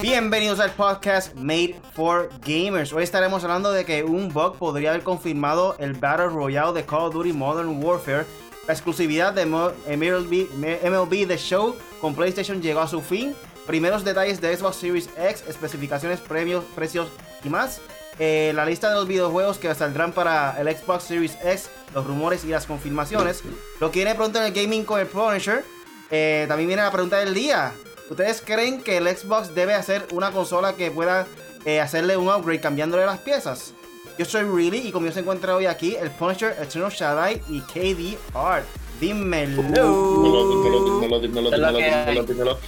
Bienvenidos 0.00 0.60
al 0.60 0.70
podcast 0.72 1.34
Made 1.34 1.80
for 1.94 2.30
Gamers. 2.40 2.92
Hoy 2.92 3.02
estaremos 3.02 3.44
hablando 3.44 3.72
de 3.72 3.84
que 3.84 4.04
un 4.04 4.32
bug 4.32 4.56
podría 4.56 4.90
haber 4.90 5.02
confirmado 5.02 5.76
el 5.78 5.92
Battle 5.94 6.28
Royale 6.28 6.72
de 6.72 6.86
Call 6.86 7.06
of 7.06 7.14
Duty 7.14 7.32
Modern 7.32 7.82
Warfare. 7.82 8.24
La 8.66 8.74
exclusividad 8.74 9.34
de 9.34 9.46
MLB, 9.46 10.48
MLB 10.56 11.26
The 11.26 11.36
Show 11.36 11.76
con 12.00 12.14
PlayStation 12.14 12.62
llegó 12.62 12.80
a 12.80 12.88
su 12.88 13.00
fin. 13.00 13.34
Primeros 13.66 14.04
detalles 14.04 14.40
de 14.40 14.56
Xbox 14.56 14.76
Series 14.76 15.10
X, 15.18 15.44
especificaciones, 15.46 16.20
premios, 16.20 16.64
precios 16.74 17.08
y 17.44 17.48
más. 17.48 17.80
Eh, 18.22 18.52
la 18.54 18.66
lista 18.66 18.90
de 18.90 18.96
los 18.96 19.08
videojuegos 19.08 19.56
que 19.56 19.74
saldrán 19.74 20.12
para 20.12 20.60
el 20.60 20.68
Xbox 20.68 21.04
Series 21.04 21.38
X, 21.42 21.70
los 21.94 22.06
rumores 22.06 22.44
y 22.44 22.48
las 22.48 22.66
confirmaciones. 22.66 23.42
Lo 23.80 23.90
que 23.90 24.00
viene 24.00 24.14
pronto 24.14 24.38
en 24.38 24.44
el 24.44 24.52
Gaming 24.52 24.84
con 24.84 25.00
el 25.00 25.06
Punisher. 25.06 25.64
Eh, 26.10 26.44
también 26.46 26.68
viene 26.68 26.82
la 26.82 26.90
pregunta 26.90 27.16
del 27.16 27.32
día. 27.32 27.72
¿Ustedes 28.10 28.42
creen 28.44 28.82
que 28.82 28.98
el 28.98 29.08
Xbox 29.08 29.54
debe 29.54 29.72
hacer 29.72 30.06
una 30.12 30.32
consola 30.32 30.74
que 30.74 30.90
pueda 30.90 31.26
eh, 31.64 31.80
hacerle 31.80 32.18
un 32.18 32.28
upgrade 32.28 32.60
cambiándole 32.60 33.06
las 33.06 33.20
piezas? 33.20 33.72
Yo 34.18 34.26
soy 34.26 34.42
Really 34.42 34.88
y 34.88 34.92
conmigo 34.92 35.14
se 35.14 35.20
encuentra 35.20 35.56
hoy 35.56 35.64
aquí 35.64 35.96
el 35.96 36.10
Punisher, 36.10 36.54
Eternal 36.60 36.90
Shaddai 36.90 37.40
y 37.48 37.60
KD 37.62 38.18
Art. 38.34 38.66
Dímelo. 39.00 39.62
Dímelo, 39.62 40.48
dímelo, 40.50 40.84
dímelo, 40.84 41.20
dímelo, 41.20 42.22
dímelo, 42.24 42.58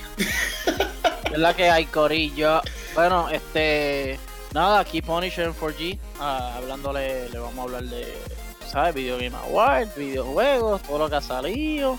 Es 1.31 1.39
la 1.39 1.55
que 1.55 1.69
hay, 1.69 1.85
Corillo. 1.85 2.63
Bueno, 2.95 3.29
este. 3.29 4.19
Nada, 4.55 4.81
aquí 4.81 5.01
Punisher 5.01 5.47
en 5.47 5.55
4G. 5.55 5.99
Ah, 6.21 6.55
hablándole, 6.57 7.29
le 7.31 7.39
vamos 7.39 7.59
a 7.59 7.63
hablar 7.63 7.85
de. 7.85 8.15
¿Sabes? 8.67 8.95
Video 8.95 9.17
Game 9.17 9.37
Awards, 9.37 9.95
videojuegos, 9.97 10.83
todo 10.83 10.99
lo 10.99 11.11
que 11.11 11.17
ha 11.17 11.21
salido 11.21 11.99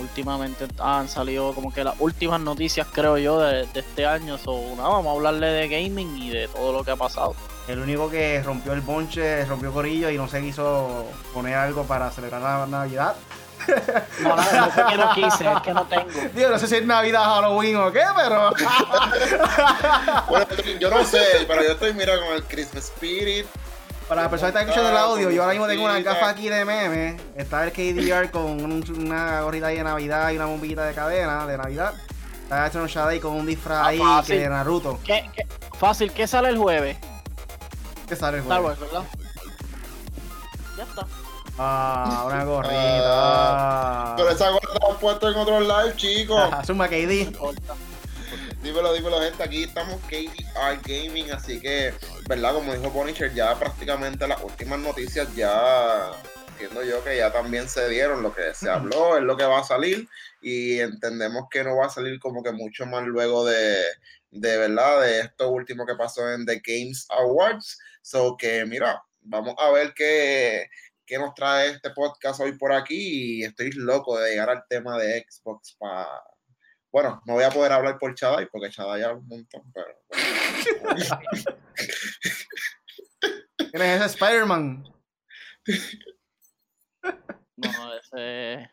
últimamente 0.00 0.66
han 0.78 1.08
salido 1.08 1.52
como 1.54 1.72
que 1.72 1.84
las 1.84 1.94
últimas 2.00 2.40
noticias, 2.40 2.86
creo 2.92 3.18
yo, 3.18 3.38
de, 3.38 3.66
este 3.74 4.06
año. 4.06 4.38
So, 4.38 4.58
nada, 4.76 4.88
vamos 4.88 5.06
a 5.06 5.10
hablarle 5.12 5.46
de 5.48 5.68
gaming 5.68 6.16
y 6.16 6.30
de 6.30 6.48
todo 6.48 6.72
lo 6.72 6.84
que 6.84 6.90
ha 6.90 6.96
pasado. 6.96 7.34
El 7.68 7.78
único 7.78 8.10
que 8.10 8.42
rompió 8.42 8.72
el 8.72 8.80
bonche, 8.80 9.44
rompió 9.44 9.72
Corillo 9.72 10.10
y 10.10 10.16
no 10.16 10.26
se 10.28 10.40
quiso 10.40 11.04
poner 11.32 11.54
algo 11.54 11.84
para 11.84 12.10
celebrar 12.10 12.42
la 12.42 12.66
Navidad. 12.66 13.14
No, 14.22 14.36
no, 14.36 14.36
no 14.36 14.66
es 14.66 14.74
que 14.74 14.96
no 14.96 15.14
quise, 15.14 15.52
es 15.52 15.60
que 15.62 15.74
no 15.74 15.84
tengo. 15.86 16.08
Dios, 16.34 16.50
no 16.50 16.58
sé 16.58 16.66
si 16.66 16.76
es 16.76 16.86
Navidad, 16.86 17.24
Halloween 17.24 17.76
o 17.76 17.92
qué, 17.92 18.02
pero. 18.16 18.52
bueno, 20.28 20.46
yo 20.78 20.90
no 20.90 21.04
sé, 21.04 21.44
pero 21.46 21.62
yo 21.62 21.72
estoy, 21.72 21.94
mira, 21.94 22.18
con 22.18 22.34
el 22.34 22.44
Christmas 22.44 22.84
Spirit. 22.84 23.46
Para 24.08 24.22
la 24.22 24.30
persona 24.30 24.50
que 24.50 24.58
está 24.58 24.70
escuchando 24.70 24.90
el 24.90 24.96
audio, 24.96 25.30
yo 25.30 25.42
ahora 25.42 25.52
mismo 25.52 25.68
tengo 25.68 25.84
una 25.84 26.00
gafa 26.00 26.30
aquí 26.30 26.48
de 26.48 26.64
meme. 26.64 27.16
Está 27.36 27.64
el 27.64 27.72
KDR 27.72 28.30
con 28.30 28.82
una 28.98 29.42
gorrita 29.42 29.68
ahí 29.68 29.76
de 29.76 29.84
Navidad 29.84 30.30
y 30.30 30.36
una 30.36 30.46
bombita 30.46 30.84
de 30.84 30.94
cadena 30.94 31.46
de 31.46 31.56
Navidad. 31.56 31.94
Está 32.42 32.66
hecho 32.66 32.82
un 32.82 32.88
Shadai 32.88 33.20
con 33.20 33.34
un 33.34 33.46
disfraz 33.46 33.86
ahí 33.86 34.00
ah, 34.02 34.20
de 34.26 34.48
Naruto. 34.48 34.98
¿Qué, 35.04 35.30
¿Qué, 35.32 35.46
fácil, 35.78 36.12
¿qué 36.12 36.26
sale 36.26 36.48
el 36.48 36.58
jueves? 36.58 36.98
¿Qué 38.08 38.16
sale 38.16 38.38
el 38.38 38.42
jueves? 38.42 38.72
Star 38.72 38.88
Wars, 38.88 38.92
¿verdad? 38.92 39.04
Ya 40.76 40.82
está. 40.82 41.06
Ah, 41.62 42.24
una 42.26 42.44
gorrita. 42.46 44.14
pero 44.16 44.30
esa 44.30 44.48
gorra 44.48 44.72
la 44.80 44.88
han 44.94 44.98
puesto 44.98 45.28
en 45.28 45.36
otros 45.36 45.60
live, 45.60 45.94
chicos. 45.96 46.66
Suma 46.66 46.88
KD. 46.88 47.36
Dímelo, 48.62 48.94
dímelo, 48.94 49.20
gente. 49.20 49.42
Aquí 49.42 49.64
estamos 49.64 50.00
KDR 50.08 50.80
Gaming, 50.82 51.30
así 51.32 51.60
que, 51.60 51.92
¿verdad? 52.26 52.54
Como 52.54 52.72
dijo 52.72 52.90
Punisher, 52.90 53.34
ya 53.34 53.58
prácticamente 53.58 54.26
las 54.26 54.42
últimas 54.42 54.78
noticias 54.78 55.34
ya 55.34 56.12
entiendo 56.52 56.82
yo 56.82 57.04
que 57.04 57.18
ya 57.18 57.30
también 57.30 57.68
se 57.68 57.88
dieron 57.90 58.22
lo 58.22 58.34
que 58.34 58.54
se 58.54 58.70
habló, 58.70 59.18
es 59.18 59.22
lo 59.22 59.36
que 59.36 59.44
va 59.44 59.60
a 59.60 59.64
salir 59.64 60.08
y 60.40 60.78
entendemos 60.80 61.44
que 61.50 61.62
no 61.64 61.76
va 61.76 61.86
a 61.86 61.90
salir 61.90 62.18
como 62.20 62.42
que 62.42 62.52
mucho 62.52 62.86
más 62.86 63.04
luego 63.04 63.44
de, 63.44 63.82
de 64.30 64.56
verdad, 64.56 65.02
de 65.02 65.20
esto 65.20 65.50
último 65.50 65.84
que 65.84 65.94
pasó 65.94 66.32
en 66.32 66.46
The 66.46 66.62
Games 66.64 67.06
Awards. 67.10 67.78
So 68.02 68.36
que 68.38 68.64
mira, 68.64 69.02
vamos 69.22 69.54
a 69.58 69.70
ver 69.70 69.92
qué, 69.94 70.68
qué 71.10 71.18
nos 71.18 71.34
trae 71.34 71.70
este 71.70 71.90
podcast 71.90 72.40
hoy 72.40 72.56
por 72.56 72.72
aquí 72.72 73.40
y 73.40 73.44
estoy 73.44 73.72
loco 73.72 74.16
de 74.16 74.30
llegar 74.30 74.48
al 74.48 74.64
tema 74.68 74.96
de 74.96 75.26
Xbox 75.28 75.74
para 75.76 76.06
bueno, 76.92 77.20
no 77.26 77.34
voy 77.34 77.42
a 77.42 77.50
poder 77.50 77.72
hablar 77.72 77.98
por 77.98 78.14
Chadai 78.14 78.48
porque 78.48 78.70
Chadai 78.70 79.02
habla 79.02 79.18
un 79.18 79.26
montón, 79.28 79.62
pero. 79.72 79.96
¿Quién 83.56 83.82
es 83.82 83.96
ese 83.96 84.04
Spider-Man? 84.06 84.84
No, 87.56 87.94
ese. 87.94 88.68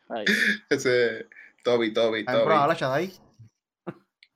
Ese. 0.69 1.27
Toby, 1.63 1.93
Toby, 1.93 2.25
Toby. 2.25 2.41
Hola, 2.41 2.75
Chadai. 2.75 3.13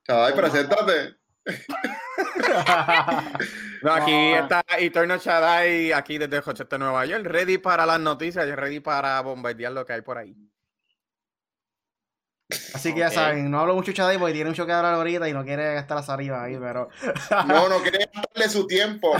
Chadai, 0.06 0.36
preséntate. 0.36 1.16
no, 3.82 3.92
aquí 3.92 4.34
está 4.34 4.64
Eternal 4.78 5.20
Chadai, 5.20 5.92
aquí 5.92 6.18
desde 6.18 6.42
Rochester, 6.42 6.80
Nueva 6.80 7.06
York, 7.06 7.26
ready 7.26 7.58
para 7.58 7.86
las 7.86 8.00
noticias, 8.00 8.48
ready 8.56 8.80
para 8.80 9.20
bombardear 9.22 9.72
lo 9.72 9.86
que 9.86 9.94
hay 9.94 10.02
por 10.02 10.18
ahí. 10.18 10.36
Así 12.74 12.94
que 12.94 13.00
ya 13.00 13.10
saben, 13.10 13.50
no 13.50 13.60
hablo 13.60 13.76
mucho 13.76 13.92
Chadai 13.92 14.18
porque 14.18 14.34
tiene 14.34 14.50
mucho 14.50 14.66
que 14.66 14.72
hablar 14.72 14.94
ahorita 14.96 15.28
y 15.30 15.34
no 15.34 15.44
quiere 15.44 15.74
gastar 15.74 15.98
la 15.98 16.04
saliva 16.04 16.44
ahí, 16.44 16.58
pero. 16.60 16.90
no, 17.48 17.70
no 17.70 17.82
quiere 17.82 18.10
gastarle 18.14 18.50
su 18.50 18.68
tiempo. 18.68 19.16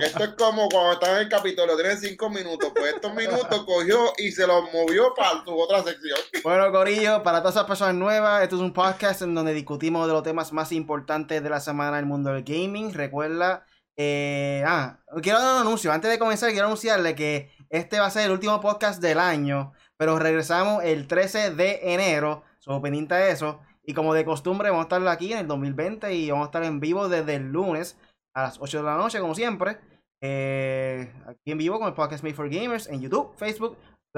Esto 0.00 0.24
es 0.24 0.30
como 0.38 0.68
cuando 0.68 0.92
estás 0.92 1.10
en 1.10 1.16
el 1.18 1.28
Capitolio, 1.28 1.76
tienen 1.76 1.98
cinco 1.98 2.30
minutos. 2.30 2.72
Pues 2.74 2.94
estos 2.94 3.14
minutos 3.14 3.64
cogió 3.64 4.12
y 4.18 4.30
se 4.30 4.46
los 4.46 4.72
movió 4.72 5.14
para 5.14 5.44
su 5.44 5.56
otra 5.56 5.82
sección. 5.82 6.18
Bueno, 6.42 6.70
Corillo, 6.70 7.22
para 7.22 7.40
todas 7.40 7.56
esas 7.56 7.66
personas 7.66 7.94
nuevas, 7.94 8.42
esto 8.42 8.56
es 8.56 8.62
un 8.62 8.72
podcast 8.72 9.22
en 9.22 9.34
donde 9.34 9.54
discutimos 9.54 10.06
de 10.06 10.12
los 10.12 10.22
temas 10.22 10.52
más 10.52 10.72
importantes 10.72 11.42
de 11.42 11.50
la 11.50 11.60
semana 11.60 11.98
en 11.98 12.04
el 12.04 12.06
mundo 12.06 12.32
del 12.32 12.44
gaming. 12.44 12.92
Recuerda. 12.92 13.66
Eh, 14.00 14.62
ah, 14.64 15.00
quiero 15.22 15.40
dar 15.40 15.56
un 15.56 15.60
anuncio. 15.62 15.90
Antes 15.90 16.08
de 16.08 16.20
comenzar, 16.20 16.50
quiero 16.50 16.66
anunciarle 16.66 17.16
que 17.16 17.50
este 17.68 17.98
va 17.98 18.06
a 18.06 18.10
ser 18.10 18.26
el 18.26 18.30
último 18.30 18.60
podcast 18.60 19.02
del 19.02 19.18
año, 19.18 19.72
pero 19.96 20.20
regresamos 20.20 20.84
el 20.84 21.08
13 21.08 21.50
de 21.50 21.80
enero 21.94 22.44
Somos 22.60 22.80
pendientes 22.80 23.18
de 23.18 23.30
eso. 23.30 23.60
Y 23.82 23.94
como 23.94 24.14
de 24.14 24.24
costumbre, 24.24 24.70
vamos 24.70 24.84
a 24.84 24.94
estar 24.94 25.08
aquí 25.08 25.32
en 25.32 25.40
el 25.40 25.48
2020 25.48 26.14
y 26.14 26.30
vamos 26.30 26.44
a 26.44 26.48
estar 26.48 26.62
en 26.62 26.78
vivo 26.78 27.08
desde 27.08 27.34
el 27.34 27.50
lunes 27.50 27.98
a 28.34 28.42
las 28.42 28.60
8 28.60 28.78
de 28.78 28.84
la 28.84 28.96
noche, 28.96 29.18
como 29.18 29.34
siempre. 29.34 29.78
Eh, 30.22 31.12
aquí 31.26 31.50
en 31.50 31.58
vivo 31.58 31.78
con 31.78 31.88
el 31.88 31.94
podcast 31.94 32.22
Made 32.22 32.34
for 32.34 32.48
Gamers 32.48 32.86
en 32.88 33.00
YouTube, 33.00 33.34
Facebook, 33.36 33.76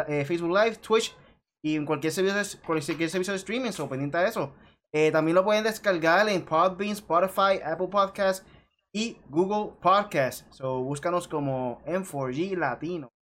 eh, 0.09 0.25
Facebook 0.25 0.51
Live, 0.51 0.77
Twitch 0.77 1.17
y 1.63 1.77
en 1.77 1.87
cualquier 1.87 2.13
servicio, 2.13 2.61
cualquier 2.67 3.09
servicio 3.09 3.33
de 3.33 3.39
streaming. 3.39 3.71
So, 3.71 3.89
pendiente 3.89 4.19
de 4.19 4.29
eso. 4.29 4.53
Eh, 4.93 5.11
también 5.11 5.37
lo 5.37 5.45
pueden 5.45 5.65
descargar 5.65 6.29
en 6.29 6.45
Podbean, 6.45 6.93
Spotify, 6.93 7.61
Apple 7.65 7.89
Podcasts 7.89 8.45
y 8.93 9.19
Google 9.29 9.73
Podcasts. 9.81 10.47
So, 10.51 10.81
búscanos 10.81 11.29
como 11.29 11.81
M4G 11.87 12.57
Latino. 12.57 13.13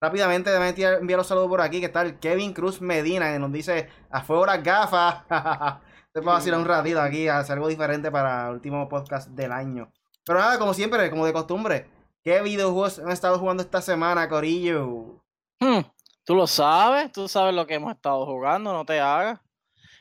Rápidamente, 0.00 0.50
déjame 0.50 0.98
enviar 1.00 1.18
los 1.18 1.26
saludos 1.26 1.48
por 1.48 1.60
aquí, 1.60 1.80
que 1.80 1.86
está 1.86 2.02
el 2.02 2.18
Kevin 2.20 2.52
Cruz 2.52 2.80
Medina, 2.80 3.32
que 3.32 3.38
nos 3.38 3.50
dice, 3.50 3.88
afuera 4.10 4.56
gafas. 4.58 5.24
Te 6.12 6.22
puedo 6.22 6.36
decir 6.36 6.54
un 6.54 6.64
ratito 6.64 7.00
aquí, 7.00 7.28
hacer 7.28 7.54
algo 7.54 7.68
diferente 7.68 8.10
para 8.10 8.48
el 8.48 8.54
último 8.54 8.88
podcast 8.88 9.28
del 9.30 9.52
año. 9.52 9.92
Pero 10.24 10.38
nada, 10.38 10.58
como 10.58 10.72
siempre, 10.72 11.10
como 11.10 11.26
de 11.26 11.32
costumbre, 11.32 11.90
¿qué 12.22 12.40
videojuegos 12.42 13.00
han 13.00 13.10
estado 13.10 13.38
jugando 13.38 13.62
esta 13.62 13.82
semana, 13.82 14.28
Corillo? 14.28 15.20
Hmm, 15.58 15.80
tú 16.24 16.34
lo 16.34 16.46
sabes, 16.46 17.10
tú 17.12 17.28
sabes 17.28 17.54
lo 17.54 17.66
que 17.66 17.74
hemos 17.74 17.92
estado 17.92 18.24
jugando, 18.24 18.72
no 18.72 18.84
te 18.84 19.00
hagas. 19.00 19.40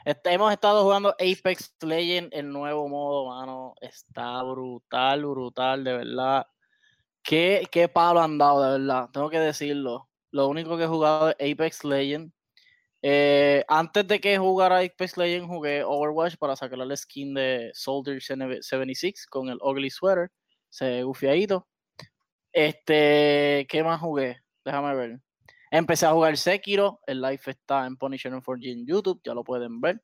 Hemos 0.08 0.54
estado 0.54 0.84
jugando 0.84 1.10
Apex 1.10 1.76
Legends, 1.82 2.30
el 2.32 2.50
nuevo 2.50 2.88
modo, 2.88 3.28
mano. 3.28 3.76
Está 3.82 4.42
brutal, 4.42 5.26
brutal, 5.26 5.84
de 5.84 5.98
verdad. 5.98 6.48
¿Qué, 7.22 7.68
qué 7.70 7.90
palo 7.90 8.22
han 8.22 8.38
dado, 8.38 8.64
de 8.64 8.80
verdad. 8.80 9.10
Tengo 9.12 9.30
que 9.30 9.40
decirlo. 9.40 10.10
Lo 10.32 10.48
único 10.48 10.78
que 10.78 10.86
he 10.86 10.88
jugado 10.88 11.36
es 11.38 11.54
Apex 11.54 11.84
Legends. 11.84 12.34
Eh, 13.02 13.66
antes 13.68 14.08
de 14.08 14.22
que 14.22 14.38
jugara 14.38 14.80
Apex 14.80 15.18
Legends, 15.18 15.50
jugué 15.50 15.84
Overwatch 15.84 16.38
para 16.38 16.56
sacar 16.56 16.78
la 16.78 16.96
skin 16.96 17.34
de 17.34 17.72
Soldier 17.74 18.22
76 18.22 19.28
con 19.28 19.50
el 19.50 19.58
Ugly 19.62 19.90
Sweater. 19.90 20.32
Se 20.70 21.04
gufiadito. 21.04 21.68
Este, 22.54 23.68
¿qué 23.70 23.84
más 23.84 24.00
jugué? 24.00 24.42
Déjame 24.64 24.96
ver. 24.96 25.27
Empecé 25.72 26.06
a 26.06 26.12
jugar 26.12 26.38
Sekiro. 26.38 27.00
El 27.06 27.22
live 27.22 27.42
está 27.46 27.86
en 27.86 27.98
Punisher 27.98 28.32
4G 28.32 28.72
en 28.72 28.86
YouTube, 28.86 29.22
ya 29.24 29.34
lo 29.34 29.44
pueden 29.44 29.82
ver 29.82 30.02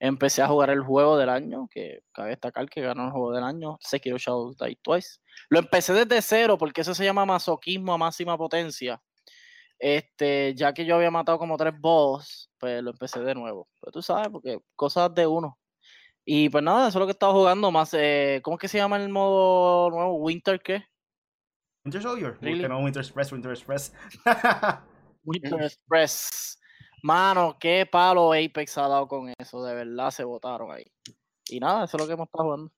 empecé 0.00 0.40
a 0.42 0.48
jugar 0.48 0.70
el 0.70 0.80
juego 0.80 1.16
del 1.18 1.28
año, 1.28 1.68
que 1.70 2.02
cabe 2.12 2.30
destacar 2.30 2.68
que 2.68 2.80
ganó 2.80 3.04
el 3.04 3.10
juego 3.12 3.32
del 3.32 3.44
año, 3.44 3.76
Sekiro 3.80 4.16
Shadow 4.16 4.54
Die 4.54 4.78
Twice. 4.82 5.20
Lo 5.50 5.60
empecé 5.60 5.92
desde 5.92 6.22
cero 6.22 6.56
porque 6.58 6.80
eso 6.80 6.94
se 6.94 7.04
llama 7.04 7.26
masoquismo 7.26 7.92
a 7.92 7.98
máxima 7.98 8.36
potencia. 8.36 9.00
Este, 9.78 10.54
ya 10.54 10.72
que 10.72 10.84
yo 10.84 10.96
había 10.96 11.10
matado 11.10 11.38
como 11.38 11.56
tres 11.56 11.74
boss, 11.78 12.50
pues 12.58 12.82
lo 12.82 12.90
empecé 12.90 13.20
de 13.20 13.34
nuevo. 13.34 13.68
Pero 13.80 13.92
tú 13.92 14.02
sabes, 14.02 14.28
porque 14.28 14.58
cosas 14.74 15.14
de 15.14 15.26
uno. 15.26 15.58
Y 16.24 16.48
pues 16.48 16.64
nada, 16.64 16.88
eso 16.88 16.98
es 16.98 17.00
lo 17.00 17.06
que 17.06 17.10
he 17.10 17.12
estado 17.12 17.34
jugando 17.34 17.70
más. 17.70 17.94
Eh, 17.94 18.40
¿Cómo 18.42 18.56
es 18.56 18.60
que 18.60 18.68
se 18.68 18.78
llama 18.78 18.96
el 18.96 19.08
modo 19.10 19.90
nuevo? 19.90 20.14
¿Winter 20.14 20.60
qué? 20.60 20.84
Winter 21.84 22.02
Soldier. 22.02 22.38
no, 22.68 22.78
Winter 22.80 23.02
Express, 23.02 23.32
Winter 23.32 23.52
Express. 23.52 23.92
Winter 25.30 25.62
Express. 25.62 26.58
Mano, 27.02 27.56
qué 27.58 27.86
palo 27.86 28.32
Apex 28.32 28.76
ha 28.78 28.88
dado 28.88 29.08
con 29.08 29.32
eso. 29.38 29.62
De 29.64 29.74
verdad 29.74 30.10
se 30.10 30.24
votaron 30.24 30.72
ahí. 30.72 30.84
Y 31.48 31.60
nada, 31.60 31.84
eso 31.84 31.96
es 31.96 32.02
lo 32.02 32.06
que 32.06 32.14
hemos 32.14 32.26
estado 32.26 32.44
jugando. 32.44 32.72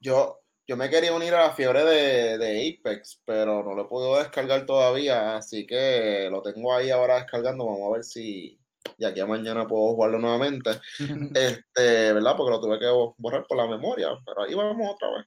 Yo, 0.00 0.40
yo 0.66 0.76
me 0.76 0.88
quería 0.88 1.12
unir 1.14 1.34
a 1.34 1.48
la 1.48 1.52
fiebre 1.52 1.84
de, 1.84 2.38
de 2.38 2.78
Apex, 2.80 3.20
pero 3.24 3.62
no 3.62 3.74
lo 3.74 3.82
he 3.82 3.88
podido 3.88 4.18
descargar 4.18 4.66
todavía, 4.66 5.36
así 5.36 5.66
que 5.66 6.28
lo 6.30 6.42
tengo 6.42 6.74
ahí 6.74 6.90
ahora 6.90 7.16
descargando. 7.16 7.66
Vamos 7.66 7.88
a 7.88 7.92
ver 7.94 8.04
si 8.04 8.58
de 8.98 9.06
aquí 9.06 9.20
a 9.20 9.26
mañana 9.26 9.66
puedo 9.66 9.94
jugarlo 9.94 10.18
nuevamente. 10.18 10.70
Este, 11.34 12.12
¿verdad? 12.12 12.36
Porque 12.36 12.50
lo 12.50 12.60
tuve 12.60 12.78
que 12.78 13.14
borrar 13.18 13.46
por 13.46 13.56
la 13.56 13.66
memoria, 13.66 14.08
pero 14.24 14.42
ahí 14.42 14.54
vamos 14.54 14.94
otra 14.94 15.10
vez. 15.10 15.26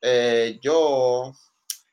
Eh, 0.00 0.58
yo, 0.62 1.32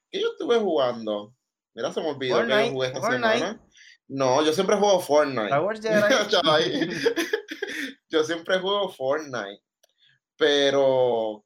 ¿qué 0.09 0.21
yo 0.21 0.29
estuve 0.31 0.57
jugando? 0.57 1.33
Mira, 1.73 1.93
se 1.93 2.01
me 2.01 2.09
olvidó 2.09 2.45
que 2.45 2.49
yo 2.49 2.71
jugué 2.71 2.87
esta 2.87 2.99
Fortnite. 2.99 3.37
semana. 3.37 3.68
No, 4.09 4.43
yo 4.43 4.51
siempre 4.51 4.75
juego 4.75 4.99
Fortnite. 4.99 5.45
Star 5.45 5.63
Wars 5.63 5.81
Jedi. 5.81 6.29
Chavay. 6.29 6.89
yo 8.09 8.23
siempre 8.23 8.59
juego 8.59 8.89
Fortnite. 8.91 9.61
Pero 10.35 11.45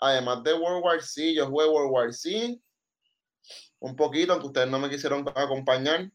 además 0.00 0.42
de 0.42 0.54
World 0.54 0.84
War 0.84 1.02
C, 1.02 1.34
yo 1.34 1.46
jugué 1.46 1.66
World 1.66 1.92
War 1.92 2.12
C 2.12 2.60
un 3.84 3.96
poquito, 3.96 4.32
aunque 4.32 4.46
ustedes 4.48 4.68
no 4.68 4.78
me 4.78 4.88
quisieron 4.88 5.24
acompañar. 5.34 6.10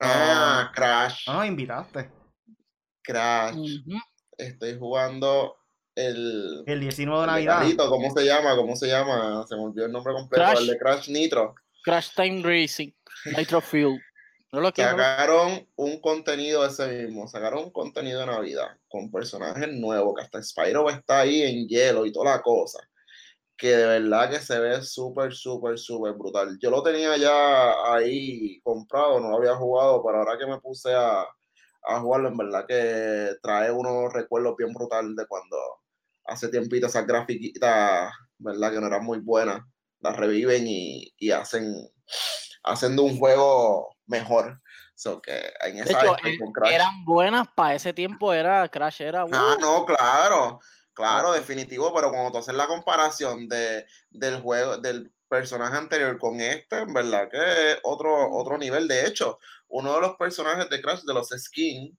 Ah, 0.00 0.70
Crash. 0.74 1.26
No 1.26 1.34
nos 1.34 1.46
invitaste. 1.46 2.10
Crash. 3.02 3.80
Estoy 4.36 4.78
jugando 4.78 5.56
el. 5.94 6.62
El 6.66 6.80
19 6.80 7.20
de 7.22 7.26
Navidad. 7.26 7.58
carrito, 7.60 7.88
¿Cómo 7.88 8.10
se 8.10 8.24
llama? 8.24 8.54
¿Cómo 8.54 8.76
se 8.76 8.88
llama? 8.88 9.46
Se 9.48 9.56
me 9.56 9.62
olvidó 9.62 9.86
el 9.86 9.92
nombre 9.92 10.12
completo. 10.12 10.44
Crash. 10.44 10.60
El 10.60 10.66
de 10.66 10.78
Crash 10.78 11.08
Nitro. 11.08 11.54
Crash 11.84 12.10
Time 12.14 12.42
Racing. 12.42 12.90
Nitro 13.36 13.60
Fuel. 13.60 13.98
No 14.54 14.60
lo 14.60 14.72
quiero. 14.72 14.90
Sacaron 14.90 15.66
un 15.74 16.00
contenido 16.00 16.64
ese 16.64 16.86
mismo, 16.86 17.26
sacaron 17.26 17.64
un 17.64 17.70
contenido 17.72 18.20
de 18.20 18.26
Navidad 18.26 18.68
con 18.86 19.10
personajes 19.10 19.68
nuevos, 19.72 20.14
que 20.14 20.22
hasta 20.22 20.40
Spyro 20.40 20.88
está 20.88 21.20
ahí 21.20 21.42
en 21.42 21.66
hielo 21.66 22.06
y 22.06 22.12
toda 22.12 22.36
la 22.36 22.40
cosa, 22.40 22.78
que 23.56 23.76
de 23.76 23.84
verdad 23.84 24.30
que 24.30 24.38
se 24.38 24.56
ve 24.60 24.80
súper, 24.82 25.34
súper, 25.34 25.76
súper 25.76 26.12
brutal. 26.12 26.56
Yo 26.60 26.70
lo 26.70 26.84
tenía 26.84 27.16
ya 27.16 27.94
ahí 27.94 28.60
comprado, 28.60 29.18
no 29.18 29.30
lo 29.30 29.38
había 29.38 29.56
jugado, 29.56 30.00
pero 30.04 30.18
ahora 30.18 30.38
que 30.38 30.46
me 30.46 30.60
puse 30.60 30.94
a, 30.94 31.26
a 31.86 32.00
jugarlo, 32.00 32.28
en 32.28 32.36
verdad 32.36 32.64
que 32.64 33.34
trae 33.42 33.72
unos 33.72 34.12
recuerdos 34.12 34.54
bien 34.56 34.72
brutales 34.72 35.16
de 35.16 35.26
cuando 35.26 35.56
hace 36.26 36.46
tiempito 36.46 36.86
esas 36.86 37.08
grafiquitas, 37.08 38.12
verdad 38.38 38.70
que 38.70 38.80
no 38.80 38.86
eran 38.86 39.04
muy 39.04 39.18
buenas, 39.18 39.62
las 39.98 40.16
reviven 40.16 40.64
y, 40.68 41.12
y 41.18 41.32
hacen, 41.32 41.74
hacen 42.62 42.94
de 42.94 43.02
un 43.02 43.18
juego 43.18 43.93
mejor. 44.06 44.60
So 44.94 45.20
que 45.20 45.52
en 45.64 45.76
De 45.76 45.82
esa 45.82 46.00
hecho, 46.00 46.16
estoy 46.16 46.34
eh, 46.34 46.38
con 46.38 46.52
Crash. 46.52 46.72
eran 46.72 47.04
buenas 47.04 47.48
para 47.54 47.74
ese 47.74 47.92
tiempo. 47.92 48.32
Era 48.32 48.68
Crash, 48.68 49.02
era. 49.02 49.22
Ah, 49.32 49.56
uh, 49.56 49.60
no, 49.60 49.84
claro, 49.84 50.60
claro, 50.92 51.32
definitivo, 51.32 51.92
pero 51.94 52.10
cuando 52.10 52.32
tú 52.32 52.38
haces 52.38 52.54
la 52.54 52.66
comparación 52.66 53.48
de, 53.48 53.86
del 54.10 54.40
juego, 54.40 54.78
del 54.78 55.12
personaje 55.28 55.76
anterior 55.76 56.18
con 56.18 56.40
este, 56.40 56.78
en 56.78 56.94
verdad 56.94 57.28
que 57.30 57.72
es 57.72 57.78
otro, 57.82 58.30
otro 58.32 58.56
nivel. 58.56 58.86
De 58.86 59.06
hecho, 59.06 59.38
uno 59.68 59.94
de 59.94 60.00
los 60.00 60.16
personajes 60.16 60.70
de 60.70 60.80
Crash, 60.80 61.02
de 61.02 61.14
los 61.14 61.28
skins, 61.28 61.96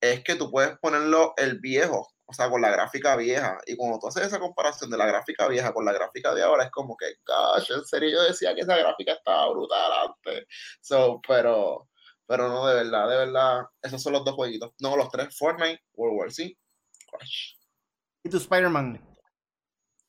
es 0.00 0.22
que 0.22 0.34
tú 0.34 0.50
puedes 0.50 0.76
ponerlo 0.78 1.32
el 1.38 1.60
viejo, 1.60 2.13
o 2.26 2.32
sea, 2.32 2.48
con 2.48 2.62
la 2.62 2.70
gráfica 2.70 3.16
vieja. 3.16 3.58
Y 3.66 3.76
cuando 3.76 3.98
tú 3.98 4.08
haces 4.08 4.26
esa 4.26 4.38
comparación 4.38 4.90
de 4.90 4.96
la 4.96 5.06
gráfica 5.06 5.46
vieja 5.48 5.72
con 5.72 5.84
la 5.84 5.92
gráfica 5.92 6.34
de 6.34 6.42
ahora, 6.42 6.64
es 6.64 6.70
como 6.70 6.96
que, 6.96 7.06
gosh, 7.26 7.70
en 7.72 7.84
serio 7.84 8.10
yo 8.10 8.22
decía 8.22 8.54
que 8.54 8.62
esa 8.62 8.76
gráfica 8.76 9.12
estaba 9.12 9.50
brutal 9.50 9.92
antes. 10.08 10.46
So, 10.80 11.20
pero, 11.26 11.88
pero 12.26 12.48
no, 12.48 12.66
de 12.66 12.76
verdad, 12.76 13.08
de 13.08 13.16
verdad, 13.16 13.66
esos 13.82 14.02
son 14.02 14.14
los 14.14 14.24
dos 14.24 14.34
jueguitos. 14.34 14.72
No, 14.80 14.96
los 14.96 15.10
tres, 15.10 15.36
Fortnite, 15.36 15.82
World 15.94 16.18
War 16.18 16.32
Z, 16.32 16.50
Crash, 17.10 17.54
Y 18.22 18.30
tu 18.30 18.38
Spider-Man. 18.38 19.00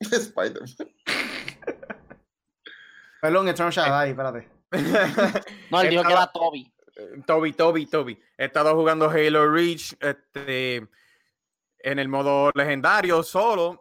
Spider-Man. 0.00 0.74
Perdón, 3.20 3.48
Eternal 3.48 3.72
Shaddai, 3.72 4.10
espérate. 4.10 4.50
no, 5.70 5.80
él 5.80 5.90
dijo 5.90 6.02
que 6.02 6.12
era 6.12 6.26
Toby. 6.32 6.72
Toby, 7.26 7.52
Toby, 7.52 7.86
Toby. 7.86 8.22
He 8.38 8.46
estado 8.46 8.74
jugando 8.74 9.10
Halo 9.10 9.50
Reach 9.50 9.96
este, 10.00 10.88
en 11.86 12.00
el 12.00 12.08
modo 12.08 12.50
legendario 12.54 13.22
solo 13.22 13.80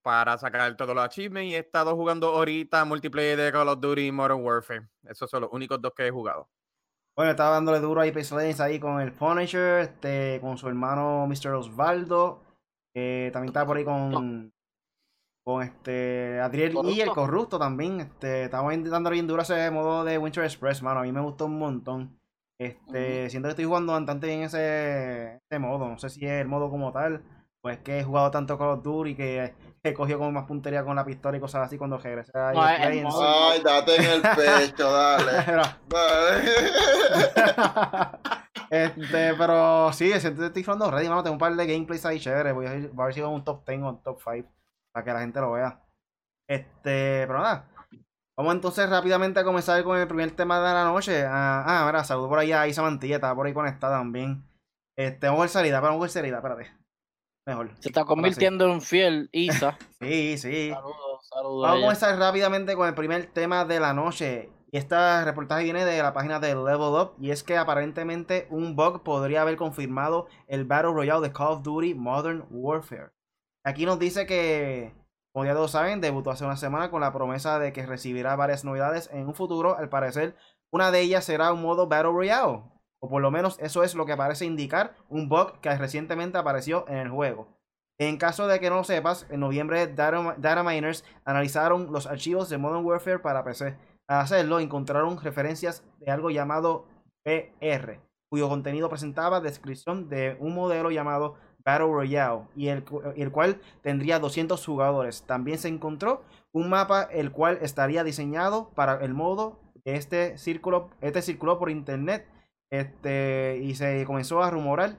para 0.00 0.38
sacar 0.38 0.74
todos 0.74 0.94
los 0.94 1.04
achievements 1.04 1.50
y 1.52 1.54
he 1.54 1.58
estado 1.58 1.94
jugando 1.94 2.28
ahorita 2.28 2.82
multiplayer 2.86 3.36
de 3.36 3.52
Call 3.52 3.68
of 3.68 3.78
Duty 3.78 4.06
y 4.06 4.12
Modern 4.12 4.42
Warfare. 4.42 4.88
Esos 5.04 5.30
son 5.30 5.42
los 5.42 5.52
únicos 5.52 5.80
dos 5.80 5.92
que 5.94 6.06
he 6.06 6.10
jugado. 6.10 6.48
Bueno, 7.14 7.32
estaba 7.32 7.50
dándole 7.50 7.80
duro 7.80 8.00
a 8.00 8.04
Apex 8.04 8.32
Legends 8.32 8.60
ahí 8.60 8.80
con 8.80 9.02
el 9.02 9.12
Punisher, 9.12 9.80
este, 9.80 10.40
con 10.40 10.56
su 10.56 10.66
hermano 10.66 11.26
Mr. 11.26 11.52
Osvaldo. 11.52 12.42
eh, 12.94 13.28
también 13.34 13.50
estaba 13.50 13.66
por 13.66 13.76
ahí 13.76 13.84
con, 13.84 14.50
con 15.44 15.62
este 15.62 16.40
Adriel 16.40 16.74
y 16.84 17.02
el 17.02 17.10
Corrupto. 17.10 17.58
también. 17.58 18.00
Este, 18.00 18.44
estamos 18.44 18.72
dándole 18.84 19.14
bien 19.14 19.26
duro 19.26 19.42
ese 19.42 19.70
modo 19.70 20.04
de 20.04 20.16
Winter 20.16 20.44
Express, 20.44 20.82
mano. 20.82 21.00
A 21.00 21.02
mí 21.02 21.12
me 21.12 21.20
gustó 21.20 21.44
un 21.44 21.58
montón. 21.58 22.18
Este, 22.58 23.28
siento 23.28 23.48
que 23.48 23.50
estoy 23.50 23.66
jugando 23.66 23.92
bastante 23.92 24.26
bien 24.26 24.40
ese, 24.40 25.36
ese 25.36 25.58
modo. 25.58 25.86
No 25.86 25.98
sé 25.98 26.08
si 26.08 26.24
es 26.24 26.40
el 26.40 26.48
modo 26.48 26.70
como 26.70 26.92
tal. 26.92 27.22
Pues 27.62 27.78
que 27.78 28.00
he 28.00 28.04
jugado 28.04 28.30
tanto 28.32 28.58
Call 28.58 28.70
of 28.70 28.82
Duty 28.82 29.14
que 29.14 29.54
he 29.84 29.94
cogido 29.94 30.18
como 30.18 30.32
más 30.32 30.46
puntería 30.46 30.84
con 30.84 30.96
la 30.96 31.04
pistola 31.04 31.36
y 31.36 31.40
cosas 31.40 31.66
así 31.66 31.78
cuando 31.78 31.96
regresé 31.96 32.36
a 32.36 32.52
No, 33.02 33.10
Ay, 33.22 33.62
date 33.62 33.96
en 33.96 34.04
el 34.04 34.22
pecho, 34.36 34.90
dale. 34.92 35.32
Dale. 35.88 36.52
este, 38.70 39.34
pero 39.34 39.92
sí, 39.92 40.12
siento 40.20 40.40
que 40.40 40.46
estoy 40.48 40.64
jugando 40.64 40.90
ready, 40.90 41.08
mano. 41.08 41.22
Tengo 41.22 41.34
un 41.34 41.38
par 41.38 41.54
de 41.54 41.66
gameplays 41.66 42.04
ahí 42.04 42.18
chéveres. 42.18 42.52
Voy 42.52 42.66
a, 42.66 42.70
ver- 42.70 42.88
voy 42.90 43.02
a 43.02 43.06
ver 43.06 43.14
si 43.14 43.20
hago 43.20 43.30
un 43.30 43.44
top 43.44 43.64
10 43.66 43.82
o 43.82 43.88
un 43.90 44.02
top 44.02 44.18
5 44.22 44.48
para 44.92 45.04
que 45.04 45.12
la 45.12 45.20
gente 45.20 45.40
lo 45.40 45.52
vea. 45.52 45.80
Este, 46.48 47.24
pero 47.28 47.38
nada. 47.38 47.68
Vamos 48.36 48.54
entonces 48.54 48.90
rápidamente 48.90 49.38
a 49.38 49.44
comenzar 49.44 49.82
con 49.84 49.96
el 49.98 50.08
primer 50.08 50.32
tema 50.32 50.58
de 50.58 50.74
la 50.74 50.84
noche. 50.84 51.24
Ah, 51.26 51.64
ah 51.66 51.86
mira, 51.86 52.02
saludo 52.02 52.28
por 52.28 52.38
ahí 52.40 52.50
a 52.52 52.66
Isa 52.66 52.82
Mantilla, 52.82 53.16
estaba 53.16 53.34
por 53.36 53.46
ahí 53.46 53.52
conectada 53.52 53.98
también. 53.98 54.42
Este, 54.98 55.26
vamos 55.26 55.40
a 55.40 55.42
ver 55.42 55.50
salida, 55.50 55.80
vamos 55.80 55.98
a 55.98 56.00
ver 56.00 56.10
salida, 56.10 56.36
espérate. 56.38 56.81
Mejor. 57.46 57.70
Se 57.80 57.88
está 57.88 58.04
convirtiendo 58.04 58.70
en 58.72 58.80
fiel, 58.80 59.28
Isa. 59.32 59.76
Sí, 60.00 60.38
sí. 60.38 60.70
Saludos, 60.70 61.28
saludos. 61.28 61.62
Vamos 61.62 61.78
a 61.78 61.80
comenzar 61.80 62.18
rápidamente 62.18 62.74
con 62.74 62.88
el 62.88 62.94
primer 62.94 63.26
tema 63.26 63.64
de 63.64 63.80
la 63.80 63.92
noche. 63.92 64.50
Y 64.70 64.78
este 64.78 65.24
reportaje 65.24 65.64
viene 65.64 65.84
de 65.84 66.02
la 66.02 66.12
página 66.12 66.40
de 66.40 66.54
Level 66.54 66.94
Up. 66.94 67.14
Y 67.20 67.30
es 67.30 67.42
que 67.42 67.56
aparentemente 67.56 68.46
un 68.50 68.74
bug 68.74 69.02
podría 69.02 69.42
haber 69.42 69.56
confirmado 69.56 70.28
el 70.46 70.64
Battle 70.64 70.92
Royale 70.92 71.28
de 71.28 71.32
Call 71.32 71.48
of 71.48 71.62
Duty 71.62 71.94
Modern 71.94 72.46
Warfare. 72.50 73.10
Aquí 73.64 73.86
nos 73.86 73.98
dice 73.98 74.24
que, 74.24 74.94
como 75.32 75.44
ya 75.44 75.54
todos 75.54 75.72
saben, 75.72 76.00
debutó 76.00 76.30
hace 76.30 76.44
una 76.44 76.56
semana 76.56 76.90
con 76.90 77.00
la 77.00 77.12
promesa 77.12 77.58
de 77.58 77.72
que 77.72 77.86
recibirá 77.86 78.34
varias 78.34 78.64
novedades 78.64 79.10
en 79.12 79.26
un 79.26 79.34
futuro. 79.34 79.76
Al 79.76 79.88
parecer, 79.88 80.36
una 80.72 80.90
de 80.90 81.00
ellas 81.00 81.24
será 81.24 81.52
un 81.52 81.60
modo 81.62 81.86
Battle 81.86 82.12
Royale. 82.12 82.62
O 83.02 83.08
por 83.08 83.20
lo 83.20 83.32
menos 83.32 83.58
eso 83.58 83.82
es 83.82 83.96
lo 83.96 84.06
que 84.06 84.16
parece 84.16 84.44
indicar 84.44 84.94
un 85.08 85.28
bug 85.28 85.58
que 85.60 85.76
recientemente 85.76 86.38
apareció 86.38 86.88
en 86.88 86.98
el 86.98 87.10
juego. 87.10 87.48
En 87.98 88.16
caso 88.16 88.46
de 88.46 88.60
que 88.60 88.70
no 88.70 88.76
lo 88.76 88.84
sepas, 88.84 89.26
en 89.28 89.40
noviembre 89.40 89.88
Data, 89.88 90.62
Miners 90.62 91.04
analizaron 91.24 91.92
los 91.92 92.06
archivos 92.06 92.48
de 92.48 92.58
Modern 92.58 92.84
Warfare 92.84 93.18
para 93.18 93.42
PC. 93.42 93.76
Al 94.06 94.20
hacerlo, 94.20 94.60
encontraron 94.60 95.20
referencias 95.20 95.84
de 95.98 96.12
algo 96.12 96.30
llamado 96.30 96.86
PR, 97.24 97.98
cuyo 98.30 98.48
contenido 98.48 98.88
presentaba 98.88 99.40
descripción 99.40 100.08
de 100.08 100.36
un 100.38 100.54
modelo 100.54 100.92
llamado 100.92 101.34
Battle 101.64 101.88
Royale 101.88 102.42
y 102.54 102.68
el, 102.68 102.84
el 103.16 103.32
cual 103.32 103.60
tendría 103.82 104.20
200 104.20 104.64
jugadores. 104.64 105.24
También 105.24 105.58
se 105.58 105.68
encontró 105.68 106.22
un 106.52 106.68
mapa 106.68 107.02
el 107.02 107.32
cual 107.32 107.58
estaría 107.62 108.04
diseñado 108.04 108.70
para 108.74 109.04
el 109.04 109.12
modo 109.12 109.58
de 109.84 109.96
este 109.96 110.38
círculo, 110.38 110.90
este 111.00 111.22
circuló 111.22 111.58
por 111.58 111.70
internet 111.70 112.26
este, 112.72 113.58
y 113.62 113.74
se 113.74 114.04
comenzó 114.06 114.42
a 114.42 114.50
rumorar 114.50 114.96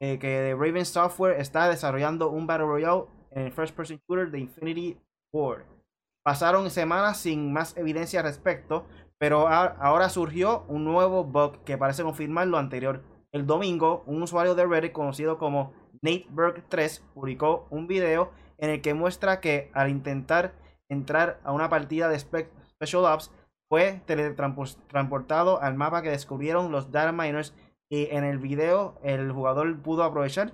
eh, 0.00 0.18
que 0.18 0.54
Raven 0.54 0.84
Software 0.84 1.40
está 1.40 1.68
desarrollando 1.68 2.28
un 2.30 2.46
Battle 2.46 2.66
Royale 2.66 3.04
en 3.30 3.46
el 3.46 3.52
First 3.52 3.74
Person 3.74 3.98
Shooter 4.06 4.30
de 4.30 4.40
Infinity 4.40 5.00
Ward. 5.32 5.62
Pasaron 6.22 6.70
semanas 6.70 7.18
sin 7.18 7.52
más 7.52 7.76
evidencia 7.76 8.20
al 8.20 8.26
respecto, 8.26 8.86
pero 9.18 9.48
ahora 9.48 10.08
surgió 10.10 10.64
un 10.68 10.84
nuevo 10.84 11.24
bug 11.24 11.64
que 11.64 11.78
parece 11.78 12.02
confirmar 12.02 12.46
lo 12.46 12.58
anterior. 12.58 13.02
El 13.32 13.46
domingo, 13.46 14.04
un 14.06 14.22
usuario 14.22 14.54
de 14.54 14.66
Reddit 14.66 14.92
conocido 14.92 15.38
como 15.38 15.72
NateBerg3 16.02 17.00
publicó 17.14 17.66
un 17.70 17.86
video 17.86 18.30
en 18.58 18.70
el 18.70 18.80
que 18.82 18.94
muestra 18.94 19.40
que 19.40 19.70
al 19.74 19.90
intentar 19.90 20.52
entrar 20.88 21.40
a 21.44 21.52
una 21.52 21.68
partida 21.68 22.08
de 22.08 22.16
Spe- 22.16 22.50
Special 22.68 23.04
Ops 23.06 23.30
fue 23.74 24.00
teletransportado 24.06 25.60
al 25.60 25.74
mapa 25.74 26.00
que 26.00 26.10
descubrieron 26.10 26.70
los 26.70 26.92
data 26.92 27.10
miners 27.10 27.52
y 27.90 28.06
en 28.12 28.22
el 28.22 28.38
video 28.38 29.00
el 29.02 29.32
jugador 29.32 29.76
pudo 29.82 30.04
aprovechar 30.04 30.52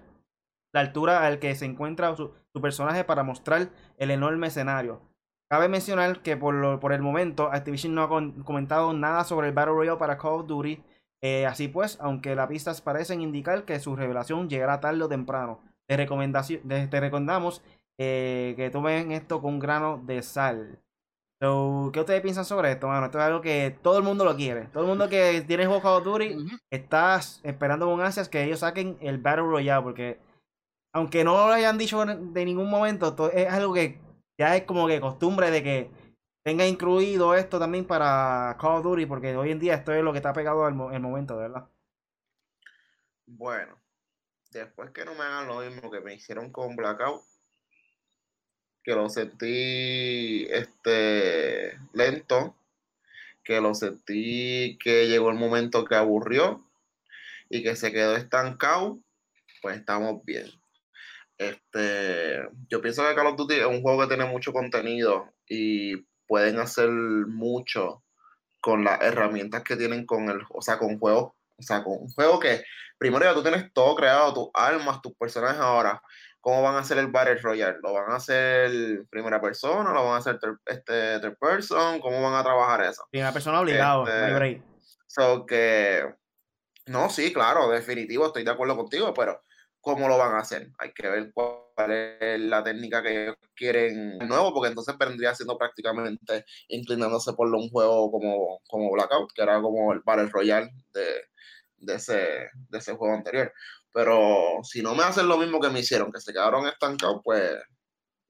la 0.72 0.80
altura 0.80 1.26
al 1.26 1.38
que 1.38 1.54
se 1.54 1.66
encuentra 1.66 2.16
su, 2.16 2.32
personaje 2.62 3.04
para 3.04 3.22
mostrar 3.22 3.68
el 3.98 4.10
enorme 4.10 4.46
escenario. 4.46 5.02
Cabe 5.50 5.68
mencionar 5.68 6.22
que 6.22 6.38
por, 6.38 6.54
el 6.94 7.02
momento 7.02 7.52
Activision 7.52 7.94
no 7.94 8.04
ha 8.04 8.08
comentado 8.08 8.94
nada 8.94 9.24
sobre 9.24 9.48
el 9.48 9.52
Battle 9.52 9.74
Royale 9.74 9.98
para 9.98 10.16
Call 10.16 10.40
of 10.40 10.46
Duty. 10.46 10.82
Eh, 11.20 11.44
así 11.44 11.68
pues, 11.68 11.98
aunque 12.00 12.34
las 12.34 12.48
pistas 12.48 12.80
parecen 12.80 13.20
indicar 13.20 13.66
que 13.66 13.80
su 13.80 13.96
revelación 13.96 14.48
llegará 14.48 14.80
tarde 14.80 15.02
o 15.02 15.08
temprano, 15.10 15.60
te, 15.86 15.98
recomendación, 15.98 16.62
recomendamos 16.66 17.62
eh, 17.98 18.54
que 18.56 18.70
tomen 18.70 19.12
esto 19.12 19.42
con 19.42 19.52
un 19.52 19.60
grano 19.60 20.00
de 20.06 20.22
sal. 20.22 20.80
So, 21.40 21.90
¿Qué 21.90 22.00
ustedes 22.00 22.20
piensan 22.20 22.44
sobre 22.44 22.72
esto, 22.72 22.86
mano? 22.86 23.06
Esto 23.06 23.18
es 23.18 23.24
algo 23.24 23.40
que 23.40 23.74
todo 23.82 23.96
el 23.96 24.04
mundo 24.04 24.26
lo 24.26 24.36
quiere. 24.36 24.66
Todo 24.66 24.82
el 24.82 24.88
mundo 24.90 25.08
que 25.08 25.42
tiene 25.46 25.64
juego 25.64 25.80
Call 25.80 25.98
of 25.98 26.04
Duty 26.04 26.36
está 26.70 27.18
esperando 27.42 27.86
con 27.86 28.00
ansias 28.02 28.28
que 28.28 28.44
ellos 28.44 28.60
saquen 28.60 28.98
el 29.00 29.16
Battle 29.16 29.44
Royale, 29.44 29.82
porque 29.82 30.20
aunque 30.92 31.24
no 31.24 31.32
lo 31.32 31.54
hayan 31.54 31.78
dicho 31.78 32.04
de 32.04 32.44
ningún 32.44 32.68
momento, 32.68 33.30
es 33.30 33.50
algo 33.50 33.72
que 33.72 33.98
ya 34.38 34.54
es 34.54 34.64
como 34.64 34.86
que 34.86 35.00
costumbre 35.00 35.50
de 35.50 35.62
que 35.62 35.90
tenga 36.44 36.66
incluido 36.66 37.34
esto 37.34 37.58
también 37.58 37.86
para 37.86 38.58
Call 38.60 38.76
of 38.76 38.82
Duty, 38.82 39.06
porque 39.06 39.34
hoy 39.34 39.50
en 39.50 39.60
día 39.60 39.76
esto 39.76 39.94
es 39.94 40.04
lo 40.04 40.12
que 40.12 40.18
está 40.18 40.34
pegado 40.34 40.66
al 40.66 40.74
el 40.92 41.00
momento, 41.00 41.38
¿verdad? 41.38 41.66
Bueno, 43.24 43.80
después 44.50 44.90
que 44.90 45.06
no 45.06 45.14
me 45.14 45.22
hagan 45.22 45.46
lo 45.46 45.60
mismo 45.60 45.90
que 45.90 46.00
me 46.00 46.12
hicieron 46.12 46.52
con 46.52 46.76
Blackout, 46.76 47.22
que 48.82 48.94
lo 48.94 49.08
sentí 49.08 50.46
este 50.50 51.78
lento, 51.92 52.56
que 53.44 53.60
lo 53.60 53.74
sentí 53.74 54.78
que 54.82 55.08
llegó 55.08 55.30
el 55.30 55.36
momento 55.36 55.84
que 55.84 55.94
aburrió 55.94 56.64
y 57.48 57.62
que 57.62 57.76
se 57.76 57.92
quedó 57.92 58.16
estancado, 58.16 59.00
pues 59.62 59.78
estamos 59.78 60.24
bien. 60.24 60.46
Este, 61.36 62.42
yo 62.68 62.82
pienso 62.82 63.02
que 63.06 63.14
Call 63.14 63.28
of 63.28 63.36
Duty 63.36 63.54
es 63.54 63.66
un 63.66 63.82
juego 63.82 64.02
que 64.02 64.08
tiene 64.08 64.26
mucho 64.26 64.52
contenido 64.52 65.32
y 65.48 65.96
pueden 66.26 66.58
hacer 66.58 66.90
mucho 66.90 68.04
con 68.60 68.84
las 68.84 69.00
herramientas 69.00 69.62
que 69.64 69.76
tienen 69.76 70.04
con 70.04 70.28
el, 70.28 70.42
o 70.50 70.60
sea, 70.62 70.78
con 70.78 70.98
juegos, 70.98 71.32
o 71.56 71.62
sea, 71.62 71.82
con 71.82 71.94
un 71.94 72.08
juego 72.10 72.38
que 72.38 72.62
primero 72.98 73.24
ya 73.24 73.34
tú 73.34 73.42
tienes 73.42 73.72
todo 73.72 73.96
creado, 73.96 74.34
tus 74.34 74.48
armas, 74.52 75.00
tus 75.00 75.14
personajes 75.14 75.60
ahora, 75.60 76.02
¿cómo 76.40 76.62
van 76.62 76.76
a 76.76 76.80
hacer 76.80 76.98
el 76.98 77.08
Battle 77.08 77.36
Royale? 77.36 77.78
¿Lo 77.82 77.92
van 77.92 78.10
a 78.10 78.16
hacer 78.16 79.04
primera 79.10 79.40
persona? 79.40 79.92
¿Lo 79.92 80.04
van 80.04 80.14
a 80.14 80.18
hacer 80.18 80.38
este, 80.66 81.20
third 81.20 81.38
person? 81.38 82.00
¿Cómo 82.00 82.22
van 82.22 82.34
a 82.34 82.42
trabajar 82.42 82.82
eso? 82.82 83.06
Primera 83.10 83.32
persona 83.32 83.60
obligado, 83.60 84.06
este, 84.06 84.62
So 85.06 85.44
que, 85.44 86.04
no, 86.86 87.10
sí, 87.10 87.32
claro, 87.32 87.68
definitivo, 87.68 88.26
estoy 88.26 88.44
de 88.44 88.50
acuerdo 88.50 88.76
contigo, 88.76 89.12
pero 89.12 89.42
¿cómo 89.80 90.08
lo 90.08 90.16
van 90.16 90.34
a 90.34 90.40
hacer? 90.40 90.68
Hay 90.78 90.92
que 90.92 91.08
ver 91.08 91.32
cuál 91.32 91.90
es 91.90 92.40
la 92.40 92.62
técnica 92.62 93.02
que 93.02 93.24
ellos 93.24 93.36
quieren 93.56 94.18
nuevo, 94.18 94.54
porque 94.54 94.68
entonces 94.68 94.96
vendría 94.96 95.34
siendo 95.34 95.58
prácticamente 95.58 96.44
inclinándose 96.68 97.32
por 97.32 97.48
un 97.48 97.68
juego 97.70 98.10
como, 98.10 98.60
como 98.68 98.90
Blackout, 98.92 99.32
que 99.32 99.42
era 99.42 99.60
como 99.60 99.92
el 99.92 100.00
Battle 100.00 100.28
Royale 100.28 100.70
de, 100.92 101.06
de, 101.78 101.94
ese, 101.94 102.50
de 102.68 102.78
ese 102.78 102.94
juego 102.94 103.14
anterior. 103.14 103.52
Pero 103.92 104.60
si 104.62 104.82
no 104.82 104.94
me 104.94 105.02
hacen 105.02 105.28
lo 105.28 105.36
mismo 105.36 105.60
que 105.60 105.68
me 105.68 105.80
hicieron, 105.80 106.12
que 106.12 106.20
se 106.20 106.32
quedaron 106.32 106.66
estancados, 106.66 107.20
pues, 107.24 107.58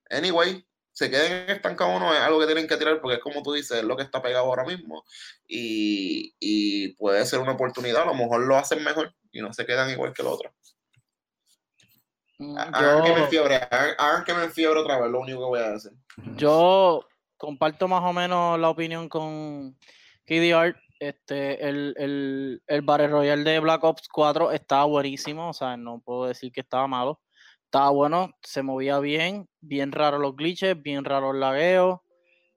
anyway, 0.08 0.64
se 0.92 1.10
queden 1.10 1.50
estancados 1.50 1.96
o 1.96 2.00
no, 2.00 2.14
es 2.14 2.20
algo 2.20 2.40
que 2.40 2.46
tienen 2.46 2.66
que 2.66 2.76
tirar 2.76 3.00
porque 3.00 3.16
es 3.16 3.22
como 3.22 3.42
tú 3.42 3.52
dices, 3.52 3.78
es 3.78 3.84
lo 3.84 3.96
que 3.96 4.02
está 4.02 4.22
pegado 4.22 4.46
ahora 4.46 4.64
mismo. 4.64 5.04
Y, 5.46 6.34
y 6.40 6.94
puede 6.94 7.24
ser 7.26 7.40
una 7.40 7.52
oportunidad, 7.52 8.02
a 8.02 8.06
lo 8.06 8.14
mejor 8.14 8.40
lo 8.46 8.56
hacen 8.56 8.82
mejor 8.82 9.14
y 9.32 9.40
no 9.40 9.52
se 9.52 9.66
quedan 9.66 9.90
igual 9.90 10.12
que 10.12 10.22
el 10.22 10.28
otro. 10.28 10.52
Mm, 12.38 12.56
hagan, 12.56 13.04
que 13.04 13.12
me 13.12 13.26
fiebre, 13.26 13.56
hagan, 13.56 14.24
que 14.24 14.34
me 14.34 14.48
fiebre 14.48 14.80
otra 14.80 14.98
vez, 14.98 15.10
lo 15.10 15.20
único 15.20 15.40
que 15.40 15.44
voy 15.44 15.60
a 15.60 15.72
decir. 15.72 15.92
Yo 16.36 17.06
comparto 17.36 17.86
más 17.86 18.02
o 18.02 18.12
menos 18.12 18.58
la 18.58 18.70
opinión 18.70 19.08
con 19.08 19.76
KDR 20.24 20.74
este, 21.00 21.68
el, 21.68 21.94
el, 21.96 22.62
el 22.66 22.82
Battle 22.82 23.08
Royale 23.08 23.42
de 23.42 23.58
Black 23.58 23.82
Ops 23.82 24.08
4 24.08 24.52
estaba 24.52 24.84
buenísimo, 24.84 25.48
o 25.48 25.52
sea, 25.52 25.76
no 25.76 26.00
puedo 26.00 26.26
decir 26.26 26.52
que 26.52 26.60
estaba 26.60 26.86
malo. 26.86 27.20
Estaba 27.64 27.90
bueno, 27.90 28.30
se 28.42 28.62
movía 28.62 28.98
bien, 29.00 29.48
bien 29.60 29.92
raro 29.92 30.18
los 30.18 30.36
glitches, 30.36 30.80
bien 30.80 31.04
raro 31.04 31.32
el 31.32 31.40
lagueo. 31.40 32.04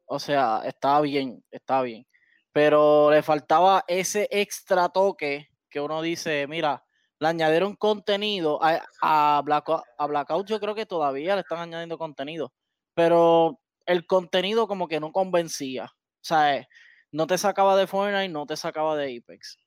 O 0.06 0.20
sea, 0.20 0.62
estaba 0.66 1.02
bien, 1.02 1.44
estaba 1.52 1.84
bien. 1.84 2.06
Pero 2.52 3.12
le 3.12 3.24
faltaba 3.24 3.84
ese 3.88 4.28
extra 4.32 4.90
toque 4.90 5.50
que 5.70 5.80
uno 5.82 6.02
dice, 6.02 6.46
mira, 6.48 6.84
le 7.20 7.28
añadieron 7.28 7.76
contenido 7.76 8.60
a, 8.64 8.82
a, 9.02 9.42
Black, 9.44 9.70
a 9.98 10.08
Blackout, 10.08 10.48
yo 10.48 10.60
creo 10.60 10.76
que 10.76 10.86
todavía 10.86 11.36
le 11.36 11.42
están 11.42 11.60
añadiendo 11.60 11.98
contenido, 11.98 12.54
pero 12.94 13.60
el 13.86 14.06
contenido 14.06 14.68
como 14.68 14.88
que 14.88 15.00
no 15.00 15.12
convencía. 15.12 15.86
O 15.86 16.26
sea, 16.26 16.68
no 17.13 17.27
te 17.27 17.38
sacaba 17.38 17.77
de 17.77 17.88
Fortnite, 17.88 18.29
no 18.29 18.46
te 18.46 18.58
sacaba 18.58 18.98
de 18.98 19.17
Apex. 19.17 19.60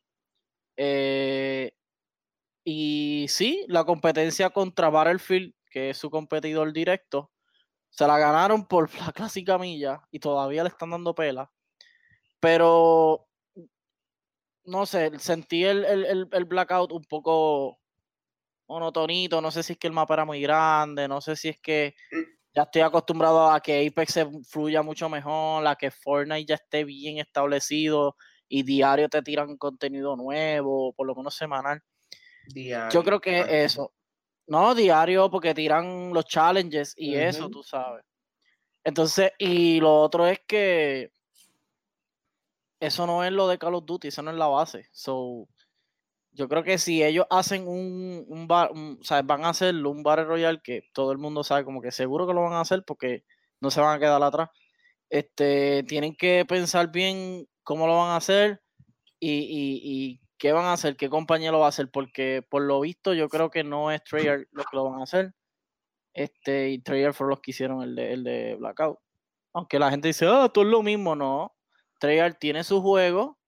Eh, 0.76 1.72
y 2.64 3.26
sí, 3.28 3.64
la 3.68 3.84
competencia 3.84 4.50
contra 4.50 4.90
Battlefield, 4.90 5.54
que 5.70 5.90
es 5.90 5.96
su 5.96 6.10
competidor 6.10 6.72
directo, 6.72 7.30
se 7.88 8.06
la 8.06 8.18
ganaron 8.18 8.66
por 8.66 8.90
la 9.00 9.12
clásica 9.12 9.58
milla 9.58 10.02
y 10.10 10.18
todavía 10.18 10.64
le 10.64 10.70
están 10.70 10.90
dando 10.90 11.14
pela. 11.14 11.50
Pero, 12.40 13.28
no 14.64 14.84
sé, 14.84 15.12
sentí 15.18 15.64
el, 15.64 15.84
el 16.32 16.44
blackout 16.44 16.92
un 16.92 17.04
poco 17.04 17.78
monotonito. 18.68 19.40
No 19.40 19.52
sé 19.52 19.62
si 19.62 19.74
es 19.74 19.78
que 19.78 19.86
el 19.86 19.92
mapa 19.92 20.14
era 20.14 20.24
muy 20.24 20.40
grande, 20.40 21.06
no 21.06 21.20
sé 21.20 21.36
si 21.36 21.48
es 21.48 21.60
que 21.60 21.94
mm 22.10 22.35
ya 22.56 22.62
estoy 22.62 22.80
acostumbrado 22.80 23.50
a 23.50 23.60
que 23.60 23.86
Apex 23.86 24.14
se 24.14 24.26
fluya 24.48 24.80
mucho 24.80 25.10
mejor, 25.10 25.66
a 25.66 25.76
que 25.76 25.90
Fortnite 25.90 26.46
ya 26.46 26.54
esté 26.54 26.84
bien 26.84 27.18
establecido 27.18 28.16
y 28.48 28.62
diario 28.62 29.10
te 29.10 29.20
tiran 29.20 29.58
contenido 29.58 30.16
nuevo, 30.16 30.94
por 30.94 31.06
lo 31.06 31.14
menos 31.14 31.34
semanal. 31.34 31.82
Yo 32.90 33.04
creo 33.04 33.20
que 33.20 33.62
eso. 33.62 33.92
No, 34.46 34.74
diario, 34.74 35.30
porque 35.30 35.52
tiran 35.52 36.14
los 36.14 36.24
challenges 36.24 36.94
y 36.96 37.14
eso, 37.16 37.50
tú 37.50 37.62
sabes. 37.62 38.02
Entonces, 38.82 39.32
y 39.38 39.78
lo 39.80 39.94
otro 40.00 40.26
es 40.26 40.40
que 40.46 41.10
eso 42.80 43.06
no 43.06 43.22
es 43.22 43.32
lo 43.32 43.48
de 43.48 43.58
Call 43.58 43.74
of 43.74 43.84
Duty, 43.84 44.08
eso 44.08 44.22
no 44.22 44.30
es 44.30 44.36
la 44.38 44.46
base. 44.46 44.88
So, 44.92 45.46
yo 46.36 46.48
creo 46.48 46.62
que 46.62 46.76
si 46.76 47.02
ellos 47.02 47.26
hacen 47.30 47.66
un, 47.66 48.26
un, 48.28 48.46
bar, 48.46 48.70
o 48.72 49.02
sea, 49.02 49.22
van 49.22 49.44
a 49.44 49.48
hacerlo, 49.48 49.90
un 49.90 50.02
Battle 50.02 50.26
Royale 50.26 50.60
que 50.62 50.82
todo 50.92 51.10
el 51.10 51.18
mundo 51.18 51.42
sabe 51.42 51.64
como 51.64 51.80
que 51.80 51.90
seguro 51.90 52.26
que 52.26 52.34
lo 52.34 52.42
van 52.42 52.52
a 52.52 52.60
hacer 52.60 52.84
porque 52.84 53.24
no 53.60 53.70
se 53.70 53.80
van 53.80 53.96
a 53.96 53.98
quedar 53.98 54.22
atrás. 54.22 54.50
Este, 55.08 55.82
tienen 55.84 56.14
que 56.14 56.44
pensar 56.46 56.92
bien 56.92 57.48
cómo 57.62 57.86
lo 57.86 57.96
van 57.96 58.10
a 58.10 58.16
hacer 58.16 58.60
y, 59.18 59.80
y, 59.82 60.20
qué 60.38 60.52
van 60.52 60.66
a 60.66 60.74
hacer, 60.74 60.96
qué 60.96 61.08
compañía 61.08 61.50
lo 61.50 61.60
va 61.60 61.66
a 61.66 61.70
hacer, 61.70 61.90
porque 61.90 62.44
por 62.50 62.60
lo 62.62 62.80
visto 62.80 63.14
yo 63.14 63.30
creo 63.30 63.48
que 63.50 63.64
no 63.64 63.90
es 63.90 64.04
Treyarch 64.04 64.46
los 64.52 64.66
que 64.66 64.76
lo 64.76 64.84
van 64.90 65.00
a 65.00 65.04
hacer. 65.04 65.32
Este, 66.12 66.70
y 66.70 66.78
Treyarch 66.80 67.14
fue 67.14 67.28
los 67.28 67.40
que 67.40 67.52
hicieron 67.52 67.82
el 67.82 67.94
de, 67.94 68.12
el 68.12 68.24
de 68.24 68.56
Blackout. 68.56 68.98
Aunque 69.54 69.78
la 69.78 69.90
gente 69.90 70.08
dice, 70.08 70.26
ah, 70.28 70.50
tú 70.52 70.60
es 70.60 70.66
lo 70.66 70.82
mismo, 70.82 71.16
no. 71.16 71.56
Treyarch 71.98 72.38
tiene 72.38 72.62
su 72.62 72.82
juego, 72.82 73.38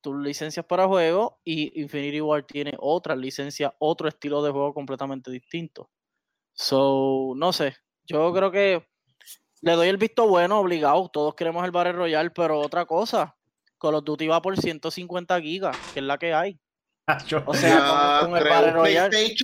tus 0.00 0.16
licencias 0.16 0.64
para 0.66 0.86
juego 0.86 1.40
y 1.44 1.80
Infinity 1.80 2.20
War 2.20 2.42
tiene 2.42 2.74
otra 2.78 3.16
licencia, 3.16 3.74
otro 3.78 4.08
estilo 4.08 4.42
de 4.42 4.50
juego 4.50 4.74
completamente 4.74 5.30
distinto. 5.30 5.90
So, 6.52 7.32
no 7.36 7.52
sé, 7.52 7.76
yo 8.04 8.32
creo 8.32 8.50
que 8.50 8.86
le 9.62 9.72
doy 9.72 9.88
el 9.88 9.96
visto 9.96 10.26
bueno, 10.26 10.58
obligado. 10.58 11.08
Todos 11.08 11.34
queremos 11.34 11.64
el 11.64 11.70
Battle 11.70 11.92
Royale, 11.92 12.30
pero 12.30 12.58
otra 12.58 12.86
cosa, 12.86 13.36
Call 13.78 13.94
of 13.94 14.04
Duty 14.04 14.26
va 14.26 14.42
por 14.42 14.56
150 14.56 15.40
gigas, 15.40 15.76
que 15.92 16.00
es 16.00 16.06
la 16.06 16.18
que 16.18 16.34
hay. 16.34 16.58
O 17.46 17.54
sea, 17.54 18.20
con, 18.22 18.36
el 18.36 18.44
Battle 18.44 18.72
Royale. 18.72 19.34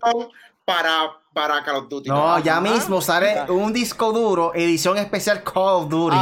Para, 0.64 1.12
para 1.32 1.62
Call 1.62 1.76
of 1.76 1.88
Duty. 1.88 2.08
No, 2.08 2.38
ya 2.40 2.60
mismo 2.60 3.00
sale 3.00 3.50
un 3.50 3.72
disco 3.72 4.12
duro, 4.12 4.52
edición 4.54 4.98
especial 4.98 5.42
Call 5.42 5.84
of 5.84 5.88
Duty. 5.88 6.16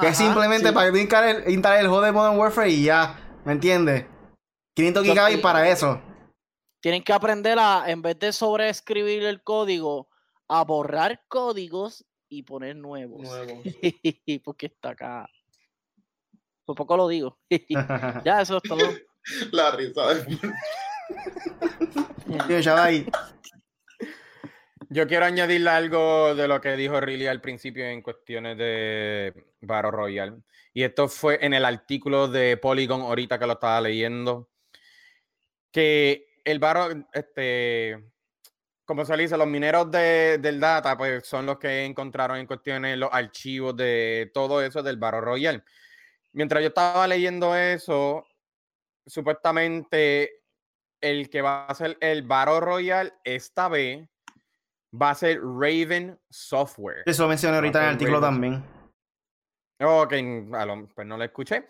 que 0.00 0.08
es 0.08 0.16
simplemente 0.16 0.72
para 0.72 0.96
instalar 0.96 1.28
el, 1.28 1.52
instalar 1.52 1.80
el 1.80 1.88
juego 1.88 2.02
de 2.02 2.12
Modern 2.12 2.38
Warfare 2.38 2.70
y 2.70 2.84
ya. 2.84 3.23
¿Me 3.44 3.52
entiendes? 3.52 4.06
500 4.74 5.04
gigabytes 5.04 5.40
para 5.40 5.68
eso. 5.68 6.00
Tienen 6.80 7.02
que 7.02 7.12
aprender 7.12 7.58
a, 7.58 7.84
en 7.86 8.02
vez 8.02 8.18
de 8.18 8.32
sobreescribir 8.32 9.24
el 9.24 9.42
código, 9.42 10.08
a 10.48 10.64
borrar 10.64 11.22
códigos 11.28 12.04
y 12.28 12.42
poner 12.42 12.76
nuevos. 12.76 13.22
Nuevos. 13.22 13.64
Porque 14.44 14.66
está 14.66 14.90
acá. 14.90 15.28
Por 16.64 16.76
poco 16.76 16.96
lo 16.96 17.08
digo. 17.08 17.38
ya, 18.24 18.40
eso 18.40 18.56
es 18.56 18.62
todo. 18.62 18.78
La 19.52 19.70
risa 19.70 20.14
de. 20.14 20.38
Yo 24.90 25.06
quiero 25.06 25.24
añadirle 25.24 25.70
algo 25.70 26.34
de 26.34 26.46
lo 26.46 26.60
que 26.60 26.76
dijo 26.76 27.00
Riley 27.00 27.26
al 27.26 27.40
principio 27.40 27.86
en 27.86 28.02
cuestiones 28.02 28.58
de 28.58 29.32
Battle 29.60 29.90
Royale. 29.90 30.36
Y 30.74 30.82
esto 30.82 31.08
fue 31.08 31.38
en 31.40 31.54
el 31.54 31.64
artículo 31.64 32.26
de 32.26 32.56
Polygon, 32.56 33.00
ahorita 33.00 33.38
que 33.38 33.46
lo 33.46 33.52
estaba 33.52 33.80
leyendo, 33.80 34.50
que 35.70 36.40
el 36.44 36.58
barro, 36.58 36.88
este, 37.12 38.12
como 38.84 39.04
se 39.04 39.16
dice, 39.16 39.36
los 39.36 39.46
mineros 39.46 39.88
de, 39.92 40.38
del 40.38 40.58
data, 40.58 40.98
pues 40.98 41.26
son 41.26 41.46
los 41.46 41.58
que 41.58 41.84
encontraron 41.84 42.38
en 42.38 42.46
cuestiones 42.46 42.98
los 42.98 43.08
archivos 43.12 43.76
de 43.76 44.32
todo 44.34 44.60
eso 44.60 44.82
del 44.82 44.96
barro 44.96 45.20
royal. 45.20 45.64
Mientras 46.32 46.60
yo 46.60 46.68
estaba 46.68 47.06
leyendo 47.06 47.56
eso, 47.56 48.26
supuestamente 49.06 50.42
el 51.00 51.30
que 51.30 51.40
va 51.40 51.66
a 51.66 51.74
ser 51.74 51.96
el 52.00 52.22
Battle 52.22 52.60
Royale 52.60 53.12
esta 53.22 53.68
vez 53.68 54.08
va 55.00 55.10
a 55.10 55.14
ser 55.14 55.40
Raven 55.40 56.18
Software. 56.30 57.02
Eso 57.06 57.22
lo 57.22 57.28
mencioné 57.28 57.56
ahorita 57.56 57.78
en 57.78 57.84
el 57.84 57.92
artículo 57.92 58.20
también. 58.20 58.73
Ok, 59.84 60.14
pues 60.94 61.06
no 61.06 61.16
lo 61.16 61.24
escuché. 61.24 61.68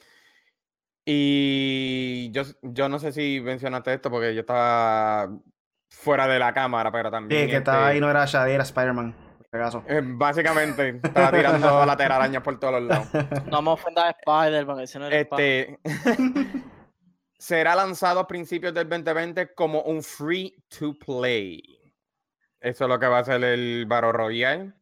Y 1.04 2.30
yo, 2.32 2.42
yo 2.62 2.88
no 2.88 2.98
sé 2.98 3.12
si 3.12 3.40
mencionaste 3.40 3.92
esto 3.92 4.10
porque 4.10 4.34
yo 4.34 4.40
estaba 4.40 5.28
fuera 5.90 6.26
de 6.26 6.38
la 6.38 6.54
cámara, 6.54 6.90
pero 6.90 7.10
también. 7.10 7.42
Sí, 7.42 7.50
que 7.50 7.56
estaba 7.56 7.88
ahí, 7.88 7.96
este 7.96 8.00
no 8.00 8.10
era 8.10 8.24
Shadi, 8.24 8.52
era 8.52 8.62
Spider-Man. 8.62 9.24
Eh, 9.86 10.02
básicamente, 10.02 11.00
estaba 11.02 11.30
tirando 11.30 11.86
la 11.86 11.96
telaraña 11.96 12.42
por 12.42 12.58
todos 12.58 12.80
los 12.80 12.82
lados. 12.82 13.08
No 13.46 13.62
me 13.62 13.70
ofenda 13.70 14.08
a 14.08 14.10
Spider-Man, 14.10 14.84
no 14.98 15.08
este, 15.08 15.78
será 17.38 17.76
lanzado 17.76 18.18
a 18.18 18.26
principios 18.26 18.74
del 18.74 18.88
2020 18.88 19.54
como 19.54 19.82
un 19.82 20.02
free 20.02 20.56
to 20.76 20.98
play. 20.98 21.62
Eso 22.60 22.84
es 22.84 22.88
lo 22.88 22.98
que 22.98 23.06
va 23.06 23.18
a 23.18 23.24
ser 23.24 23.44
el 23.44 23.86
Battle 23.86 24.12
Royale. 24.12 24.72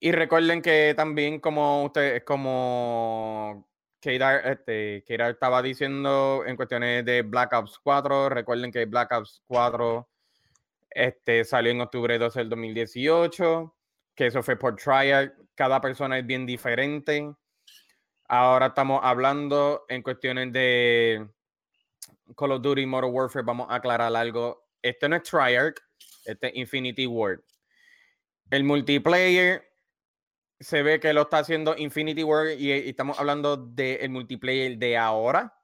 Y 0.00 0.12
recuerden 0.12 0.62
que 0.62 0.94
también, 0.96 1.40
como 1.40 1.84
ustedes, 1.84 2.22
como 2.24 3.68
Kedar, 4.00 4.46
este, 4.46 5.02
estaba 5.06 5.60
diciendo 5.60 6.44
en 6.46 6.56
cuestiones 6.56 7.04
de 7.04 7.22
Black 7.22 7.52
Ops 7.52 7.80
4, 7.82 8.28
recuerden 8.28 8.70
que 8.70 8.84
Black 8.84 9.10
Ops 9.12 9.42
4 9.48 10.08
este, 10.90 11.44
salió 11.44 11.72
en 11.72 11.80
octubre 11.80 12.16
12 12.16 12.38
del 12.38 12.48
2018, 12.48 13.74
que 14.14 14.26
eso 14.26 14.42
fue 14.42 14.56
por 14.56 14.76
trial. 14.76 15.34
Cada 15.56 15.80
persona 15.80 16.16
es 16.18 16.26
bien 16.26 16.46
diferente. 16.46 17.34
Ahora 18.28 18.66
estamos 18.66 19.00
hablando 19.02 19.84
en 19.88 20.02
cuestiones 20.02 20.52
de 20.52 21.28
Call 22.36 22.52
of 22.52 22.62
Duty 22.62 22.86
Modern 22.86 23.12
Warfare. 23.12 23.44
Vamos 23.44 23.66
a 23.68 23.76
aclarar 23.76 24.14
algo. 24.14 24.68
Este 24.80 25.08
no 25.08 25.16
es 25.16 25.24
Triarch, 25.24 25.80
este 26.24 26.48
es 26.48 26.56
Infinity 26.56 27.06
Ward. 27.06 27.40
El 28.50 28.62
multiplayer 28.62 29.68
se 30.60 30.82
ve 30.82 31.00
que 31.00 31.12
lo 31.12 31.22
está 31.22 31.38
haciendo 31.38 31.76
Infinity 31.76 32.24
World 32.24 32.60
y, 32.60 32.72
estamos 32.72 33.18
hablando 33.18 33.56
del 33.56 34.10
multiplayer 34.10 34.76
de 34.78 34.96
ahora. 34.96 35.54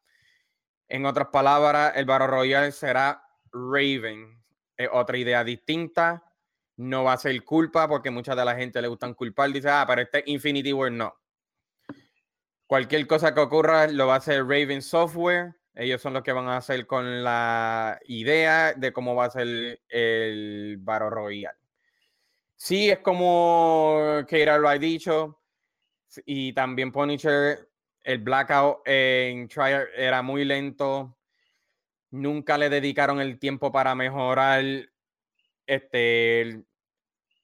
En 0.88 1.06
otras 1.06 1.28
palabras, 1.28 1.92
el 1.96 2.04
Battle 2.04 2.28
Royale 2.28 2.72
será 2.72 3.22
Raven. 3.52 4.42
otra 4.92 5.16
idea 5.16 5.42
distinta. 5.44 6.22
No 6.76 7.04
va 7.04 7.14
a 7.14 7.18
ser 7.18 7.42
culpa 7.44 7.88
porque 7.88 8.10
mucha 8.10 8.34
de 8.34 8.44
la 8.44 8.56
gente 8.56 8.82
le 8.82 8.88
gustan 8.88 9.14
culpar. 9.14 9.50
Dice, 9.52 9.70
ah, 9.70 9.84
pero 9.86 10.02
este 10.02 10.22
Infinity 10.26 10.72
World 10.72 10.96
no. 10.96 11.14
Cualquier 12.66 13.06
cosa 13.06 13.34
que 13.34 13.40
ocurra 13.40 13.86
lo 13.88 14.06
va 14.06 14.14
a 14.14 14.18
hacer 14.18 14.42
Raven 14.42 14.82
Software. 14.82 15.56
Ellos 15.74 16.00
son 16.00 16.12
los 16.12 16.22
que 16.22 16.32
van 16.32 16.48
a 16.48 16.56
hacer 16.56 16.86
con 16.86 17.24
la 17.24 17.98
idea 18.06 18.74
de 18.74 18.92
cómo 18.92 19.14
va 19.14 19.26
a 19.26 19.30
ser 19.30 19.80
el 19.88 20.76
Battle 20.80 21.10
Royale. 21.10 21.63
Sí, 22.56 22.90
es 22.90 22.98
como 23.00 24.22
Keira 24.28 24.58
lo 24.58 24.68
ha 24.68 24.78
dicho. 24.78 25.40
Y 26.24 26.52
también 26.52 26.92
Punisher, 26.92 27.68
el 28.02 28.18
Blackout 28.18 28.82
en 28.86 29.48
Trial 29.48 29.88
era 29.96 30.22
muy 30.22 30.44
lento. 30.44 31.16
Nunca 32.10 32.56
le 32.56 32.70
dedicaron 32.70 33.20
el 33.20 33.38
tiempo 33.38 33.72
para 33.72 33.94
mejorar 33.94 34.64
este, 35.66 36.40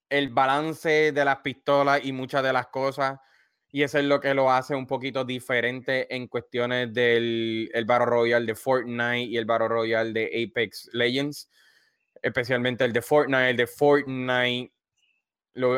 el, 0.08 0.28
balance 0.30 1.12
de 1.12 1.24
las 1.24 1.38
pistolas 1.38 2.04
y 2.04 2.12
muchas 2.12 2.42
de 2.42 2.52
las 2.52 2.68
cosas. 2.68 3.18
Y 3.72 3.82
eso 3.82 3.98
es 3.98 4.04
lo 4.04 4.20
que 4.20 4.34
lo 4.34 4.50
hace 4.50 4.74
un 4.74 4.86
poquito 4.86 5.24
diferente 5.24 6.12
en 6.14 6.26
cuestiones 6.26 6.92
del 6.92 7.70
el 7.72 7.84
Battle 7.84 8.06
Royale 8.06 8.46
de 8.46 8.54
Fortnite 8.54 9.30
y 9.30 9.36
el 9.36 9.44
Battle 9.44 9.68
Royale 9.68 10.12
de 10.12 10.26
Apex 10.44 10.90
Legends. 10.92 11.48
Especialmente 12.22 12.84
el 12.84 12.92
de 12.92 13.02
Fortnite. 13.02 13.50
El 13.50 13.56
de 13.56 13.66
Fortnite 13.66 14.72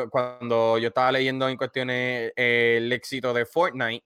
cuando 0.09 0.77
yo 0.77 0.89
estaba 0.89 1.11
leyendo 1.11 1.47
en 1.49 1.57
cuestiones 1.57 2.31
eh, 2.35 2.75
el 2.77 2.91
éxito 2.91 3.33
de 3.33 3.45
Fortnite, 3.45 4.05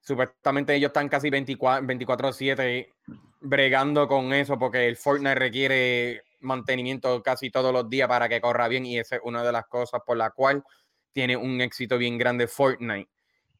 supuestamente 0.00 0.74
ellos 0.74 0.88
están 0.88 1.08
casi 1.08 1.30
24-7 1.30 2.92
bregando 3.40 4.06
con 4.06 4.32
eso 4.32 4.58
porque 4.58 4.86
el 4.86 4.96
Fortnite 4.96 5.34
requiere 5.34 6.22
mantenimiento 6.40 7.22
casi 7.22 7.50
todos 7.50 7.72
los 7.72 7.88
días 7.88 8.08
para 8.08 8.28
que 8.28 8.40
corra 8.40 8.68
bien 8.68 8.86
y 8.86 8.98
esa 8.98 9.16
es 9.16 9.22
una 9.24 9.42
de 9.42 9.52
las 9.52 9.66
cosas 9.66 10.00
por 10.06 10.16
la 10.16 10.30
cual 10.30 10.62
tiene 11.12 11.36
un 11.36 11.60
éxito 11.60 11.98
bien 11.98 12.18
grande 12.18 12.46
Fortnite. 12.46 13.10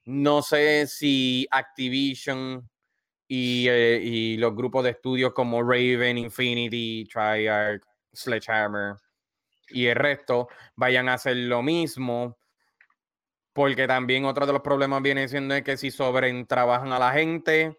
No 0.05 0.43
sé 0.43 0.87
si 0.87 1.47
Activision 1.51 2.69
y, 3.29 3.67
eh, 3.69 4.01
y 4.03 4.37
los 4.39 4.55
grupos 4.55 4.85
de 4.85 4.91
estudios 4.91 5.33
como 5.33 5.63
Raven, 5.63 6.19
Infinity, 6.19 7.07
Treyarch, 7.13 7.83
Sledgehammer, 8.13 8.97
y 9.71 9.87
el 9.87 9.97
resto 9.97 10.49
vayan 10.77 11.09
a 11.09 11.15
hacer 11.15 11.37
lo 11.37 11.63
mismo. 11.63 12.39
Porque 13.53 13.87
también 13.87 14.25
otro 14.25 14.47
de 14.47 14.53
los 14.53 14.63
problemas 14.63 15.03
viene 15.03 15.29
siendo 15.29 15.55
es 15.55 15.63
que 15.63 15.77
si 15.77 15.91
trabajan 16.47 16.93
a 16.93 16.99
la 16.99 17.13
gente, 17.13 17.79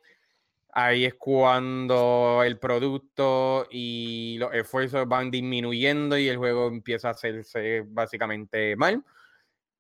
ahí 0.74 1.06
es 1.06 1.16
cuando 1.16 2.44
el 2.44 2.60
producto 2.60 3.68
y 3.70 4.38
los 4.40 4.54
esfuerzos 4.54 5.08
van 5.08 5.32
disminuyendo 5.32 6.18
y 6.18 6.28
el 6.28 6.38
juego 6.38 6.68
empieza 6.68 7.10
a 7.10 7.12
hacerse 7.12 7.84
básicamente 7.88 8.76
mal. 8.76 9.04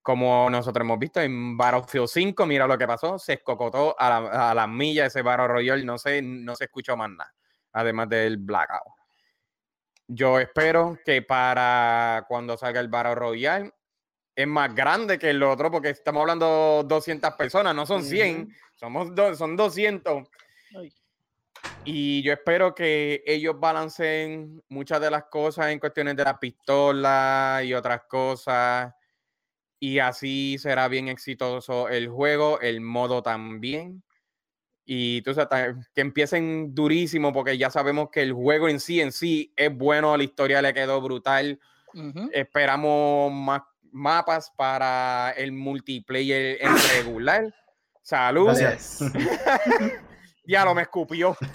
Como 0.02 0.50
nosotros 0.50 0.84
hemos 0.84 0.98
visto 0.98 1.22
en 1.22 1.58
Battlefield 1.58 2.08
5, 2.08 2.46
mira 2.48 2.68
lo 2.68 2.78
que 2.78 2.88
pasó, 2.88 3.20
se 3.20 3.34
escocotó 3.34 3.96
a 4.00 4.10
la, 4.10 4.52
a 4.52 4.56
la 4.56 4.66
milla 4.68 5.06
ese 5.06 5.22
Battle 5.22 5.48
Royale, 5.48 5.86
no 5.86 5.98
se, 5.98 6.22
no 6.22 6.56
se 6.56 6.66
escuchó 6.66 6.98
más 6.98 7.12
nada, 7.12 7.34
además 7.74 8.10
del 8.10 8.38
Blackout. 8.38 9.01
Yo 10.14 10.40
espero 10.40 11.00
que 11.06 11.22
para 11.22 12.26
cuando 12.28 12.58
salga 12.58 12.82
el 12.82 12.90
Battle 12.90 13.16
Royale 13.16 13.72
es 14.36 14.46
más 14.46 14.76
grande 14.76 15.18
que 15.18 15.30
el 15.30 15.42
otro, 15.42 15.72
porque 15.72 15.92
estamos 15.92 16.20
hablando 16.20 16.84
200 16.86 17.34
personas, 17.36 17.74
no 17.74 17.86
son 17.86 18.04
100, 18.04 18.54
somos 18.76 19.08
son 19.38 19.56
200. 19.56 20.28
Y 21.86 22.22
yo 22.24 22.34
espero 22.34 22.76
que 22.76 23.24
ellos 23.26 23.58
balanceen 23.58 24.62
muchas 24.68 25.00
de 25.00 25.12
las 25.12 25.24
cosas 25.32 25.68
en 25.68 25.80
cuestiones 25.80 26.18
de 26.18 26.26
la 26.26 26.38
pistola 26.38 27.62
y 27.64 27.74
otras 27.74 28.02
cosas. 28.10 28.94
Y 29.80 30.00
así 30.00 30.58
será 30.60 30.90
bien 30.90 31.08
exitoso 31.08 31.88
el 31.88 32.10
juego, 32.10 32.60
el 32.60 32.82
modo 32.82 33.24
también 33.24 34.04
y 34.86 35.22
tú 35.22 35.34
sabes, 35.34 35.76
que 35.94 36.02
empiecen 36.02 36.74
durísimo 36.74 37.32
porque 37.32 37.58
ya 37.58 37.70
sabemos 37.70 38.10
que 38.12 38.22
el 38.22 38.34
juego 38.34 38.68
en 38.68 38.80
sí 38.80 39.02
en 39.02 39.12
sí 39.12 39.54
es 39.56 39.76
bueno, 39.76 40.16
la 40.18 40.24
historia 40.24 40.62
le 40.62 40.74
quedó 40.74 41.02
brutal. 41.02 41.60
Esperamos 42.32 43.32
más 43.34 43.62
mapas 43.92 44.52
para 44.56 45.32
el 45.32 45.52
multiplayer 45.52 46.58
en 46.62 46.72
regular. 46.96 47.54
Salud. 48.02 48.58
ya 50.46 50.66
lo 50.66 50.74
me 50.74 50.84
escupió. 50.84 51.38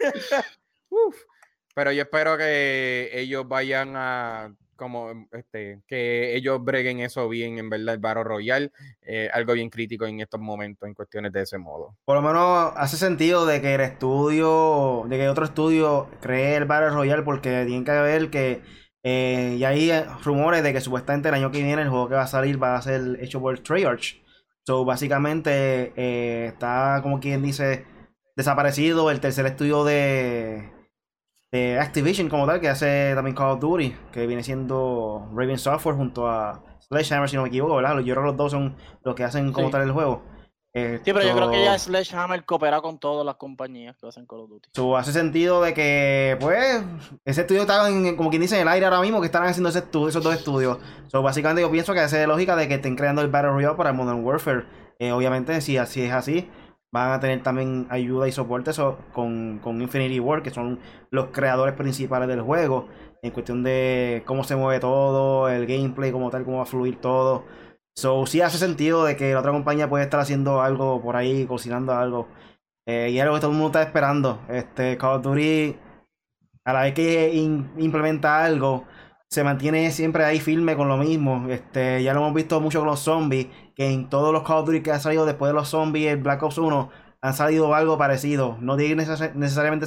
Pero 1.74 1.92
yo 1.92 2.02
espero 2.02 2.36
que 2.36 3.10
ellos 3.12 3.46
vayan 3.48 3.94
a 3.96 4.54
como 4.80 5.10
em, 5.10 5.28
este, 5.32 5.82
que 5.86 6.34
ellos 6.34 6.64
breguen 6.64 7.00
eso 7.00 7.28
bien, 7.28 7.58
en 7.58 7.68
verdad, 7.68 7.94
el 7.94 8.00
Battle 8.00 8.24
Royal 8.24 8.72
eh, 9.02 9.28
algo 9.32 9.52
bien 9.52 9.68
crítico 9.68 10.06
en 10.06 10.20
estos 10.20 10.40
momentos 10.40 10.88
en 10.88 10.94
cuestiones 10.94 11.32
de 11.32 11.42
ese 11.42 11.58
modo. 11.58 11.96
Por 12.06 12.16
lo 12.16 12.22
menos 12.22 12.72
hace 12.76 12.96
sentido 12.96 13.44
de 13.44 13.60
que 13.60 13.74
el 13.74 13.82
estudio, 13.82 15.04
de 15.08 15.18
que 15.18 15.28
otro 15.28 15.44
estudio 15.44 16.08
cree 16.22 16.56
el 16.56 16.64
Battle 16.64 16.90
Royale 16.90 17.22
porque 17.22 17.64
tienen 17.66 17.84
que 17.84 17.92
ver 17.92 18.30
que 18.30 18.62
eh, 19.02 19.56
y 19.58 19.64
hay 19.64 19.90
eh, 19.90 20.04
rumores 20.24 20.62
de 20.62 20.72
que 20.72 20.80
supuestamente 20.80 21.28
el 21.28 21.34
año 21.34 21.50
que 21.50 21.62
viene 21.62 21.82
el 21.82 21.90
juego 21.90 22.08
que 22.08 22.14
va 22.14 22.22
a 22.22 22.26
salir 22.26 22.62
va 22.62 22.76
a 22.76 22.82
ser 22.82 23.18
hecho 23.20 23.40
por 23.40 23.58
Treyarch. 23.60 24.22
So, 24.66 24.84
básicamente 24.84 25.92
está, 26.46 27.00
como 27.02 27.18
quien 27.20 27.42
dice, 27.42 27.84
desaparecido 28.36 29.10
el 29.10 29.20
tercer 29.20 29.46
estudio 29.46 29.84
de 29.84 30.79
de 31.52 31.78
Activision 31.78 32.28
como 32.28 32.46
tal, 32.46 32.60
que 32.60 32.68
hace 32.68 33.12
también 33.14 33.34
Call 33.34 33.52
of 33.52 33.60
Duty, 33.60 33.94
que 34.12 34.26
viene 34.26 34.42
siendo 34.42 35.28
Raven 35.34 35.58
Software 35.58 35.96
junto 35.96 36.28
a 36.28 36.62
Sledgehammer, 36.80 37.28
si 37.28 37.36
no 37.36 37.42
me 37.42 37.48
equivoco, 37.48 37.76
¿verdad? 37.76 37.98
Yo 37.98 38.14
creo 38.14 38.22
que 38.22 38.28
los 38.28 38.36
dos 38.36 38.52
son 38.52 38.76
los 39.04 39.14
que 39.14 39.24
hacen 39.24 39.52
como 39.52 39.70
tal 39.70 39.82
el 39.82 39.92
juego. 39.92 40.22
sí, 40.72 41.00
pero 41.04 41.22
yo 41.22 41.34
creo 41.34 41.50
que 41.50 41.64
ya 41.64 41.76
Sledgehammer 41.76 42.44
coopera 42.44 42.80
con 42.80 43.00
todas 43.00 43.26
las 43.26 43.34
compañías 43.34 43.96
que 43.96 44.06
hacen 44.06 44.26
Call 44.26 44.40
of 44.40 44.50
Duty. 44.50 44.96
hace 44.96 45.12
sentido 45.12 45.60
de 45.60 45.74
que, 45.74 46.36
pues, 46.40 46.84
ese 47.24 47.40
estudio 47.40 47.62
está, 47.62 47.88
como 48.16 48.30
quien 48.30 48.42
dice, 48.42 48.54
en 48.54 48.62
el 48.62 48.68
aire 48.68 48.86
ahora 48.86 49.00
mismo, 49.00 49.20
que 49.20 49.26
están 49.26 49.42
haciendo 49.44 49.70
ese 49.70 49.80
estudio, 49.80 50.08
esos 50.08 50.22
dos 50.22 50.34
estudios. 50.34 50.78
So, 51.08 51.20
básicamente 51.22 51.62
yo 51.62 51.70
pienso 51.70 51.92
que 51.94 52.00
hace 52.00 52.26
lógica 52.28 52.54
de 52.54 52.68
que 52.68 52.74
estén 52.74 52.94
creando 52.94 53.22
el 53.22 53.28
Battle 53.28 53.50
Royale 53.50 53.76
para 53.76 53.92
Modern 53.92 54.24
Warfare. 54.24 54.66
Eh, 55.00 55.10
obviamente, 55.10 55.60
si 55.62 55.78
así 55.78 56.02
es 56.02 56.12
así, 56.12 56.48
van 56.92 57.12
a 57.12 57.20
tener 57.20 57.42
también 57.42 57.86
ayuda 57.90 58.28
y 58.28 58.32
soporte 58.32 58.72
con, 59.12 59.60
con 59.62 59.80
Infinity 59.80 60.20
War, 60.20 60.42
que 60.42 60.50
son 60.50 60.80
los 61.10 61.28
creadores 61.28 61.74
principales 61.74 62.28
del 62.28 62.42
juego, 62.42 62.88
en 63.22 63.30
cuestión 63.30 63.62
de 63.62 64.22
cómo 64.26 64.44
se 64.44 64.56
mueve 64.56 64.80
todo, 64.80 65.48
el 65.48 65.66
gameplay 65.66 66.12
como 66.12 66.30
tal, 66.30 66.44
cómo 66.44 66.58
va 66.58 66.62
a 66.64 66.66
fluir 66.66 67.00
todo. 67.00 67.44
So, 67.96 68.26
sí 68.26 68.40
hace 68.40 68.58
sentido 68.58 69.04
de 69.04 69.16
que 69.16 69.32
la 69.34 69.40
otra 69.40 69.52
compañía 69.52 69.88
puede 69.88 70.04
estar 70.04 70.20
haciendo 70.20 70.62
algo 70.62 71.02
por 71.02 71.16
ahí, 71.16 71.46
cocinando 71.46 71.94
algo. 71.94 72.28
Eh, 72.86 73.10
y 73.12 73.18
es 73.18 73.22
algo 73.22 73.34
que 73.34 73.40
todo 73.40 73.50
el 73.50 73.56
mundo 73.56 73.78
está 73.78 73.82
esperando. 73.82 74.40
Este, 74.48 74.96
Call 74.96 75.18
of 75.18 75.22
Duty, 75.22 75.76
a 76.64 76.72
la 76.72 76.82
vez 76.82 76.94
que 76.94 77.32
implementa 77.76 78.44
algo, 78.44 78.84
se 79.28 79.44
mantiene 79.44 79.90
siempre 79.92 80.24
ahí 80.24 80.40
firme 80.40 80.76
con 80.76 80.88
lo 80.88 80.96
mismo. 80.96 81.46
Este, 81.50 82.02
ya 82.02 82.14
lo 82.14 82.20
hemos 82.20 82.34
visto 82.34 82.60
mucho 82.60 82.80
con 82.80 82.88
los 82.88 83.00
zombies, 83.00 83.48
que 83.80 83.86
en 83.90 84.10
todos 84.10 84.30
los 84.30 84.42
Call 84.42 84.58
of 84.58 84.66
Duty 84.66 84.82
que 84.82 84.92
han 84.92 85.00
salido 85.00 85.24
después 85.24 85.48
de 85.48 85.54
los 85.54 85.68
zombies, 85.70 86.08
el 86.12 86.18
Black 86.18 86.42
Ops 86.42 86.58
1, 86.58 86.90
han 87.22 87.32
salido 87.32 87.74
algo 87.74 87.96
parecido. 87.96 88.58
No 88.60 88.76
tiene 88.76 89.02
neces- 89.02 89.32
necesariamente, 89.32 89.86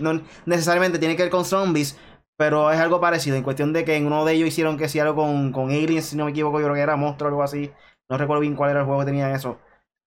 no 0.00 0.20
necesariamente 0.46 1.00
tiene 1.00 1.16
que 1.16 1.24
ver 1.24 1.30
con 1.32 1.44
zombies, 1.44 1.98
pero 2.38 2.70
es 2.70 2.78
algo 2.78 3.00
parecido. 3.00 3.34
En 3.36 3.42
cuestión 3.42 3.72
de 3.72 3.84
que 3.84 3.96
en 3.96 4.06
uno 4.06 4.24
de 4.24 4.34
ellos 4.34 4.46
hicieron 4.46 4.78
que 4.78 4.88
si 4.88 5.00
algo 5.00 5.16
con, 5.16 5.50
con 5.50 5.70
aliens, 5.70 6.04
si 6.04 6.16
no 6.16 6.26
me 6.26 6.30
equivoco, 6.30 6.60
yo 6.60 6.66
creo 6.66 6.76
que 6.76 6.82
era 6.82 6.94
monstruo 6.94 7.26
o 7.26 7.30
algo 7.30 7.42
así. 7.42 7.72
No 8.08 8.16
recuerdo 8.16 8.42
bien 8.42 8.54
cuál 8.54 8.70
era 8.70 8.80
el 8.80 8.86
juego 8.86 9.00
que 9.00 9.06
tenía 9.06 9.34
eso. 9.34 9.58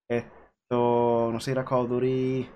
Esto, 0.10 1.30
no 1.34 1.40
sé 1.42 1.46
si 1.46 1.52
era 1.52 1.66
Call 1.66 1.80
of 1.80 1.90
Duty. 1.90 2.50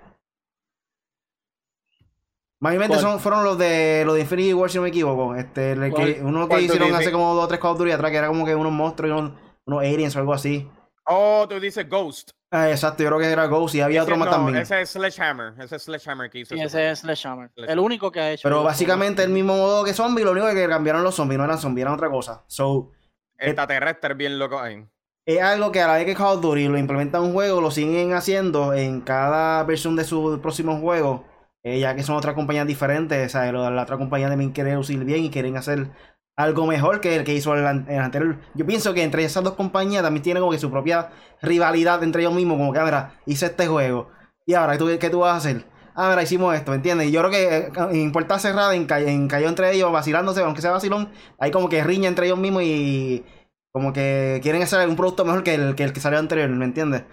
Son, 3.02 3.20
fueron 3.20 3.44
los 3.44 3.58
de 3.58 4.04
los 4.06 4.16
de 4.16 4.22
Infinity 4.22 4.54
War, 4.54 4.70
si 4.70 4.78
no 4.78 4.84
me 4.84 4.90
equivoco. 4.90 5.36
Este, 5.36 5.74
el 5.74 5.82
que- 5.82 5.92
¿Cuál? 5.92 6.18
uno 6.24 6.42
que 6.44 6.48
¿Cuál 6.48 6.60
tú 6.62 6.66
hicieron 6.74 6.88
hace 6.96 7.12
como 7.12 7.36
dos 7.36 7.44
o 7.44 7.48
tres 7.50 7.60
Call 7.60 7.72
of 7.72 7.78
Duty 7.80 7.92
atrás, 7.92 8.12
que 8.12 8.18
era 8.18 8.28
como 8.30 8.46
que 8.46 8.56
unos 8.56 8.72
monstruos 8.72 9.10
y 9.10 9.20
unos, 9.20 9.34
unos 9.68 9.82
aliens 9.84 10.16
o 10.16 10.20
algo 10.20 10.34
así. 10.34 10.68
Oh, 11.06 11.46
tú 11.48 11.60
dices 11.60 11.88
Ghost. 11.88 12.32
Ah, 12.52 12.70
exacto, 12.70 13.04
yo 13.04 13.10
creo 13.10 13.20
que 13.20 13.30
era 13.32 13.46
Ghost 13.46 13.76
y 13.76 13.82
había 13.82 14.00
Ese 14.02 14.12
otro 14.12 14.18
más 14.18 14.26
no, 14.30 14.32
también. 14.36 14.58
Ese 14.58 14.82
es 14.82 14.90
Sledgehammer. 14.92 15.54
Ese 15.60 15.76
es 15.76 15.84
Sledgehammer 15.84 16.30
que 16.30 16.40
hizo. 16.40 16.56
Sí, 16.56 16.62
ese 16.62 16.90
es 16.92 17.00
Sledgehammer. 17.00 17.52
El 17.56 17.80
único 17.80 18.12
que 18.12 18.20
ha 18.22 18.32
hecho. 18.32 18.44
Pero 18.44 18.64
básicamente 18.64 19.22
el 19.24 19.30
mismo 19.30 19.56
modo 19.56 19.84
que 19.84 19.94
zombie, 19.94 20.24
lo 20.24 20.32
único 20.32 20.48
que 20.48 20.68
cambiaron 20.68 21.04
los 21.04 21.16
zombies, 21.16 21.38
no 21.38 21.44
eran 21.46 21.58
zombies, 21.60 21.84
eran 21.84 21.94
otra 21.96 22.10
cosa. 22.10 22.44
So, 22.48 22.92
Extraterrestre 23.38 24.14
bien 24.16 24.40
loco 24.40 24.60
ahí. 24.60 24.86
es 25.26 25.42
algo 25.42 25.72
que 25.72 25.82
a 25.82 25.88
la 25.88 25.94
vez 25.96 26.06
que 26.06 26.16
Call 26.16 26.38
of 26.38 26.42
Duty 26.42 26.68
lo 26.70 26.78
implementa 26.78 27.18
en 27.20 27.26
un 27.26 27.34
juego, 27.34 27.60
lo 27.62 27.70
siguen 27.72 28.14
haciendo 28.14 28.74
en 28.74 29.02
cada 29.02 29.64
versión 29.64 29.96
de 29.98 30.06
su 30.06 30.40
próximo 30.42 30.80
juego, 30.80 31.26
eh, 31.64 31.80
ya 31.80 31.96
que 31.96 32.04
son 32.04 32.16
otras 32.16 32.34
compañías 32.34 32.66
diferentes, 32.66 33.32
¿sabes? 33.34 33.52
Lo- 33.52 33.70
La 33.70 33.84
otra 33.84 33.98
compañía 33.98 34.30
también 34.30 34.52
quiere 34.52 34.74
lucir 34.74 35.04
bien 35.04 35.24
y 35.26 35.30
quieren 35.30 35.58
hacer 35.58 35.90
algo 36.38 36.68
mejor 36.68 37.02
que 37.02 37.16
el 37.16 37.24
que 37.24 37.34
hizo 37.34 37.54
el, 37.56 37.66
an- 37.66 37.86
el 37.90 38.00
anterior. 38.00 38.38
Yo 38.54 38.66
pienso 38.66 38.94
que 38.94 39.04
entre 39.04 39.24
esas 39.26 39.44
dos 39.44 39.56
compañías 39.56 40.04
también 40.04 40.24
tienen 40.24 40.42
como 40.42 40.52
que 40.52 40.60
su 40.60 40.70
propia 40.72 41.10
rivalidad 41.42 42.04
entre 42.04 42.22
ellos 42.22 42.34
mismos, 42.34 42.58
como 42.58 42.72
que, 42.72 42.80
ah, 42.80 42.86
mira, 42.86 43.12
hice 43.26 43.48
este 43.48 43.68
juego, 43.68 44.10
y 44.46 44.54
ahora, 44.54 44.78
¿tú, 44.78 44.88
¿qué 45.00 45.10
tú 45.10 45.20
vas 45.20 45.34
a 45.34 45.38
hacer? 45.38 45.66
Ah, 45.96 46.10
mira, 46.10 46.22
hicimos 46.24 46.56
esto, 46.56 46.72
¿me 46.72 46.78
entiendes? 46.78 47.08
Y 47.08 47.12
yo 47.12 47.22
creo 47.22 47.32
que 47.32 47.58
eh, 47.58 47.72
en 47.92 48.12
puerta 48.12 48.38
cerrada, 48.40 48.76
en, 48.76 48.88
en 48.90 49.28
cayó 49.28 49.50
entre 49.50 49.74
ellos, 49.74 49.92
vacilándose, 49.92 50.42
aunque 50.42 50.62
sea 50.62 50.72
vacilón, 50.72 51.10
hay 51.40 51.50
como 51.52 51.70
que 51.70 51.84
riña 51.84 52.08
entre 52.08 52.28
ellos 52.28 52.38
mismos 52.38 52.62
y 52.64 53.26
como 53.74 53.92
que 53.94 54.40
quieren 54.44 54.62
hacer 54.62 54.88
un 54.88 54.96
producto 54.96 55.26
mejor 55.26 55.44
que 55.44 55.56
el 55.56 55.76
que, 55.76 55.84
el 55.84 55.94
que 55.94 56.00
salió 56.00 56.20
anterior, 56.20 56.50
¿me 56.50 56.66
entiendes? 56.66 57.04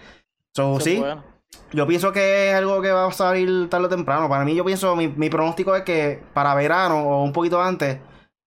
So, 0.55 0.79
sí, 0.81 1.03
yo 1.73 1.87
pienso 1.87 2.13
que 2.13 2.51
es 2.51 2.55
algo 2.57 2.81
que 2.83 2.91
va 2.93 3.07
a 3.07 3.13
salir 3.13 3.69
tarde 3.71 3.87
o 3.87 3.89
temprano. 3.89 4.29
Para 4.29 4.45
mí, 4.45 4.55
yo 4.55 4.65
pienso, 4.65 4.95
mi, 4.97 5.09
mi 5.09 5.31
pronóstico 5.31 5.75
es 5.75 5.83
que 5.83 6.23
para 6.33 6.55
verano 6.55 7.01
o 7.03 7.25
un 7.25 7.33
poquito 7.33 7.61
antes, 7.61 7.99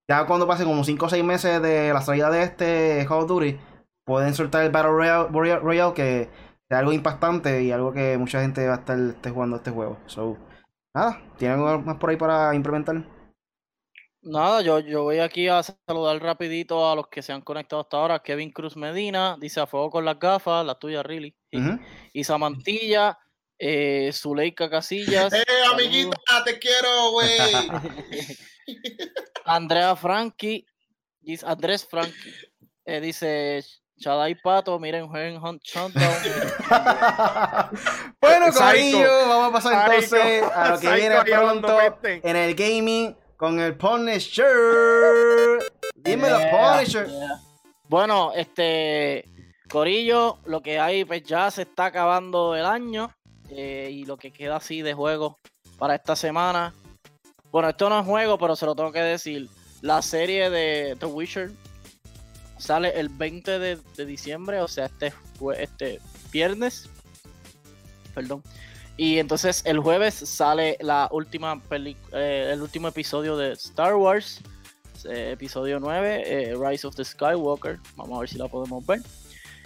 ya 0.07 0.25
cuando 0.25 0.47
pasen 0.47 0.67
como 0.67 0.83
5 0.83 1.05
o 1.05 1.09
6 1.09 1.23
meses 1.23 1.61
de 1.61 1.93
la 1.93 2.01
salida 2.01 2.29
de 2.29 2.43
este 2.43 3.05
Call 3.07 3.19
of 3.23 3.27
Duty, 3.27 3.59
pueden 4.05 4.33
soltar 4.33 4.63
el 4.63 4.71
Battle 4.71 4.91
Royale, 4.91 5.27
Royale, 5.29 5.59
Royale, 5.59 5.93
que 5.93 6.21
es 6.21 6.77
algo 6.77 6.93
impactante 6.93 7.63
y 7.63 7.71
algo 7.71 7.91
que 7.93 8.17
mucha 8.17 8.41
gente 8.41 8.65
va 8.67 8.75
a 8.75 8.77
estar 8.77 8.97
esté 8.97 9.29
jugando 9.31 9.57
este 9.57 9.71
juego. 9.71 9.97
So, 10.05 10.37
nada, 10.95 11.21
¿tienen 11.37 11.59
algo 11.59 11.79
más 11.81 11.97
por 11.97 12.09
ahí 12.09 12.17
para 12.17 12.53
implementar? 12.55 13.03
Nada, 14.21 14.61
yo, 14.61 14.79
yo 14.79 15.03
voy 15.03 15.19
aquí 15.19 15.47
a 15.47 15.61
saludar 15.63 16.21
rapidito 16.21 16.89
a 16.89 16.95
los 16.95 17.07
que 17.07 17.21
se 17.21 17.31
han 17.31 17.41
conectado 17.41 17.81
hasta 17.81 17.97
ahora. 17.97 18.19
Kevin 18.19 18.51
Cruz 18.51 18.75
Medina 18.75 19.37
dice 19.39 19.61
a 19.61 19.67
fuego 19.67 19.89
con 19.89 20.03
las 20.03 20.19
gafas, 20.19 20.65
la 20.65 20.75
tuya, 20.75 21.03
really. 21.03 21.33
Y, 21.51 21.59
Ujú. 21.61 21.79
y 22.11 22.23
Samantilla, 22.25 23.17
eh, 23.57 24.09
Zuleika 24.11 24.69
Casillas. 24.69 25.31
¡Eh, 25.31 25.43
amiguita! 25.71 26.17
¡Te 26.43 26.59
quiero, 26.59 27.11
güey! 27.11 27.29
Andrea 29.45 29.95
Frankie, 29.95 30.65
dice, 31.21 31.45
Andrés 31.45 31.85
Frankie, 31.85 32.33
eh, 32.85 32.99
dice 33.01 33.63
Chadai 33.99 34.35
Pato, 34.35 34.77
miren, 34.79 35.07
jueguen 35.07 35.37
Hunt 35.43 35.61
bueno. 38.21 38.51
Corillo, 38.53 39.27
vamos 39.27 39.49
a 39.49 39.51
pasar 39.51 40.01
Psycho. 40.01 40.15
entonces 40.17 40.43
a 40.53 40.69
lo 40.69 40.79
que 40.79 40.87
Psycho 40.87 40.95
viene 40.95 41.23
pronto 41.23 41.79
en 42.03 42.35
el 42.35 42.55
gaming 42.55 43.15
con 43.37 43.59
el 43.59 43.75
Punisher. 43.75 45.59
Dímelo, 45.95 46.37
Yeah, 46.39 46.51
Punisher. 46.75 47.07
yeah. 47.07 47.39
Bueno, 47.89 48.31
este 48.35 49.25
Corillo, 49.69 50.39
lo 50.45 50.61
que 50.61 50.79
hay, 50.79 51.05
pues 51.05 51.23
ya 51.23 51.49
se 51.51 51.63
está 51.63 51.85
acabando 51.85 52.55
el 52.55 52.65
año 52.65 53.11
eh, 53.49 53.89
y 53.91 54.05
lo 54.05 54.17
que 54.17 54.31
queda 54.31 54.57
así 54.57 54.81
de 54.81 54.93
juego 54.93 55.39
para 55.77 55.95
esta 55.95 56.15
semana. 56.15 56.73
Bueno, 57.57 57.69
esto 57.69 57.89
no 57.89 57.99
es 57.99 58.05
juego, 58.05 58.37
pero 58.37 58.55
se 58.55 58.67
lo 58.67 58.75
tengo 58.75 58.91
que 58.91 58.99
decir. 58.99 59.49
La 59.81 60.03
serie 60.03 60.51
de 60.51 60.95
The 60.99 61.07
Witcher 61.07 61.49
sale 62.59 62.91
el 62.99 63.09
20 63.09 63.57
de, 63.57 64.05
diciembre, 64.05 64.61
o 64.61 64.67
sea, 64.67 64.85
este, 64.85 65.11
este 65.57 65.99
viernes. 66.31 66.87
Perdón. 68.13 68.43
Y 68.95 69.17
entonces 69.17 69.63
el 69.65 69.79
jueves 69.79 70.13
sale 70.13 70.77
la 70.81 71.09
última 71.11 71.59
peli- 71.59 71.97
eh, 72.13 72.51
el 72.53 72.61
último 72.61 72.89
episodio 72.89 73.35
de 73.35 73.53
Star 73.53 73.95
Wars, 73.95 74.39
eh, 75.09 75.31
episodio 75.31 75.79
9, 75.79 76.23
eh, 76.27 76.55
Rise 76.55 76.85
of 76.85 76.95
the 76.95 77.03
Skywalker. 77.03 77.79
Vamos 77.95 78.17
a 78.17 78.19
ver 78.19 78.29
si 78.29 78.37
la 78.37 78.47
podemos 78.47 78.85
ver. 78.85 79.01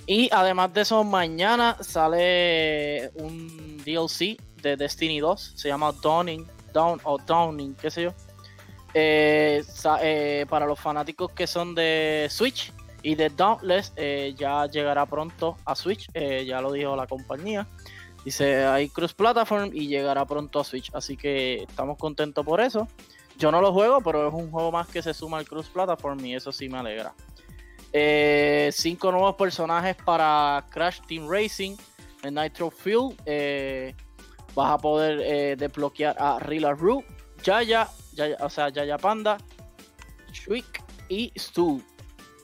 Y 0.08 0.30
además 0.32 0.74
de 0.74 0.80
eso, 0.80 1.04
mañana 1.04 1.76
sale 1.82 3.12
un 3.16 3.84
DLC 3.84 4.38
de 4.62 4.78
Destiny 4.78 5.20
2, 5.20 5.56
se 5.58 5.68
llama 5.68 5.92
Dawning, 6.02 6.48
Dawn 6.72 7.00
o 7.04 7.18
Dawning, 7.18 7.76
qué 7.76 7.92
sé 7.92 8.04
yo. 8.04 8.14
Eh, 8.94 9.64
eh, 10.02 10.46
para 10.50 10.66
los 10.66 10.80
fanáticos 10.80 11.32
que 11.32 11.48
son 11.48 11.74
de 11.74 12.28
Switch 12.30 12.74
y 13.02 13.16
de 13.16 13.30
Dauntless, 13.30 13.94
eh, 13.96 14.34
ya 14.38 14.66
llegará 14.66 15.06
pronto 15.06 15.58
a 15.66 15.76
Switch, 15.76 16.08
ya 16.14 16.62
lo 16.62 16.72
dijo 16.72 16.96
la 16.96 17.08
compañía. 17.08 17.68
Dice, 18.26 18.64
hay 18.66 18.90
cross 18.90 19.14
platform 19.14 19.72
y 19.74 19.88
llegará 19.88 20.26
pronto 20.26 20.60
a 20.60 20.64
Switch, 20.64 20.92
así 20.94 21.18
que 21.18 21.64
estamos 21.64 21.98
contentos 21.98 22.46
por 22.46 22.62
eso. 22.62 22.88
Yo 23.38 23.52
no 23.52 23.62
lo 23.62 23.74
juego, 23.74 24.02
pero 24.02 24.28
es 24.28 24.34
un 24.34 24.52
juego 24.52 24.72
más 24.72 24.88
que 24.88 25.02
se 25.02 25.14
suma 25.14 25.40
al 25.40 25.46
cross 25.46 25.70
platform 25.70 26.24
y 26.26 26.36
eso 26.36 26.52
sí 26.52 26.70
me 26.70 26.78
alegra. 26.78 27.14
Cinco 28.72 29.12
nuevos 29.12 29.36
personajes 29.36 29.96
para 30.06 30.64
Crash 30.70 31.00
Team 31.08 31.28
Racing 31.28 31.76
Nitro 32.30 32.70
Fuel. 32.70 33.16
Vas 34.56 34.72
a 34.72 34.78
poder 34.78 35.22
eh, 35.22 35.56
desbloquear 35.56 36.16
a 36.20 36.40
Rila 36.40 36.74
Roo, 36.74 37.04
Yaya, 37.44 37.88
Yaya, 38.14 38.38
o 38.42 38.50
sea, 38.50 38.70
Yaya 38.70 38.98
Panda, 38.98 39.38
Shriek 40.34 40.84
y 41.10 41.32
Stu. 41.38 41.82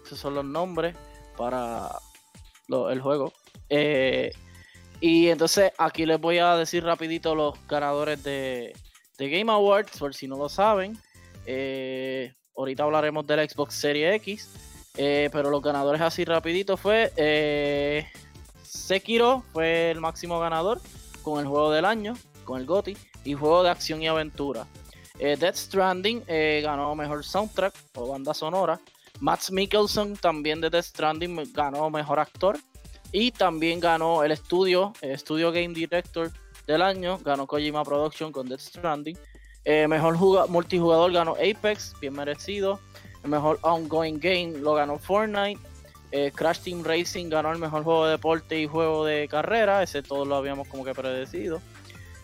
Esos 0.06 0.20
son 0.20 0.36
los 0.36 0.46
nombres 0.46 0.96
para 1.36 1.90
el 2.90 3.02
juego. 3.02 3.34
Eh, 3.70 4.32
y 5.02 5.28
entonces 5.28 5.72
aquí 5.78 6.06
les 6.06 6.20
voy 6.20 6.38
a 6.38 6.56
decir 6.56 6.84
rapidito 6.84 7.36
los 7.36 7.56
ganadores 7.68 8.24
de, 8.24 8.74
de 9.18 9.30
Game 9.30 9.52
Awards, 9.52 9.98
por 10.00 10.16
si 10.16 10.28
no 10.28 10.38
lo 10.38 10.48
saben. 10.48 10.98
Eh, 11.46 12.34
ahorita 12.56 12.84
hablaremos 12.84 13.28
del 13.28 13.48
Xbox 13.50 13.76
Series 13.76 14.16
X. 14.16 14.50
pero 14.96 15.50
los 15.50 15.62
ganadores 15.62 16.02
así 16.02 16.26
rapidito 16.26 16.78
fue 16.78 17.12
Sekiro 18.64 19.44
fue 19.54 19.92
el 19.92 20.00
máximo 20.00 20.40
ganador 20.40 20.82
con 21.28 21.42
el 21.42 21.48
juego 21.48 21.72
del 21.72 21.84
año, 21.84 22.14
con 22.46 22.58
el 22.62 22.66
GOTY, 22.66 22.96
y 23.26 23.34
juego 23.34 23.62
de 23.62 23.70
acción 23.70 24.02
y 24.02 24.08
aventura. 24.08 24.66
Eh, 25.20 25.36
Death 25.38 25.56
Stranding 25.56 26.24
eh, 26.28 26.62
ganó 26.64 26.96
mejor 26.96 27.26
soundtrack 27.26 27.74
o 27.96 28.08
banda 28.08 28.34
sonora. 28.34 28.80
Max 29.20 29.52
Mikkelsen 29.52 30.16
también 30.16 30.62
de 30.62 30.70
Death 30.70 30.86
Stranding 30.86 31.52
ganó 31.54 31.90
mejor 31.90 32.20
actor. 32.20 32.58
Y 33.12 33.32
también 33.32 33.80
ganó 33.82 34.24
el 34.24 34.32
estudio, 34.32 34.94
eh, 35.02 35.18
Studio 35.18 35.52
Game 35.52 35.74
Director 35.74 36.32
del 36.66 36.82
año, 36.82 37.18
ganó 37.26 37.46
Kojima 37.46 37.84
Production 37.84 38.32
con 38.32 38.48
Death 38.48 38.62
Stranding. 38.62 39.18
Eh, 39.66 39.86
mejor 39.88 40.16
juga- 40.18 40.48
multijugador 40.48 41.12
ganó 41.12 41.34
Apex, 41.36 41.94
bien 42.00 42.14
merecido. 42.14 42.80
El 43.24 43.32
mejor 43.32 43.60
ongoing 43.64 44.20
game 44.20 44.60
lo 44.60 44.76
ganó 44.76 44.98
Fortnite. 44.98 45.60
Eh, 46.12 46.32
Crash 46.34 46.60
Team 46.60 46.84
Racing 46.84 47.30
ganó 47.30 47.52
el 47.52 47.60
mejor 47.60 47.84
juego 47.84 48.06
de 48.06 48.12
deporte 48.12 48.60
y 48.60 48.68
juego 48.68 49.04
de 49.04 49.28
carrera, 49.28 49.84
ese 49.84 50.02
todos 50.02 50.28
lo 50.28 50.36
habíamos 50.36 50.68
como 50.68 50.86
que 50.86 50.94
predecido. 50.94 51.62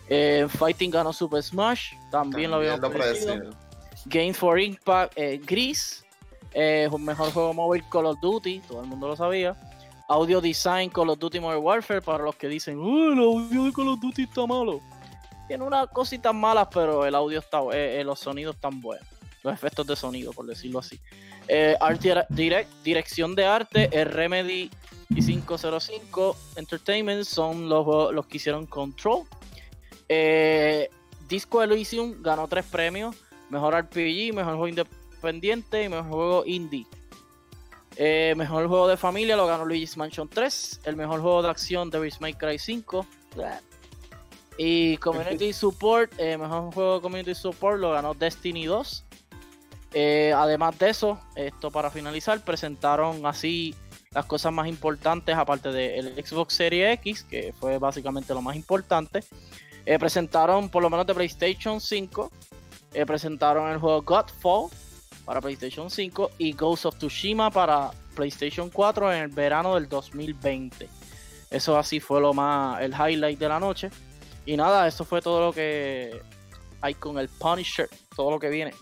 Eh, 0.08 0.46
Fighting 0.48 0.90
ganó 0.90 1.12
Super 1.12 1.42
Smash, 1.42 1.92
también, 2.10 2.50
lo 2.50 2.56
habíamos 2.56 2.80
lo 2.80 2.90
predecido. 2.90 3.34
predecido. 3.34 3.56
Game 4.06 4.34
for 4.34 4.58
Impact, 4.60 5.12
eh, 5.16 5.40
Gris, 5.44 6.04
eh, 6.52 6.88
mejor 6.98 7.32
juego 7.32 7.54
móvil 7.54 7.84
Call 7.90 8.06
of 8.06 8.20
Duty, 8.20 8.60
todo 8.60 8.82
el 8.82 8.86
mundo 8.86 9.08
lo 9.08 9.16
sabía. 9.16 9.56
Audio 10.08 10.40
Design 10.40 10.90
Call 10.90 11.10
of 11.10 11.18
Duty 11.18 11.40
Modern 11.40 11.62
Warfare, 11.62 12.02
para 12.02 12.24
los 12.24 12.36
que 12.36 12.48
dicen, 12.48 12.78
"Uh, 12.78 13.12
el 13.12 13.18
audio 13.18 13.64
de 13.64 13.72
Call 13.72 13.88
of 13.88 14.00
Duty 14.00 14.24
está 14.24 14.46
malo. 14.46 14.80
Tiene 15.48 15.64
unas 15.64 15.88
cositas 15.88 16.34
malas, 16.34 16.68
pero 16.72 17.06
el 17.06 17.14
audio 17.14 17.38
está, 17.38 17.60
los 18.02 18.18
sonidos 18.18 18.54
están 18.56 18.80
buenos. 18.80 19.06
Los 19.44 19.54
efectos 19.54 19.86
de 19.86 19.94
sonido, 19.94 20.32
por 20.32 20.46
decirlo 20.46 20.80
así. 20.80 20.98
Eh, 21.46 21.76
Art 21.78 22.00
Direct, 22.30 22.70
dirección 22.82 23.34
de 23.34 23.44
arte, 23.44 23.88
el 23.92 24.06
Remedy 24.06 24.70
y 25.10 25.24
505 25.24 26.36
Entertainment 26.56 27.24
son 27.24 27.68
los, 27.68 28.12
los 28.12 28.26
que 28.26 28.38
hicieron 28.38 28.66
Control. 28.66 29.24
Eh, 30.08 30.88
Disco 31.28 31.62
Elysium 31.62 32.22
ganó 32.22 32.48
tres 32.48 32.64
premios: 32.64 33.14
Mejor 33.50 33.74
RPG, 33.74 34.34
Mejor 34.34 34.56
Juego 34.56 34.68
Independiente 34.68 35.84
y 35.84 35.88
Mejor 35.88 36.08
Juego 36.08 36.44
Indie. 36.46 36.86
Eh, 37.96 38.34
mejor 38.36 38.66
juego 38.66 38.88
de 38.88 38.96
familia 38.96 39.36
lo 39.36 39.46
ganó 39.46 39.64
Luigi's 39.64 39.96
Mansion 39.96 40.28
3. 40.28 40.80
El 40.84 40.96
mejor 40.96 41.20
juego 41.20 41.42
de 41.42 41.50
acción, 41.50 41.90
Devil's 41.90 42.20
May 42.20 42.34
Cry 42.34 42.58
5. 42.58 43.06
Y 44.58 44.96
Community 44.98 45.52
Support, 45.52 46.12
eh, 46.18 46.36
mejor 46.36 46.72
juego 46.72 46.94
de 46.96 47.00
Community 47.00 47.34
Support 47.34 47.80
lo 47.80 47.92
ganó 47.92 48.14
Destiny 48.14 48.66
2. 48.66 49.03
Eh, 49.94 50.32
además 50.36 50.78
de 50.78 50.90
eso, 50.90 51.20
esto 51.36 51.70
para 51.70 51.90
finalizar, 51.90 52.40
presentaron 52.44 53.24
así 53.26 53.74
las 54.10 54.26
cosas 54.26 54.52
más 54.52 54.66
importantes, 54.66 55.36
aparte 55.36 55.70
del 55.70 56.14
Xbox 56.24 56.54
Series 56.54 56.94
X, 56.98 57.22
que 57.22 57.52
fue 57.52 57.78
básicamente 57.78 58.34
lo 58.34 58.42
más 58.42 58.56
importante. 58.56 59.24
presentaron 59.98 60.68
por 60.68 60.82
lo 60.82 60.90
menos 60.90 61.06
de 61.06 61.14
PlayStation 61.14 61.80
5. 61.80 62.30
presentaron 63.06 63.70
el 63.70 63.78
juego 63.78 64.02
Godfall 64.02 64.70
para 65.24 65.40
PlayStation 65.40 65.90
5 65.90 66.32
y 66.38 66.52
Ghost 66.52 66.86
of 66.86 66.96
Tsushima 66.96 67.50
para 67.50 67.90
PlayStation 68.14 68.70
4 68.70 69.12
en 69.12 69.22
el 69.22 69.28
verano 69.28 69.74
del 69.74 69.88
2020. 69.88 70.88
Eso 71.50 71.78
así 71.78 72.00
fue 72.00 72.20
lo 72.20 72.34
más 72.34 72.80
el 72.82 72.92
highlight 72.92 73.38
de 73.38 73.48
la 73.48 73.60
noche. 73.60 73.90
Y 74.46 74.56
nada, 74.56 74.86
eso 74.86 75.04
fue 75.04 75.22
todo 75.22 75.46
lo 75.46 75.52
que 75.52 76.20
hay 76.80 76.94
con 76.94 77.18
el 77.18 77.28
Punisher, 77.28 77.88
todo 78.14 78.30
lo 78.30 78.38
que 78.38 78.48
viene. 78.48 78.72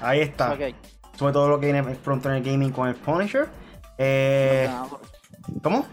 Ahí 0.00 0.20
está. 0.20 0.52
Okay. 0.52 0.74
Sobre 1.18 1.32
todo 1.32 1.48
lo 1.48 1.60
que 1.60 1.72
viene 1.72 1.82
pronto 1.96 2.28
en 2.30 2.36
el 2.36 2.42
gaming 2.42 2.70
con 2.70 2.88
el 2.88 2.94
Punisher. 2.94 3.48
Eh, 3.98 4.68
¿Cómo? 5.62 5.86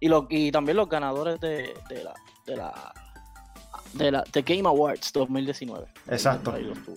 Y, 0.00 0.08
lo, 0.08 0.26
y 0.28 0.52
también 0.52 0.76
los 0.76 0.88
ganadores 0.88 1.40
de, 1.40 1.74
de 1.88 2.04
la, 2.04 2.14
de 2.46 2.56
la 2.56 2.92
de 3.94 4.10
la 4.10 4.22
The 4.24 4.42
Game 4.42 4.68
Awards 4.68 5.12
2019. 5.12 5.86
Exacto. 6.08 6.54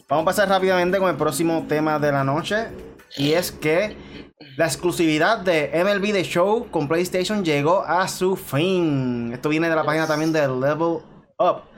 Vamos 0.08 0.24
a 0.24 0.26
pasar 0.26 0.50
rápidamente 0.50 0.98
con 1.00 1.10
el 1.10 1.16
próximo 1.16 1.66
tema 1.68 2.00
de 2.00 2.12
la 2.12 2.24
noche. 2.24 2.68
Y 3.18 3.34
es 3.34 3.52
que 3.52 3.96
la 4.58 4.66
exclusividad 4.66 5.40
de 5.40 5.72
MLB 5.84 6.14
The 6.14 6.24
Show 6.24 6.68
con 6.70 6.88
PlayStation 6.88 7.44
llegó 7.44 7.84
a 7.84 8.08
su 8.08 8.36
fin. 8.36 9.32
Esto 9.34 9.50
viene 9.50 9.70
de 9.70 9.76
la 9.76 9.84
página 9.84 10.08
también 10.08 10.32
de 10.32 10.48
Level 10.48 11.00
Up. 11.38 11.71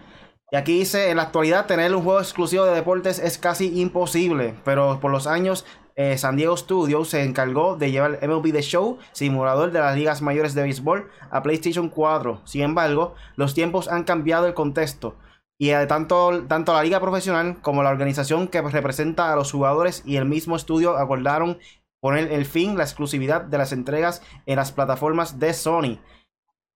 Y 0.54 0.56
aquí 0.56 0.78
dice, 0.78 1.10
en 1.10 1.18
la 1.18 1.24
actualidad 1.24 1.66
tener 1.66 1.96
un 1.96 2.04
juego 2.04 2.20
exclusivo 2.20 2.64
de 2.66 2.76
deportes 2.76 3.18
es 3.18 3.40
casi 3.40 3.82
imposible, 3.82 4.54
pero 4.64 5.00
por 5.00 5.10
los 5.10 5.26
años 5.26 5.66
eh, 5.96 6.16
San 6.20 6.36
Diego 6.36 6.56
Studios 6.56 7.10
se 7.10 7.24
encargó 7.24 7.76
de 7.76 7.90
llevar 7.90 8.20
MLB 8.22 8.52
The 8.52 8.62
Show, 8.62 9.00
simulador 9.14 9.72
de 9.72 9.80
las 9.80 9.98
ligas 9.98 10.22
mayores 10.22 10.54
de 10.54 10.62
béisbol, 10.62 11.10
a 11.32 11.42
PlayStation 11.42 11.90
4. 11.90 12.42
Sin 12.46 12.62
embargo, 12.62 13.16
los 13.36 13.56
tiempos 13.56 13.88
han 13.88 14.04
cambiado 14.04 14.46
el 14.46 14.54
contexto. 14.54 15.16
Y 15.60 15.72
eh, 15.72 15.88
tanto, 15.88 16.44
tanto 16.48 16.74
la 16.74 16.84
liga 16.84 17.00
profesional 17.00 17.60
como 17.64 17.82
la 17.82 17.90
organización 17.90 18.48
que 18.48 18.62
representa 18.62 19.34
a 19.34 19.36
los 19.36 19.52
jugadores 19.52 20.04
y 20.06 20.18
el 20.18 20.26
mismo 20.26 20.56
estudio 20.56 20.98
acordaron 20.98 21.58
poner 22.00 22.32
el 22.32 22.46
fin 22.46 22.78
la 22.78 22.84
exclusividad 22.84 23.42
de 23.42 23.58
las 23.58 23.72
entregas 23.72 24.22
en 24.46 24.58
las 24.58 24.72
plataformas 24.72 25.40
de 25.40 25.52
Sony. 25.56 25.98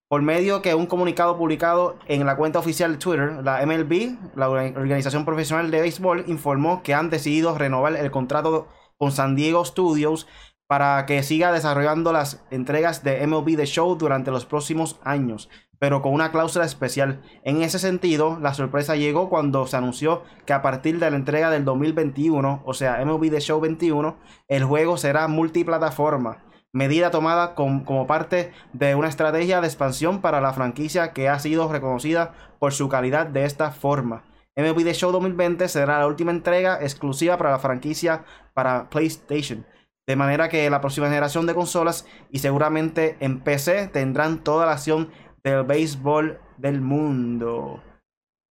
Por 0.09 0.21
medio 0.21 0.61
que 0.61 0.73
un 0.73 0.85
comunicado 0.85 1.37
publicado 1.37 1.97
en 2.07 2.25
la 2.25 2.37
cuenta 2.37 2.59
oficial 2.59 2.93
de 2.93 2.97
Twitter, 2.97 3.43
la 3.43 3.65
MLB, 3.65 4.15
la 4.37 4.49
organización 4.49 5.25
profesional 5.25 5.69
de 5.69 5.81
béisbol, 5.81 6.23
informó 6.27 6.81
que 6.81 6.93
han 6.93 7.09
decidido 7.09 7.57
renovar 7.57 7.93
el 7.97 8.09
contrato 8.09 8.69
con 8.97 9.11
San 9.11 9.35
Diego 9.35 9.65
Studios 9.65 10.25
para 10.65 11.05
que 11.05 11.23
siga 11.23 11.51
desarrollando 11.51 12.13
las 12.13 12.45
entregas 12.51 13.03
de 13.03 13.25
MLB 13.27 13.57
The 13.57 13.65
Show 13.65 13.97
durante 13.97 14.31
los 14.31 14.45
próximos 14.45 14.97
años, 15.03 15.49
pero 15.77 16.01
con 16.01 16.13
una 16.13 16.31
cláusula 16.31 16.63
especial. 16.63 17.21
En 17.43 17.61
ese 17.61 17.77
sentido, 17.77 18.37
la 18.41 18.53
sorpresa 18.53 18.95
llegó 18.95 19.29
cuando 19.29 19.67
se 19.67 19.75
anunció 19.75 20.23
que 20.45 20.53
a 20.53 20.61
partir 20.61 20.99
de 20.99 21.11
la 21.11 21.17
entrega 21.17 21.49
del 21.49 21.65
2021, 21.65 22.63
o 22.65 22.73
sea, 22.73 23.03
MLB 23.03 23.29
The 23.29 23.41
Show 23.41 23.59
21, 23.59 24.17
el 24.47 24.63
juego 24.63 24.95
será 24.97 25.27
multiplataforma, 25.27 26.45
medida 26.73 27.11
tomada 27.11 27.55
como 27.55 28.07
parte 28.07 28.51
de 28.73 28.95
una 28.95 29.07
estrategia 29.07 29.61
de 29.61 29.67
expansión 29.67 30.21
para 30.21 30.41
la 30.41 30.53
franquicia 30.53 31.13
que 31.13 31.29
ha 31.29 31.39
sido 31.39 31.71
reconocida 31.71 32.33
por 32.59 32.73
su 32.73 32.89
calidad 32.89 33.27
de 33.27 33.45
esta 33.45 33.71
forma. 33.71 34.23
MLB 34.55 34.83
The 34.83 34.93
Show 34.93 35.11
2020 35.11 35.67
será 35.67 35.99
la 35.99 36.07
última 36.07 36.31
entrega 36.31 36.79
exclusiva 36.81 37.37
para 37.37 37.51
la 37.51 37.59
franquicia 37.59 38.25
para 38.53 38.89
PlayStation. 38.89 39.65
De 40.07 40.15
manera 40.15 40.49
que 40.49 40.69
la 40.69 40.81
próxima 40.81 41.07
generación 41.07 41.45
de 41.45 41.53
consolas 41.53 42.07
y 42.31 42.39
seguramente 42.39 43.17
en 43.19 43.41
PC 43.41 43.87
tendrán 43.89 44.43
toda 44.43 44.65
la 44.65 44.71
acción 44.71 45.11
del 45.43 45.63
béisbol 45.63 46.39
del 46.57 46.81
mundo. 46.81 47.83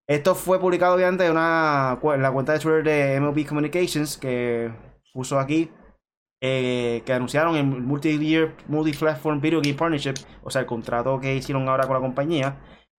Esto 0.08 0.36
fue 0.36 0.60
publicado 0.60 0.94
obviamente 0.94 1.26
en, 1.26 1.32
una, 1.32 1.98
la 2.18 2.30
cuenta 2.30 2.52
de 2.52 2.58
Twitter 2.60 2.84
de 2.84 3.20
MLB 3.20 3.44
Communications 3.44 4.16
que 4.16 4.70
puso 5.12 5.40
aquí 5.40 5.72
eh, 6.42 7.02
que 7.06 7.14
anunciaron 7.14 7.56
el 7.56 7.64
Multi-Year 7.64 8.54
Multi-Platform 8.68 9.40
Video 9.40 9.60
Game 9.62 9.74
Partnership, 9.74 10.14
o 10.42 10.50
sea, 10.50 10.60
el 10.60 10.66
contrato 10.66 11.18
que 11.18 11.34
hicieron 11.34 11.68
ahora 11.68 11.86
con 11.86 11.94
la 11.94 12.00
compañía. 12.00 12.56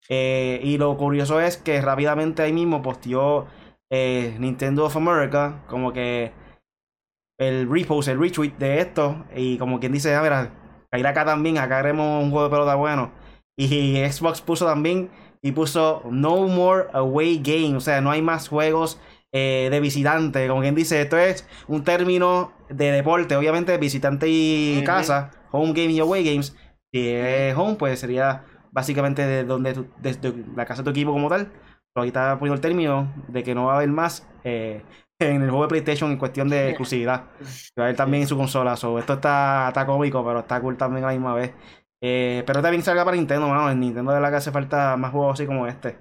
Eh, 0.09 0.59
y 0.63 0.77
lo 0.77 0.97
curioso 0.97 1.39
es 1.39 1.57
que 1.57 1.81
rápidamente 1.81 2.41
ahí 2.41 2.53
mismo 2.53 2.81
posteó 2.81 3.47
eh, 3.91 4.35
Nintendo 4.39 4.85
of 4.85 4.95
America 4.95 5.63
como 5.67 5.93
que 5.93 6.31
el 7.39 7.69
repost, 7.69 8.07
el 8.07 8.19
retweet 8.19 8.53
de 8.57 8.81
esto. 8.81 9.25
Y 9.35 9.57
como 9.59 9.79
quien 9.79 9.91
dice, 9.91 10.15
a 10.15 10.21
ver, 10.21 10.49
caer 10.91 11.07
acá 11.07 11.25
también, 11.25 11.59
acá 11.59 11.79
haremos 11.79 12.23
un 12.23 12.31
juego 12.31 12.45
de 12.45 12.51
pelota 12.51 12.75
bueno. 12.75 13.11
Y 13.55 13.97
Xbox 14.11 14.41
puso 14.41 14.65
también 14.65 15.11
y 15.43 15.51
puso 15.51 16.01
No 16.09 16.47
More 16.47 16.87
Away 16.93 17.39
Game, 17.43 17.75
o 17.77 17.81
sea, 17.81 18.01
no 18.01 18.09
hay 18.11 18.21
más 18.23 18.49
juegos 18.49 18.99
de 19.31 19.79
visitante. 19.79 20.47
Como 20.47 20.61
quien 20.61 20.73
dice, 20.73 20.99
esto 21.01 21.17
es 21.19 21.47
un 21.67 21.83
término 21.83 22.56
de 22.69 22.91
deporte, 22.91 23.35
obviamente 23.35 23.77
visitante 23.77 24.27
y 24.29 24.83
casa, 24.83 25.31
home 25.51 25.73
game 25.73 25.93
y 25.93 25.99
away 25.99 26.23
games. 26.23 26.55
Si 26.91 27.09
es 27.09 27.55
home, 27.55 27.75
pues 27.75 27.99
sería 27.99 28.43
básicamente 28.71 29.25
de 29.25 29.43
donde 29.43 29.85
desde 29.99 30.33
la 30.55 30.65
casa 30.65 30.81
de 30.81 30.85
tu 30.85 30.91
equipo 30.91 31.11
como 31.11 31.29
tal. 31.29 31.51
Pero 31.93 32.03
aquí 32.03 32.07
está 32.09 32.37
poniendo 32.37 32.55
el 32.55 32.61
término 32.61 33.13
de 33.27 33.43
que 33.43 33.55
no 33.55 33.65
va 33.65 33.73
a 33.73 33.75
haber 33.77 33.89
más 33.89 34.27
eh, 34.43 34.83
en 35.19 35.41
el 35.41 35.49
juego 35.49 35.63
de 35.63 35.69
PlayStation 35.69 36.11
en 36.11 36.17
cuestión 36.17 36.49
de 36.49 36.69
exclusividad. 36.69 37.25
Va 37.77 37.83
a 37.83 37.85
haber 37.85 37.95
también 37.95 38.23
en 38.23 38.27
su 38.27 38.37
consola. 38.37 38.73
esto 38.73 38.97
está, 39.13 39.69
está 39.69 39.85
cómico, 39.85 40.23
pero 40.23 40.39
está 40.39 40.61
cool 40.61 40.77
también 40.77 41.03
a 41.03 41.07
la 41.07 41.13
misma 41.13 41.33
vez. 41.33 41.53
Eh, 42.01 42.43
pero 42.45 42.61
también 42.61 42.83
salga 42.83 43.03
para 43.03 43.17
Nintendo, 43.17 43.47
mano. 43.47 43.69
En 43.71 43.79
Nintendo 43.79 44.11
de 44.11 44.21
la 44.21 44.29
que 44.29 44.35
hace 44.35 44.51
falta 44.51 44.95
más 44.97 45.11
juegos 45.11 45.33
así 45.33 45.47
como 45.47 45.65
este. 45.65 45.97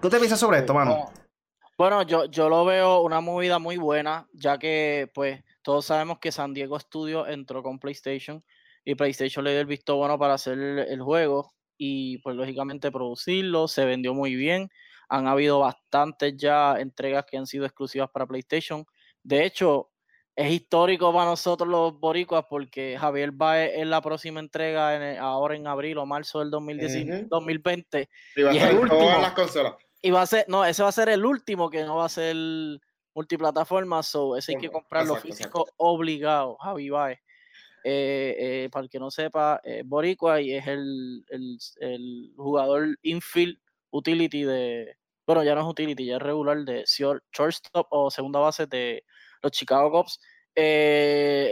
¿Qué 0.00 0.08
te 0.08 0.18
piensas 0.18 0.40
sobre 0.40 0.58
esto, 0.58 0.72
mano? 0.72 1.10
Bueno, 1.76 2.02
yo, 2.02 2.26
yo 2.26 2.48
lo 2.48 2.64
veo 2.64 3.02
una 3.02 3.20
movida 3.20 3.58
muy 3.58 3.76
buena, 3.76 4.28
ya 4.32 4.58
que 4.58 5.10
pues 5.12 5.42
todos 5.64 5.86
sabemos 5.86 6.18
que 6.18 6.30
San 6.30 6.52
Diego 6.52 6.78
Studio 6.78 7.26
entró 7.26 7.62
con 7.62 7.78
PlayStation 7.78 8.44
y 8.84 8.94
PlayStation 8.94 9.42
le 9.42 9.52
dio 9.52 9.60
el 9.60 9.66
visto 9.66 9.96
bueno 9.96 10.18
para 10.18 10.34
hacer 10.34 10.58
el 10.58 11.02
juego 11.02 11.54
y 11.78 12.18
pues 12.18 12.36
lógicamente 12.36 12.92
producirlo, 12.92 13.66
se 13.66 13.86
vendió 13.86 14.12
muy 14.12 14.34
bien. 14.34 14.70
Han 15.08 15.26
habido 15.26 15.60
bastantes 15.60 16.36
ya 16.36 16.74
entregas 16.78 17.24
que 17.24 17.38
han 17.38 17.46
sido 17.46 17.64
exclusivas 17.64 18.10
para 18.10 18.26
PlayStation. 18.26 18.84
De 19.22 19.46
hecho, 19.46 19.90
es 20.36 20.52
histórico 20.52 21.10
para 21.14 21.30
nosotros 21.30 21.66
los 21.66 21.98
boricuas 21.98 22.44
porque 22.48 22.98
Javier 23.00 23.30
va 23.32 23.64
en 23.64 23.88
la 23.88 24.02
próxima 24.02 24.40
entrega 24.40 25.18
ahora 25.18 25.56
en 25.56 25.66
abril 25.66 25.96
o 25.96 26.04
marzo 26.04 26.40
del 26.40 26.50
2020. 26.50 28.08
Y 28.36 28.42
va 28.42 28.50
a 28.50 28.54
ser 28.54 28.88
todas 28.88 29.22
las 29.22 29.32
consolas. 29.32 29.74
Y 30.02 30.10
va 30.10 30.20
a 30.20 30.26
ser, 30.26 30.44
no, 30.46 30.62
ese 30.62 30.82
va 30.82 30.90
a 30.90 30.92
ser 30.92 31.08
el 31.08 31.24
último 31.24 31.70
que 31.70 31.84
no 31.84 31.96
va 31.96 32.04
a 32.04 32.10
ser 32.10 32.36
multiplataforma, 33.14 34.02
so 34.02 34.36
ese 34.36 34.52
hay 34.52 34.60
que 34.60 34.70
comprarlo 34.70 35.16
físico 35.16 35.66
obligado, 35.76 36.56
Javi 36.56 36.90
Baez. 36.90 37.18
Eh, 37.86 38.36
eh, 38.38 38.68
para 38.72 38.84
el 38.84 38.88
que 38.88 38.98
no 38.98 39.10
sepa, 39.10 39.60
eh, 39.62 39.82
Boricua 39.84 40.40
y 40.40 40.54
es 40.54 40.66
el, 40.66 41.22
el, 41.28 42.32
jugador 42.34 42.98
infield 43.02 43.58
utility 43.90 44.42
de, 44.44 44.96
bueno, 45.26 45.44
ya 45.44 45.54
no 45.54 45.60
es 45.60 45.66
utility, 45.66 46.06
ya 46.06 46.16
es 46.16 46.22
regular 46.22 46.64
de 46.64 46.84
shortstop 46.86 47.86
o 47.90 48.10
segunda 48.10 48.38
base 48.38 48.66
de 48.66 49.04
los 49.42 49.52
Chicago 49.52 49.90
Cubs. 49.90 50.18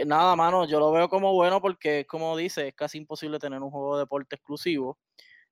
nada, 0.07 0.35
mano, 0.35 0.65
yo 0.67 0.79
lo 0.79 0.91
veo 0.91 1.07
como 1.07 1.33
bueno 1.33 1.61
porque, 1.61 2.07
como 2.07 2.35
dice, 2.35 2.69
es 2.69 2.73
casi 2.73 2.97
imposible 2.97 3.37
tener 3.37 3.61
un 3.61 3.69
juego 3.69 3.97
de 3.97 4.01
deporte 4.01 4.35
exclusivo. 4.35 4.97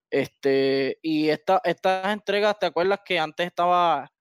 Este, 0.10 0.98
y 1.04 1.30
esta, 1.30 1.62
estas 1.64 2.12
entregas, 2.12 2.58
¿te 2.58 2.66
acuerdas 2.66 3.02
que 3.06 3.20
antes 3.20 3.46
estaba 3.46 4.12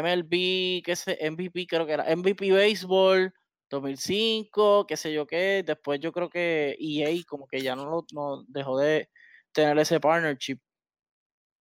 MLB, 0.00 0.82
qué 0.84 0.96
sé, 0.96 1.18
MVP, 1.30 1.66
creo 1.66 1.86
que 1.86 1.92
era 1.92 2.04
MVP 2.14 2.52
Baseball, 2.52 3.32
2005, 3.70 4.86
qué 4.86 4.96
sé 4.96 5.12
yo 5.12 5.26
qué. 5.26 5.62
Después 5.66 6.00
yo 6.00 6.12
creo 6.12 6.28
que 6.30 6.76
EA 6.78 7.22
como 7.26 7.46
que 7.46 7.60
ya 7.60 7.76
no, 7.76 8.04
no 8.12 8.44
dejó 8.48 8.78
de 8.78 9.08
tener 9.52 9.78
ese 9.78 10.00
partnership. 10.00 10.58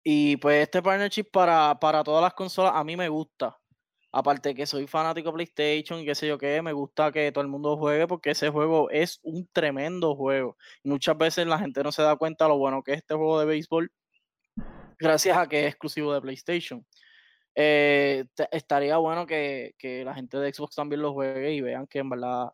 Y 0.04 0.38
pues 0.38 0.64
este 0.64 0.82
partnership 0.82 1.26
para, 1.32 1.80
para 1.80 2.04
todas 2.04 2.24
las 2.24 2.34
consolas 2.34 2.74
a 2.76 2.84
mí 2.84 2.96
me 2.98 3.10
gusta. 3.10 3.58
Aparte 4.12 4.54
que 4.56 4.66
soy 4.66 4.88
fanático 4.88 5.30
de 5.30 5.34
PlayStation 5.36 6.00
y 6.00 6.06
qué 6.06 6.16
sé 6.16 6.28
yo 6.28 6.38
qué, 6.38 6.62
me 6.62 6.74
gusta 6.74 7.12
que 7.12 7.32
todo 7.32 7.44
el 7.44 7.48
mundo 7.50 7.78
juegue 7.78 8.08
porque 8.08 8.32
ese 8.32 8.50
juego 8.50 8.90
es 8.90 9.20
un 9.24 9.48
tremendo 9.54 10.16
juego. 10.16 10.58
Muchas 10.84 11.18
veces 11.18 11.48
la 11.48 11.60
gente 11.60 11.84
no 11.84 11.92
se 11.92 12.02
da 12.04 12.16
cuenta 12.18 12.48
lo 12.48 12.58
bueno 12.58 12.84
que 12.84 12.94
es 12.94 12.98
este 13.00 13.16
juego 13.16 13.40
de 13.40 13.46
béisbol 13.46 13.92
gracias 15.02 15.38
a 15.38 15.48
que 15.48 15.62
es 15.62 15.68
exclusivo 15.70 16.14
de 16.14 16.22
PlayStation. 16.22 16.86
Eh, 17.56 18.26
estaría 18.52 18.98
bueno 18.98 19.26
que, 19.26 19.76
que, 19.78 20.06
la 20.06 20.14
gente 20.14 20.38
de 20.38 20.54
Xbox 20.54 20.76
también 20.76 21.02
lo 21.02 21.14
juegue 21.14 21.54
y 21.54 21.62
vean 21.62 21.86
que 21.88 22.00
en 22.00 22.10
verdad 22.10 22.52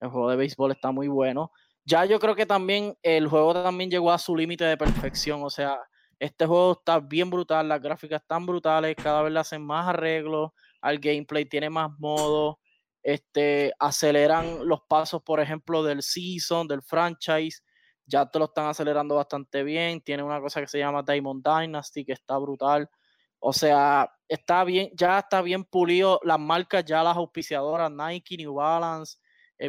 el 0.00 0.08
juego 0.08 0.30
de 0.30 0.36
béisbol 0.36 0.72
está 0.72 0.90
muy 0.90 1.08
bueno. 1.08 1.52
Ya 1.84 2.04
yo 2.04 2.18
creo 2.18 2.34
que 2.34 2.46
también 2.46 2.96
el 3.02 3.28
juego 3.28 3.54
también 3.54 3.90
llegó 3.90 4.12
a 4.12 4.18
su 4.18 4.36
límite 4.36 4.64
de 4.64 4.76
perfección. 4.76 5.42
O 5.42 5.50
sea, 5.50 5.78
este 6.18 6.46
juego 6.46 6.72
está 6.72 7.00
bien 7.00 7.30
brutal, 7.30 7.68
las 7.68 7.80
gráficas 7.80 8.22
están 8.22 8.46
brutales, 8.46 8.96
cada 8.96 9.22
vez 9.22 9.32
le 9.32 9.40
hacen 9.40 9.64
más 9.64 9.88
arreglos 9.88 10.50
al 10.80 10.98
gameplay, 10.98 11.44
tiene 11.44 11.70
más 11.70 11.90
modos, 11.98 12.56
este, 13.02 13.72
aceleran 13.78 14.66
los 14.66 14.80
pasos, 14.88 15.22
por 15.22 15.40
ejemplo, 15.40 15.82
del 15.82 16.02
season, 16.02 16.68
del 16.68 16.82
franchise 16.82 17.62
ya 18.10 18.26
te 18.26 18.38
lo 18.38 18.46
están 18.46 18.66
acelerando 18.66 19.14
bastante 19.14 19.62
bien. 19.62 20.00
Tiene 20.00 20.22
una 20.22 20.40
cosa 20.40 20.60
que 20.60 20.66
se 20.66 20.78
llama 20.78 21.02
Diamond 21.02 21.44
Dynasty, 21.44 22.04
que 22.04 22.12
está 22.12 22.36
brutal. 22.38 22.90
O 23.40 23.52
sea, 23.52 24.12
está 24.28 24.64
bien, 24.64 24.90
ya 24.94 25.18
está 25.18 25.42
bien 25.42 25.64
pulido 25.64 26.20
las 26.24 26.38
marcas, 26.38 26.84
ya 26.84 27.02
las 27.02 27.16
auspiciadoras, 27.16 27.90
Nike, 27.90 28.36
New 28.36 28.54
Balance, 28.54 29.18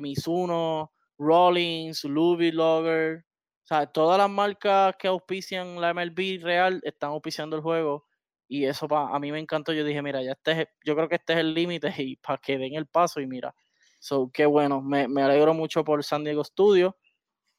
Mizuno, 0.02 0.92
Rollins, 1.18 2.04
Louis 2.04 2.54
Logger. 2.54 3.26
O 3.64 3.68
sea, 3.68 3.86
todas 3.88 4.18
las 4.18 4.30
marcas 4.30 4.96
que 5.00 5.08
auspician 5.08 5.80
la 5.80 5.94
MLB 5.94 6.42
real 6.42 6.82
están 6.84 7.12
auspiciando 7.12 7.56
el 7.56 7.62
juego. 7.62 8.06
Y 8.48 8.66
eso 8.66 8.88
a 8.94 9.18
mí 9.20 9.32
me 9.32 9.40
encantó. 9.40 9.72
Yo 9.72 9.86
dije, 9.86 10.02
mira, 10.02 10.22
ya 10.22 10.34
este 10.34 10.70
yo 10.84 10.96
creo 10.96 11.08
que 11.08 11.16
este 11.16 11.34
es 11.34 11.40
el 11.40 11.54
límite 11.54 11.94
y 11.98 12.18
para 12.18 12.38
que 12.38 12.58
den 12.58 12.76
el 12.76 12.88
paso. 12.88 13.22
Y 13.22 13.28
mira, 13.28 13.56
so, 14.00 14.30
qué 14.34 14.46
bueno. 14.46 14.82
Me, 14.82 15.08
me 15.08 15.24
alegro 15.24 15.54
mucho 15.54 15.84
por 15.86 16.04
San 16.04 16.24
Diego 16.24 16.44
Studio. 16.44 16.98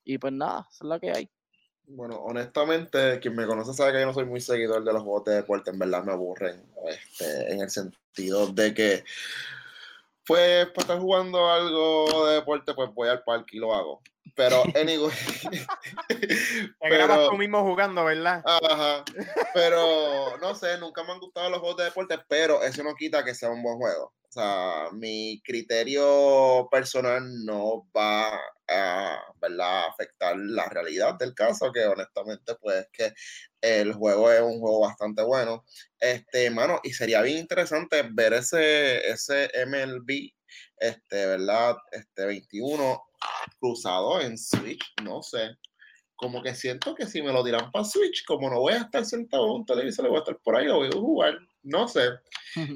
Y 0.04 0.18
pues 0.18 0.32
nada, 0.32 0.68
es 0.70 0.80
la 0.82 1.00
que 1.00 1.10
hay. 1.10 1.30
Bueno, 1.86 2.16
honestamente, 2.16 3.18
quien 3.20 3.34
me 3.34 3.46
conoce 3.46 3.74
sabe 3.74 3.92
que 3.92 4.00
yo 4.00 4.06
no 4.06 4.14
soy 4.14 4.24
muy 4.24 4.40
seguidor 4.40 4.82
de 4.84 4.92
los 4.92 5.02
juegos 5.02 5.24
de 5.24 5.34
deporte, 5.34 5.70
en 5.70 5.78
verdad 5.78 6.04
me 6.04 6.12
aburren, 6.12 6.64
este, 6.86 7.52
en 7.52 7.60
el 7.60 7.70
sentido 7.70 8.46
de 8.46 8.72
que, 8.72 9.04
pues, 10.26 10.66
para 10.68 10.80
estar 10.80 10.98
jugando 11.00 11.50
algo 11.50 12.26
de 12.26 12.34
deporte, 12.36 12.72
pues 12.74 12.92
voy 12.94 13.08
al 13.08 13.22
parque 13.22 13.56
y 13.56 13.60
lo 13.60 13.74
hago. 13.74 14.00
Pero, 14.34 14.62
anyway. 14.76 15.12
Grabas 16.80 17.28
tú 17.28 17.36
mismo 17.36 17.62
jugando, 17.62 18.04
¿verdad? 18.04 18.42
Ajá. 18.46 19.04
Pero, 19.54 20.38
no 20.38 20.54
sé, 20.54 20.78
nunca 20.78 21.02
me 21.04 21.12
han 21.12 21.20
gustado 21.20 21.50
los 21.50 21.60
juegos 21.60 21.76
de 21.76 21.84
deporte, 21.84 22.18
pero 22.28 22.62
eso 22.62 22.82
no 22.82 22.94
quita 22.94 23.22
que 23.24 23.34
sea 23.34 23.50
un 23.50 23.62
buen 23.62 23.76
juego. 23.76 24.12
O 24.32 24.40
sea, 24.40 24.88
mi 24.92 25.42
criterio 25.44 26.66
personal 26.70 27.22
no 27.44 27.86
va 27.94 28.34
a 28.66 29.20
¿verdad? 29.38 29.88
afectar 29.88 30.34
la 30.38 30.66
realidad 30.70 31.16
del 31.18 31.34
caso, 31.34 31.70
que 31.70 31.84
honestamente, 31.84 32.54
pues 32.54 32.88
que 32.94 33.12
el 33.60 33.92
juego 33.92 34.32
es 34.32 34.40
un 34.40 34.58
juego 34.58 34.80
bastante 34.80 35.22
bueno. 35.22 35.66
Este, 36.00 36.48
mano, 36.48 36.80
y 36.82 36.94
sería 36.94 37.20
bien 37.20 37.40
interesante 37.40 38.08
ver 38.10 38.32
ese, 38.32 39.06
ese 39.06 39.50
MLB, 39.66 40.30
este, 40.78 41.26
¿verdad? 41.26 41.76
Este 41.90 42.24
21 42.24 43.02
cruzado 43.60 44.18
en 44.22 44.38
Switch, 44.38 44.94
no 45.02 45.22
sé. 45.22 45.58
Como 46.16 46.42
que 46.42 46.54
siento 46.54 46.94
que 46.94 47.06
si 47.06 47.20
me 47.20 47.34
lo 47.34 47.44
dirán 47.44 47.70
para 47.70 47.84
Switch, 47.84 48.24
como 48.24 48.48
no 48.48 48.60
voy 48.60 48.72
a 48.72 48.78
estar 48.78 49.04
sentado 49.04 49.44
en 49.44 49.52
un 49.56 49.66
televisor, 49.66 50.04
le 50.06 50.08
voy 50.08 50.20
a 50.20 50.20
estar 50.20 50.38
por 50.38 50.56
ahí, 50.56 50.64
lo 50.64 50.76
voy 50.76 50.88
a 50.88 50.92
jugar 50.92 51.38
no 51.62 51.88
sé. 51.88 52.08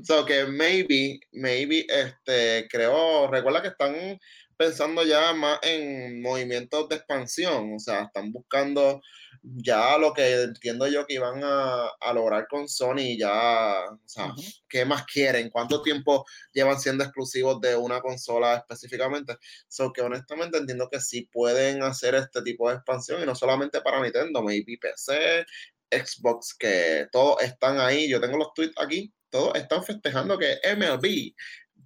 so 0.05 0.25
que 0.25 0.46
maybe, 0.46 1.20
maybe, 1.33 1.87
este, 1.88 2.66
creo, 2.68 3.29
recuerda 3.29 3.62
que 3.62 3.68
están 3.68 4.18
pensando 4.57 5.05
ya 5.05 5.33
más 5.35 5.59
en 5.62 6.22
movimientos 6.22 6.88
de 6.88 6.96
expansión, 6.96 7.75
o 7.75 7.79
sea, 7.79 8.05
están 8.05 8.33
buscando 8.33 9.03
ya 9.42 9.99
lo 9.99 10.12
que 10.12 10.42
entiendo 10.42 10.88
yo 10.88 11.07
que 11.07 11.14
iban 11.14 11.40
a, 11.44 11.90
lograr 12.12 12.46
con 12.49 12.68
Sony, 12.68 13.16
ya, 13.18 13.85
o 13.90 14.09
sea, 14.09 14.33
¿qué 14.68 14.85
más 14.85 15.05
quieren? 15.05 15.51
¿Cuánto 15.51 15.83
tiempo 15.83 16.25
llevan 16.53 16.81
siendo 16.81 17.05
exclusivos 17.05 17.61
de 17.61 17.77
una 17.77 18.01
consola 18.01 18.57
específicamente? 18.57 19.37
So 19.68 19.92
que 19.92 20.01
honestamente 20.01 20.59
entiendo 20.59 20.88
que 20.90 21.01
sí 21.01 21.29
pueden 21.31 21.83
hacer 21.83 22.14
este 22.14 22.42
tipo 22.42 22.68
de 22.68 22.77
expansión 22.77 23.22
y 23.22 23.27
no 23.27 23.35
solamente 23.35 23.81
para 23.83 24.01
Nintendo, 24.03 24.42
maybe 24.42 24.79
PC, 24.81 25.44
Xbox, 25.90 26.55
que 26.59 27.07
todos 27.12 27.42
están 27.42 27.79
ahí, 27.81 28.09
yo 28.09 28.20
tengo 28.20 28.37
los 28.37 28.53
tweets 28.55 28.75
aquí, 28.81 29.12
todos 29.31 29.55
están 29.57 29.85
festejando 29.85 30.38
que 30.38 30.59
MLB 30.77 31.35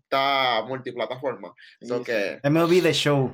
está 0.03 0.63
multiplataforma. 0.67 1.53
que... 2.05 2.41
MLB 2.43 2.83
The 2.83 2.93
Show. 2.93 3.33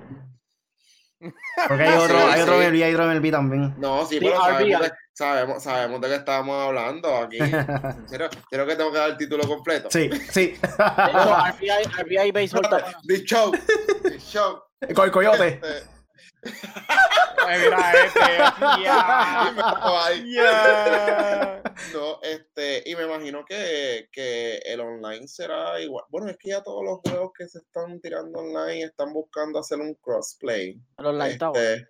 Porque 1.68 1.83
hay 1.83 1.96
otro, 1.98 2.18
hay 2.18 2.40
otro 2.42 2.59
MLB, 2.59 2.83
hay 2.83 2.94
otro 2.94 3.07
MLB 3.07 3.31
también. 3.31 3.74
No, 3.79 4.05
sí, 4.05 4.18
pero 4.20 4.37
sabemos 4.37 4.81
de, 4.83 4.92
sabemos, 5.12 5.62
sabemos 5.62 6.00
de 6.00 6.09
qué 6.09 6.14
estábamos 6.16 6.66
hablando 6.66 7.16
aquí. 7.16 7.38
Creo 8.50 8.66
que 8.66 8.76
tengo 8.76 8.92
que 8.92 8.98
dar 8.98 9.11
el 9.11 9.16
título 9.16 9.46
completo. 9.46 9.88
Sí, 9.90 10.11
sí. 10.31 10.55
RBI, 10.79 12.33
Baseball. 12.33 12.68
The 13.07 13.24
Show. 13.24 13.52
The 14.02 14.18
Show. 14.18 14.62
El 14.81 14.94
coyote. 15.11 15.48
Este, 15.48 15.95
mira 17.46 17.92
este, 18.04 18.20
No, 21.92 22.18
este, 22.22 22.82
y 22.87 22.96
me 22.96 23.04
imagino 23.04 23.44
que, 23.44 24.09
que, 24.12 24.59
el 24.64 24.80
online 24.80 25.28
será 25.28 25.80
igual. 25.80 26.04
Bueno, 26.09 26.28
es 26.28 26.37
que 26.38 26.50
ya 26.50 26.62
todos 26.62 26.85
los 26.85 27.00
juegos 27.00 27.32
que 27.38 27.46
se 27.48 27.59
están 27.59 28.00
tirando 28.00 28.40
online 28.40 28.85
están 28.85 29.12
buscando 29.12 29.59
hacer 29.59 29.78
un 29.78 29.94
crossplay. 29.94 30.80
El 30.98 31.06
online 31.06 31.35
este, 31.35 31.87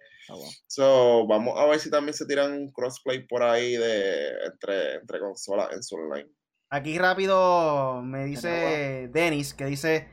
So, 0.66 1.26
vamos 1.26 1.58
a 1.58 1.66
ver 1.66 1.78
si 1.78 1.88
también 1.90 2.14
se 2.14 2.26
tiran 2.26 2.52
un 2.52 2.72
crossplay 2.72 3.26
por 3.26 3.42
ahí 3.42 3.76
de 3.76 4.30
entre, 4.44 4.94
entre 4.96 5.20
consolas 5.20 5.72
en 5.72 5.82
su 5.82 5.96
online. 5.96 6.28
Aquí 6.68 6.98
rápido 6.98 8.02
me 8.02 8.24
dice 8.24 9.08
Dennis 9.12 9.54
que 9.54 9.66
dice 9.66 10.08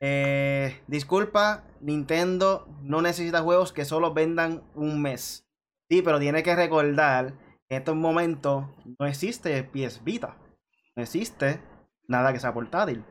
eh, 0.00 0.80
disculpa, 0.86 1.64
Nintendo 1.80 2.68
no 2.82 3.02
necesita 3.02 3.42
juegos 3.42 3.72
que 3.72 3.84
solo 3.84 4.12
vendan 4.12 4.62
un 4.74 5.00
mes. 5.00 5.46
Sí, 5.88 6.02
pero 6.02 6.18
tiene 6.18 6.42
que 6.42 6.56
recordar 6.56 7.34
que 7.68 7.76
en 7.76 7.82
estos 7.82 7.96
momentos 7.96 8.66
no 8.98 9.06
existe 9.06 9.62
PS 9.64 10.02
Vita. 10.04 10.36
No 10.96 11.02
existe 11.02 11.60
nada 12.08 12.32
que 12.32 12.40
sea 12.40 12.54
portátil. 12.54 13.04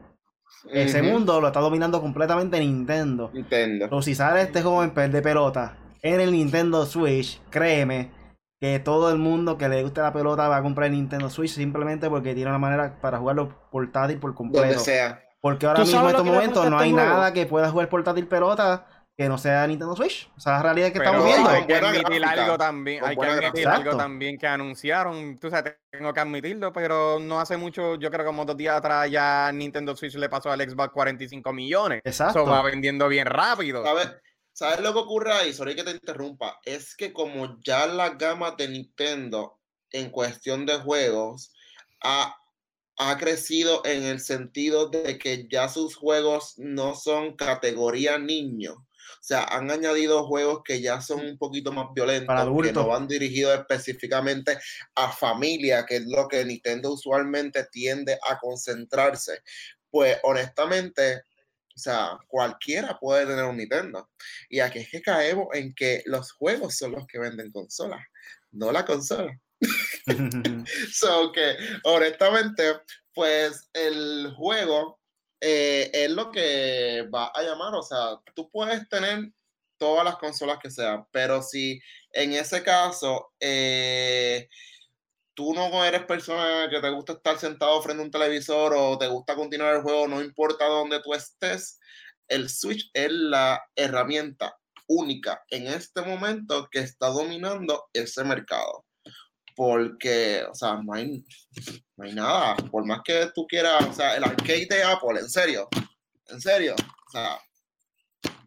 Ese 0.72 1.02
mundo 1.02 1.42
lo 1.42 1.48
está 1.48 1.60
dominando 1.60 2.02
completamente 2.02 2.60
Nintendo. 2.60 3.32
Nintendo. 3.34 4.02
si 4.02 4.16
sale 4.16 4.42
este 4.42 4.62
juego 4.62 4.84
en 4.84 5.12
de 5.12 5.22
pelota 5.22 5.78
en 6.02 6.20
el 6.20 6.32
Nintendo 6.32 6.86
Switch, 6.86 7.42
créeme 7.50 8.12
que 8.60 8.80
todo 8.80 9.12
el 9.12 9.18
mundo 9.18 9.58
que 9.58 9.68
le 9.68 9.84
guste 9.84 10.02
la 10.02 10.14
pelota 10.14 10.48
va 10.48 10.58
a 10.58 10.62
comprar 10.62 10.88
el 10.88 10.94
Nintendo 10.94 11.30
Switch 11.30 11.52
simplemente 11.52 12.10
porque 12.10 12.34
tiene 12.34 12.50
una 12.50 12.60
manera 12.60 13.00
para 13.02 13.18
jugarlo 13.18 13.70
portátil 13.72 14.20
por 14.20 14.36
completo. 14.36 14.68
Donde 14.68 14.80
sea. 14.80 15.22
Porque 15.44 15.66
ahora 15.66 15.82
mismo 15.82 16.00
en 16.04 16.08
estos 16.08 16.26
momentos 16.26 16.70
no 16.70 16.80
hay 16.80 16.94
nada 16.94 17.34
que 17.34 17.46
pueda 17.46 17.70
jugar 17.70 17.90
portátil 17.90 18.26
pelota 18.28 18.88
que 19.18 19.28
no 19.28 19.38
sea 19.38 19.68
Nintendo 19.68 19.94
Switch. 19.94 20.32
O 20.38 20.40
sea, 20.40 20.54
la 20.54 20.64
realidad 20.64 20.94
que 20.94 21.00
estamos 21.00 21.26
viendo. 21.26 21.50
Hay 21.50 21.68
que 21.68 21.76
admitir 21.76 22.24
algo 22.24 22.58
también, 22.58 23.04
hay 23.04 23.18
que 23.18 23.26
admitir 23.26 23.68
algo 23.68 23.98
también 23.98 24.38
que 24.38 24.48
anunciaron. 24.48 25.38
Tú 25.38 25.50
sabes, 25.50 25.76
tengo 25.92 26.14
que 26.14 26.20
admitirlo, 26.22 26.72
pero 26.72 27.20
no 27.20 27.42
hace 27.42 27.58
mucho, 27.58 27.96
yo 27.96 28.10
creo 28.10 28.22
que 28.22 28.28
como 28.28 28.46
dos 28.46 28.56
días 28.56 28.78
atrás 28.78 29.12
ya 29.12 29.52
Nintendo 29.52 29.94
Switch 29.98 30.16
le 30.16 30.30
pasó 30.30 30.50
al 30.50 30.62
Xbox 30.62 30.94
45 30.94 31.52
millones. 31.52 32.02
Exacto. 32.06 32.44
Eso 32.44 32.50
va 32.50 32.62
vendiendo 32.62 33.10
bien 33.10 33.26
rápido. 33.26 33.84
¿Sabes? 33.84 34.16
¿Sabes 34.54 34.80
lo 34.80 34.94
que 34.94 35.00
ocurre 35.00 35.34
ahí? 35.34 35.52
Sorry 35.52 35.76
que 35.76 35.84
te 35.84 35.92
interrumpa. 35.92 36.58
Es 36.64 36.96
que 36.96 37.12
como 37.12 37.60
ya 37.60 37.86
la 37.86 38.12
gama 38.12 38.52
de 38.52 38.70
Nintendo 38.70 39.60
en 39.92 40.10
cuestión 40.10 40.66
de 40.66 40.78
juegos 40.78 41.52
ha 42.02 42.34
ha 42.98 43.18
crecido 43.18 43.82
en 43.86 44.04
el 44.04 44.20
sentido 44.20 44.90
de 44.90 45.18
que 45.18 45.48
ya 45.50 45.68
sus 45.70 45.96
juegos 45.96 46.54
no 46.58 46.96
son 46.96 47.36
categoría 47.36 48.18
niño. 48.18 48.74
O 48.74 49.26
sea, 49.26 49.44
han 49.46 49.72
añadido 49.72 50.26
juegos 50.28 50.62
que 50.66 50.82
ya 50.82 51.02
son 51.02 51.26
un 51.26 51.38
poquito 51.38 51.72
más 51.72 51.88
violentos, 51.94 52.36
que 52.62 52.74
no 52.74 52.88
van 52.88 53.08
dirigidos 53.08 53.58
específicamente 53.58 54.58
a 54.96 55.12
familia, 55.12 55.86
que 55.86 55.98
es 55.98 56.06
lo 56.06 56.28
que 56.28 56.44
Nintendo 56.44 56.92
usualmente 56.94 57.66
tiende 57.72 58.18
a 58.30 58.38
concentrarse. 58.38 59.40
Pues 59.90 60.18
honestamente, 60.24 61.24
o 61.76 61.80
sea, 61.80 62.18
cualquiera 62.28 62.98
puede 63.00 63.26
tener 63.26 63.46
un 63.46 63.58
Nintendo. 63.58 64.10
Y 64.50 64.60
aquí 64.60 64.80
es 64.80 64.90
que 64.90 65.02
caemos 65.02 65.48
en 65.54 65.74
que 65.74 66.04
los 66.06 66.32
juegos 66.34 66.76
son 66.78 66.92
los 66.92 67.08
que 67.08 67.20
venden 67.20 67.52
consolas, 67.52 68.02
no 68.52 68.72
la 68.72 68.86
consola. 68.86 69.40
so 70.92 71.32
que 71.32 71.56
honestamente, 71.84 72.80
pues 73.14 73.70
el 73.74 74.34
juego 74.36 75.00
eh, 75.40 75.90
es 75.94 76.12
lo 76.12 76.32
que 76.32 77.08
va 77.14 77.32
a 77.34 77.42
llamar, 77.42 77.76
o 77.76 77.82
sea, 77.82 78.18
tú 78.36 78.50
puedes 78.50 78.88
tener 78.90 79.32
todas 79.78 80.06
las 80.06 80.18
consolas 80.18 80.60
que 80.62 80.72
sean, 80.72 81.06
pero 81.12 81.42
si 81.42 81.80
en 82.12 82.34
ese 82.34 82.64
caso 82.64 83.34
eh, 83.40 84.48
tú 85.34 85.54
no 85.54 85.84
eres 85.84 86.06
persona 86.06 86.70
que 86.70 86.80
te 86.80 86.90
gusta 86.90 87.14
estar 87.14 87.38
sentado 87.38 87.82
frente 87.82 88.02
a 88.02 88.06
un 88.06 88.12
televisor 88.12 88.74
o 88.76 88.98
te 88.98 89.08
gusta 89.08 89.36
continuar 89.36 89.76
el 89.76 89.82
juego, 89.82 90.08
no 90.08 90.22
importa 90.22 90.66
dónde 90.66 91.02
tú 91.02 91.14
estés, 91.14 91.80
el 92.28 92.50
Switch 92.50 92.90
es 92.94 93.12
la 93.12 93.62
herramienta 93.76 94.58
única 94.88 95.44
en 95.50 95.68
este 95.68 96.02
momento 96.02 96.68
que 96.72 96.80
está 96.80 97.08
dominando 97.08 97.90
ese 97.94 98.24
mercado. 98.24 98.86
Porque, 99.56 100.44
o 100.50 100.56
sea, 100.56 100.82
no 100.82 100.94
hay, 100.94 101.24
no 101.96 102.06
hay 102.06 102.14
nada. 102.14 102.56
Por 102.72 102.86
más 102.86 103.02
que 103.04 103.30
tú 103.34 103.46
quieras, 103.48 103.86
o 103.88 103.94
sea, 103.94 104.16
el 104.16 104.24
arcade 104.24 104.68
de 104.70 104.84
Apple, 104.84 105.20
en 105.20 105.30
serio, 105.30 105.68
en 106.28 106.42
serio, 106.42 106.76
o 106.76 107.12
sea, 107.12 107.38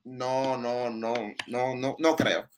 no, 0.04 0.57
no, 0.57 0.90
no, 0.90 1.14
no, 1.46 1.74
no, 1.74 1.96
no 1.98 2.16
creo. 2.16 2.48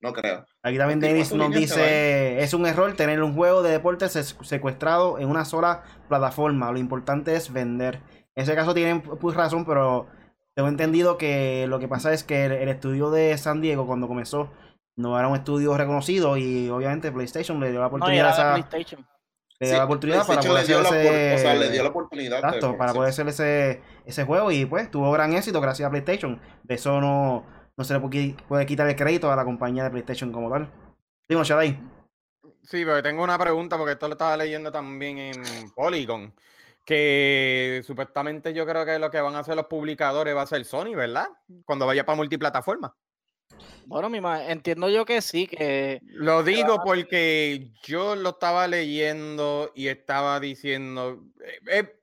No 0.00 0.12
creo. 0.12 0.44
Aquí 0.62 0.76
también 0.76 1.00
Davis 1.00 1.32
nos 1.32 1.50
dice, 1.50 2.42
es 2.42 2.52
un 2.52 2.66
error 2.66 2.94
tener 2.94 3.22
un 3.22 3.34
juego 3.34 3.62
de 3.62 3.70
deporte 3.70 4.06
secuestrado 4.10 5.18
en 5.18 5.30
una 5.30 5.46
sola 5.46 5.82
plataforma. 6.10 6.70
Lo 6.70 6.78
importante 6.78 7.34
es 7.34 7.50
vender. 7.50 8.02
En 8.34 8.42
ese 8.42 8.54
caso 8.54 8.74
tienen 8.74 9.00
pues 9.00 9.34
razón, 9.34 9.64
pero 9.64 10.06
tengo 10.54 10.68
entendido 10.68 11.16
que 11.16 11.66
lo 11.68 11.78
que 11.78 11.88
pasa 11.88 12.12
es 12.12 12.22
que 12.22 12.44
el, 12.44 12.68
estudio 12.68 13.10
de 13.10 13.36
San 13.38 13.60
Diego 13.60 13.86
cuando 13.86 14.06
comenzó 14.06 14.52
no 14.96 15.18
era 15.18 15.28
un 15.28 15.36
estudio 15.36 15.76
reconocido 15.76 16.36
y 16.36 16.68
obviamente 16.68 17.10
PlayStation 17.10 17.58
le 17.60 17.70
dio 17.70 17.80
la 17.80 17.88
oportunidad 17.88 18.38
a 18.38 18.56
le 19.60 19.68
dio 19.68 19.78
la 19.78 19.84
oportunidad 19.84 20.26
para 20.26 20.40
poder 20.40 20.62
hacer 20.62 20.76
ese 20.80 21.36
o 21.36 21.38
sea, 21.38 21.54
le 21.54 21.70
dio 21.70 21.82
la 21.82 21.88
oportunidad 21.88 22.38
exacto, 22.38 22.76
para 22.76 22.92
poder 22.92 23.10
hacer 23.10 23.28
ese, 23.28 23.82
ese 24.04 24.24
juego 24.24 24.50
y 24.50 24.66
pues 24.66 24.90
tuvo 24.90 25.10
gran 25.12 25.32
éxito 25.32 25.60
gracias 25.60 25.86
a 25.86 25.90
PlayStation. 25.90 26.40
De 26.64 26.74
eso 26.74 27.00
no, 27.00 27.46
no 27.76 27.84
se 27.84 27.94
le 27.94 28.34
puede 28.48 28.66
quitar 28.66 28.88
el 28.88 28.96
crédito 28.96 29.30
a 29.30 29.36
la 29.36 29.44
compañía 29.44 29.84
de 29.84 29.90
PlayStation 29.90 30.32
como 30.32 30.50
tal. 30.50 30.70
Dimo, 31.28 31.44
Shadai 31.44 31.80
Sí, 32.62 32.84
pero 32.84 33.02
tengo 33.02 33.22
una 33.22 33.38
pregunta 33.38 33.76
porque 33.76 33.92
esto 33.92 34.08
lo 34.08 34.14
estaba 34.14 34.36
leyendo 34.36 34.72
también 34.72 35.18
en 35.18 35.42
Polygon 35.74 36.34
que 36.84 37.82
supuestamente 37.86 38.52
yo 38.52 38.66
creo 38.66 38.84
que 38.84 38.98
lo 38.98 39.10
que 39.10 39.20
van 39.20 39.34
a 39.34 39.40
hacer 39.40 39.56
los 39.56 39.66
publicadores 39.66 40.36
va 40.36 40.42
a 40.42 40.46
ser 40.46 40.64
Sony, 40.64 40.94
¿verdad? 40.94 41.26
Cuando 41.64 41.86
vaya 41.86 42.04
para 42.04 42.16
multiplataforma. 42.16 42.94
Bueno, 43.86 44.08
mi 44.08 44.18
entiendo 44.48 44.88
yo 44.88 45.04
que 45.04 45.20
sí, 45.20 45.46
que... 45.46 46.00
Lo 46.04 46.42
digo 46.42 46.80
porque 46.84 47.70
yo 47.82 48.16
lo 48.16 48.30
estaba 48.30 48.66
leyendo 48.66 49.70
y 49.74 49.88
estaba 49.88 50.40
diciendo... 50.40 51.22
Eh, 51.44 51.58
eh, 51.70 52.00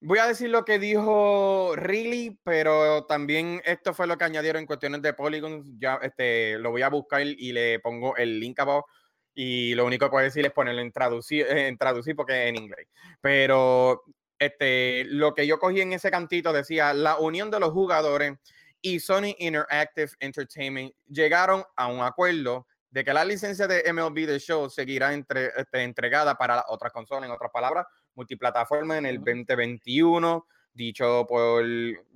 voy 0.00 0.18
a 0.18 0.26
decir 0.26 0.50
lo 0.50 0.64
que 0.64 0.78
dijo 0.78 1.74
Really, 1.76 2.38
pero 2.42 3.04
también 3.04 3.62
esto 3.64 3.94
fue 3.94 4.06
lo 4.06 4.18
que 4.18 4.24
añadieron 4.24 4.60
en 4.60 4.66
cuestiones 4.66 5.02
de 5.02 5.14
Polygon. 5.14 5.78
Ya 5.78 5.98
este, 6.02 6.58
lo 6.58 6.70
voy 6.70 6.82
a 6.82 6.88
buscar 6.88 7.22
y 7.22 7.52
le 7.52 7.78
pongo 7.78 8.16
el 8.16 8.40
link 8.40 8.58
abajo 8.58 8.86
y 9.34 9.74
lo 9.74 9.84
único 9.84 10.06
que 10.06 10.10
puedo 10.10 10.24
decir 10.24 10.44
es 10.46 10.52
ponerlo 10.52 10.80
en 10.80 10.92
traducir, 10.92 11.46
en 11.48 11.76
traducir 11.76 12.14
porque 12.16 12.44
es 12.44 12.48
en 12.50 12.56
inglés. 12.56 12.86
Pero 13.20 14.02
este, 14.38 15.04
lo 15.04 15.34
que 15.34 15.46
yo 15.46 15.58
cogí 15.58 15.80
en 15.80 15.92
ese 15.92 16.10
cantito 16.10 16.52
decía, 16.52 16.92
la 16.92 17.18
unión 17.18 17.50
de 17.50 17.60
los 17.60 17.70
jugadores 17.70 18.38
y 18.84 19.00
Sony 19.00 19.34
Interactive 19.38 20.10
Entertainment 20.20 20.92
llegaron 21.08 21.64
a 21.74 21.86
un 21.86 22.02
acuerdo 22.02 22.66
de 22.90 23.02
que 23.02 23.14
la 23.14 23.24
licencia 23.24 23.66
de 23.66 23.90
MLB 23.90 24.26
The 24.26 24.38
Show 24.38 24.68
seguirá 24.68 25.14
entre, 25.14 25.46
este, 25.56 25.82
entregada 25.82 26.36
para 26.36 26.66
otras 26.68 26.92
consolas, 26.92 27.24
en 27.24 27.34
otras 27.34 27.50
palabras, 27.50 27.86
multiplataforma 28.14 28.98
en 28.98 29.06
el 29.06 29.16
2021, 29.16 30.46
dicho 30.74 31.24
por, 31.26 31.64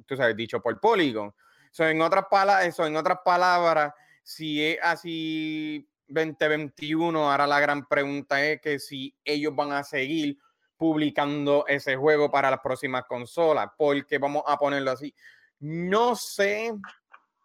tú 0.05 0.15
sabes, 0.15 0.37
dicho 0.37 0.61
por 0.61 0.79
Polygon. 0.79 1.35
en, 1.79 2.03
otras 2.03 2.27
palabras, 2.31 2.79
en 2.79 2.97
otras 2.97 3.19
palabras, 3.25 3.95
si 4.23 4.63
es 4.63 4.79
así 4.83 5.89
2021, 6.07 7.31
ahora 7.31 7.47
la 7.47 7.61
gran 7.61 7.89
pregunta 7.89 8.45
es 8.45 8.61
que 8.61 8.79
si 8.79 9.17
ellos 9.25 9.57
van 9.57 9.73
a 9.73 9.83
seguir 9.85 10.37
publicando 10.77 11.65
ese 11.67 11.97
juego 11.97 12.31
para 12.31 12.51
las 12.51 12.61
próximas 12.61 13.05
consolas, 13.09 13.71
porque 13.79 14.19
vamos 14.19 14.43
a 14.47 14.59
ponerlo 14.59 14.91
así. 14.91 15.15
No 15.61 16.15
sé, 16.15 16.75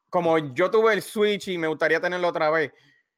como 0.09 0.37
yo 0.53 0.69
tuve 0.69 0.93
el 0.93 1.01
Switch 1.01 1.47
y 1.47 1.57
me 1.57 1.67
gustaría 1.67 1.99
tenerlo 1.99 2.27
otra 2.27 2.49
vez, 2.49 2.71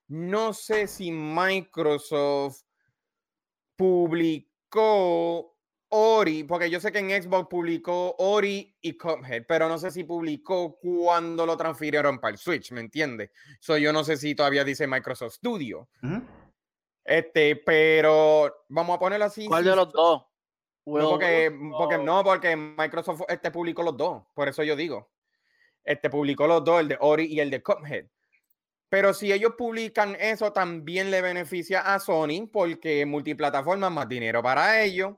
no 0.07 0.53
sé 0.53 0.87
si 0.87 1.11
Microsoft 1.11 2.61
publicó 3.75 5.55
Ori, 5.89 6.43
porque 6.43 6.69
yo 6.69 6.79
sé 6.79 6.91
que 6.91 6.99
en 6.99 7.23
Xbox 7.23 7.47
publicó 7.49 8.15
Ori 8.17 8.75
y 8.81 8.97
Cuphead, 8.97 9.45
pero 9.47 9.69
no 9.69 9.77
sé 9.77 9.91
si 9.91 10.03
publicó 10.03 10.77
cuando 10.77 11.45
lo 11.45 11.55
transfirieron 11.55 12.19
para 12.19 12.33
el 12.33 12.37
Switch, 12.37 12.71
¿me 12.71 12.81
entiendes? 12.81 13.31
So, 13.59 13.77
yo 13.77 13.93
no 13.93 14.03
sé 14.03 14.17
si 14.17 14.35
todavía 14.35 14.63
dice 14.63 14.87
Microsoft 14.87 15.35
Studio. 15.35 15.87
Este, 17.03 17.55
pero 17.57 18.65
vamos 18.67 18.95
a 18.95 18.99
ponerlo 18.99 19.25
así. 19.25 19.45
¿Cuál 19.45 19.63
de 19.63 19.75
los 19.75 19.93
dos? 19.93 20.23
No 20.86 21.09
porque, 21.09 21.99
no, 22.03 22.23
porque 22.23 22.55
Microsoft 22.55 23.23
este 23.27 23.51
publicó 23.51 23.81
los 23.83 23.97
dos, 23.97 24.23
por 24.33 24.47
eso 24.47 24.63
yo 24.63 24.75
digo. 24.75 25.09
Este 25.83 26.09
publicó 26.09 26.47
los 26.47 26.63
dos, 26.63 26.79
el 26.79 26.88
de 26.88 26.97
Ori 26.99 27.25
y 27.25 27.39
el 27.39 27.49
de 27.49 27.61
Cuphead. 27.61 28.05
Pero 28.89 29.13
si 29.13 29.31
ellos 29.31 29.53
publican 29.57 30.15
eso, 30.19 30.53
también 30.53 31.11
le 31.11 31.21
beneficia 31.21 31.93
a 31.93 31.99
Sony 31.99 32.47
porque 32.51 33.05
multiplataforma 33.05 33.89
más 33.89 34.07
dinero 34.07 34.43
para 34.43 34.81
ellos 34.83 35.15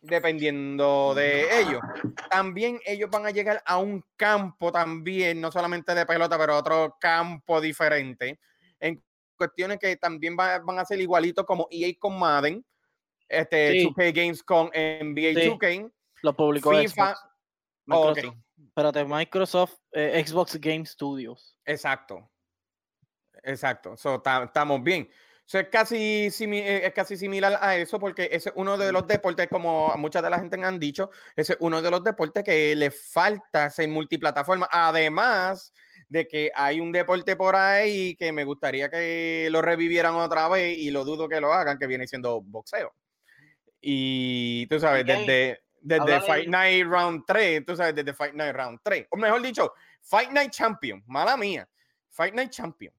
dependiendo 0.00 1.14
de 1.14 1.60
ellos. 1.60 1.80
También 2.30 2.80
ellos 2.84 3.10
van 3.10 3.26
a 3.26 3.30
llegar 3.30 3.62
a 3.64 3.78
un 3.78 4.04
campo 4.16 4.70
también, 4.72 5.40
no 5.40 5.50
solamente 5.50 5.94
de 5.94 6.06
pelota, 6.06 6.38
pero 6.38 6.56
otro 6.56 6.96
campo 7.00 7.60
diferente, 7.60 8.38
en 8.80 9.02
cuestiones 9.36 9.78
que 9.78 9.96
también 9.96 10.36
van 10.36 10.78
a 10.78 10.84
ser 10.84 11.00
igualitos 11.00 11.44
como 11.44 11.68
EA 11.70 11.92
con 11.98 12.18
Madden, 12.18 12.64
este 13.28 13.84
2K 13.84 14.14
Games 14.14 14.42
con 14.42 14.66
NBA 14.68 15.58
2K. 15.58 15.92
Lo 16.22 16.36
publicó 16.36 16.72
FIFA. 16.72 17.14
Microsoft. 17.86 18.36
Espérate, 18.66 19.04
Microsoft 19.04 19.74
eh, 19.92 20.24
Xbox 20.26 20.60
Game 20.60 20.84
Studios. 20.84 21.56
Exacto. 21.64 22.28
Exacto. 23.42 23.94
Estamos 23.94 24.82
bien 24.82 25.08
es, 25.56 25.68
casi 25.68 26.28
eh, 26.28 26.86
es 26.86 26.92
casi 26.92 27.16
similar 27.16 27.58
a 27.60 27.76
eso 27.76 27.98
porque 27.98 28.28
es 28.30 28.50
uno 28.54 28.76
de 28.76 28.92
los 28.92 29.06
deportes, 29.06 29.48
como 29.48 29.94
mucha 29.96 30.20
de 30.20 30.28
la 30.28 30.38
gente 30.38 30.62
han 30.62 30.78
dicho, 30.78 31.10
es 31.36 31.56
uno 31.60 31.80
de 31.80 31.90
los 31.90 32.04
deportes 32.04 32.44
que 32.44 32.74
le 32.76 32.90
falta 32.90 33.70
ser 33.70 33.88
multiplataforma. 33.88 34.68
Además 34.70 35.72
de 36.08 36.26
que 36.28 36.50
hay 36.54 36.80
un 36.80 36.92
deporte 36.92 37.36
por 37.36 37.56
ahí 37.56 38.14
que 38.16 38.32
me 38.32 38.44
gustaría 38.44 38.90
que 38.90 39.48
lo 39.50 39.62
revivieran 39.62 40.14
otra 40.14 40.48
vez 40.48 40.76
y 40.76 40.90
lo 40.90 41.04
dudo 41.04 41.28
que 41.28 41.40
lo 41.40 41.52
hagan, 41.52 41.78
que 41.78 41.86
viene 41.86 42.06
siendo 42.06 42.40
boxeo. 42.42 42.94
Y 43.80 44.66
tú 44.66 44.80
sabes, 44.80 45.06
desde, 45.06 45.62
desde 45.80 46.20
Fight 46.22 46.48
Night 46.48 46.86
Round 46.86 47.24
3, 47.26 47.64
tú 47.64 47.76
sabes, 47.76 47.94
desde 47.94 48.12
Fight 48.12 48.34
Night 48.34 48.54
Round 48.54 48.80
3, 48.82 49.06
o 49.10 49.16
mejor 49.16 49.42
dicho, 49.42 49.72
Fight 50.02 50.30
Night 50.30 50.50
Champion, 50.50 51.02
mala 51.06 51.36
mía, 51.36 51.68
Fight 52.10 52.34
Night 52.34 52.50
Champion. 52.50 52.92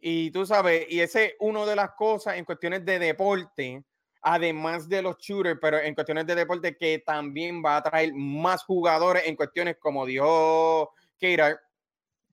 Y 0.00 0.30
tú 0.30 0.46
sabes, 0.46 0.86
y 0.88 1.00
ese 1.00 1.24
es 1.24 1.34
una 1.40 1.64
de 1.64 1.76
las 1.76 1.90
cosas 1.92 2.36
en 2.36 2.44
cuestiones 2.44 2.84
de 2.84 2.98
deporte, 2.98 3.82
además 4.22 4.88
de 4.88 5.02
los 5.02 5.16
shooters, 5.18 5.58
pero 5.60 5.78
en 5.78 5.94
cuestiones 5.94 6.26
de 6.26 6.34
deporte 6.34 6.76
que 6.76 7.02
también 7.04 7.62
va 7.64 7.76
a 7.76 7.82
traer 7.82 8.12
más 8.14 8.64
jugadores 8.64 9.24
en 9.26 9.36
cuestiones 9.36 9.76
como 9.78 10.04
dijo 10.04 10.92
Keira, 11.18 11.60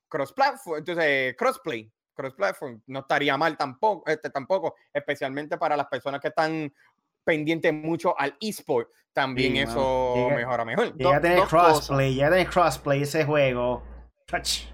cross-platform, 0.07 0.79
entonces 0.79 1.35
crossplay, 1.35 1.91
cross-platform, 2.13 2.81
no 2.87 2.99
estaría 2.99 3.37
mal 3.37 3.57
tampoco, 3.57 4.09
este, 4.09 4.29
tampoco, 4.29 4.75
especialmente 4.93 5.57
para 5.57 5.75
las 5.75 5.87
personas 5.87 6.21
que 6.21 6.27
están 6.27 6.73
pendientes 7.23 7.73
mucho 7.73 8.17
al 8.19 8.35
eSport, 8.39 8.89
también 9.13 9.57
eso 9.57 10.29
mejora 10.35 10.65
mejor. 10.65 10.97
Ya 10.97 11.21
tener 11.21 11.43
crossplay, 11.43 12.15
ya 12.15 12.29
tener 12.29 12.49
crossplay 12.49 13.03
ese 13.03 13.25
juego. 13.25 13.83
Touch 14.27 14.73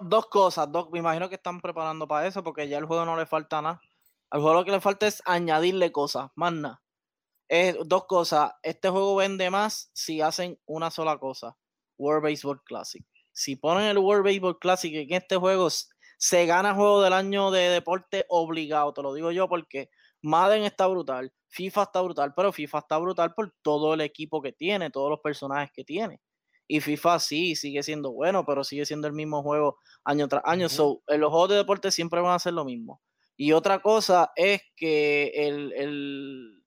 dos 0.00 0.26
cosas, 0.26 0.70
dos, 0.70 0.90
me 0.90 1.00
imagino 1.00 1.28
que 1.28 1.34
están 1.36 1.60
preparando 1.60 2.06
para 2.06 2.26
eso 2.26 2.42
porque 2.42 2.68
ya 2.68 2.78
al 2.78 2.86
juego 2.86 3.04
no 3.04 3.16
le 3.16 3.26
falta 3.26 3.62
nada. 3.62 3.80
Al 4.30 4.40
juego 4.40 4.54
lo 4.54 4.64
que 4.64 4.70
le 4.70 4.80
falta 4.80 5.06
es 5.06 5.22
añadirle 5.26 5.92
cosas, 5.92 6.30
más 6.34 6.52
nada. 6.52 6.82
dos 7.84 8.06
cosas, 8.06 8.52
este 8.62 8.88
juego 8.88 9.16
vende 9.16 9.50
más 9.50 9.90
si 9.92 10.20
hacen 10.20 10.58
una 10.66 10.90
sola 10.90 11.18
cosa, 11.18 11.56
World 11.98 12.22
Baseball 12.22 12.62
Classic. 12.64 13.04
Si 13.32 13.56
ponen 13.56 13.84
el 13.84 13.98
World 13.98 14.24
Baseball 14.24 14.58
Classic 14.58 14.94
en 14.94 15.12
este 15.12 15.36
juego, 15.36 15.68
se 16.18 16.46
gana 16.46 16.74
juego 16.74 17.02
del 17.02 17.12
año 17.12 17.50
de 17.50 17.68
deporte 17.68 18.24
obligado, 18.28 18.92
te 18.94 19.02
lo 19.02 19.12
digo 19.12 19.32
yo 19.32 19.48
porque 19.48 19.90
Madden 20.22 20.62
está 20.64 20.86
brutal, 20.86 21.32
FIFA 21.52 21.82
está 21.82 22.00
brutal, 22.00 22.32
pero 22.34 22.50
FIFA 22.50 22.78
está 22.78 22.98
brutal 22.98 23.34
por 23.34 23.54
todo 23.62 23.92
el 23.92 24.00
equipo 24.00 24.40
que 24.40 24.52
tiene, 24.52 24.90
todos 24.90 25.10
los 25.10 25.20
personajes 25.20 25.70
que 25.72 25.84
tiene. 25.84 26.20
Y 26.66 26.80
FIFA 26.80 27.18
sí, 27.18 27.54
sigue 27.56 27.82
siendo 27.82 28.12
bueno, 28.12 28.46
pero 28.46 28.64
sigue 28.64 28.86
siendo 28.86 29.06
el 29.06 29.12
mismo 29.12 29.42
juego 29.42 29.78
año 30.04 30.26
tras 30.28 30.42
año. 30.46 30.70
So, 30.70 31.02
en 31.08 31.20
los 31.20 31.30
juegos 31.30 31.50
de 31.50 31.56
deporte 31.56 31.90
siempre 31.90 32.22
van 32.22 32.32
a 32.32 32.38
ser 32.38 32.54
lo 32.54 32.64
mismo. 32.64 33.02
Y 33.36 33.52
otra 33.52 33.80
cosa 33.80 34.32
es 34.34 34.62
que 34.74 35.30
el, 35.34 36.62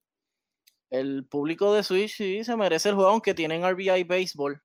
el, 0.91 1.25
público 1.27 1.73
de 1.73 1.81
Switch 1.81 2.15
sí 2.15 2.43
se 2.43 2.55
merece 2.55 2.89
el 2.89 2.95
juego, 2.95 3.09
aunque 3.09 3.33
tienen 3.33 3.67
RBI 3.67 4.03
Baseball, 4.03 4.61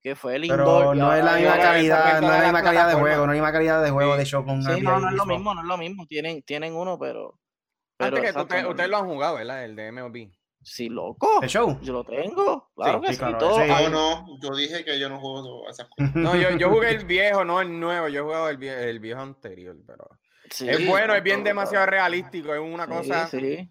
que 0.00 0.16
fue 0.16 0.36
el 0.36 0.48
Pero 0.48 0.94
no 0.94 1.14
es 1.14 1.22
la 1.22 1.36
misma 1.36 1.58
calidad, 1.58 2.20
no 2.22 2.32
es 2.32 2.38
la 2.38 2.44
misma 2.44 2.62
calidad 2.62 2.88
de 2.88 2.94
juego, 2.94 3.26
no 3.26 3.32
es 3.32 3.36
la 3.36 3.42
misma 3.42 3.52
calidad 3.52 3.84
de 3.84 3.90
juego 3.90 4.16
de 4.16 4.24
show 4.24 4.44
con 4.46 4.62
Sí, 4.62 4.80
no, 4.80 4.98
no 4.98 5.10
es 5.10 5.14
lo 5.14 5.26
mismo, 5.26 5.54
no 5.54 5.60
es 5.60 5.66
lo 5.66 5.76
mismo. 5.76 6.06
Tienen, 6.06 6.42
tienen 6.42 6.74
uno, 6.74 6.98
pero 6.98 7.38
Pero 8.02 8.16
Antes 8.16 8.20
que 8.22 8.26
exacto, 8.28 8.42
ustedes, 8.42 8.62
no- 8.64 8.70
ustedes 8.70 8.90
lo 8.90 8.96
han 8.98 9.06
jugado, 9.06 9.34
¿verdad? 9.36 9.64
El 9.64 9.76
de 9.76 9.92
MLB. 9.92 10.30
Sí, 10.64 10.88
loco. 10.88 11.42
¿El 11.42 11.48
show? 11.48 11.78
Yo 11.82 11.92
lo 11.92 12.04
tengo. 12.04 12.70
Claro 12.76 13.00
Sí, 13.00 13.06
que 13.06 13.12
sí, 13.14 13.18
claro, 13.18 13.38
todo- 13.38 13.56
sí. 13.56 13.62
ah, 13.68 13.88
No, 13.90 14.38
yo 14.40 14.54
dije 14.56 14.84
que 14.84 14.98
yo 15.00 15.08
no 15.08 15.18
juego 15.18 15.68
esas 15.68 15.88
cosas. 15.88 16.14
No, 16.14 16.36
yo, 16.36 16.50
yo 16.56 16.70
jugué 16.70 16.90
el 16.90 17.04
viejo, 17.04 17.44
no 17.44 17.60
el 17.60 17.80
nuevo. 17.80 18.06
Yo 18.08 18.20
he 18.20 18.22
jugado 18.24 18.48
el, 18.48 18.58
vie- 18.58 18.78
el 18.78 19.00
viejo 19.00 19.20
anterior, 19.20 19.76
pero... 19.86 20.08
sí, 20.50 20.68
es 20.68 20.86
bueno, 20.86 21.14
es 21.16 21.22
bien 21.22 21.38
todo, 21.38 21.44
demasiado 21.48 21.84
todo. 21.84 21.90
realístico. 21.90 22.54
Es 22.54 22.60
una 22.60 22.86
cosa, 22.86 23.26
Sí, 23.26 23.68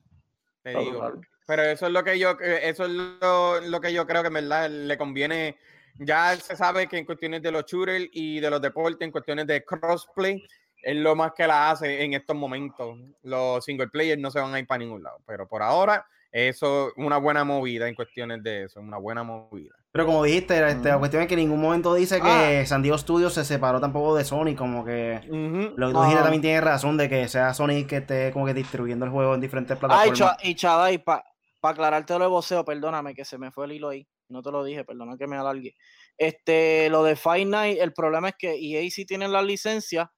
te 0.63 0.73
todo, 0.73 0.83
digo. 0.83 0.99
claro. 0.99 1.21
Pero 1.47 1.63
eso 1.63 1.85
es 1.87 1.91
lo 1.93 2.03
que 2.03 2.19
yo, 2.19 2.31
eh, 2.41 2.59
eso 2.69 2.85
es 2.85 2.91
lo, 2.91 3.59
lo 3.61 3.81
que 3.81 3.91
yo 3.93 4.05
creo 4.05 4.21
que 4.21 4.27
en 4.27 4.33
verdad 4.33 4.69
le 4.69 4.97
conviene. 4.97 5.57
Ya 5.97 6.35
se 6.37 6.55
sabe 6.55 6.87
que 6.87 6.97
en 6.97 7.05
cuestiones 7.05 7.41
de 7.41 7.51
los 7.51 7.65
shooters 7.65 8.07
y 8.13 8.39
de 8.39 8.49
los 8.49 8.61
deportes, 8.61 9.01
en 9.05 9.11
cuestiones 9.11 9.45
de 9.47 9.63
crossplay, 9.63 10.41
es 10.83 10.95
lo 10.95 11.15
más 11.15 11.31
que 11.33 11.47
la 11.47 11.71
hace 11.71 12.03
en 12.03 12.13
estos 12.13 12.35
momentos. 12.35 12.97
Los 13.23 13.63
single 13.65 13.87
players 13.87 14.19
no 14.21 14.31
se 14.31 14.39
van 14.39 14.53
a 14.53 14.59
ir 14.59 14.67
para 14.67 14.79
ningún 14.79 15.03
lado. 15.03 15.17
Pero 15.25 15.47
por 15.47 15.61
ahora, 15.61 16.05
eso 16.31 16.87
es 16.89 16.93
una 16.97 17.17
buena 17.17 17.43
movida 17.43 17.87
en 17.87 17.95
cuestiones 17.95 18.41
de 18.43 18.63
eso, 18.65 18.79
una 18.79 18.97
buena 18.97 19.23
movida. 19.23 19.75
Pero 19.91 20.05
como 20.05 20.23
dijiste, 20.23 20.55
este, 20.69 20.87
la 20.87 20.91
Ujú. 20.95 20.99
cuestión 20.99 21.21
es 21.23 21.27
que 21.27 21.33
en 21.33 21.41
ningún 21.41 21.59
momento 21.61 21.93
dice 21.93 22.21
que 22.21 22.65
San 22.65 22.81
Diego 22.81 22.97
Studios 22.97 23.33
se 23.33 23.43
separó 23.43 23.81
tampoco 23.81 24.15
de 24.15 24.23
Sony, 24.23 24.55
como 24.57 24.85
que 24.85 25.19
lo 25.27 25.87
que 25.87 25.93
tú 25.93 25.99
dijiste 26.01 26.19
Ah. 26.19 26.23
también 26.23 26.41
tiene 26.41 26.61
razón 26.61 26.95
de 26.95 27.09
que 27.09 27.27
sea 27.27 27.53
Sony 27.53 27.85
que 27.87 27.97
esté 27.97 28.31
como 28.31 28.45
que 28.45 28.53
distribuyendo 28.53 29.03
el 29.03 29.11
juego 29.11 29.35
en 29.35 29.41
diferentes 29.41 29.73
Ay, 29.75 29.79
plataformas. 29.79 30.17
Cha- 30.17 30.37
y 30.43 30.55
Chadai, 30.55 30.97
para 31.03 31.25
aclararte 31.61 32.13
lo 32.13 32.19
de 32.21 32.27
voceo, 32.27 32.63
perdóname 32.63 33.13
que 33.13 33.25
se 33.25 33.37
me 33.37 33.51
fue 33.51 33.65
el 33.65 33.73
hilo 33.73 33.89
ahí. 33.89 34.07
No 34.29 34.41
te 34.41 34.49
lo 34.49 34.63
dije, 34.63 34.85
perdona 34.85 35.17
que 35.17 35.27
me 35.27 35.35
alargue. 35.35 35.75
Este, 36.17 36.87
lo 36.89 37.03
de 37.03 37.17
Fight 37.17 37.47
Night, 37.49 37.77
el 37.81 37.91
problema 37.91 38.29
es 38.29 38.35
que 38.37 38.53
EA 38.55 38.89
sí 38.89 39.05
tienen 39.05 39.33
la 39.33 39.41
licencia, 39.41 40.09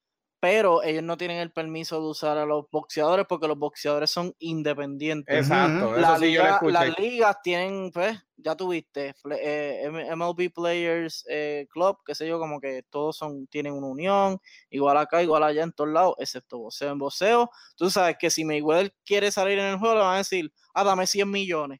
pero 0.43 0.83
ellos 0.83 1.03
no 1.03 1.15
tienen 1.15 1.37
el 1.37 1.53
permiso 1.53 2.01
de 2.01 2.07
usar 2.07 2.37
a 2.37 2.45
los 2.45 2.65
boxeadores 2.69 3.25
porque 3.29 3.47
los 3.47 3.57
boxeadores 3.57 4.11
son 4.11 4.35
independientes. 4.39 5.33
Exacto, 5.37 5.95
eso 5.95 6.17
sí 6.17 6.33
yo 6.33 6.39
lo 6.41 6.43
liga- 6.43 6.49
escuché. 6.55 6.71
las 6.73 6.99
ligas 6.99 7.37
tienen, 7.41 7.91
pues, 7.93 8.19
ya 8.35 8.53
tuviste, 8.53 9.15
eh, 9.39 9.83
MLB 10.13 10.49
Players 10.53 11.25
eh, 11.29 11.65
Club, 11.71 11.99
qué 12.05 12.13
sé 12.13 12.27
yo, 12.27 12.39
como 12.39 12.59
que 12.59 12.83
todos 12.89 13.15
son, 13.15 13.47
tienen 13.47 13.71
una 13.71 13.87
unión, 13.87 14.37
igual 14.69 14.97
acá, 14.97 15.23
igual 15.23 15.43
allá 15.43 15.63
en 15.63 15.71
todos 15.71 15.91
lados, 15.91 16.15
excepto 16.19 16.57
voceo 16.59 16.91
en 16.91 16.97
voceo. 16.99 17.49
Tú 17.77 17.89
sabes 17.89 18.17
que 18.19 18.29
si 18.29 18.43
Mayweather 18.43 18.93
quiere 19.05 19.31
salir 19.31 19.57
en 19.59 19.67
el 19.67 19.77
juego, 19.79 19.95
le 19.95 20.01
van 20.01 20.15
a 20.15 20.17
decir, 20.17 20.51
ah, 20.73 20.83
dame 20.83 21.07
100 21.07 21.31
millones. 21.31 21.79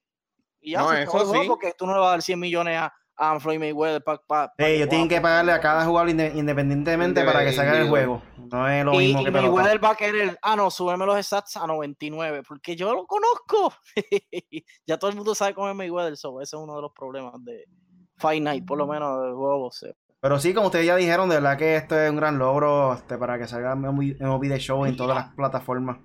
Y 0.62 0.72
ya 0.72 0.80
No, 0.84 0.90
se 0.92 1.02
eso 1.02 1.02
el 1.02 1.08
juego 1.26 1.42
sí. 1.42 1.48
porque 1.50 1.74
tú 1.78 1.86
no 1.86 1.92
le 1.96 2.00
vas 2.00 2.08
a 2.08 2.12
dar 2.12 2.22
100 2.22 2.40
millones 2.40 2.78
a, 2.78 2.94
a 3.16 3.40
Floyd 3.40 3.60
Mayweather 3.60 4.04
para 4.04 4.54
Sí, 4.58 4.66
ellos 4.66 4.90
tienen 4.90 5.08
que 5.08 5.22
pagarle 5.22 5.52
a 5.52 5.60
cada 5.60 5.86
jugador 5.86 6.10
inde- 6.10 6.34
independientemente 6.36 7.24
para 7.24 7.44
que 7.44 7.52
salga 7.54 7.80
el 7.80 7.90
juego. 7.90 8.22
No 8.38 8.68
es 8.68 8.84
lo 8.84 8.94
y, 8.94 8.98
mismo 8.98 9.22
y 9.22 9.26
que 9.26 9.32
pelota. 9.32 9.50
Mayweather 9.50 9.84
va 9.84 9.90
a 9.92 9.96
querer, 9.96 10.40
ah, 10.42 10.56
no, 10.56 10.70
súbeme 10.72 11.06
los 11.06 11.26
stats 11.26 11.58
a 11.58 11.68
99, 11.68 12.44
porque 12.48 12.76
yo 12.76 12.94
lo 12.94 13.06
conozco. 13.06 13.74
ya 14.88 14.98
todo 14.98 15.10
el 15.10 15.16
mundo 15.16 15.36
sabe 15.36 15.54
cómo 15.54 15.70
es 15.70 15.76
Mayweather, 15.76 16.18
so 16.18 16.42
ese 16.42 16.56
es 16.56 16.62
uno 16.62 16.76
de 16.76 16.82
los 16.82 16.92
problemas 16.92 17.34
de 17.44 17.66
Fight 18.18 18.44
Night, 18.44 18.66
por 18.66 18.78
lo 18.78 18.88
menos 18.88 19.22
del 19.22 19.34
juego 19.34 19.54
de 19.54 19.60
boxeo. 19.60 19.96
Pero 20.20 20.40
sí, 20.40 20.54
como 20.54 20.68
ustedes 20.68 20.86
ya 20.86 20.96
dijeron, 20.96 21.28
de 21.28 21.36
verdad 21.36 21.58
que 21.58 21.76
esto 21.76 22.00
es 22.00 22.10
un 22.10 22.16
gran 22.16 22.40
logro 22.40 22.94
este, 22.94 23.18
para 23.18 23.38
que 23.38 23.46
salga 23.46 23.76
MLB 23.76 24.22
MLB 24.22 24.48
The 24.48 24.60
Show 24.60 24.86
en 24.86 24.96
todas 24.96 25.18
las 25.18 25.34
plataformas. 25.34 25.98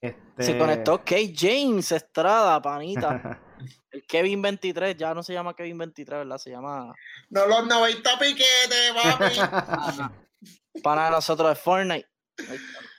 Este... 0.00 0.42
Se 0.42 0.58
conectó 0.58 0.98
Kate 0.98 1.34
James 1.36 1.92
Estrada, 1.92 2.60
panita. 2.62 3.38
El 3.90 4.04
Kevin 4.06 4.40
23, 4.42 4.96
ya 4.96 5.14
no 5.14 5.22
se 5.22 5.32
llama 5.32 5.54
Kevin 5.54 5.78
23, 5.78 6.18
¿verdad? 6.20 6.38
Se 6.38 6.50
llama 6.50 6.92
No 7.30 7.46
los 7.46 7.66
90 7.66 8.18
piquetes, 8.18 8.92
papi. 9.02 10.10
para 10.82 11.10
nosotros 11.10 11.48
de 11.50 11.54
Fortnite. 11.56 12.08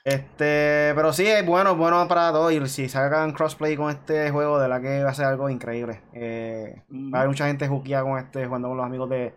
Este, 0.04 0.92
pero 0.94 1.12
sí, 1.12 1.26
es 1.26 1.44
bueno, 1.44 1.74
bueno 1.76 2.06
para 2.08 2.30
todos. 2.32 2.52
Y 2.52 2.66
si 2.68 2.88
sacan 2.88 3.32
crossplay 3.32 3.76
con 3.76 3.90
este 3.90 4.30
juego, 4.30 4.58
de 4.58 4.68
verdad 4.68 4.82
que 4.82 5.02
va 5.02 5.10
a 5.10 5.14
ser 5.14 5.26
algo 5.26 5.48
increíble. 5.48 6.02
Eh, 6.12 6.82
va 6.90 7.18
a 7.18 7.20
haber 7.22 7.28
mucha 7.30 7.46
gente 7.46 7.66
juqueada 7.68 8.04
con 8.04 8.18
este, 8.18 8.46
jugando 8.46 8.68
con 8.68 8.76
los 8.76 8.86
amigos 8.86 9.08
de, 9.10 9.34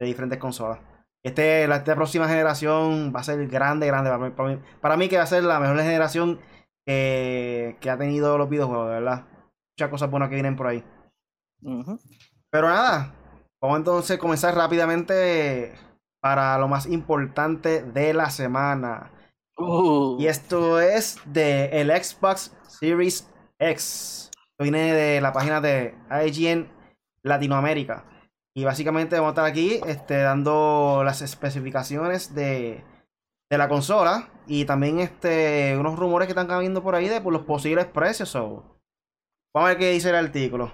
de 0.00 0.06
diferentes 0.06 0.38
consolas. 0.38 0.78
Este, 1.22 1.66
la 1.66 1.76
esta 1.76 1.94
próxima 1.94 2.28
generación 2.28 3.12
va 3.14 3.20
a 3.20 3.24
ser 3.24 3.46
grande, 3.48 3.86
grande. 3.86 4.10
Para 4.10 4.24
mí, 4.24 4.30
para 4.30 4.48
mí- 4.50 4.62
para 4.80 4.96
mí 4.96 5.08
que 5.08 5.16
va 5.16 5.22
a 5.24 5.26
ser 5.26 5.42
la 5.44 5.58
mejor 5.58 5.78
generación 5.78 6.40
que, 6.86 7.76
que 7.80 7.90
ha 7.90 7.96
tenido 7.98 8.36
los 8.38 8.48
videojuegos, 8.48 8.88
de 8.88 8.94
verdad. 8.94 9.24
Muchas 9.76 9.90
cosas 9.90 10.10
buenas 10.10 10.28
que 10.28 10.36
vienen 10.36 10.56
por 10.56 10.66
ahí. 10.68 10.84
Pero 12.50 12.68
nada, 12.68 13.12
vamos 13.60 13.78
entonces 13.78 14.16
a 14.16 14.20
comenzar 14.20 14.54
rápidamente 14.54 15.74
para 16.20 16.58
lo 16.58 16.68
más 16.68 16.86
importante 16.86 17.82
de 17.82 18.14
la 18.14 18.30
semana. 18.30 19.10
Uh, 19.58 20.16
Y 20.18 20.26
esto 20.26 20.80
es 20.80 21.18
de 21.26 21.66
el 21.80 21.90
Xbox 21.90 22.56
Series 22.68 23.28
X. 23.58 24.30
Esto 24.32 24.62
viene 24.62 24.92
de 24.92 25.20
la 25.20 25.32
página 25.32 25.60
de 25.60 25.94
IGN 26.26 26.68
Latinoamérica. 27.22 28.04
Y 28.56 28.64
básicamente 28.64 29.16
vamos 29.16 29.30
a 29.30 29.32
estar 29.32 29.44
aquí 29.46 29.80
este, 29.86 30.18
dando 30.18 31.02
las 31.04 31.22
especificaciones 31.22 32.34
de, 32.34 32.84
de 33.50 33.58
la 33.58 33.68
consola. 33.68 34.28
Y 34.46 34.64
también 34.64 35.00
este, 35.00 35.76
unos 35.78 35.98
rumores 35.98 36.26
que 36.26 36.32
están 36.32 36.46
cayendo 36.46 36.82
por 36.82 36.94
ahí 36.94 37.08
de 37.08 37.20
por 37.20 37.32
los 37.32 37.42
posibles 37.42 37.86
precios. 37.86 38.28
so. 38.28 38.73
Vamos 39.54 39.68
a 39.68 39.70
ver 39.70 39.78
qué 39.78 39.90
dice 39.92 40.08
el 40.10 40.16
artículo. 40.16 40.72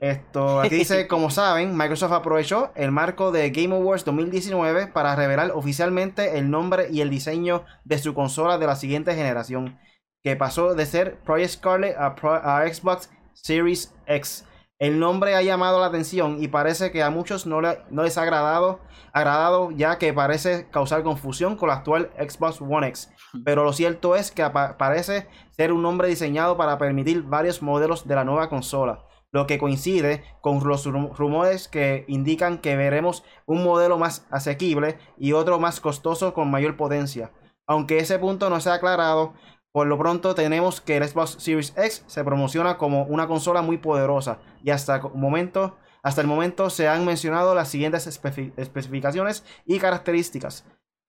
Esto, 0.00 0.60
aquí 0.60 0.74
dice, 0.76 1.06
como 1.08 1.30
saben, 1.30 1.76
Microsoft 1.76 2.12
aprovechó 2.12 2.72
el 2.74 2.90
marco 2.90 3.30
de 3.30 3.50
Game 3.50 3.74
Awards 3.74 4.04
2019 4.04 4.88
para 4.88 5.14
revelar 5.14 5.52
oficialmente 5.52 6.36
el 6.38 6.50
nombre 6.50 6.88
y 6.90 7.00
el 7.00 7.10
diseño 7.10 7.64
de 7.84 7.98
su 7.98 8.14
consola 8.14 8.58
de 8.58 8.66
la 8.66 8.74
siguiente 8.76 9.14
generación, 9.14 9.78
que 10.24 10.34
pasó 10.36 10.74
de 10.74 10.86
ser 10.86 11.18
Project 11.20 11.50
Scarlet 11.50 11.96
a, 11.96 12.14
Pro- 12.16 12.34
a 12.34 12.66
Xbox 12.66 13.08
Series 13.34 13.94
X. 14.06 14.44
El 14.78 15.00
nombre 15.00 15.34
ha 15.34 15.42
llamado 15.42 15.80
la 15.80 15.86
atención 15.86 16.40
y 16.40 16.48
parece 16.48 16.92
que 16.92 17.02
a 17.02 17.10
muchos 17.10 17.46
no, 17.46 17.60
le- 17.60 17.80
no 17.90 18.04
les 18.04 18.16
ha 18.16 18.22
agradado, 18.22 18.78
agradado 19.12 19.70
ya 19.72 19.98
que 19.98 20.12
parece 20.12 20.68
causar 20.70 21.02
confusión 21.02 21.56
con 21.56 21.68
la 21.68 21.74
actual 21.76 22.10
Xbox 22.16 22.60
One 22.60 22.86
X. 22.88 23.10
Pero 23.44 23.64
lo 23.64 23.72
cierto 23.72 24.14
es 24.14 24.30
que 24.30 24.48
parece 24.78 25.26
ser 25.50 25.72
un 25.72 25.82
nombre 25.82 26.06
diseñado 26.08 26.56
para 26.56 26.78
permitir 26.78 27.22
varios 27.24 27.60
modelos 27.60 28.06
de 28.06 28.14
la 28.14 28.24
nueva 28.24 28.48
consola 28.48 29.04
lo 29.30 29.46
que 29.46 29.58
coincide 29.58 30.24
con 30.40 30.66
los 30.66 30.86
rum- 30.86 31.12
rumores 31.14 31.68
que 31.68 32.06
indican 32.08 32.56
que 32.56 32.76
veremos 32.76 33.24
un 33.44 33.62
modelo 33.62 33.98
más 33.98 34.26
asequible 34.30 34.96
y 35.18 35.32
otro 35.34 35.58
más 35.58 35.80
costoso 35.80 36.32
con 36.32 36.50
mayor 36.50 36.78
potencia. 36.78 37.30
Aunque 37.66 37.98
ese 37.98 38.18
punto 38.18 38.48
no 38.48 38.58
se 38.60 38.70
ha 38.70 38.74
aclarado, 38.74 39.34
por 39.72 39.86
lo 39.86 39.98
pronto 39.98 40.34
tenemos 40.34 40.80
que 40.80 40.96
el 40.96 41.06
Xbox 41.06 41.36
Series 41.38 41.74
X 41.76 42.04
se 42.06 42.24
promociona 42.24 42.78
como 42.78 43.04
una 43.04 43.26
consola 43.26 43.62
muy 43.62 43.78
poderosa 43.78 44.38
y 44.62 44.70
hasta, 44.70 44.96
el 44.96 46.26
momento 46.26 46.70
se 46.70 46.88
han 46.88 47.04
mencionado 47.04 47.54
las 47.54 47.68
siguientes 47.68 48.06
especificaciones 48.06 49.44
y 49.66 49.78
características. 49.78 50.64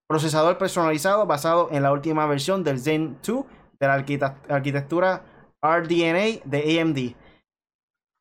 Procesador 0.07 0.57
personalizado 0.57 1.25
basado 1.25 1.69
en 1.71 1.83
la 1.83 1.91
última 1.91 2.25
versión 2.25 2.63
del 2.63 2.79
Zen 2.79 3.17
2 3.25 3.45
de 3.79 3.87
la 3.87 3.93
arquitectura 4.49 5.23
RDNA 5.61 6.41
de 6.43 6.81
AMD. 6.81 7.15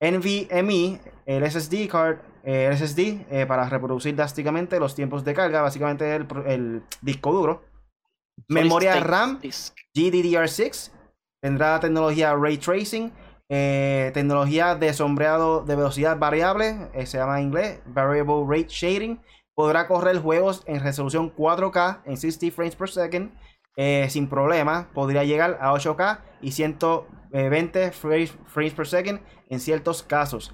NVMe, 0.01 1.01
el 1.27 1.51
SSD 1.51 1.89
card, 1.89 2.19
eh, 2.45 2.67
el 2.67 2.77
SSD 2.77 3.27
eh, 3.31 3.47
para 3.47 3.69
reproducir 3.69 4.15
drásticamente 4.15 4.79
los 4.79 4.95
tiempos 4.95 5.25
de 5.25 5.35
carga, 5.35 5.63
básicamente 5.63 6.15
el 6.15 6.83
disco 7.03 7.33
duro. 7.33 7.68
Memoria 8.49 9.01
RAM 9.01 9.41
Disk. 9.41 9.75
GDDR6, 9.95 10.93
tendrá 11.41 11.81
tecnología 11.81 12.35
Ray 12.35 12.59
Tracing, 12.59 13.13
eh, 13.49 14.11
tecnología 14.15 14.75
de 14.75 14.93
sombreado 14.93 15.65
de 15.65 15.75
velocidad 15.75 16.19
variable, 16.19 16.89
eh, 16.93 17.07
se 17.07 17.19
llama 17.19 17.41
en 17.41 17.47
inglés 17.47 17.81
Variable 17.87 18.45
Rate 18.47 18.69
Shading, 18.69 19.21
podrá 19.55 19.89
correr 19.89 20.19
juegos 20.21 20.63
en 20.67 20.81
resolución 20.81 21.35
4K 21.35 22.03
en 22.05 22.17
60 22.17 22.55
frames 22.55 22.77
per 22.77 22.89
second 22.91 23.33
eh, 23.81 24.09
sin 24.11 24.29
problema, 24.29 24.91
podría 24.93 25.25
llegar 25.25 25.57
a 25.61 25.73
8K 25.73 26.21
y 26.43 26.51
120 26.51 27.93
frames, 27.93 28.37
frames 28.47 28.75
per 28.75 28.87
second 28.87 29.21
en 29.49 29.61
ciertos 29.61 30.03
casos. 30.03 30.53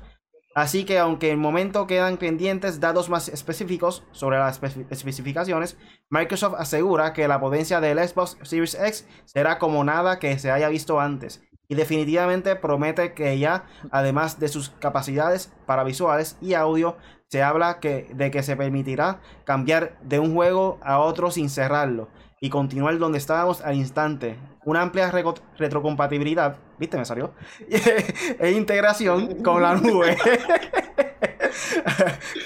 Así 0.55 0.85
que 0.85 0.99
aunque 0.99 1.29
en 1.29 1.33
el 1.33 1.39
momento 1.39 1.87
quedan 1.87 2.17
pendientes 2.17 2.79
datos 2.79 3.09
más 3.09 3.29
específicos 3.29 4.05
sobre 4.13 4.39
las 4.39 4.63
especi- 4.63 4.87
especificaciones, 4.89 5.77
Microsoft 6.11 6.55
asegura 6.59 7.13
que 7.13 7.27
la 7.27 7.41
potencia 7.41 7.81
del 7.81 7.99
Xbox 7.99 8.39
Series 8.43 8.75
X 8.75 9.09
será 9.25 9.59
como 9.59 9.83
nada 9.83 10.21
que 10.21 10.39
se 10.39 10.53
haya 10.53 10.69
visto 10.69 11.01
antes. 11.01 11.43
Y 11.67 11.75
definitivamente 11.75 12.57
promete 12.57 13.15
que 13.15 13.39
ya, 13.39 13.65
además 13.91 14.39
de 14.39 14.49
sus 14.49 14.71
capacidades 14.71 15.53
para 15.67 15.83
visuales 15.83 16.37
y 16.41 16.55
audio, 16.55 16.97
se 17.29 17.43
habla 17.43 17.79
de 17.83 18.31
que 18.31 18.43
se 18.43 18.55
permitirá 18.55 19.21
cambiar 19.45 19.99
de 20.03 20.21
un 20.21 20.35
juego 20.35 20.79
a 20.83 20.99
otro 21.01 21.31
sin 21.31 21.49
cerrarlo 21.49 22.11
y 22.41 22.51
continuar 22.51 22.99
donde 22.99 23.19
estábamos 23.19 23.63
al 23.63 23.75
instante. 23.75 24.37
Una 24.65 24.83
amplia 24.83 25.11
retrocompatibilidad, 25.59 26.59
¿viste? 26.79 26.97
Me 26.99 27.05
salió. 27.05 27.33
e 28.39 28.51
integración 28.53 29.43
con 29.43 29.63
la 29.63 29.75
nube. 29.75 30.17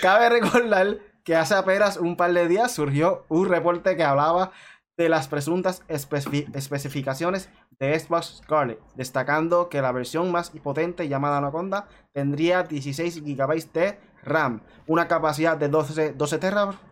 Cabe 0.02 0.28
recordar 0.28 0.98
que 1.24 1.36
hace 1.36 1.54
apenas 1.54 1.96
un 1.96 2.16
par 2.16 2.32
de 2.32 2.48
días 2.48 2.72
surgió 2.72 3.24
un 3.28 3.48
reporte 3.48 3.96
que 3.96 4.04
hablaba 4.04 4.52
de 4.96 5.08
las 5.08 5.28
presuntas 5.28 5.82
especifi- 5.88 6.48
especificaciones 6.54 7.48
de 7.78 7.98
Xbox 7.98 8.40
Scarlet, 8.42 8.80
destacando 8.96 9.68
que 9.68 9.80
la 9.80 9.92
versión 9.92 10.32
más 10.32 10.50
potente 10.50 11.08
llamada 11.08 11.38
Anaconda 11.38 11.86
tendría 12.12 12.64
16 12.64 13.22
GB 13.22 13.72
de 13.72 14.00
RAM, 14.24 14.62
una 14.88 15.06
capacidad 15.06 15.56
de 15.56 15.68
12, 15.68 16.14
12 16.14 16.38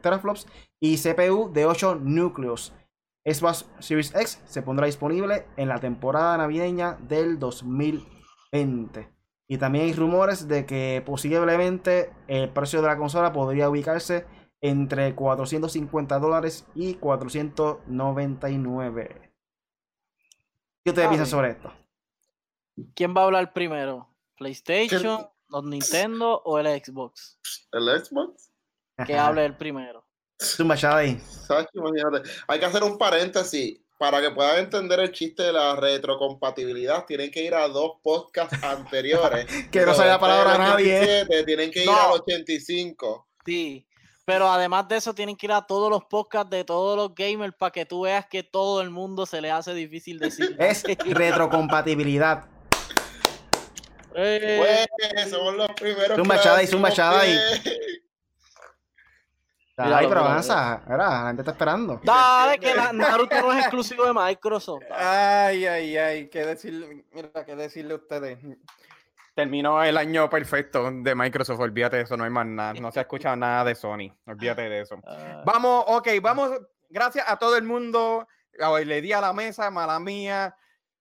teraflops 0.00 0.46
y 0.78 0.96
CPU 0.98 1.50
de 1.52 1.66
8 1.66 1.96
núcleos. 2.00 2.72
Xbox 3.26 3.66
Series 3.80 4.14
X 4.14 4.40
se 4.46 4.62
pondrá 4.62 4.86
disponible 4.86 5.46
en 5.56 5.68
la 5.68 5.80
temporada 5.80 6.38
navideña 6.38 6.96
del 7.00 7.40
2020. 7.40 9.10
Y 9.48 9.58
también 9.58 9.86
hay 9.86 9.92
rumores 9.92 10.46
de 10.46 10.64
que 10.64 11.02
posiblemente 11.04 12.12
el 12.28 12.50
precio 12.50 12.80
de 12.82 12.86
la 12.86 12.96
consola 12.96 13.32
podría 13.32 13.68
ubicarse 13.68 14.26
entre 14.60 15.12
450 15.14 16.18
dólares 16.20 16.68
y 16.74 16.94
499. 16.94 19.32
¿Qué 20.84 20.90
ustedes 20.90 21.08
piensan 21.08 21.26
sobre 21.26 21.50
esto? 21.50 21.72
¿Quién 22.94 23.16
va 23.16 23.22
a 23.22 23.24
hablar 23.24 23.52
primero? 23.52 24.08
¿PlayStation, 24.36 25.26
los 25.48 25.64
Nintendo 25.64 26.42
o 26.44 26.60
el 26.60 26.66
Xbox? 26.66 27.40
¿El 27.72 27.88
Xbox? 28.04 28.52
Que 29.04 29.18
hable 29.18 29.44
el 29.44 29.56
primero. 29.56 30.05
Ahí. 30.84 31.20
Hay 32.48 32.58
que 32.58 32.66
hacer 32.66 32.82
un 32.82 32.98
paréntesis 32.98 33.78
para 33.98 34.20
que 34.20 34.30
puedan 34.30 34.58
entender 34.58 35.00
el 35.00 35.12
chiste 35.12 35.42
de 35.44 35.52
la 35.52 35.74
retrocompatibilidad, 35.76 37.06
tienen 37.06 37.30
que 37.30 37.42
ir 37.42 37.54
a 37.54 37.68
dos 37.68 37.92
podcasts 38.02 38.56
anteriores. 38.62 39.46
que 39.70 39.86
no 39.86 39.94
sabía 39.94 40.18
palabra 40.18 40.54
a 40.54 40.58
nadie. 40.58 41.26
Tienen 41.44 41.70
que 41.70 41.84
ir 41.84 41.90
al 41.90 42.12
85. 42.12 43.26
Sí, 43.44 43.86
pero 44.24 44.50
además 44.50 44.88
de 44.88 44.96
eso, 44.96 45.14
tienen 45.14 45.36
que 45.36 45.46
ir 45.46 45.52
a 45.52 45.62
todos 45.62 45.88
los 45.88 46.04
podcasts 46.04 46.50
de 46.50 46.64
todos 46.64 46.96
los 46.96 47.14
gamers 47.14 47.54
para 47.54 47.70
que 47.70 47.86
tú 47.86 48.02
veas 48.02 48.26
que 48.26 48.42
todo 48.42 48.82
el 48.82 48.90
mundo 48.90 49.24
se 49.24 49.40
le 49.40 49.50
hace 49.50 49.72
difícil 49.72 50.18
decir. 50.18 50.56
Es 50.58 50.84
retrocompatibilidad. 51.04 52.44
Eh. 54.18 54.86
Pues, 54.96 55.28
somos 55.28 55.56
los 55.56 55.68
primeros. 55.76 56.16
Zumba 56.16 56.62
y 56.62 56.66
Zumba 56.66 56.90
Chada 56.90 57.26
y. 59.84 59.90
Dale, 59.90 60.08
pero 60.08 60.20
avanza. 60.20 60.82
Mira, 60.86 60.96
la 60.96 61.26
gente 61.28 61.42
está 61.42 61.52
esperando. 61.52 62.00
Dale, 62.02 62.58
que 62.58 62.74
Naruto 62.92 63.40
no 63.40 63.52
es 63.52 63.58
exclusivo 63.60 64.06
de 64.06 64.12
Microsoft. 64.12 64.84
Ay, 64.90 65.66
ay, 65.66 65.96
ay. 65.96 66.28
¿Qué 66.28 66.46
decirle? 66.46 67.04
Mira, 67.12 67.44
qué 67.44 67.56
decirle 67.56 67.94
a 67.94 67.96
ustedes. 67.96 68.38
Terminó 69.36 69.84
el 69.84 69.98
año 69.98 70.30
perfecto 70.30 70.90
de 70.90 71.14
Microsoft, 71.14 71.60
olvídate 71.60 71.96
de 71.96 72.02
eso, 72.04 72.16
no 72.16 72.24
hay 72.24 72.30
más 72.30 72.46
nada, 72.46 72.72
no 72.72 72.90
se 72.90 73.00
ha 73.00 73.02
escuchado 73.02 73.36
nada 73.36 73.64
de 73.64 73.74
Sony, 73.74 74.10
olvídate 74.26 74.62
de 74.62 74.80
eso. 74.80 74.98
Ah. 75.06 75.42
Vamos, 75.44 75.84
ok, 75.88 76.08
vamos, 76.22 76.52
gracias 76.88 77.28
a 77.28 77.36
todo 77.36 77.54
el 77.58 77.64
mundo, 77.64 78.26
le 78.82 79.02
di 79.02 79.12
a 79.12 79.20
la 79.20 79.34
mesa, 79.34 79.70
mala 79.70 80.00
mía, 80.00 80.56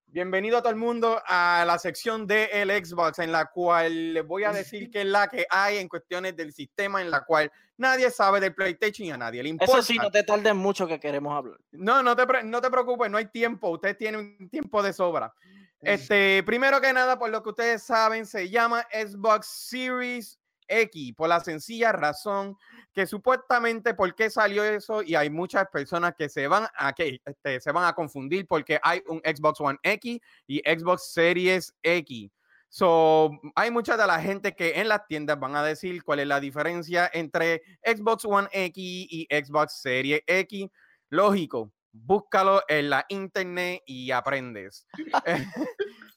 bienvenido 0.08 0.58
a 0.58 0.62
todo 0.62 0.72
el 0.72 0.76
mundo 0.76 1.22
a 1.26 1.64
la 1.66 1.80
sección 1.80 2.28
de 2.28 2.46
el 2.52 2.72
Xbox, 2.72 3.20
en 3.20 3.32
la 3.32 3.46
cual 3.46 4.14
les 4.14 4.28
voy 4.28 4.44
a 4.44 4.52
decir 4.52 4.90
qué 4.92 5.02
es 5.02 5.08
la 5.08 5.30
que 5.30 5.46
hay 5.50 5.78
en 5.78 5.88
cuestiones 5.88 6.36
del 6.36 6.52
sistema, 6.52 7.02
en 7.02 7.12
la 7.12 7.24
cual 7.24 7.50
nadie 7.78 8.10
sabe 8.12 8.40
del 8.40 8.54
PlayStation 8.54 9.08
y 9.08 9.12
a 9.12 9.18
nadie 9.18 9.44
le 9.44 9.50
importa. 9.50 9.74
Eso 9.74 9.82
sí, 9.84 9.98
no 9.98 10.12
te 10.12 10.24
tardes 10.24 10.56
mucho 10.56 10.88
que 10.88 11.00
queremos 11.00 11.36
hablar. 11.36 11.60
No, 11.72 12.02
no 12.04 12.16
te, 12.16 12.26
no 12.44 12.62
te 12.62 12.70
preocupes, 12.70 13.10
no 13.10 13.18
hay 13.18 13.28
tiempo, 13.28 13.70
usted 13.70 13.96
tiene 13.98 14.18
un 14.18 14.50
tiempo 14.50 14.82
de 14.82 14.94
sobra. 14.94 15.34
Este, 15.82 16.42
primero 16.44 16.82
que 16.82 16.92
nada, 16.94 17.20
por 17.20 17.30
lo 17.30 17.44
que 17.44 17.50
ustedes 17.50 17.84
saben, 17.84 18.26
se 18.26 18.50
llama 18.50 18.88
Xbox 18.92 19.46
Series 19.46 20.40
X, 20.68 21.14
por 21.16 21.30
la 21.30 21.40
sencilla 21.40 21.92
razón 21.92 22.58
que 22.94 23.06
supuestamente, 23.06 23.94
¿por 23.94 24.16
qué 24.16 24.30
salió 24.30 24.64
eso? 24.64 25.04
Y 25.04 25.16
hay 25.16 25.30
muchas 25.30 25.68
personas 25.68 26.16
que 26.18 26.30
se 26.30 26.48
van 26.48 26.68
a, 26.76 26.94
que, 26.94 27.20
este, 27.24 27.60
se 27.60 27.72
van 27.72 27.86
a 27.86 27.94
confundir 27.94 28.48
porque 28.48 28.80
hay 28.82 29.04
un 29.08 29.20
Xbox 29.20 29.60
One 29.60 29.78
X 29.84 30.20
y 30.48 30.60
Xbox 30.60 31.12
Series 31.12 31.74
X. 31.84 32.32
So, 32.76 33.32
hay 33.56 33.72
mucha 33.72 33.96
de 33.96 34.06
la 34.06 34.20
gente 34.20 34.54
que 34.54 34.82
en 34.82 34.90
las 34.90 35.08
tiendas 35.08 35.40
van 35.40 35.56
a 35.56 35.64
decir 35.64 36.04
cuál 36.04 36.20
es 36.20 36.28
la 36.28 36.42
diferencia 36.42 37.10
entre 37.14 37.62
Xbox 37.82 38.26
One 38.26 38.50
X 38.52 39.08
y 39.10 39.26
Xbox 39.32 39.80
Series 39.82 40.20
X. 40.28 40.68
Lógico, 41.10 41.72
búscalo 41.94 42.62
en 42.68 42.90
la 42.90 43.06
internet 43.08 43.82
y 43.86 44.12
aprendes. 44.12 44.86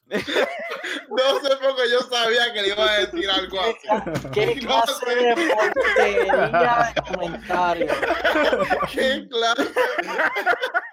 no 0.09 1.39
sé 1.39 1.55
por 1.61 1.75
qué 1.77 1.91
yo 1.93 2.01
sabía 2.01 2.51
que 2.51 2.61
le 2.61 2.67
iba 2.67 2.85
a 2.85 2.99
decir 3.05 3.29
algo 3.29 3.57
así. 3.61 3.87
¿Qué 4.33 4.55
clase 4.55 5.15
de 5.15 5.35
porquería 5.55 6.91
de 6.93 7.01
comentario? 7.09 7.87
¿Qué 8.91 9.27
clase? 9.29 9.71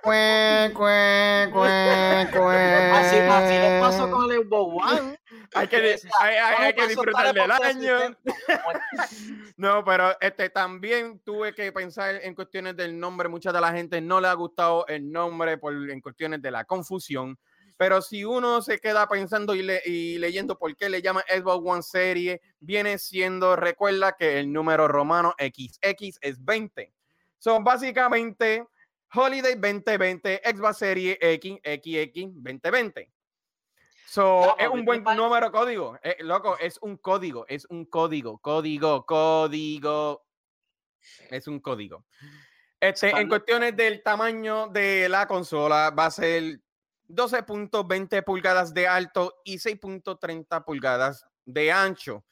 Cue, 0.04 0.70
cue, 0.74 1.48
cue, 1.52 2.28
cue. 2.32 2.92
Así, 2.92 3.16
así 3.16 3.58
le 3.58 3.80
pasó 3.80 4.08
con 4.08 4.30
el 4.30 4.46
One. 4.48 5.18
Hay 5.54 5.68
que, 5.68 5.96
hay, 6.20 6.36
hay, 6.36 6.74
que 6.74 6.88
disfrutar 6.88 7.34
del 7.34 7.50
año. 7.50 8.16
no, 9.56 9.84
pero 9.84 10.18
este 10.20 10.50
también 10.50 11.20
tuve 11.20 11.54
que 11.54 11.72
pensar 11.72 12.16
en 12.22 12.34
cuestiones 12.34 12.76
del 12.76 12.98
nombre. 12.98 13.28
Mucha 13.28 13.52
de 13.52 13.60
la 13.60 13.72
gente 13.72 14.00
no 14.00 14.20
le 14.20 14.28
ha 14.28 14.34
gustado 14.34 14.86
el 14.86 15.10
nombre 15.10 15.58
por, 15.58 15.74
en 15.90 16.00
cuestiones 16.00 16.42
de 16.42 16.50
la 16.50 16.64
confusión. 16.64 17.38
Pero 17.76 18.00
si 18.00 18.24
uno 18.24 18.62
se 18.62 18.78
queda 18.78 19.06
pensando 19.06 19.54
y, 19.54 19.60
y 19.84 20.18
leyendo 20.18 20.58
por 20.58 20.74
qué 20.76 20.88
le 20.88 21.02
llama 21.02 21.24
Xbox 21.28 21.62
One 21.64 21.82
Serie, 21.82 22.40
viene 22.58 22.98
siendo, 22.98 23.54
recuerda 23.54 24.16
que 24.18 24.40
el 24.40 24.52
número 24.52 24.88
romano 24.88 25.34
XX 25.38 26.18
es 26.22 26.42
20. 26.42 26.92
Son 27.38 27.62
básicamente 27.62 28.66
Holiday 29.14 29.54
2020, 29.54 30.42
Xbox 30.44 30.78
Serie 30.78 31.18
X, 31.20 31.58
XX 31.64 32.34
2020. 32.34 33.10
So, 34.06 34.56
es 34.58 34.68
un 34.68 34.84
buen 34.84 35.02
número 35.02 35.50
código. 35.50 35.98
Eh, 36.02 36.16
loco, 36.20 36.56
es 36.58 36.78
un 36.80 36.96
código, 36.96 37.44
es 37.48 37.66
un 37.66 37.84
código, 37.86 38.38
código, 38.38 39.04
código. 39.04 40.24
Es 41.30 41.48
un 41.48 41.60
código. 41.60 42.04
Este, 42.78 43.10
en 43.10 43.28
cuestiones 43.28 43.76
del 43.76 44.02
tamaño 44.02 44.68
de 44.68 45.08
la 45.08 45.26
consola, 45.26 45.90
va 45.90 46.06
a 46.06 46.10
ser 46.10 46.60
12.20 47.08 48.22
pulgadas 48.22 48.72
de 48.72 48.86
alto 48.86 49.40
y 49.44 49.56
6.30 49.56 50.64
pulgadas 50.64 51.26
de 51.44 51.72
ancho. 51.72 52.24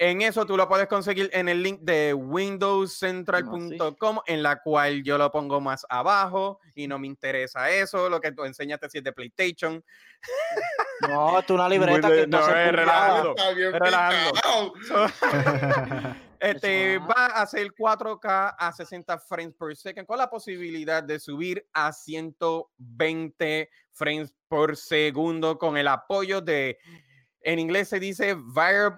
En 0.00 0.22
eso 0.22 0.46
tú 0.46 0.56
lo 0.56 0.68
puedes 0.68 0.86
conseguir 0.86 1.28
en 1.32 1.48
el 1.48 1.60
link 1.60 1.80
de 1.80 2.14
windowscentral.com, 2.14 4.20
en 4.26 4.44
la 4.44 4.62
cual 4.62 5.02
yo 5.02 5.18
lo 5.18 5.28
pongo 5.32 5.60
más 5.60 5.84
abajo 5.88 6.60
y 6.76 6.86
no 6.86 7.00
me 7.00 7.08
interesa 7.08 7.68
eso, 7.68 8.08
lo 8.08 8.20
que 8.20 8.30
tú 8.30 8.44
enseñaste 8.44 8.88
si 8.88 8.98
es 8.98 9.04
de 9.04 9.12
PlayStation. 9.12 9.84
No, 11.08 11.40
tú 11.46 11.54
una 11.54 11.68
libreta 11.68 12.08
que 12.08 12.26
no, 12.26 12.40
es 12.40 12.72
relajando. 12.72 13.36
este 16.40 16.98
va 16.98 17.26
a 17.26 17.46
ser 17.46 17.72
4K 17.72 18.56
a 18.58 18.72
60 18.72 19.16
frames 19.20 19.54
per 19.54 19.76
second 19.76 20.08
con 20.08 20.18
la 20.18 20.28
posibilidad 20.28 21.04
de 21.04 21.20
subir 21.20 21.64
a 21.72 21.92
120 21.92 23.70
frames 23.92 24.34
por 24.48 24.76
segundo 24.76 25.56
con 25.56 25.76
el 25.76 25.86
apoyo 25.86 26.40
de 26.40 26.80
en 27.42 27.58
inglés 27.58 27.88
se 27.88 28.00
dice 28.00 28.36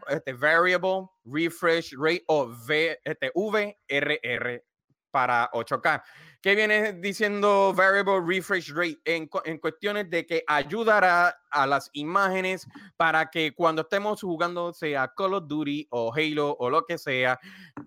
este, 0.08 0.32
variable, 0.32 1.08
refresh 1.24 1.92
rate 1.96 2.24
o 2.26 2.48
v, 2.48 2.98
este, 3.04 3.30
VRR 3.34 4.62
para 5.10 5.50
8K. 5.52 6.02
¿Qué 6.40 6.54
viene 6.54 6.94
diciendo 6.94 7.74
Variable 7.76 8.20
Refresh 8.24 8.72
Rate? 8.72 8.98
En, 9.04 9.28
en, 9.44 9.58
cuestiones 9.58 10.08
de 10.08 10.24
que 10.24 10.42
ayudará 10.46 11.38
a 11.50 11.66
las 11.66 11.90
imágenes 11.92 12.66
para 12.96 13.28
que 13.28 13.52
cuando 13.54 13.82
estemos 13.82 14.22
jugando, 14.22 14.72
sea 14.72 15.12
Call 15.14 15.34
of 15.34 15.46
Duty 15.46 15.88
o 15.90 16.10
Halo 16.14 16.56
o 16.58 16.70
lo 16.70 16.86
que 16.86 16.96
sea, 16.96 17.38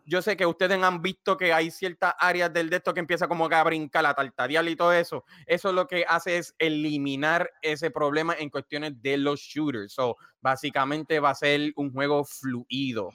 yo 0.06 0.22
sé 0.22 0.38
que 0.38 0.46
ustedes 0.46 0.84
han 0.84 1.02
visto 1.02 1.36
que 1.36 1.52
hay 1.52 1.72
ciertas 1.72 2.14
áreas 2.20 2.54
del 2.54 2.70
de 2.70 2.76
esto 2.76 2.94
que 2.94 3.00
empieza 3.00 3.28
como 3.28 3.50
que 3.50 3.56
a 3.56 3.64
brincar, 3.64 4.04
la 4.04 4.14
tartarear 4.14 4.68
y 4.68 4.76
todo 4.76 4.94
eso. 4.94 5.26
Eso 5.48 5.74
lo 5.74 5.88
que 5.88 6.06
hace 6.08 6.38
es 6.38 6.54
eliminar 6.60 7.50
ese 7.64 7.90
problema 7.90 8.36
en 8.38 8.52
cuestiones 8.52 9.02
de 9.02 9.18
los 9.18 9.40
shooters. 9.40 9.94
So, 9.94 10.18
básicamente 10.42 11.20
va 11.20 11.32
a 11.32 11.36
ser 11.36 11.74
un 11.76 11.92
juego 11.92 12.24
fluido. 12.24 13.10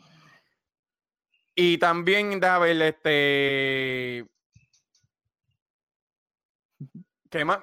Y 1.60 1.76
también, 1.78 2.38
David, 2.38 2.80
este 2.82 4.24
¿Qué 7.28 7.44
más? 7.44 7.58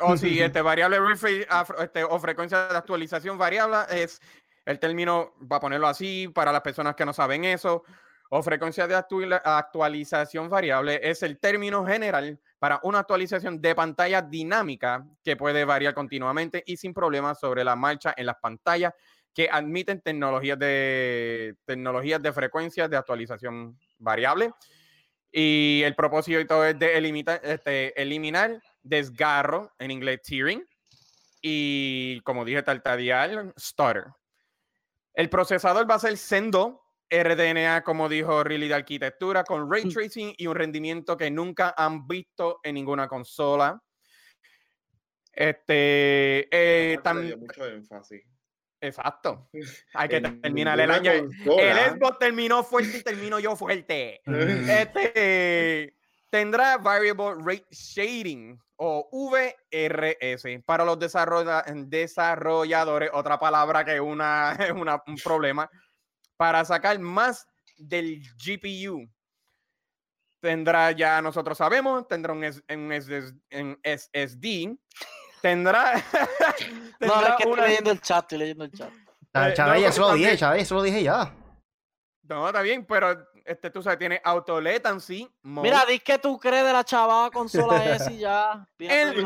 O 0.00 0.16
si 0.16 0.40
este 0.40 0.62
variable 0.62 1.00
refresh 1.00 1.44
este, 1.80 2.04
o 2.04 2.20
frecuencia 2.20 2.68
de 2.68 2.76
actualización 2.76 3.36
variable 3.36 3.80
es 4.00 4.20
el 4.64 4.78
término, 4.78 5.34
va 5.40 5.56
a 5.56 5.60
ponerlo 5.60 5.88
así 5.88 6.28
para 6.28 6.52
las 6.52 6.60
personas 6.60 6.94
que 6.94 7.04
no 7.04 7.12
saben 7.12 7.44
eso, 7.44 7.82
o 8.30 8.44
frecuencia 8.44 8.86
de 8.86 8.94
actualización 8.94 10.48
variable 10.48 11.00
es 11.02 11.24
el 11.24 11.40
término 11.40 11.84
general 11.84 12.38
para 12.60 12.78
una 12.84 13.00
actualización 13.00 13.60
de 13.60 13.74
pantalla 13.74 14.22
dinámica 14.22 15.04
que 15.24 15.34
puede 15.34 15.64
variar 15.64 15.94
continuamente 15.94 16.62
y 16.64 16.76
sin 16.76 16.94
problemas 16.94 17.40
sobre 17.40 17.64
la 17.64 17.74
marcha 17.74 18.14
en 18.16 18.26
las 18.26 18.36
pantallas 18.36 18.94
que 19.34 19.48
admiten 19.50 20.00
tecnologías 20.00 20.58
de, 20.58 21.56
tecnologías 21.64 22.20
de 22.22 22.32
frecuencia 22.32 22.88
de 22.88 22.96
actualización 22.96 23.78
variable. 23.98 24.52
Y 25.30 25.82
el 25.84 25.94
propósito 25.94 26.64
es 26.64 26.78
de 26.78 26.98
eliminar, 26.98 27.40
este, 27.42 28.00
eliminar 28.00 28.62
desgarro, 28.82 29.72
en 29.78 29.90
inglés 29.90 30.20
tearing, 30.22 30.66
y, 31.40 32.20
como 32.22 32.44
dije, 32.44 32.62
Tartadial 32.62 33.52
Stutter. 33.58 34.04
El 35.14 35.28
procesador 35.28 35.90
va 35.90 35.94
a 35.96 35.98
ser 35.98 36.16
Sendo 36.16 36.80
RDNA, 37.10 37.82
como 37.82 38.08
dijo 38.08 38.42
Riley 38.44 38.68
de 38.68 38.74
arquitectura, 38.74 39.44
con 39.44 39.70
ray 39.70 39.84
Mm. 39.84 39.88
tracing 39.90 40.34
y 40.36 40.46
un 40.46 40.54
rendimiento 40.54 41.16
que 41.16 41.30
nunca 41.30 41.74
han 41.76 42.06
visto 42.06 42.60
en 42.62 42.74
ninguna 42.74 43.08
consola. 43.08 43.78
Este, 45.32 46.48
eh, 46.50 46.96
Aparte, 46.98 47.20
le 47.20 47.24
tam- 47.24 47.26
dio 47.26 47.38
mucho 47.38 47.66
énfasis. 47.66 48.22
Exacto. 48.82 49.48
Hay 49.94 50.08
que 50.08 50.16
En 50.16 50.40
terminar 50.42 50.78
el 50.78 50.90
año. 50.90 51.12
consola. 51.18 51.62
El 51.86 51.98
Xbox 51.98 52.18
terminó 52.18 52.62
fuerte 52.62 52.98
y 52.98 53.02
termino 53.02 53.38
yo 53.38 53.56
fuerte. 53.56 54.20
Este 54.26 55.94
tendrá 56.30 56.76
Variable 56.78 57.34
Rate 57.44 57.66
Shading 57.70 58.58
o 58.76 59.08
VRS 59.12 60.62
para 60.64 60.84
los 60.84 60.98
desarrolla- 60.98 61.62
desarrolladores, 61.86 63.10
otra 63.12 63.38
palabra 63.38 63.84
que 63.84 64.00
una, 64.00 64.56
una- 64.76 65.02
un 65.06 65.16
problema, 65.16 65.70
para 66.36 66.64
sacar 66.64 66.98
más 66.98 67.46
del 67.76 68.22
GPU. 68.44 69.08
Tendrá, 70.40 70.90
ya 70.90 71.22
nosotros 71.22 71.56
sabemos, 71.56 72.08
tendrá 72.08 72.32
un, 72.32 72.42
un 72.44 73.78
SSD. 73.84 74.76
Tendrá, 75.42 75.94
No, 77.00 77.20
es 77.20 77.26
que 77.36 77.42
estoy 77.42 77.52
una- 77.52 77.66
leyendo 77.66 77.90
el 77.90 78.00
chat, 78.00 78.22
estoy 78.24 78.38
leyendo 78.38 78.64
el 78.64 78.72
chat. 78.72 78.88
Eh, 79.34 79.52
Chávez, 79.54 79.58
no, 79.58 79.76
ya 79.80 79.92
se 79.92 80.00
lo 80.00 80.12
dije, 80.14 80.36
Chávez, 80.36 80.62
eso 80.62 80.74
lo 80.76 80.82
dije 80.82 81.02
ya. 81.02 81.34
No, 82.28 82.46
está 82.46 82.62
bien, 82.62 82.84
pero 82.86 83.26
este, 83.44 83.70
tú 83.70 83.82
sabes, 83.82 83.98
tiene 83.98 84.20
auto 84.22 84.60
latency. 84.60 85.28
mode. 85.42 85.68
Mira, 85.68 85.84
di 85.84 85.98
que 85.98 86.18
tú 86.18 86.38
crees 86.38 86.64
de 86.64 86.72
la 86.72 86.84
chava 86.84 87.30
consola 87.30 87.82
S 87.96 88.12
y 88.12 88.18
ya. 88.18 88.64
El-. 88.78 89.24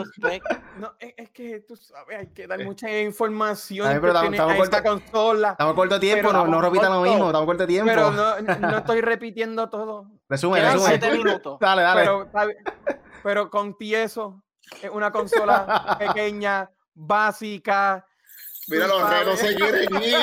No, 0.79 0.95
es, 0.99 1.13
es 1.17 1.31
que 1.31 1.61
tú 1.61 1.77
sabes, 1.77 2.19
hay 2.21 2.27
que 2.33 2.47
dar 2.47 2.65
mucha 2.65 2.89
información 3.01 3.91
en 3.93 4.01
pero 4.01 4.13
estamos- 4.13 4.29
cuestiones 4.31 4.41
a 4.41 4.65
estamos 4.65 4.65
esta 4.65 4.83
consola. 5.13 5.51
Estamos 5.51 5.75
corto 5.75 5.95
de 5.95 6.01
tiempo, 6.01 6.29
Pero 6.31 6.45
no, 6.45 6.51
no 6.51 6.61
repitan 6.63 6.93
lo 6.93 7.03
mismo, 7.03 7.27
estamos 7.27 7.47
corto 7.47 7.63
de 7.65 7.67
tiempo. 7.67 7.91
Pero 7.93 8.11
no, 8.13 8.41
no 8.61 8.79
estoy 8.79 9.01
repitiendo 9.03 9.69
todo. 9.69 10.07
resumen, 10.29 10.63
Quedan 10.63 10.73
resumen. 10.75 11.01
siete 11.01 11.17
minutos. 11.19 11.59
Dale, 11.61 11.83
dale. 11.83 12.01
Pero, 12.01 12.29
pero 13.23 13.51
con 13.51 13.77
tieso, 13.77 14.43
es 14.83 14.91
una 14.91 15.11
consola 15.11 15.97
pequeña, 15.99 16.71
básica, 16.95 18.07
Mira, 18.69 18.87
los 18.89 19.09
renos 19.11 19.39
se 19.39 19.55
quieren 19.55 20.03
ir. 20.03 20.17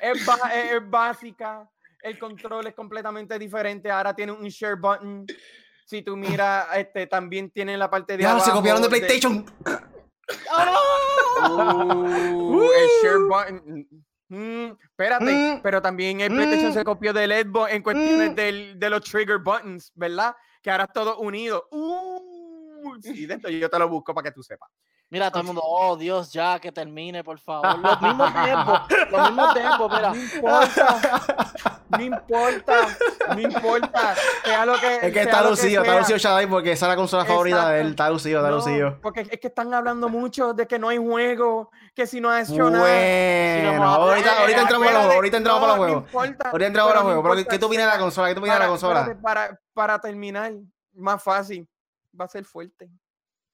es, 0.00 0.26
ba- 0.26 0.50
es- 0.54 0.72
es 0.72 0.90
básica. 0.90 1.68
El 2.00 2.18
control 2.18 2.66
es 2.66 2.74
completamente 2.74 3.38
diferente. 3.38 3.90
Ahora 3.90 4.14
tiene 4.14 4.32
un 4.32 4.48
share 4.48 4.76
button. 4.76 5.26
Si 5.84 6.02
tú 6.02 6.16
miras, 6.16 6.66
este, 6.76 7.06
también 7.06 7.50
tiene 7.50 7.76
la 7.76 7.90
parte 7.90 8.16
de 8.16 8.22
Ya, 8.22 8.30
abajo. 8.32 8.46
se 8.46 8.52
copiaron 8.52 8.82
de 8.82 8.88
PlayStation. 8.88 9.44
Uh, 11.50 12.62
el 12.62 12.88
share 13.02 13.18
button. 13.28 13.86
Mm, 14.28 14.72
espérate, 14.82 15.24
Mm. 15.24 15.60
pero 15.62 15.82
también 15.82 16.20
el 16.22 16.32
PlayStation 16.32 16.70
Mm. 16.70 16.74
se 16.74 16.84
copió 16.84 17.12
del 17.12 17.32
Xbox 17.32 17.72
en 17.72 17.82
cuestiones 17.82 18.30
Mm. 18.30 18.34
del- 18.34 18.78
de 18.78 18.90
los 18.90 19.02
trigger 19.04 19.38
buttons, 19.38 19.92
¿verdad? 19.94 20.34
Que 20.62 20.70
ahora 20.70 20.84
es 20.84 20.92
todo 20.94 21.18
unido. 21.18 21.68
Uh, 21.70 22.31
sí, 23.00 23.26
de 23.26 23.34
esto 23.34 23.48
yo 23.48 23.70
te 23.70 23.78
lo 23.78 23.88
busco 23.88 24.12
para 24.14 24.24
que 24.24 24.32
tú 24.32 24.42
sepas. 24.42 24.68
Mira, 25.10 25.30
todo 25.30 25.40
el 25.40 25.46
mundo, 25.46 25.60
oh 25.64 25.94
Dios, 25.96 26.32
ya 26.32 26.58
que 26.58 26.72
termine, 26.72 27.22
por 27.22 27.38
favor. 27.38 27.78
Los 27.78 28.00
mismos 28.00 28.32
tiempos, 28.44 28.80
los 29.10 29.22
mismos 29.30 29.54
tiempos, 29.54 29.92
mira. 29.92 30.08
No 30.08 30.16
importa, 30.16 31.00
no 31.90 32.02
importa, 32.02 32.74
no 33.34 33.40
importa. 33.40 34.14
Sea 34.44 34.64
lo 34.66 34.72
que, 34.80 34.94
Es 34.96 35.00
que 35.02 35.12
sea 35.12 35.22
está 35.24 35.42
lucido, 35.48 35.82
está 35.82 35.98
lucido 35.98 36.18
Shadai 36.18 36.46
porque 36.46 36.72
esa 36.72 36.86
es 36.86 36.90
la 36.90 36.96
consola 36.96 37.24
favorita 37.26 37.68
de 37.68 37.80
él. 37.80 37.86
Exacto. 37.88 38.02
Está 38.02 38.10
lucido, 38.10 38.38
está 38.40 38.50
No, 38.50 38.56
lucido. 38.56 38.98
porque 39.02 39.20
es 39.30 39.38
que 39.40 39.48
están 39.48 39.74
hablando 39.74 40.08
mucho 40.08 40.54
de 40.54 40.66
que 40.66 40.78
no 40.78 40.88
hay 40.88 40.96
juego, 40.98 41.70
que 41.94 42.06
si 42.06 42.20
no 42.20 42.30
has 42.30 42.48
hecho 42.50 42.70
nada. 42.70 42.82
Bueno, 42.84 43.80
vamos 43.80 43.98
a 43.98 44.12
ahorita, 44.12 44.40
ahorita 44.40 44.60
entramos 44.62 44.88
a 44.88 44.92
los 44.92 44.98
juegos, 45.00 45.14
ahorita 45.16 45.36
entramos 45.36 45.62
a 45.62 45.66
los 45.66 45.76
juegos. 45.76 46.04
importa, 46.04 46.50
Ahorita 46.50 46.66
entramos 46.68 46.92
a 46.92 46.94
los 46.94 47.02
juegos. 47.04 47.22
Pero, 47.22 47.34
¿qué- 47.34 47.40
importa, 47.40 47.50
¿qué 47.54 47.58
tú 47.58 47.66
opinas 47.66 47.86
de 47.86 47.92
la 47.92 47.98
consola? 47.98 48.28
¿Qué 48.28 48.34
tú 48.34 48.40
opinas 48.40 48.56
de 48.56 48.58
la 48.60 48.64
para, 48.64 48.70
consola? 48.70 49.18
Para, 49.22 49.60
para 49.74 49.98
terminar, 50.00 50.52
más 50.94 51.22
fácil, 51.22 51.68
va 52.18 52.24
a 52.26 52.28
ser 52.28 52.44
fuerte. 52.44 52.90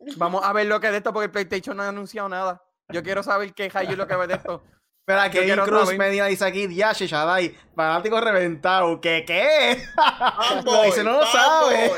Vamos 0.17 0.45
a 0.45 0.53
ver 0.53 0.67
lo 0.67 0.81
que 0.81 0.87
es 0.87 0.93
de 0.93 0.99
esto, 0.99 1.13
porque 1.13 1.27
el 1.27 1.31
PlayStation 1.31 1.77
no 1.77 1.83
ha 1.83 1.89
anunciado 1.89 2.29
nada. 2.29 2.63
Yo 2.91 3.03
quiero 3.03 3.23
saber 3.23 3.53
qué 3.53 3.71
hay 3.75 3.95
lo 3.95 4.07
que 4.07 4.17
va 4.17 4.27
de 4.27 4.35
esto. 4.35 4.63
Espera, 5.09 5.31
quiero 5.31 5.65
Cruz 5.65 5.85
saber. 5.85 5.99
Medina 5.99 6.27
dice 6.27 6.45
aquí, 6.45 6.75
Yashi 6.75 7.07
Shadai, 7.07 7.57
fanático 7.75 8.21
reventado. 8.21 9.01
¿Qué 9.01 9.25
qué? 9.27 9.83
Lo 9.97 10.43
Fanboy, 10.45 10.87
dice, 10.87 11.03
no 11.03 11.13
lo 11.13 11.27
sabe. 11.27 11.91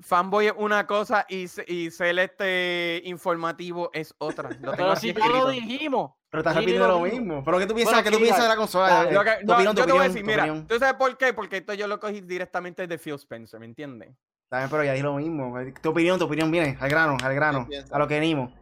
fanboy. 0.00 0.46
Es 0.48 0.54
una 0.56 0.88
cosa 0.88 1.24
y, 1.28 1.46
y 1.68 1.90
ser 1.92 2.18
este 2.18 3.00
informativo 3.04 3.90
es 3.92 4.12
otra. 4.18 4.48
Lo 4.48 4.56
tengo 4.56 4.72
Pero 4.72 4.90
aquí 4.90 5.12
si 5.12 5.14
ya 5.14 5.28
lo 5.28 5.50
dijimos. 5.50 6.12
Pero 6.30 6.40
estás 6.40 6.56
repitiendo 6.56 6.88
lo 6.88 7.00
mismo. 7.00 7.44
¿Pero 7.44 7.58
qué 7.60 7.66
tú 7.66 7.74
piensas, 7.74 7.94
Bueno, 7.94 8.04
qué 8.10 8.16
tú 8.16 8.22
piensas 8.22 8.42
de 8.42 8.48
la 8.48 8.56
consola? 8.56 9.04
Eh, 9.04 9.08
que- 9.08 9.44
no, 9.44 9.54
opinión, 9.54 9.76
yo 9.76 9.86
te 9.86 9.92
voy 9.92 10.00
a 10.00 10.08
decir, 10.08 10.24
mira, 10.24 10.42
opinión. 10.42 10.66
¿tú 10.66 10.78
sabes 10.80 10.94
por 10.94 11.16
qué? 11.16 11.32
Porque 11.32 11.58
esto 11.58 11.74
yo 11.74 11.86
lo 11.86 12.00
cogí 12.00 12.22
directamente 12.22 12.88
de 12.88 12.98
Phil 12.98 13.14
Spencer, 13.14 13.60
¿me 13.60 13.66
entiendes? 13.66 14.16
También, 14.48 14.70
pero 14.70 14.84
ya 14.84 14.92
dije 14.92 15.02
lo 15.04 15.14
mismo. 15.14 15.54
Tu 15.82 15.90
opinión, 15.90 16.18
tu 16.18 16.24
opinión, 16.26 16.50
viene, 16.50 16.76
al 16.80 16.88
grano, 16.88 17.16
al 17.22 17.34
grano, 17.34 17.68
a 17.90 17.98
lo 17.98 18.06
que 18.08 18.14
venimos. 18.14 18.52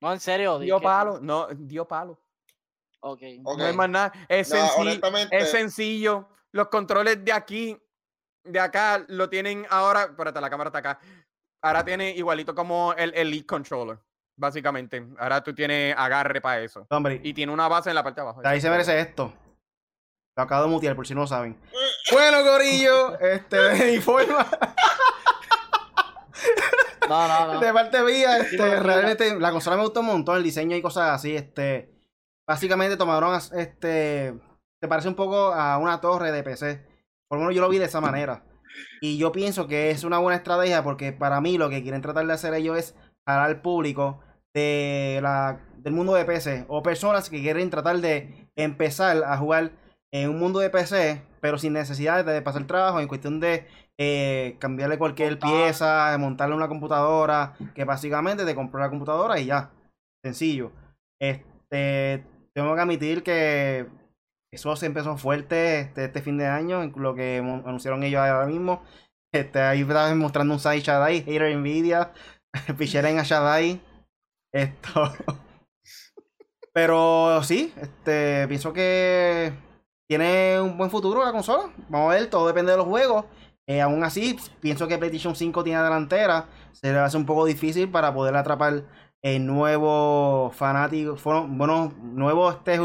No, 0.00 0.12
en 0.12 0.20
serio. 0.20 0.58
di 0.58 0.66
Dio 0.66 0.78
que- 0.78 0.84
palo, 0.84 1.18
no, 1.20 1.48
dio 1.48 1.86
palo. 1.86 2.18
Ok. 3.00 3.20
Ok. 3.44 3.58
No 3.58 3.64
hay 3.64 3.72
más 3.74 3.88
nada. 3.88 4.12
Es, 4.28 4.50
No, 4.52 5.46
sencillo. 5.46 6.28
Los 6.52 6.68
controles 6.68 7.24
de 7.24 7.32
aquí, 7.32 7.76
de 8.44 8.60
acá, 8.60 9.04
lo 9.08 9.28
tienen 9.28 9.66
ahora. 9.70 10.02
Espérate, 10.04 10.40
la 10.40 10.50
cámara 10.50 10.68
está 10.68 10.78
acá. 10.78 11.00
Ahora 11.62 11.84
tiene 11.84 12.10
igualito 12.10 12.54
como 12.54 12.92
el 12.94 13.12
Elite 13.14 13.46
Controller, 13.46 13.98
básicamente. 14.38 15.04
Ahora 15.18 15.42
tú 15.42 15.54
tienes 15.54 15.94
agarre 15.96 16.40
para 16.40 16.60
eso. 16.60 16.86
Hombre, 16.90 17.20
Y 17.24 17.34
tiene 17.34 17.52
una 17.52 17.66
base 17.68 17.88
en 17.90 17.96
la 17.96 18.02
parte 18.04 18.20
de 18.20 18.22
abajo. 18.28 18.42
ahí 18.44 18.60
se 18.60 18.70
merece 18.70 18.98
esto. 19.00 19.32
Lo 20.36 20.42
acabo 20.42 20.64
de 20.64 20.68
mutear, 20.70 20.94
por 20.94 21.06
si 21.06 21.14
no 21.14 21.22
lo 21.22 21.26
saben. 21.26 21.58
Bueno, 22.12 22.42
Corillo, 22.44 23.18
este, 23.18 23.56
de 23.56 23.92
mi 23.92 23.98
forma, 24.00 24.46
No, 27.08 27.28
no, 27.28 27.54
no. 27.54 27.60
de 27.60 27.72
parte 27.72 28.02
mía, 28.02 28.38
este, 28.38 28.80
realmente 28.80 29.38
la 29.38 29.52
consola 29.52 29.76
me 29.76 29.82
gustó 29.82 30.00
un 30.00 30.06
montón, 30.06 30.36
el 30.36 30.42
diseño 30.42 30.76
y 30.76 30.82
cosas 30.82 31.10
así, 31.10 31.34
este, 31.34 31.90
básicamente 32.46 32.96
tomaron, 32.96 33.38
este, 33.56 34.34
se 34.80 34.88
parece 34.88 35.08
un 35.08 35.14
poco 35.14 35.52
a 35.52 35.78
una 35.78 36.00
torre 36.00 36.32
de 36.32 36.42
PC, 36.42 36.86
por 37.28 37.38
lo 37.38 37.44
menos 37.44 37.54
yo 37.54 37.60
lo 37.60 37.68
vi 37.68 37.78
de 37.78 37.86
esa 37.86 38.00
manera, 38.00 38.44
y 39.00 39.18
yo 39.18 39.32
pienso 39.32 39.66
que 39.66 39.90
es 39.90 40.04
una 40.04 40.18
buena 40.18 40.36
estrategia 40.36 40.82
porque 40.82 41.12
para 41.12 41.40
mí 41.40 41.58
lo 41.58 41.70
que 41.70 41.82
quieren 41.82 42.02
tratar 42.02 42.26
de 42.26 42.32
hacer 42.32 42.54
ellos 42.54 42.78
es 42.78 42.94
jalar 43.26 43.46
al 43.46 43.62
público 43.62 44.20
de 44.54 45.20
la, 45.22 45.60
del 45.78 45.92
mundo 45.92 46.14
de 46.14 46.24
PC, 46.24 46.64
o 46.68 46.82
personas 46.82 47.30
que 47.30 47.40
quieren 47.40 47.70
tratar 47.70 47.98
de 47.98 48.48
empezar 48.56 49.22
a 49.24 49.36
jugar 49.36 49.72
en 50.12 50.30
un 50.30 50.38
mundo 50.38 50.60
de 50.60 50.70
PC, 50.70 51.22
pero 51.46 51.58
sin 51.58 51.74
necesidad 51.74 52.24
de 52.24 52.42
pasar 52.42 52.66
trabajo, 52.66 52.98
en 52.98 53.06
cuestión 53.06 53.38
de 53.38 53.68
eh, 53.98 54.56
cambiarle 54.58 54.98
cualquier 54.98 55.38
pieza, 55.38 56.16
montarle 56.18 56.56
una 56.56 56.66
computadora, 56.66 57.54
que 57.72 57.84
básicamente 57.84 58.44
te 58.44 58.56
compró 58.56 58.80
la 58.80 58.90
computadora 58.90 59.38
y 59.38 59.46
ya. 59.46 59.70
Sencillo. 60.24 60.72
Este, 61.22 62.26
tengo 62.52 62.74
que 62.74 62.80
admitir 62.80 63.22
que 63.22 63.86
eso 64.52 64.74
se 64.74 64.86
empezó 64.86 65.16
fuerte 65.16 65.78
este, 65.78 66.06
este 66.06 66.20
fin 66.20 66.36
de 66.36 66.46
año, 66.46 66.82
lo 66.96 67.14
que 67.14 67.38
anunciaron 67.38 68.02
ellos 68.02 68.22
ahora 68.22 68.46
mismo. 68.46 68.82
Este, 69.32 69.60
ahí 69.60 69.82
estaban 69.82 70.18
mostrando 70.18 70.52
un 70.52 70.58
Sai 70.58 70.80
Shadai, 70.80 71.22
Hater 71.22 71.56
Nvidia, 71.56 72.12
Picheren 72.76 73.20
a 73.20 73.22
Shadai. 73.22 73.80
Esto. 74.52 75.12
Pero 76.74 77.40
sí, 77.44 77.72
este, 77.80 78.48
pienso 78.48 78.72
que 78.72 79.52
tiene 80.06 80.60
un 80.60 80.76
buen 80.76 80.90
futuro 80.90 81.24
la 81.24 81.32
consola. 81.32 81.70
Vamos 81.88 82.12
a 82.12 82.14
ver, 82.16 82.30
todo 82.30 82.46
depende 82.46 82.72
de 82.72 82.78
los 82.78 82.86
juegos. 82.86 83.24
Eh, 83.66 83.80
aún 83.80 84.04
así, 84.04 84.36
pienso 84.60 84.86
que 84.86 84.98
PlayStation 84.98 85.34
5 85.34 85.64
tiene 85.64 85.82
delantera. 85.82 86.46
Se 86.72 86.92
le 86.92 86.98
hace 86.98 87.16
un 87.16 87.26
poco 87.26 87.44
difícil 87.44 87.90
para 87.90 88.14
poder 88.14 88.36
atrapar 88.36 88.84
eh, 89.22 89.38
nuevos 89.40 90.54
fanáticos, 90.54 91.22
bueno, 91.24 91.92
nuevos 92.00 92.54
este, 92.54 92.78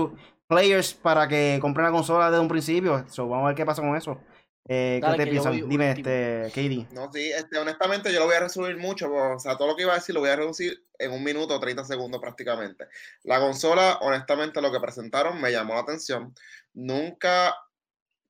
players 0.48 0.94
para 0.96 1.28
que 1.28 1.60
compren 1.62 1.86
la 1.86 1.92
consola 1.92 2.32
desde 2.32 2.42
un 2.42 2.48
principio. 2.48 3.06
So, 3.10 3.28
vamos 3.28 3.46
a 3.46 3.48
ver 3.50 3.56
qué 3.56 3.66
pasa 3.66 3.82
con 3.82 3.96
eso. 3.96 4.18
Eh, 4.68 5.02
¿Qué 5.04 5.26
te 5.26 5.40
voy 5.40 5.62
Dime, 5.68 5.90
último. 5.90 6.10
este, 6.10 6.44
Katie. 6.50 6.88
No, 6.92 7.12
sí, 7.12 7.32
este, 7.32 7.58
honestamente 7.58 8.14
yo 8.14 8.20
lo 8.20 8.28
voy 8.28 8.36
a 8.36 8.42
resumir 8.42 8.78
mucho, 8.78 9.12
o 9.12 9.40
sea, 9.40 9.58
todo 9.58 9.70
lo 9.70 9.76
que 9.76 9.84
iba 9.84 9.94
a 9.94 9.96
decir 9.96 10.14
lo 10.14 10.22
voy 10.22 10.30
a 10.30 10.36
reducir 10.36 10.86
en 11.00 11.12
un 11.12 11.24
minuto 11.24 11.56
o 11.56 11.60
30 11.60 11.84
segundos 11.84 12.22
prácticamente. 12.22 12.88
La 13.24 13.40
consola, 13.40 13.98
honestamente, 14.02 14.62
lo 14.62 14.72
que 14.72 14.80
presentaron 14.80 15.42
me 15.42 15.52
llamó 15.52 15.74
la 15.74 15.82
atención. 15.82 16.34
Nunca, 16.74 17.56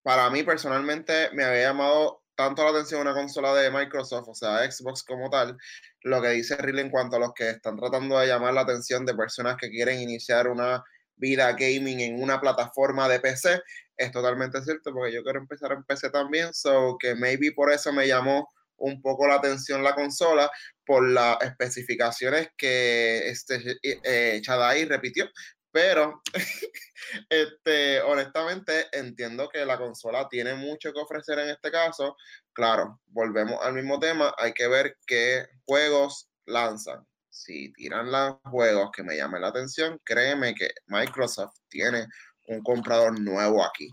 para 0.03 0.29
mí 0.29 0.43
personalmente, 0.43 1.29
me 1.33 1.43
había 1.43 1.63
llamado 1.63 2.23
tanto 2.35 2.63
la 2.63 2.71
atención 2.71 3.01
una 3.01 3.13
consola 3.13 3.53
de 3.53 3.69
Microsoft, 3.69 4.29
o 4.29 4.33
sea, 4.33 4.71
Xbox 4.71 5.03
como 5.03 5.29
tal, 5.29 5.57
lo 6.01 6.21
que 6.21 6.29
dice 6.29 6.55
Riley 6.55 6.85
en 6.85 6.89
cuanto 6.89 7.17
a 7.17 7.19
los 7.19 7.33
que 7.33 7.49
están 7.49 7.77
tratando 7.77 8.17
de 8.17 8.27
llamar 8.27 8.53
la 8.53 8.61
atención 8.61 9.05
de 9.05 9.13
personas 9.13 9.57
que 9.57 9.69
quieren 9.69 9.99
iniciar 9.99 10.47
una 10.47 10.83
vida 11.15 11.51
gaming 11.51 11.99
en 11.99 12.21
una 12.21 12.41
plataforma 12.41 13.07
de 13.07 13.19
PC, 13.19 13.61
es 14.01 14.11
totalmente 14.11 14.61
cierto, 14.63 14.93
porque 14.93 15.13
yo 15.13 15.23
quiero 15.23 15.39
empezar 15.39 15.71
en 15.71 15.83
PC 15.83 16.09
también, 16.09 16.53
so 16.53 16.97
que 16.99 17.15
maybe 17.15 17.51
por 17.51 17.71
eso 17.71 17.93
me 17.93 18.07
llamó 18.07 18.49
un 18.77 19.01
poco 19.01 19.27
la 19.27 19.35
atención 19.35 19.83
la 19.83 19.93
consola 19.93 20.49
por 20.85 21.07
las 21.07 21.37
especificaciones 21.41 22.49
que 22.57 23.29
este 23.29 23.77
eh, 23.83 24.41
Chadai 24.41 24.85
repitió. 24.85 25.29
Pero, 25.71 26.21
este, 27.29 28.01
honestamente, 28.01 28.87
entiendo 28.91 29.47
que 29.49 29.65
la 29.65 29.77
consola 29.77 30.27
tiene 30.27 30.55
mucho 30.55 30.91
que 30.91 30.99
ofrecer 30.99 31.39
en 31.39 31.49
este 31.49 31.71
caso. 31.71 32.17
Claro, 32.53 32.99
volvemos 33.05 33.63
al 33.63 33.73
mismo 33.73 33.99
tema. 33.99 34.33
Hay 34.37 34.53
que 34.53 34.67
ver 34.67 34.97
qué 35.05 35.45
juegos 35.65 36.29
lanzan. 36.45 37.05
Si 37.29 37.71
tiran 37.73 38.11
los 38.11 38.35
juegos 38.43 38.91
que 38.91 39.03
me 39.03 39.15
llamen 39.15 39.41
la 39.41 39.47
atención, 39.47 39.97
créeme 40.03 40.53
que 40.53 40.71
Microsoft 40.87 41.55
tiene 41.69 42.07
un 42.51 42.63
comprador 42.63 43.19
nuevo 43.19 43.63
aquí. 43.63 43.89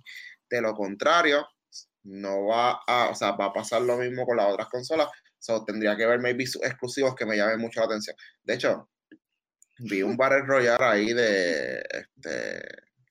De 0.48 0.61
lo 0.61 0.74
contrario, 0.74 1.46
no 2.04 2.46
va 2.46 2.80
a, 2.86 3.11
o 3.11 3.14
sea, 3.14 3.32
va 3.32 3.46
a 3.46 3.52
pasar 3.52 3.82
lo 3.82 3.96
mismo 3.96 4.24
con 4.24 4.36
las 4.36 4.52
otras 4.52 4.68
consolas. 4.68 5.09
So, 5.38 5.64
tendría 5.64 5.96
que 5.96 6.06
ver 6.06 6.18
maybe 6.18 6.44
exclusivos 6.44 7.14
que 7.14 7.26
me 7.26 7.36
llamen 7.36 7.61
mucho 7.61 7.80
la 7.80 7.86
atención. 7.86 8.16
De 8.42 8.54
hecho, 8.54 8.88
vi 9.78 10.02
un 10.02 10.16
Battle 10.16 10.42
Royale 10.42 10.84
ahí 10.84 11.12
de 11.12 11.78
este, 11.78 12.62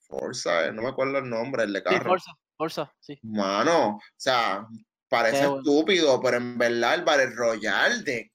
Forza, 0.07 0.67
eh, 0.67 0.73
no 0.73 0.81
me 0.81 0.89
acuerdo 0.89 1.17
el 1.19 1.29
nombre, 1.29 1.63
el 1.63 1.73
de 1.73 1.83
carro. 1.83 1.97
Sí, 1.97 2.05
Forza, 2.05 2.31
Forza, 2.57 2.95
sí. 2.99 3.19
Mano, 3.23 3.95
o 3.95 4.01
sea, 4.15 4.67
parece 5.07 5.45
estúpido, 5.45 6.21
pero 6.21 6.37
en 6.37 6.57
verdad 6.57 6.95
el 6.95 7.03
Battle 7.03 7.31
Royale 7.35 8.03
de, 8.03 8.31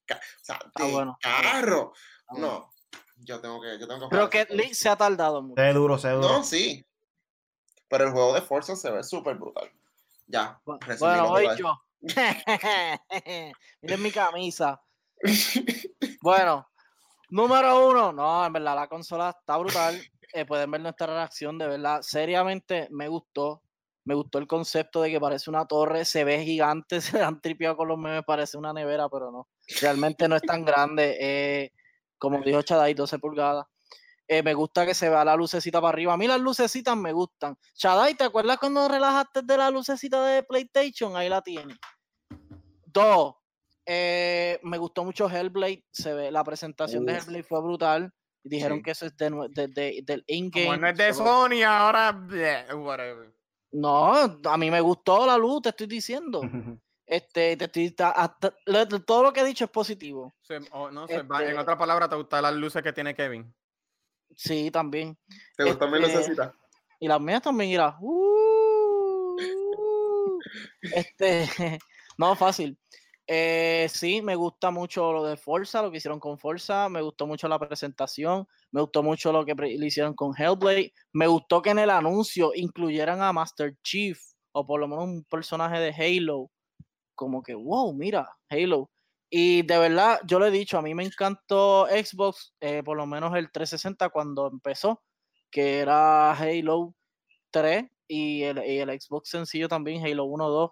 carro. 1.21 1.93
No, 2.37 2.73
yo 3.17 3.41
tengo 3.41 3.61
que, 3.61 3.79
yo 3.79 3.87
tengo 3.87 4.09
que 4.09 4.17
Pero 4.17 4.31
que 4.31 4.75
se 4.75 4.89
ha 4.89 4.97
tardado 4.97 5.43
mucho. 5.43 5.61
Se 5.61 5.73
duro, 5.73 5.99
se 5.99 6.11
duro. 6.11 6.29
No, 6.29 6.45
sí. 6.45 6.85
Pero 7.93 8.05
el 8.05 8.13
juego 8.13 8.33
de 8.33 8.41
Forza 8.41 8.75
se 8.75 8.91
ve 8.91 9.03
súper 9.03 9.37
brutal. 9.37 9.71
Ya. 10.27 10.59
Bueno, 10.65 11.29
voy 11.29 11.47
yo. 11.59 11.79
Miren 13.83 14.03
mi 14.03 14.11
camisa. 14.11 14.81
bueno, 16.23 16.67
número 17.29 17.91
uno. 17.91 18.11
No, 18.11 18.47
en 18.47 18.51
verdad 18.55 18.77
la 18.77 18.89
consola 18.89 19.37
está 19.39 19.59
brutal. 19.59 20.01
Eh, 20.33 20.47
pueden 20.47 20.71
ver 20.71 20.81
nuestra 20.81 21.07
reacción, 21.07 21.59
de 21.59 21.67
verdad. 21.67 22.01
Seriamente 22.01 22.89
me 22.91 23.09
gustó. 23.09 23.63
Me 24.07 24.15
gustó 24.15 24.39
el 24.39 24.47
concepto 24.47 25.03
de 25.03 25.11
que 25.11 25.21
parece 25.21 25.51
una 25.51 25.67
torre, 25.67 26.07
se 26.07 26.25
ve 26.25 26.43
gigante, 26.43 26.99
se 27.03 27.23
han 27.23 27.43
tripeado 27.43 27.77
con 27.77 27.89
los 27.89 27.99
memes, 27.99 28.25
parece 28.27 28.57
una 28.57 28.73
nevera, 28.73 29.11
pero 29.11 29.31
no. 29.31 29.49
Realmente 29.83 30.27
no 30.29 30.37
es 30.37 30.43
tan 30.43 30.65
grande. 30.65 31.19
Eh, 31.21 31.73
como 32.17 32.41
dijo 32.41 32.63
Chadai, 32.63 32.95
12 32.95 33.19
pulgadas. 33.19 33.67
Eh, 34.33 34.43
me 34.43 34.55
gusta 34.55 34.87
que 34.87 34.95
se 34.95 35.11
vea 35.11 35.27
la 35.27 35.37
lucecita 35.37 35.79
para 35.79 35.91
arriba. 35.91 36.15
A 36.15 36.17
mí 36.17 36.27
las 36.27 36.41
lucecitas 36.41 36.97
me 36.97 37.13
gustan. 37.13 37.55
Chadai, 37.75 38.15
¿te 38.15 38.25
acuerdas 38.25 38.57
cuando 38.57 38.89
relajaste 38.89 39.43
de 39.43 39.59
la 39.59 39.71
lucecita 39.71 40.25
de 40.25 40.43
PlayStation? 40.43 41.15
Ahí 41.15 41.29
la 41.29 41.43
tienes. 41.43 41.77
Dos, 42.87 43.35
eh, 43.85 44.59
me 44.63 44.79
gustó 44.79 45.05
mucho 45.05 45.29
Hellblade. 45.29 45.85
Se 45.91 46.15
ve, 46.15 46.31
la 46.31 46.43
presentación 46.45 47.05
de 47.05 47.13
Hellblade 47.13 47.43
fue 47.43 47.61
brutal. 47.61 48.11
Dijeron 48.43 48.83
que 48.83 48.93
eso 48.93 49.05
es 49.05 49.15
de, 49.19 50.03
del 50.03 50.25
in-game. 50.27 50.67
Como 50.67 50.79
no 50.79 50.89
es 50.89 50.97
de 50.97 51.13
Sony, 51.13 51.63
ahora. 51.67 52.19
whatever. 52.75 53.35
No, 53.73 54.15
a 54.15 54.57
mí 54.57 54.71
me 54.71 54.81
gustó 54.81 55.27
la 55.27 55.37
luz, 55.37 55.61
te 55.61 55.69
estoy 55.69 55.89
diciendo. 55.89 56.41
Este, 57.05 57.59
te 57.59 57.65
estoy, 57.65 57.95
todo 59.05 59.23
lo 59.25 59.33
que 59.35 59.41
he 59.41 59.45
dicho 59.45 59.65
es 59.67 59.71
positivo. 59.71 60.33
no, 60.71 61.07
en 61.11 61.21
este 61.21 61.59
otras 61.59 61.77
palabras, 61.77 62.09
¿te 62.09 62.17
gustan 62.17 62.43
las 62.43 62.55
luces 62.55 62.83
que 62.83 62.93
tiene 62.95 63.15
Kevin? 63.15 63.53
Sí, 64.37 64.71
también. 64.71 65.19
¿Te 65.57 65.65
gustan 65.65 65.91
mis 65.91 66.03
este, 66.03 66.17
lucecitas? 66.17 66.53
Y 67.01 67.09
las 67.09 67.21
mías 67.21 67.43
también, 67.43 67.71
mira. 67.71 67.97
Uh, 68.01 69.37
este, 70.83 71.49
no, 72.19 72.37
fácil. 72.37 72.79
Eh, 73.27 73.89
sí, 73.91 74.21
me 74.21 74.37
gusta 74.37 74.71
mucho 74.71 75.13
lo 75.13 75.25
de 75.25 75.37
Forza, 75.37 75.83
lo 75.83 75.91
que 75.91 75.97
hicieron 75.97 76.21
con 76.21 76.39
Forza. 76.39 76.89
Me 76.89 77.03
gustó 77.03 77.27
mucho 77.27 77.49
la 77.49 77.59
presentación. 77.59 78.47
Me 78.71 78.81
gustó 78.81 79.03
mucho 79.03 79.33
lo 79.33 79.45
que 79.45 79.55
le 79.55 79.87
hicieron 79.87 80.15
con 80.15 80.33
Hellblade. 80.37 80.93
Me 81.13 81.27
gustó 81.27 81.63
que 81.63 81.71
en 81.71 81.79
el 81.81 81.91
anuncio 81.91 82.53
incluyeran 82.55 83.21
a 83.23 83.33
Master 83.33 83.75
Chief 83.83 84.21
o 84.53 84.67
por 84.67 84.79
lo 84.79 84.87
menos 84.87 85.05
un 85.05 85.25
personaje 85.25 85.81
de 85.81 85.91
Halo. 85.93 86.51
Como 87.15 87.43
que, 87.43 87.55
wow, 87.55 87.93
mira, 87.93 88.29
Halo. 88.49 88.92
Y 89.35 89.63
de 89.63 89.79
verdad, 89.79 90.21
yo 90.27 90.39
le 90.39 90.49
he 90.49 90.51
dicho, 90.51 90.77
a 90.77 90.83
mí 90.83 90.95
me 90.95 91.05
encantó 91.05 91.87
Xbox, 91.87 92.55
eh, 92.61 92.83
por 92.85 92.99
lo 92.99 93.07
menos 93.07 93.35
el 93.35 93.51
360 93.51 94.11
cuando 94.11 94.47
empezó, 94.47 95.03
que 95.51 95.79
era 95.79 96.33
Halo 96.33 96.95
3 97.51 97.85
y 98.09 98.43
el, 98.43 98.59
y 98.59 98.79
el 98.81 99.01
Xbox 99.01 99.31
sencillo 99.31 99.69
también, 99.69 100.05
Halo 100.05 100.25
1, 100.25 100.49
2 100.51 100.71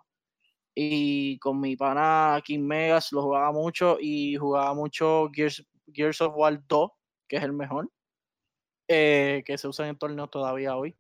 y 0.75 1.39
con 1.39 1.59
mi 1.59 1.75
pana 1.75 2.39
King 2.45 2.61
Megas 2.61 3.13
lo 3.13 3.23
jugaba 3.23 3.51
mucho 3.51 3.97
y 3.99 4.37
jugaba 4.37 4.75
mucho 4.75 5.31
Gears, 5.33 5.67
Gears 5.91 6.21
of 6.21 6.35
War 6.37 6.63
2, 6.69 6.91
que 7.29 7.37
es 7.37 7.43
el 7.43 7.55
mejor, 7.55 7.91
eh, 8.89 9.43
que 9.47 9.57
se 9.57 9.69
usa 9.69 9.89
en 9.89 9.97
torneos 9.97 10.31
todavía 10.31 10.77
hoy. 10.77 10.97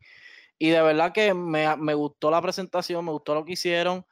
Y 0.58 0.70
de 0.70 0.80
verdad 0.80 1.12
que 1.12 1.34
me, 1.34 1.76
me, 1.76 1.92
gustó 1.92 2.30
la 2.30 2.40
presentación, 2.40 3.04
me 3.04 3.12
gustó 3.12 3.34
lo 3.34 3.44
que 3.44 3.52
hicieron, 3.52 4.06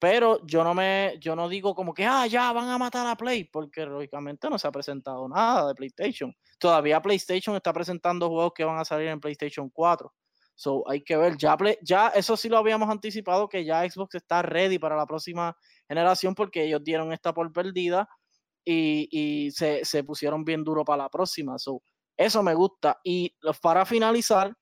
pero 0.00 0.40
yo 0.46 0.64
no 0.64 0.72
me, 0.74 1.18
yo 1.20 1.36
no 1.36 1.46
digo 1.46 1.74
como 1.74 1.92
que, 1.92 2.06
ah, 2.06 2.26
ya 2.26 2.50
van 2.52 2.70
a 2.70 2.78
matar 2.78 3.06
a 3.06 3.16
Play, 3.16 3.44
porque 3.44 3.84
lógicamente 3.84 4.48
no 4.48 4.58
se 4.58 4.66
ha 4.66 4.72
presentado 4.72 5.28
nada 5.28 5.68
de 5.68 5.74
PlayStation. 5.74 6.34
Todavía 6.58 7.02
PlayStation 7.02 7.54
está 7.54 7.70
presentando 7.74 8.30
juegos 8.30 8.52
que 8.54 8.64
van 8.64 8.78
a 8.78 8.84
salir 8.86 9.08
en 9.08 9.20
PlayStation 9.20 9.68
4. 9.68 10.10
So, 10.54 10.88
hay 10.88 11.02
que 11.02 11.18
ver, 11.18 11.36
ya, 11.36 11.56
ya 11.82 12.08
eso 12.08 12.34
sí 12.34 12.48
lo 12.48 12.56
habíamos 12.56 12.88
anticipado, 12.88 13.46
que 13.46 13.62
ya 13.62 13.88
Xbox 13.88 14.14
está 14.14 14.40
ready 14.40 14.78
para 14.78 14.96
la 14.96 15.06
próxima 15.06 15.54
generación 15.86 16.34
porque 16.34 16.64
ellos 16.64 16.82
dieron 16.82 17.12
esta 17.12 17.34
por 17.34 17.52
perdida 17.52 18.08
y, 18.64 19.06
y 19.10 19.50
se, 19.50 19.84
se, 19.84 20.02
pusieron 20.02 20.44
bien 20.44 20.64
duro 20.64 20.82
para 20.82 21.04
la 21.04 21.08
próxima. 21.10 21.58
So, 21.58 21.82
eso 22.16 22.42
me 22.42 22.54
gusta. 22.54 23.00
Y 23.04 23.34
para 23.60 23.84
finalizar, 23.84 24.54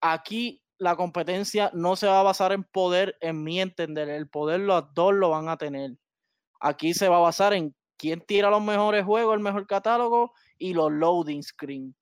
aquí 0.00 0.63
la 0.84 0.96
competencia 0.96 1.70
no 1.74 1.96
se 1.96 2.06
va 2.06 2.20
a 2.20 2.24
basar 2.24 2.52
en 2.52 2.64
poder, 2.64 3.16
en 3.20 3.42
mi 3.42 3.60
entender, 3.60 4.08
el 4.08 4.28
poder 4.28 4.60
los 4.60 4.94
dos 4.94 5.14
lo 5.14 5.30
van 5.30 5.48
a 5.48 5.56
tener. 5.56 5.92
Aquí 6.60 6.94
se 6.94 7.08
va 7.08 7.16
a 7.16 7.20
basar 7.20 7.54
en 7.54 7.74
quién 7.96 8.20
tira 8.20 8.50
los 8.50 8.62
mejores 8.62 9.04
juegos, 9.04 9.34
el 9.34 9.40
mejor 9.40 9.66
catálogo 9.66 10.32
y 10.58 10.74
los 10.74 10.92
loading 10.92 11.42
screen 11.42 11.96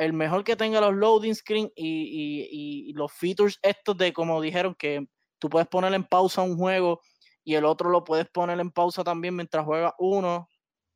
el 0.00 0.14
mejor 0.14 0.44
que 0.44 0.56
tenga 0.56 0.80
los 0.80 0.94
loading 0.94 1.34
screen 1.34 1.70
y, 1.76 2.90
los 2.94 3.12
features 3.12 3.58
estos 3.60 3.98
de 3.98 4.14
como 4.14 4.40
dijeron 4.40 4.74
que 4.74 5.06
tú 5.38 5.50
puedes 5.50 5.68
poner 5.68 5.92
en 5.92 6.04
pausa 6.04 6.40
un 6.40 6.56
juego 6.56 7.02
y 7.44 7.54
el 7.54 7.66
otro 7.66 7.90
lo 7.90 8.02
puedes 8.02 8.26
poner 8.30 8.58
en 8.60 8.70
pausa 8.70 9.04
también 9.04 9.36
mientras 9.36 9.64
juega 9.64 9.94
uno. 9.98 10.48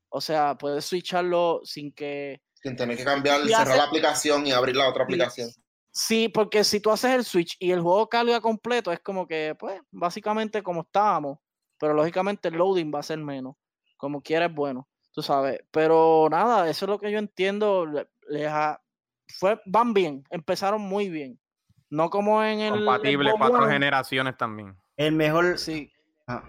O 0.09 0.23
sea, 0.23 0.57
puedes 0.57 0.87
switcharlo 0.87 1.61
sin 1.65 1.93
que... 1.93 2.41
Sin 2.55 2.77
tener 2.77 2.97
que 2.97 3.05
cambiar, 3.05 3.43
cerrar 3.47 3.77
la 3.77 3.85
aplicación 3.85 4.47
y 4.47 4.53
abrir 4.53 4.77
la 4.77 4.89
otra 4.89 5.05
aplicación. 5.05 5.51
Sí, 5.97 6.29
porque 6.29 6.65
si 6.65 6.81
tú 6.81 6.91
haces 6.91 7.13
el 7.13 7.25
switch 7.25 7.57
y 7.61 7.71
el 7.71 7.81
juego 7.81 8.09
carga 8.09 8.41
completo, 8.41 8.91
es 8.91 8.99
como 8.99 9.29
que, 9.29 9.55
pues, 9.57 9.81
básicamente 9.93 10.61
como 10.61 10.81
estábamos, 10.81 11.39
pero 11.79 11.95
lógicamente 11.95 12.49
el 12.49 12.55
loading 12.55 12.93
va 12.93 12.99
a 12.99 13.05
ser 13.05 13.19
menos. 13.19 13.55
Como 13.97 14.21
quieras, 14.21 14.53
bueno, 14.53 14.89
tú 15.13 15.23
sabes. 15.23 15.61
Pero 15.71 16.27
nada, 16.29 16.69
eso 16.69 16.85
es 16.85 16.89
lo 16.89 16.99
que 16.99 17.13
yo 17.13 17.19
entiendo. 17.19 17.87
Les 18.29 18.49
ha, 18.49 18.83
fue, 19.29 19.61
van 19.67 19.95
bien, 19.95 20.25
empezaron 20.31 20.81
muy 20.81 21.09
bien. 21.09 21.39
No 21.91 22.11
como 22.11 22.43
en 22.43 22.59
el. 22.59 22.73
Compatible, 22.73 23.33
cuatro 23.39 23.69
generaciones 23.69 24.37
también. 24.37 24.77
El 24.97 25.13
mejor. 25.13 25.59
Sí. 25.59 25.93
Ah. 26.27 26.43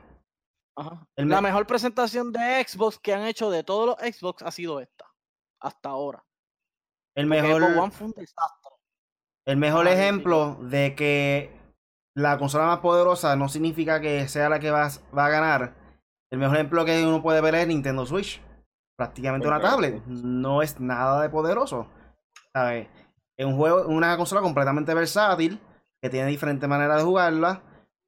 la 1.16 1.42
mejor 1.42 1.68
presentación 1.68 2.32
de 2.32 2.66
Xbox 2.68 2.98
que 2.98 3.14
han 3.14 3.26
hecho 3.26 3.52
de 3.52 3.64
todos 3.64 3.86
los 3.86 4.16
Xbox 4.16 4.42
ha 4.42 4.50
sido 4.50 4.80
esta. 4.80 5.06
Hasta 5.60 5.90
ahora. 5.90 6.26
El 7.14 7.28
mejor. 7.28 7.62
El 9.48 9.58
mejor 9.58 9.88
ejemplo 9.88 10.58
de 10.62 10.96
que 10.96 11.52
la 12.16 12.38
consola 12.38 12.66
más 12.66 12.80
poderosa 12.80 13.36
no 13.36 13.48
significa 13.48 14.02
que 14.02 14.28
sea 14.28 14.50
la 14.50 14.60
que 14.60 14.72
va, 14.72 14.90
va 15.16 15.26
a 15.26 15.30
ganar. 15.30 15.76
El 16.32 16.40
mejor 16.40 16.56
ejemplo 16.56 16.86
que 16.86 17.06
uno 17.06 17.22
puede 17.22 17.42
ver 17.42 17.56
es 17.56 17.68
Nintendo 17.68 18.06
Switch. 18.06 18.42
Prácticamente 18.98 19.48
una 19.48 19.62
tablet. 19.62 20.04
No 20.06 20.62
es 20.62 20.80
nada 20.80 21.22
de 21.22 21.30
poderoso. 21.30 21.88
Es 23.38 23.46
un 23.46 23.58
juego, 23.58 23.86
una 23.88 24.16
consola 24.18 24.42
completamente 24.42 24.94
versátil, 24.94 25.60
que 26.02 26.10
tiene 26.10 26.28
diferentes 26.28 26.68
maneras 26.68 26.98
de 26.98 27.04
jugarla. 27.04 27.62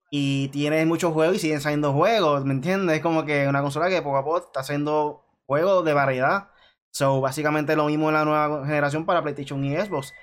Y 0.09 0.47
tiene 0.49 0.85
muchos 0.85 1.13
juegos 1.13 1.35
y 1.35 1.39
siguen 1.39 1.59
saliendo 1.59 1.91
juegos, 1.91 2.45
¿me 2.45 2.53
entiendes? 2.53 2.95
Es 2.95 3.03
como 3.03 3.25
que 3.25 3.47
una 3.47 3.61
consola 3.61 3.89
que 3.89 4.01
poco 4.01 4.17
a 4.17 4.23
poco 4.23 4.37
está 4.37 4.61
haciendo 4.61 5.25
juegos 5.45 5.83
de 5.83 5.93
variedad. 5.93 6.49
So, 6.91 7.19
básicamente 7.19 7.75
lo 7.75 7.85
mismo 7.85 8.07
en 8.07 8.13
la 8.13 8.23
nueva 8.23 8.65
generación 8.65 9.05
para 9.05 9.21
PlayStation 9.21 9.63
y 9.65 9.75
Xbox. 9.75 10.13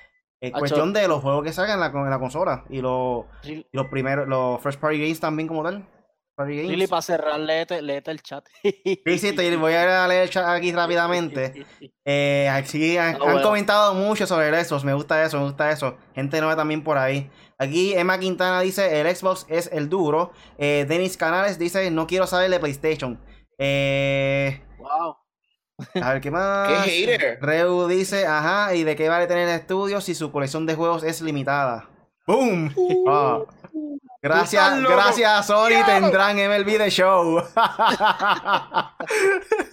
Es 0.46 0.52
cuestión 0.52 0.92
de 0.92 1.08
los 1.08 1.22
juegos 1.22 1.44
que 1.44 1.52
salgan 1.52 1.82
en 1.82 2.10
la, 2.10 2.18
consola. 2.18 2.64
Y, 2.68 2.80
los, 2.80 3.24
y 3.44 3.66
los 3.72 3.86
primeros, 3.86 4.28
los 4.28 4.60
first 4.60 4.80
party 4.80 5.00
games 5.00 5.20
también 5.20 5.48
como 5.48 5.62
tal. 5.62 5.86
Lili, 6.36 6.88
para 6.88 7.00
cerrar, 7.00 7.38
léete, 7.38 7.78
el 8.10 8.20
chat. 8.20 8.44
Sí, 8.62 9.18
sí, 9.18 9.56
voy 9.56 9.74
a 9.74 10.08
leer 10.08 10.24
el 10.24 10.30
chat 10.30 10.46
aquí 10.46 10.72
rápidamente. 10.72 11.64
Eh, 12.06 12.50
aquí 12.52 12.98
han, 12.98 13.14
ah, 13.14 13.40
comentado 13.42 13.94
mucho 13.94 14.26
sobre 14.26 14.60
eso. 14.60 14.78
Me 14.84 14.92
gusta 14.92 15.24
eso, 15.24 15.38
me 15.38 15.44
gusta 15.44 15.70
eso. 15.70 15.96
Gente 16.14 16.38
nueva 16.38 16.54
también 16.54 16.84
por 16.84 16.98
ahí. 16.98 17.30
Aquí 17.56 17.94
Emma 17.94 18.18
Quintana 18.18 18.60
dice: 18.60 19.00
el 19.00 19.16
Xbox 19.16 19.46
es 19.48 19.70
el 19.72 19.88
duro. 19.88 20.30
Eh, 20.58 20.84
Denis 20.86 21.16
Canales 21.16 21.58
dice: 21.58 21.90
no 21.90 22.06
quiero 22.06 22.26
saber 22.26 22.50
de 22.50 22.60
PlayStation. 22.60 23.18
Eh, 23.56 24.60
Wow. 24.84 25.16
A 26.00 26.12
ver, 26.12 26.20
¿qué 26.20 26.30
más? 26.32 26.68
¡Qué 26.68 26.90
hater! 26.90 27.38
Reu 27.40 27.86
dice, 27.86 28.26
ajá, 28.26 28.74
¿y 28.74 28.84
de 28.84 28.96
qué 28.96 29.08
vale 29.08 29.26
tener 29.26 29.48
estudios 29.48 30.04
si 30.04 30.14
su 30.14 30.30
colección 30.32 30.66
de 30.66 30.74
juegos 30.74 31.02
es 31.02 31.20
limitada? 31.20 31.88
¡Boom! 32.26 32.74
Ah. 33.08 33.40
Gracias, 34.24 34.80
gracias 34.80 35.30
a 35.30 35.42
Sony 35.42 35.84
tendrán 35.84 36.36
MLB 36.36 36.78
The 36.78 36.88
Show. 36.88 37.40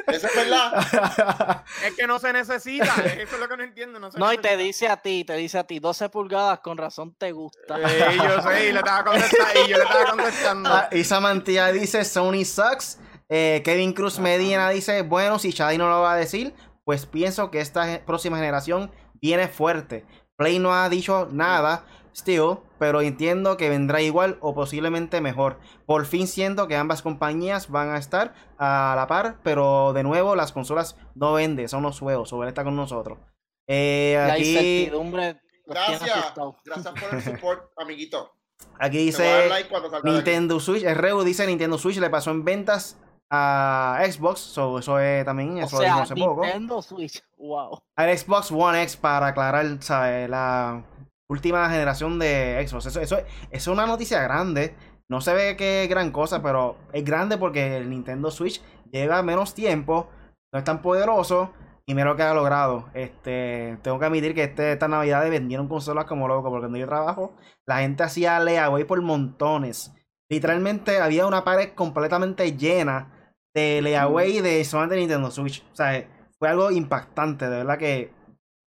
Eso 0.08 0.28
es 0.28 0.36
verdad. 0.36 1.64
Es 1.86 1.96
que 1.96 2.06
no 2.06 2.20
se 2.20 2.34
necesita. 2.34 2.94
Eso 2.96 3.36
es 3.36 3.40
lo 3.40 3.48
que 3.48 3.56
no 3.56 3.64
entiendo. 3.64 3.98
No, 3.98 4.12
se 4.12 4.20
No, 4.20 4.34
y 4.34 4.38
te 4.40 4.58
dice 4.58 4.90
a 4.90 4.98
ti, 4.98 5.24
te 5.24 5.36
dice 5.38 5.58
a 5.58 5.64
ti, 5.64 5.80
12 5.80 6.10
pulgadas, 6.10 6.60
con 6.60 6.78
razón 6.78 7.16
te 7.18 7.32
gusta. 7.32 7.78
Eh, 7.80 8.18
yo 8.18 8.42
sé, 8.42 8.68
y 8.68 8.72
le 8.74 8.80
estaba 8.80 9.06
contestando. 9.06 9.54
Y 9.66 9.70
yo 9.70 9.78
le 9.78 9.84
estaba 9.84 10.06
contestando. 10.10 10.70
Ah, 10.70 10.90
Isa 10.92 11.22
Mantilla 11.22 11.72
dice 11.72 12.04
Sony 12.04 12.44
sucks. 12.44 13.00
Eh, 13.34 13.62
Kevin 13.64 13.94
Cruz 13.94 14.20
Medina 14.20 14.70
dice, 14.70 15.04
bueno, 15.04 15.40
si 15.40 15.52
Shadi 15.52 15.78
no 15.78 15.90
lo 15.90 16.02
va 16.02 16.14
a 16.14 16.18
decir, 16.18 16.54
pues 16.84 17.06
pienso 17.06 17.50
que 17.50 17.62
esta 17.62 18.02
próxima 18.06 18.36
generación 18.36 18.92
viene 19.22 19.48
fuerte. 19.48 20.06
Play 20.36 20.60
no 20.60 20.74
ha 20.74 20.90
dicho 20.90 21.30
nada, 21.32 21.86
still, 22.14 22.58
pero 22.78 23.00
entiendo 23.00 23.56
que 23.56 23.70
vendrá 23.70 24.02
igual 24.02 24.38
o 24.42 24.54
posiblemente 24.54 25.22
mejor. 25.22 25.60
Por 25.86 26.06
fin 26.06 26.28
siento 26.28 26.68
que 26.68 26.76
ambas 26.76 27.02
compañías 27.02 27.70
van 27.70 27.92
a 27.92 27.98
estar 27.98 28.34
a 28.58 28.96
la 28.98 29.08
par, 29.08 29.38
pero 29.44 29.94
de 29.94 30.04
nuevo 30.04 30.36
las 30.36 30.52
consolas 30.52 30.98
no 31.16 31.32
venden, 31.32 31.70
son 31.70 31.84
los 31.84 32.02
juegos, 32.02 32.28
sobre 32.28 32.50
está 32.50 32.66
con 32.66 32.76
nosotros. 32.76 33.18
Eh, 33.66 34.16
La 34.18 34.34
aquí, 34.34 34.50
incertidumbre 34.50 35.40
Gracias. 35.68 36.34
Gracias 36.66 36.94
por 37.00 37.16
el 37.16 37.22
support, 37.22 37.72
amiguito. 37.78 38.34
aquí 38.78 38.98
dice... 38.98 39.48
like. 39.48 39.70
Nintendo 40.04 40.60
Switch, 40.60 40.84
el 40.84 40.96
Reu 40.96 41.24
dice 41.24 41.48
Nintendo 41.48 41.78
Switch 41.78 41.98
le 41.98 42.10
pasó 42.10 42.32
en 42.32 42.44
ventas 42.44 42.98
a 43.34 44.04
Xbox, 44.06 44.40
so, 44.42 44.78
eso 44.78 45.00
es 45.00 45.24
también, 45.24 45.58
O 45.58 45.66
eso 45.66 45.78
lo 45.78 45.82
sea, 45.82 46.02
hace 46.02 46.16
poco. 46.16 46.44
Nintendo 46.44 46.82
Switch, 46.82 47.24
wow. 47.38 47.82
Al 47.96 48.18
Xbox 48.18 48.52
One 48.52 48.84
X 48.84 48.98
para 48.98 49.28
aclarar, 49.28 49.66
¿sabes? 49.80 50.30
La 50.30 50.84
última 51.30 51.70
generación 51.70 52.20
de 52.20 52.64
Xbox. 52.68 52.88
Eso, 52.88 53.00
eso, 53.00 53.18
eso 53.18 53.26
es 53.50 53.68
una 53.68 53.88
noticia 53.88 54.22
grande. 54.22 54.76
No 55.10 55.22
se 55.22 55.34
ve 55.34 55.56
que 55.56 55.84
es 55.84 55.90
gran 55.90 56.12
cosa, 56.12 56.42
pero 56.44 56.76
es 56.92 57.06
grande 57.06 57.38
porque 57.38 57.78
el 57.78 57.90
Nintendo 57.90 58.32
Switch 58.32 58.62
lleva 58.92 59.24
menos 59.24 59.54
tiempo, 59.54 60.10
no 60.54 60.60
es 60.60 60.66
tan 60.66 60.82
poderoso 60.82 61.54
y 61.86 61.96
mira 61.96 62.10
lo 62.10 62.18
que 62.18 62.24
ha 62.24 62.34
logrado. 62.34 62.90
Este, 62.94 63.78
tengo 63.82 63.98
que 63.98 64.06
admitir 64.06 64.36
que 64.36 64.44
este, 64.44 64.74
esta 64.74 64.90
Navidad 64.90 65.30
vendieron 65.30 65.70
consolas 65.70 66.04
como 66.04 66.28
loco, 66.28 66.50
porque 66.50 66.64
cuando 66.64 66.78
yo 66.78 66.88
trabajo, 66.88 67.34
la 67.66 67.80
gente 67.80 68.04
hacía 68.04 68.40
layaway 68.42 68.84
por 68.84 69.02
montones. 69.02 69.94
Literalmente 70.30 71.00
había 71.00 71.26
una 71.28 71.46
pared 71.46 71.74
completamente 71.76 72.58
llena 72.58 73.21
de 73.54 73.82
layaway 73.82 74.42
de 74.42 74.64
solamente 74.64 74.98
Nintendo 74.98 75.32
Switch. 75.32 75.64
O 75.72 75.76
sea, 75.76 76.08
fue 76.38 76.50
algo 76.50 76.72
impactante, 76.72 77.50
de 77.50 77.58
verdad 77.58 77.78
que 77.78 78.14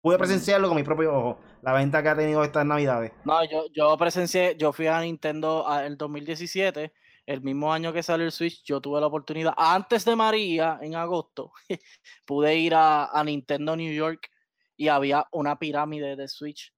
pude 0.01 0.19
presenciarlo 0.19 0.69
con 0.69 0.77
mi 0.77 0.83
propio 0.83 1.15
ojo, 1.15 1.39
la 1.63 1.73
venta 1.73 2.03
que 2.03 2.09
ha 2.11 2.17
tenido 2.17 2.45
estas 2.45 2.67
navidades. 2.67 3.13
No, 3.25 3.43
yo, 3.45 3.65
yo 3.73 3.97
presencié, 3.97 4.57
yo 4.59 4.73
fui 4.73 4.87
a 4.87 5.01
Nintendo 5.01 5.67
en 5.79 5.87
el 5.87 5.97
2017, 5.97 6.93
el 7.27 7.41
mismo 7.41 7.73
año 7.73 7.93
que 7.93 8.03
salió 8.03 8.27
el 8.27 8.33
Switch, 8.33 8.63
yo 8.65 8.81
tuve 8.81 9.01
la 9.01 9.07
oportunidad, 9.07 9.55
antes 9.57 10.05
de 10.05 10.15
María, 10.15 10.79
en 10.83 10.95
agosto, 10.95 11.53
pude 12.27 12.55
ir 12.57 12.75
a, 12.75 13.07
a 13.07 13.25
Nintendo 13.25 13.77
New 13.77 13.93
York 13.93 14.31
y 14.77 14.89
había 14.89 15.27
una 15.33 15.59
pirámide 15.59 16.17
de 16.17 16.29
Switch, 16.29 16.75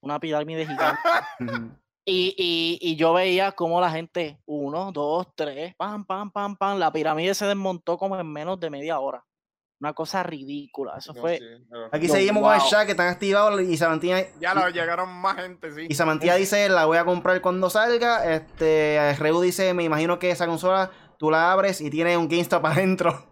una 0.00 0.18
pirámide 0.18 0.66
gigante. 0.66 1.00
Y, 2.04 2.34
y, 2.36 2.78
y 2.80 2.96
yo 2.96 3.12
veía 3.12 3.52
cómo 3.52 3.80
la 3.80 3.90
gente, 3.90 4.40
uno, 4.46 4.90
dos, 4.90 5.28
tres, 5.36 5.74
pam, 5.76 6.04
pam, 6.04 6.30
pam, 6.30 6.56
pam, 6.56 6.78
la 6.78 6.90
pirámide 6.92 7.34
se 7.34 7.46
desmontó 7.46 7.98
como 7.98 8.18
en 8.18 8.26
menos 8.32 8.58
de 8.58 8.70
media 8.70 8.98
hora. 8.98 9.24
Una 9.82 9.92
cosa 9.94 10.22
ridícula. 10.22 10.96
Eso 10.98 11.14
No, 11.14 11.20
fue. 11.22 11.38
sí, 11.38 11.44
Aquí 11.92 12.06
Yo, 12.06 12.12
seguimos 12.12 12.42
con 12.42 12.54
el 12.54 12.60
chat 12.62 12.84
que 12.84 12.90
están 12.92 13.08
activados 13.08 13.60
y 13.62 13.76
Samantía, 13.78 14.26
Ya 14.38 14.54
lo 14.54 14.68
llegaron 14.68 15.08
más 15.10 15.36
gente, 15.36 15.72
sí. 15.72 15.86
y 15.88 15.94
Samantía 15.94 16.34
dice 16.34 16.68
la 16.68 16.84
voy 16.84 16.98
a 16.98 17.04
comprar 17.04 17.40
cuando 17.40 17.70
salga. 17.70 18.30
Este 18.34 19.14
Reu 19.18 19.40
dice, 19.40 19.72
me 19.72 19.84
imagino 19.84 20.18
que 20.18 20.30
esa 20.30 20.46
consola 20.46 20.90
tú 21.18 21.30
la 21.30 21.50
abres 21.52 21.80
y 21.80 21.88
tiene 21.90 22.16
un 22.16 22.28
GameStop 22.28 22.64
adentro. 22.66 23.26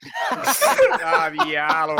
Ah, 1.02 1.30
diablo. 1.30 1.96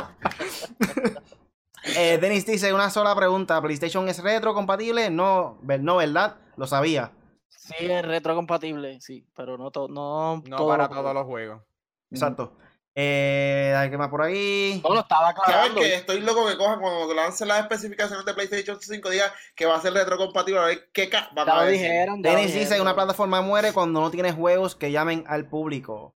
Eh, 1.97 2.19
Dennis 2.19 2.47
dice 2.47 2.73
una 2.73 2.91
sola 2.91 3.15
pregunta, 3.15 3.61
¿PlayStation 3.61 4.09
es 4.09 4.23
retro 4.23 4.55
compatible? 4.55 5.11
No, 5.11 5.59
no, 5.63 5.97
¿verdad? 5.97 6.37
Lo 6.57 6.67
sabía. 6.67 7.13
Sí, 7.49 7.75
es 7.81 8.05
retrocompatible, 8.05 9.01
sí, 9.01 9.27
pero 9.35 9.57
no, 9.59 9.71
to- 9.71 9.89
no, 9.89 10.43
No 10.47 10.57
todo 10.57 10.69
para 10.69 10.89
todos 10.89 11.15
los 11.15 11.25
juegos. 11.25 11.63
Exacto. 12.11 12.53
Eh, 12.97 13.75
ver, 13.77 13.91
¿qué 13.91 13.99
más 13.99 14.09
por 14.09 14.23
ahí? 14.23 14.81
No, 14.85 14.95
lo 14.95 15.01
estaba 15.01 15.33
¿Sabes 15.33 15.41
aclarando. 15.41 15.81
que 15.81 15.95
Estoy 15.97 16.21
loco 16.21 16.47
que 16.47 16.57
cojan 16.57 16.79
cuando 16.81 17.13
lancen 17.13 17.49
las 17.49 17.61
especificaciones 17.61 18.25
de 18.25 18.35
PlayStation 18.35 18.79
5 18.81 19.11
diga 19.11 19.33
que 19.57 19.67
va 19.67 19.77
a 19.77 19.81
ser 19.81 19.95
retrocompatible. 19.95 20.61
A 20.61 20.65
ver 20.67 20.91
qué 20.93 21.09
ca 21.09 21.29
van 21.35 21.47
Ya 21.47 21.59
a 21.61 21.67
dijeron. 21.67 22.23
Dennis 22.23 22.55
dice 22.55 22.81
una 22.81 22.95
plataforma 22.95 23.41
muere 23.41 23.73
cuando 23.73 24.01
no 24.01 24.11
tiene 24.13 24.31
juegos 24.33 24.77
que 24.77 24.93
llamen 24.93 25.25
al 25.27 25.49
público. 25.49 26.15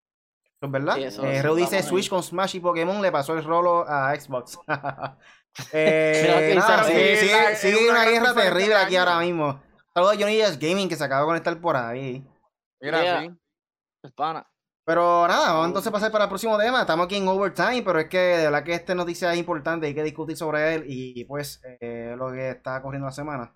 ¿Eso 0.66 0.68
es 0.68 0.72
verdad? 0.72 0.96
Sí, 0.96 1.04
eso- 1.04 1.26
Eh, 1.26 1.42
Reu 1.42 1.56
dice 1.56 1.82
Switch 1.84 2.10
con 2.10 2.22
Smash 2.24 2.56
y 2.56 2.60
Pokémon 2.60 3.02
le 3.02 3.12
pasó 3.12 3.34
el 3.34 3.44
rolo 3.44 3.86
a 3.88 4.16
Xbox. 4.16 4.58
Eh, 5.72 6.54
nada, 6.54 6.84
Sí, 6.84 6.92
la- 6.94 7.52
es 7.52 7.60
sigue 7.60 7.90
una 7.90 8.02
una 8.02 8.10
guerra 8.12 8.34
terrible 8.34 8.76
aquí 8.76 8.98
ahora 8.98 9.20
mismo. 9.20 9.62
Saludos 9.94 10.16
a 10.16 10.20
Johnny 10.20 10.42
Just 10.42 10.62
Gaming 10.62 10.90
que 10.90 10.98
se 10.98 11.04
acaba 11.06 11.22
de 11.22 11.28
conectar 11.28 11.62
por 11.62 11.78
ahí. 11.78 12.28
Mira, 12.82 13.02
Yeah. 13.02 13.22
sí. 13.22 13.32
Pero 14.86 15.28
nada, 15.28 15.54
vamos 15.54 15.68
entonces 15.68 15.88
a 15.90 15.94
pasar 15.94 16.12
para 16.12 16.26
el 16.26 16.30
próximo 16.30 16.58
tema. 16.60 16.82
Estamos 16.82 17.06
aquí 17.06 17.16
en 17.16 17.28
Overtime, 17.30 17.82
pero 17.84 18.00
es 18.00 18.08
que 18.10 18.18
de 18.20 18.44
verdad 18.44 18.64
que 18.66 18.74
esta 18.74 18.94
noticia 18.94 19.32
es 19.32 19.40
importante, 19.40 19.88
hay 19.88 19.96
que 19.96 20.04
discutir 20.04 20.36
sobre 20.38 20.76
él 20.76 20.84
y 20.88 21.24
pues 21.24 21.62
eh, 21.80 22.14
lo 22.18 22.32
que 22.34 22.50
está 22.52 22.82
corriendo 22.82 23.08
la 23.08 23.14
semana. 23.14 23.56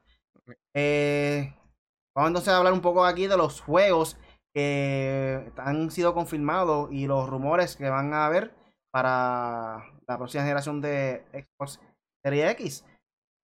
Eh, 0.74 1.53
vamos 2.16 2.30
entonces 2.30 2.53
a 2.53 2.57
hablar 2.57 2.74
un 2.74 2.82
poco 2.82 3.05
aquí 3.05 3.28
de 3.28 3.38
los 3.38 3.60
juegos 3.62 4.18
que 4.60 5.51
han 5.57 5.89
sido 5.91 6.14
confirmados 6.14 6.89
y 6.91 7.07
los 7.07 7.30
rumores 7.30 7.76
que 7.76 7.89
van 7.89 8.14
a 8.14 8.26
haber 8.26 8.53
para 8.91 9.86
la 10.07 10.18
próxima 10.18 10.43
generación 10.43 10.82
de 10.82 11.24
Xbox 11.32 11.80
Series 12.24 12.51
X. 12.51 12.86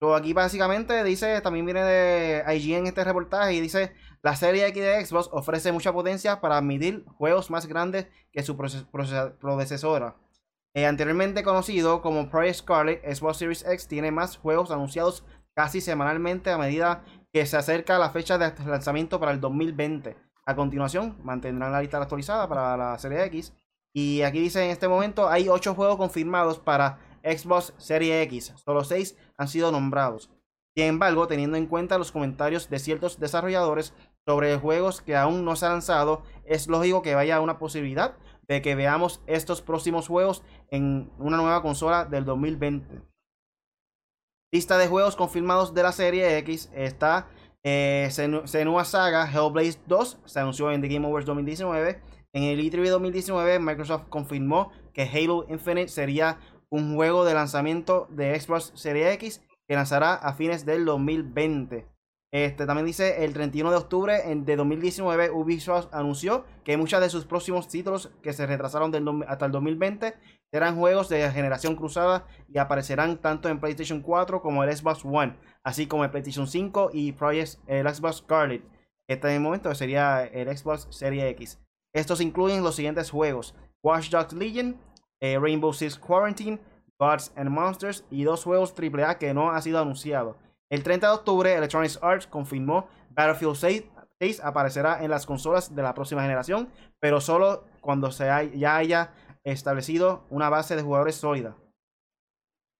So, 0.01 0.13
aquí 0.13 0.33
básicamente 0.33 1.03
dice, 1.03 1.39
también 1.41 1.65
viene 1.65 1.83
de 1.83 2.43
IGN 2.57 2.87
este 2.87 3.03
reportaje 3.03 3.53
y 3.53 3.61
dice, 3.61 3.93
la 4.21 4.35
serie 4.35 4.67
X 4.67 4.83
de 4.83 5.05
Xbox 5.05 5.29
ofrece 5.31 5.71
mucha 5.71 5.93
potencia 5.93 6.41
para 6.41 6.57
admitir 6.57 7.05
juegos 7.17 7.49
más 7.49 7.65
grandes 7.65 8.07
que 8.33 8.43
su 8.43 8.57
predecesora. 8.57 10.17
Eh, 10.75 10.85
anteriormente 10.85 11.43
conocido 11.43 12.01
como 12.01 12.29
Project 12.29 12.55
Scarlet, 12.55 13.15
Xbox 13.15 13.37
Series 13.37 13.65
X 13.65 13.87
tiene 13.87 14.11
más 14.11 14.35
juegos 14.35 14.71
anunciados 14.71 15.23
casi 15.55 15.79
semanalmente 15.79 16.51
a 16.51 16.57
medida 16.57 17.05
que 17.31 17.45
se 17.45 17.55
acerca 17.55 17.97
la 17.97 18.09
fecha 18.09 18.37
de 18.37 18.53
lanzamiento 18.65 19.17
para 19.19 19.31
el 19.31 19.39
2020. 19.39 20.24
A 20.47 20.55
continuación, 20.55 21.17
mantendrán 21.23 21.71
la 21.71 21.81
lista 21.81 21.97
actualizada 21.97 22.47
para 22.47 22.77
la 22.77 22.97
serie 22.99 23.23
X. 23.25 23.53
Y 23.93 24.21
aquí 24.21 24.39
dice 24.39 24.63
en 24.63 24.71
este 24.71 24.87
momento 24.87 25.29
hay 25.29 25.49
8 25.49 25.73
juegos 25.73 25.97
confirmados 25.97 26.59
para 26.59 26.99
Xbox 27.23 27.73
Series 27.77 28.23
X. 28.25 28.53
Solo 28.63 28.83
6 28.83 29.17
han 29.37 29.47
sido 29.47 29.71
nombrados. 29.71 30.29
Sin 30.75 30.87
embargo, 30.87 31.27
teniendo 31.27 31.57
en 31.57 31.67
cuenta 31.67 31.97
los 31.97 32.11
comentarios 32.11 32.69
de 32.69 32.79
ciertos 32.79 33.19
desarrolladores 33.19 33.93
sobre 34.27 34.57
juegos 34.57 35.01
que 35.01 35.15
aún 35.15 35.45
no 35.45 35.55
se 35.55 35.65
han 35.65 35.73
lanzado, 35.73 36.21
es 36.43 36.67
lógico 36.67 37.01
que 37.01 37.15
vaya 37.15 37.39
una 37.39 37.57
posibilidad 37.57 38.17
de 38.47 38.61
que 38.61 38.75
veamos 38.75 39.21
estos 39.25 39.61
próximos 39.61 40.07
juegos 40.07 40.43
en 40.69 41.09
una 41.17 41.37
nueva 41.37 41.61
consola 41.61 42.05
del 42.05 42.25
2020. 42.25 43.01
Lista 44.51 44.77
de 44.77 44.87
juegos 44.87 45.15
confirmados 45.15 45.73
de 45.73 45.83
la 45.83 45.91
serie 45.91 46.37
X 46.39 46.69
está 46.73 47.27
eh, 47.65 48.07
Senu- 48.11 48.45
Senua 48.45 48.85
Saga 48.85 49.25
Hellblade 49.25 49.75
2, 49.87 50.19
se 50.23 50.39
anunció 50.39 50.71
en 50.71 50.81
The 50.81 50.87
Game 50.87 51.05
Awards 51.07 51.25
2019. 51.25 51.99
En 52.33 52.43
el 52.43 52.59
E3 52.59 52.89
2019, 52.89 53.59
Microsoft 53.59 54.03
confirmó 54.09 54.71
que 54.93 55.01
Halo 55.03 55.45
Infinite 55.49 55.87
sería 55.87 56.37
un 56.69 56.95
juego 56.95 57.25
de 57.25 57.33
lanzamiento 57.33 58.07
de 58.11 58.39
Xbox 58.39 58.71
Series 58.75 59.13
X 59.15 59.41
que 59.67 59.75
lanzará 59.75 60.13
a 60.13 60.33
fines 60.33 60.65
del 60.65 60.85
2020. 60.85 61.87
Este 62.31 62.65
también 62.65 62.85
dice 62.85 63.23
el 63.23 63.33
31 63.33 63.71
de 63.71 63.77
octubre 63.77 64.21
de 64.23 64.55
2019 64.57 65.31
Ubisoft 65.31 65.87
anunció 65.93 66.43
que 66.65 66.75
muchos 66.75 66.99
de 66.99 67.09
sus 67.09 67.25
próximos 67.25 67.67
títulos 67.69 68.11
que 68.21 68.33
se 68.33 68.45
retrasaron 68.45 68.91
del 68.91 69.07
hasta 69.27 69.45
el 69.45 69.53
2020 69.53 70.13
serán 70.51 70.77
juegos 70.77 71.09
de 71.09 71.29
generación 71.31 71.75
cruzada 71.75 72.25
y 72.47 72.57
aparecerán 72.57 73.17
tanto 73.17 73.49
en 73.49 73.59
PlayStation 73.59 74.01
4 74.01 74.41
como 74.41 74.63
el 74.63 74.75
Xbox 74.75 75.03
One, 75.03 75.37
así 75.63 75.87
como 75.87 76.03
el 76.03 76.11
PlayStation 76.11 76.47
5 76.47 76.91
y 76.93 77.11
Project, 77.11 77.59
el 77.67 77.93
Xbox 77.93 78.17
Scarlet. 78.17 78.63
Este 79.07 79.27
en 79.27 79.35
el 79.35 79.41
momento 79.41 79.73
sería 79.75 80.23
el 80.25 80.55
Xbox 80.55 80.87
Series 80.89 81.25
X. 81.31 81.59
Estos 81.93 82.21
incluyen 82.21 82.63
los 82.63 82.75
siguientes 82.75 83.11
juegos: 83.11 83.55
Watch 83.83 84.09
Dogs 84.09 84.33
Legion, 84.33 84.77
eh, 85.19 85.37
Rainbow 85.39 85.73
Six 85.73 85.97
Quarantine, 85.97 86.59
Gods 86.99 87.31
and 87.35 87.49
Monsters 87.49 88.05
y 88.09 88.23
dos 88.23 88.43
juegos 88.43 88.73
AAA 88.73 89.17
que 89.17 89.33
no 89.33 89.51
han 89.51 89.61
sido 89.61 89.79
anunciados. 89.79 90.37
El 90.69 90.83
30 90.83 91.07
de 91.07 91.13
octubre, 91.13 91.53
Electronic 91.53 91.91
Arts 92.01 92.27
confirmó 92.27 92.87
Battlefield 93.11 93.55
6, 93.55 93.83
6 94.19 94.41
aparecerá 94.43 95.03
en 95.03 95.11
las 95.11 95.25
consolas 95.25 95.75
de 95.75 95.83
la 95.83 95.93
próxima 95.93 96.21
generación, 96.21 96.69
pero 96.99 97.21
solo 97.21 97.65
cuando 97.81 98.11
se 98.11 98.25
ya 98.55 98.77
haya 98.77 99.13
establecido 99.45 100.25
una 100.29 100.49
base 100.49 100.75
de 100.75 100.81
jugadores 100.81 101.15
sólida. 101.15 101.55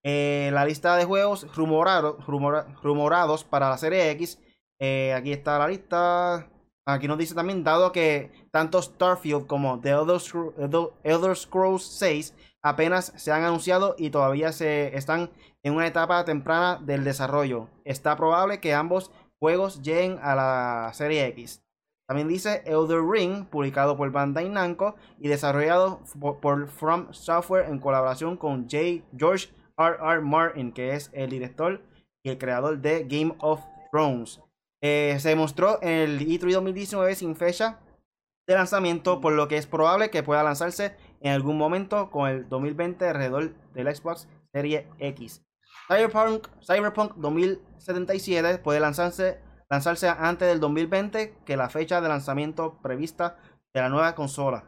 Eh, 0.07 0.51
la 0.53 0.65
lista 0.65 0.95
de 0.97 1.05
juegos 1.05 1.47
rumorados 1.55 3.43
para 3.43 3.69
la 3.69 3.77
serie 3.77 4.11
X. 4.11 4.39
Eh, 4.79 5.13
aquí 5.13 5.31
está 5.31 5.57
la 5.57 5.67
lista. 5.67 6.47
Aquí 6.87 7.07
nos 7.07 7.17
dice 7.17 7.33
también, 7.33 7.63
dado 7.63 7.91
que 7.91 8.31
tanto 8.51 8.79
Starfield 8.79 9.47
como 9.47 9.79
The 9.79 9.89
Elder, 9.89 11.35
Scrolls 11.35 11.83
6 11.83 12.35
apenas 12.61 13.13
se 13.15 13.31
han 13.31 13.43
anunciado 13.43 13.95
y 13.97 14.11
todavía 14.11 14.51
se 14.51 14.95
están 14.95 15.31
en 15.63 15.73
una 15.73 15.87
etapa 15.87 16.23
temprana 16.23 16.79
del 16.83 17.03
desarrollo. 17.03 17.69
Está 17.83 18.15
probable 18.15 18.59
que 18.59 18.75
ambos 18.75 19.09
juegos 19.39 19.81
lleguen 19.81 20.19
a 20.21 20.35
la 20.35 20.91
serie 20.93 21.25
X. 21.27 21.64
También 22.07 22.27
dice 22.27 22.61
Elder 22.65 23.01
Ring, 23.01 23.45
publicado 23.45 23.97
por 23.97 24.11
Bandai 24.11 24.49
Namco 24.49 24.95
y 25.19 25.27
desarrollado 25.27 26.01
por, 26.41 26.67
From 26.67 27.11
Software 27.11 27.67
en 27.69 27.79
colaboración 27.79 28.37
con 28.37 28.69
J. 28.69 29.03
George 29.17 29.49
R. 29.77 29.97
R. 29.99 30.21
Martin, 30.21 30.71
que 30.71 30.93
es 30.93 31.09
el 31.13 31.29
director 31.29 31.81
y 32.23 32.29
el 32.29 32.37
creador 32.37 32.77
de 32.79 33.03
Game 33.03 33.35
of 33.39 33.61
Thrones. 33.91 34.39
Eh, 34.81 35.17
se 35.19 35.35
mostró 35.35 35.79
en 35.81 35.89
el 35.89 36.19
E3 36.19 36.53
2019 36.53 37.15
sin 37.15 37.35
fecha 37.35 37.79
de 38.47 38.53
lanzamiento, 38.53 39.21
por 39.21 39.33
lo 39.33 39.47
que 39.47 39.57
es 39.57 39.65
probable 39.65 40.11
que 40.11 40.21
pueda 40.21 40.43
lanzarse 40.43 40.95
en 41.21 41.31
algún 41.31 41.57
momento 41.57 42.11
con 42.11 42.29
el 42.29 42.47
2020 42.47 43.07
alrededor 43.07 43.53
del 43.73 43.95
Xbox 43.95 44.27
Series 44.53 44.85
X. 44.99 45.41
Cyberpunk, 45.87 46.47
Cyberpunk 46.61 47.15
2077 47.15 48.59
puede 48.59 48.79
lanzarse, 48.79 49.39
lanzarse 49.69 50.07
antes 50.09 50.47
del 50.47 50.59
2020 50.59 51.37
que 51.45 51.57
la 51.57 51.69
fecha 51.69 52.01
de 52.01 52.09
lanzamiento 52.09 52.79
prevista 52.81 53.37
de 53.73 53.81
la 53.81 53.89
nueva 53.89 54.15
consola. 54.15 54.65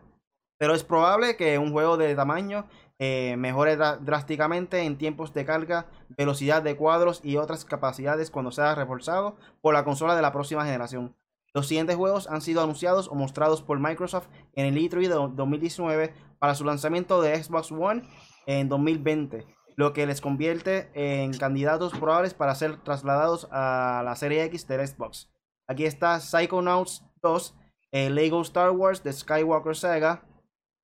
Pero 0.59 0.73
es 0.73 0.83
probable 0.83 1.37
que 1.37 1.57
un 1.57 1.71
juego 1.71 1.97
de 1.97 2.15
tamaño 2.15 2.67
eh, 2.99 3.35
mejore 3.37 3.77
drásticamente 3.77 4.81
en 4.81 4.97
tiempos 4.97 5.33
de 5.33 5.45
carga, 5.45 5.85
velocidad 6.09 6.63
de 6.63 6.75
cuadros 6.75 7.21
y 7.23 7.37
otras 7.37 7.63
capacidades 7.63 8.31
cuando 8.31 8.51
sea 8.51 8.73
reforzado 8.73 9.37
por 9.61 9.75
la 9.75 9.83
consola 9.83 10.15
de 10.15 10.23
la 10.23 10.31
próxima 10.31 10.65
generación. 10.65 11.15
Los 11.53 11.67
siguientes 11.67 11.95
juegos 11.95 12.27
han 12.27 12.41
sido 12.41 12.61
anunciados 12.61 13.07
o 13.07 13.15
mostrados 13.15 13.61
por 13.61 13.79
Microsoft 13.79 14.27
en 14.53 14.65
el 14.65 14.75
E3 14.77 15.01
de 15.01 15.35
2019 15.35 16.13
para 16.39 16.55
su 16.55 16.65
lanzamiento 16.65 17.21
de 17.21 17.41
Xbox 17.41 17.71
One 17.71 18.03
en 18.47 18.67
2020, 18.67 19.45
lo 19.77 19.93
que 19.93 20.07
les 20.07 20.21
convierte 20.21 20.89
en 20.95 21.37
candidatos 21.37 21.93
probables 21.93 22.33
para 22.33 22.55
ser 22.55 22.77
trasladados 22.83 23.47
a 23.51 24.01
la 24.03 24.15
serie 24.15 24.43
X 24.45 24.67
de 24.67 24.85
Xbox. 24.85 25.29
Aquí 25.67 25.85
está 25.85 26.19
Psychonauts 26.19 27.03
2, 27.21 27.55
eh, 27.91 28.09
Lego 28.09 28.41
Star 28.41 28.71
Wars, 28.71 29.01
The 29.03 29.13
Skywalker 29.13 29.75
Saga, 29.75 30.23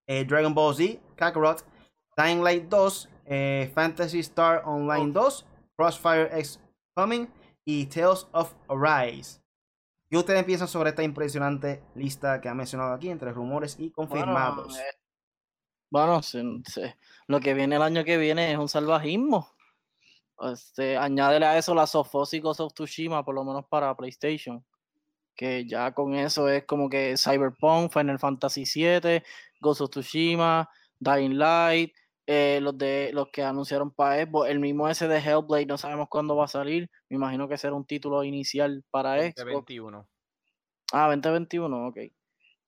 eh, 0.07 0.23
Dragon 0.25 0.53
Ball 0.53 0.75
Z, 0.75 0.99
Kakarot, 1.15 1.65
Dying 2.15 2.43
Light 2.43 2.69
2, 2.69 3.09
eh, 3.25 3.71
Fantasy 3.73 4.19
Star 4.19 4.61
Online 4.63 5.11
2, 5.11 5.45
Crossfire 5.75 6.29
X 6.37 6.59
Coming 6.95 7.27
y 7.65 7.87
Tales 7.87 8.27
of 8.31 8.53
Arise. 8.69 9.41
¿Qué 10.07 10.17
ustedes 10.17 10.43
piensan 10.43 10.67
sobre 10.67 10.91
esta 10.91 11.01
impresionante 11.01 11.81
lista 11.95 12.39
que 12.39 12.47
ha 12.47 12.53
mencionado 12.53 12.93
aquí 12.93 13.09
entre 13.09 13.31
rumores 13.31 13.79
y 13.79 13.89
confirmados? 13.89 14.67
Bueno, 14.67 15.02
lo 17.27 17.39
que 17.39 17.53
viene 17.53 17.75
el 17.75 17.81
año 17.81 18.03
que 18.03 18.17
viene 18.17 18.51
es 18.51 18.57
un 18.57 18.67
salvajismo. 18.67 19.49
Este, 20.41 20.97
añádele 20.97 21.45
a 21.45 21.57
eso 21.57 21.73
la 21.73 21.85
Ghost 21.85 22.59
of 22.59 22.73
Tsushima, 22.73 23.23
por 23.23 23.35
lo 23.35 23.43
menos 23.43 23.65
para 23.69 23.95
PlayStation. 23.95 24.65
Que 25.35 25.65
ya 25.65 25.93
con 25.93 26.15
eso 26.15 26.49
es 26.49 26.65
como 26.65 26.89
que 26.89 27.15
Cyberpunk, 27.17 27.91
Final 27.91 28.19
Fantasy 28.19 28.65
VII, 28.65 29.23
Ghost 29.61 29.81
of 29.81 29.89
Tsushima, 29.89 30.69
Dying 30.99 31.37
Light, 31.37 31.93
eh, 32.25 32.59
los 32.61 32.77
de 32.77 33.11
los 33.13 33.29
que 33.29 33.43
anunciaron 33.43 33.91
para 33.91 34.23
Xbox, 34.23 34.49
el 34.49 34.59
mismo 34.59 34.87
ese 34.87 35.07
de 35.07 35.17
Hellblade, 35.19 35.65
no 35.65 35.77
sabemos 35.77 36.07
cuándo 36.09 36.35
va 36.35 36.45
a 36.45 36.47
salir. 36.47 36.89
Me 37.09 37.15
imagino 37.15 37.47
que 37.47 37.57
será 37.57 37.73
un 37.73 37.85
título 37.85 38.23
inicial 38.23 38.83
para 38.91 39.15
Xbox. 39.17 39.35
2021. 39.35 40.07
Ah, 40.93 41.07
2021, 41.07 41.87
ok. 41.87 41.97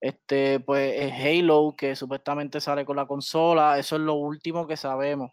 Este, 0.00 0.60
pues 0.60 1.12
Halo, 1.12 1.74
que 1.76 1.96
supuestamente 1.96 2.60
sale 2.60 2.84
con 2.84 2.96
la 2.96 3.06
consola, 3.06 3.78
eso 3.78 3.96
es 3.96 4.02
lo 4.02 4.14
último 4.14 4.66
que 4.66 4.76
sabemos. 4.76 5.30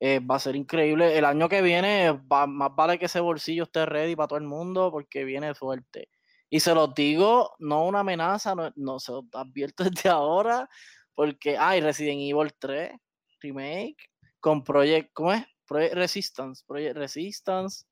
Eh, 0.00 0.20
va 0.20 0.36
a 0.36 0.40
ser 0.40 0.56
increíble. 0.56 1.16
El 1.16 1.24
año 1.24 1.48
que 1.48 1.62
viene, 1.62 2.20
más 2.28 2.70
vale 2.76 2.98
que 2.98 3.06
ese 3.06 3.20
bolsillo 3.20 3.64
esté 3.64 3.86
ready 3.86 4.16
para 4.16 4.28
todo 4.28 4.38
el 4.38 4.44
mundo, 4.44 4.90
porque 4.90 5.24
viene 5.24 5.54
fuerte. 5.54 6.08
Y 6.50 6.60
se 6.60 6.74
los 6.74 6.94
digo, 6.94 7.54
no 7.58 7.86
una 7.86 8.00
amenaza, 8.00 8.54
no, 8.54 8.70
no 8.76 9.00
se 9.00 9.12
los 9.12 9.24
advierto 9.32 9.84
desde 9.90 10.10
ahora, 10.10 10.68
porque 11.14 11.56
hay 11.58 11.80
Resident 11.80 12.20
Evil 12.20 12.52
3 12.58 12.92
remake 13.40 13.96
con 14.40 14.62
Project, 14.64 15.10
¿cómo 15.12 15.32
es? 15.32 15.44
Project 15.66 15.94
Resistance, 15.94 16.64
Project 16.66 16.96
Resistance. 16.96 17.86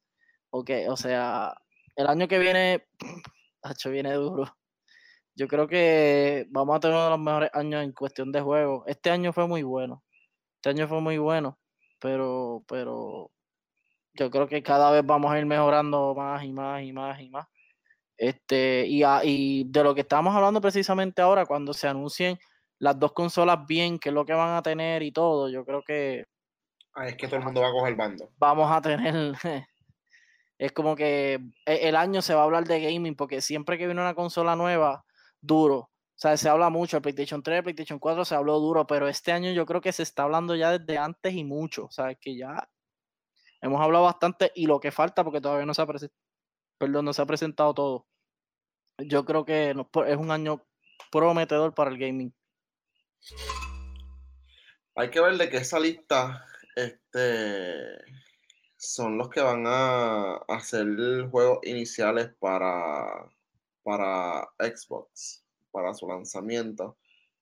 Ok, 0.51 0.71
o 0.89 0.97
sea, 0.97 1.55
el 1.97 2.07
año 2.07 2.29
que 2.29 2.39
viene, 2.39 2.87
hecho 3.71 3.91
viene 3.91 4.13
duro. 4.15 4.55
Yo 5.35 5.49
creo 5.49 5.67
que 5.67 6.47
vamos 6.51 6.77
a 6.77 6.81
tener 6.81 6.95
uno 6.95 7.05
de 7.05 7.11
los 7.11 7.21
mejores 7.21 7.51
años 7.55 7.83
en 7.83 7.93
cuestión 7.93 8.33
de 8.33 8.41
juego. 8.41 8.85
Este 8.87 9.11
año 9.11 9.33
fue 9.33 9.47
muy 9.47 9.63
bueno. 9.63 10.03
Este 10.57 10.71
año 10.71 10.87
fue 10.87 11.01
muy 11.01 11.19
bueno, 11.19 11.59
pero, 11.99 12.63
pero 12.69 13.31
yo 14.15 14.31
creo 14.31 14.47
que 14.47 14.63
cada 14.63 14.91
vez 14.91 15.05
vamos 15.05 15.33
a 15.33 15.39
ir 15.39 15.47
mejorando 15.47 16.15
más 16.15 16.45
y 16.45 16.53
más 16.53 16.83
y 16.83 16.93
más 16.93 17.21
y 17.21 17.31
más. 17.31 17.49
Este, 18.17 18.87
y, 18.87 19.03
y 19.25 19.65
de 19.65 19.83
lo 19.83 19.95
que 19.95 20.03
estamos 20.03 20.35
hablando 20.35 20.61
precisamente 20.61 21.23
ahora, 21.23 21.47
cuando 21.47 21.73
se 21.73 21.89
anuncien 21.89 22.39
las 22.79 22.99
dos 22.99 23.13
consolas 23.13 23.67
bien, 23.67 23.99
qué 23.99 24.11
es 24.11 24.15
lo 24.15 24.25
que 24.25 24.35
van 24.35 24.57
a 24.57 24.63
tener 24.63 25.03
y 25.03 25.13
todo, 25.13 25.49
yo 25.49 25.65
creo 25.65 25.83
que... 25.83 26.27
Ah, 26.95 27.09
es 27.09 27.17
que 27.17 27.27
todo 27.27 27.39
el 27.39 27.45
mundo 27.45 27.61
va 27.61 27.69
a 27.69 27.73
coger 27.73 27.97
bando. 27.97 28.31
Vamos 28.39 28.71
a 28.71 28.81
tener... 28.83 29.35
es 30.59 30.73
como 30.73 30.95
que 30.95 31.41
e, 31.67 31.89
el 31.89 31.97
año 31.97 32.23
se 32.23 32.35
va 32.35 32.43
a 32.43 32.45
hablar 32.45 32.65
de 32.65 32.81
gaming 32.81 33.17
porque 33.17 33.41
siempre 33.41 33.79
que 33.79 33.87
viene 33.87 34.01
una 34.01 34.15
consola 34.15 34.55
nueva, 34.55 35.05
duro. 35.43 35.77
O 35.77 36.19
sea, 36.23 36.37
se 36.37 36.49
habla 36.49 36.71
mucho, 36.71 36.97
el 36.97 37.03
PlayStation 37.03 37.43
3, 37.43 37.59
el 37.59 37.65
PlayStation 37.65 37.99
4 37.99 38.25
se 38.25 38.35
habló 38.35 38.59
duro, 38.61 38.87
pero 38.87 39.09
este 39.09 39.33
año 39.33 39.51
yo 39.53 39.67
creo 39.67 39.81
que 39.81 39.93
se 39.93 40.05
está 40.05 40.23
hablando 40.23 40.55
ya 40.55 40.79
desde 40.79 40.97
antes 40.97 41.35
y 41.35 41.45
mucho. 41.45 41.87
O 41.87 41.91
sea, 41.91 42.15
que 42.15 42.37
ya 42.37 42.69
hemos 43.61 43.81
hablado 43.81 44.05
bastante 44.05 44.53
y 44.55 44.67
lo 44.67 44.81
que 44.81 44.93
falta 44.93 45.25
porque 45.25 45.41
todavía 45.41 45.67
no 45.67 45.75
se 45.75 45.83
ha, 45.83 45.87
Perdón, 46.79 47.05
no 47.05 47.13
se 47.13 47.23
ha 47.23 47.27
presentado 47.27 47.75
todo. 47.75 48.07
Yo 48.99 49.25
creo 49.25 49.45
que 49.45 49.71
es 49.71 50.17
un 50.17 50.31
año 50.31 50.65
prometedor 51.11 51.75
para 51.75 51.91
el 51.91 51.99
gaming. 51.99 52.33
Hay 54.95 55.11
que 55.11 55.21
ver 55.21 55.37
de 55.39 55.49
que 55.49 55.57
esa 55.57 55.81
lista 55.81 56.47
este, 56.77 57.99
son 58.77 59.19
los 59.19 59.29
que 59.29 59.41
van 59.41 59.65
a 59.67 60.37
hacer 60.49 60.87
juegos 61.31 61.59
iniciales 61.63 62.31
para, 62.39 63.29
para 63.83 64.49
Xbox, 64.59 65.45
para 65.71 65.95
su 65.95 66.07
lanzamiento. 66.07 66.97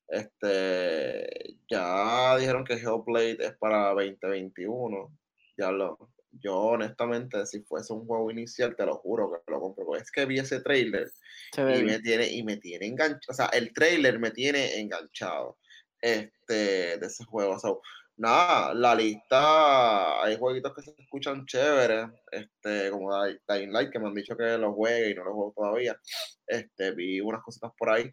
Este, 0.09 1.57
ya 1.69 2.37
dijeron 2.37 2.65
que 2.65 2.75
Hellblade 2.75 3.39
es 3.41 3.57
para 3.59 3.91
2021. 3.91 5.11
Ya 5.57 5.71
lo, 5.71 6.11
yo 6.33 6.57
honestamente, 6.57 7.45
si 7.47 7.61
fuese 7.63 7.93
un 7.93 8.07
juego 8.07 8.31
inicial, 8.31 8.77
te 8.77 8.87
lo 8.87 8.97
juro 8.97 9.31
que 9.33 9.51
lo 9.51 9.61
compro. 9.61 9.97
es 9.97 10.11
que 10.11 10.27
vi 10.27 10.39
ese 10.39 10.61
trailer 10.61 11.11
y 11.57 11.83
me 11.83 11.99
tiene, 12.01 12.31
y 12.31 12.43
me 12.43 12.57
tiene 12.57 12.87
enganchado. 12.87 13.21
O 13.29 13.35
sea, 13.35 13.47
el 13.47 13.73
trailer 13.73 14.19
me 14.19 14.31
tiene 14.31 14.81
enganchado 14.81 15.59
este, 16.01 16.99
de 16.99 17.07
ese 17.07 17.25
juego. 17.25 17.57
Nada, 18.21 18.75
la 18.75 18.95
lista, 18.95 20.23
hay 20.23 20.37
jueguitos 20.37 20.75
que 20.75 20.83
se 20.83 20.95
escuchan 20.99 21.47
chéveres, 21.47 22.09
este, 22.31 22.91
como 22.91 23.11
Dying 23.49 23.73
Light, 23.73 23.91
que 23.91 23.99
me 23.99 24.09
han 24.09 24.15
dicho 24.15 24.37
que 24.37 24.59
los 24.59 24.75
juegue 24.75 25.11
y 25.11 25.15
no 25.15 25.25
los 25.25 25.35
juego 25.35 25.53
todavía. 25.57 25.99
Este, 26.47 26.93
vi 26.93 27.21
unas 27.21 27.43
cositas 27.43 27.73
por 27.77 27.91
ahí, 27.91 28.11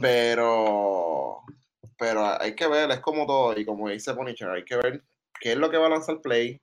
pero, 0.00 1.40
pero 1.96 2.40
hay 2.40 2.54
que 2.54 2.66
ver, 2.66 2.90
es 2.90 3.00
como 3.00 3.26
todo, 3.26 3.58
y 3.58 3.64
como 3.64 3.88
dice 3.88 4.14
Punisher, 4.14 4.50
hay 4.50 4.64
que 4.64 4.76
ver 4.76 5.02
qué 5.40 5.52
es 5.52 5.58
lo 5.58 5.70
que 5.70 5.78
va 5.78 5.86
a 5.86 5.90
lanzar 5.90 6.20
Play, 6.20 6.60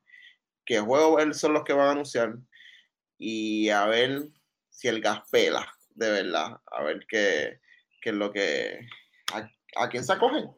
qué 0.66 0.80
juegos 0.80 1.38
son 1.40 1.54
los 1.54 1.64
que 1.64 1.74
van 1.74 1.88
a 1.88 1.92
anunciar, 1.92 2.36
y 3.18 3.70
a 3.70 3.86
ver 3.86 4.28
si 4.70 4.90
el 4.90 5.02
gas 5.02 5.22
pela, 5.32 5.66
de 5.96 6.12
verdad, 6.12 6.60
a 6.66 6.84
ver 6.84 7.06
qué, 7.08 7.62
qué 8.02 8.10
es 8.10 8.16
lo 8.16 8.32
que, 8.34 8.82
a, 9.34 9.50
a 9.78 9.90
quién 9.90 10.04
se 10.04 10.12
acogen 10.12 10.50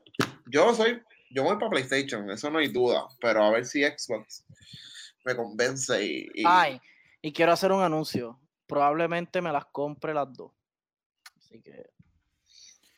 yo 0.47 0.73
soy, 0.73 1.01
yo 1.33 1.43
voy 1.43 1.55
para 1.57 1.71
PlayStation, 1.71 2.29
eso 2.29 2.49
no 2.49 2.59
hay 2.59 2.67
duda, 2.67 3.07
pero 3.19 3.43
a 3.43 3.51
ver 3.51 3.65
si 3.65 3.83
Xbox 3.83 4.45
me 5.25 5.35
convence 5.35 6.05
y, 6.05 6.43
Ay, 6.45 6.79
y 7.21 7.33
quiero 7.33 7.51
hacer 7.51 7.71
un 7.71 7.81
anuncio. 7.81 8.39
Probablemente 8.67 9.41
me 9.41 9.51
las 9.51 9.65
compre 9.65 10.13
las 10.13 10.31
dos. 10.31 10.51
Así 11.37 11.61
que 11.61 11.89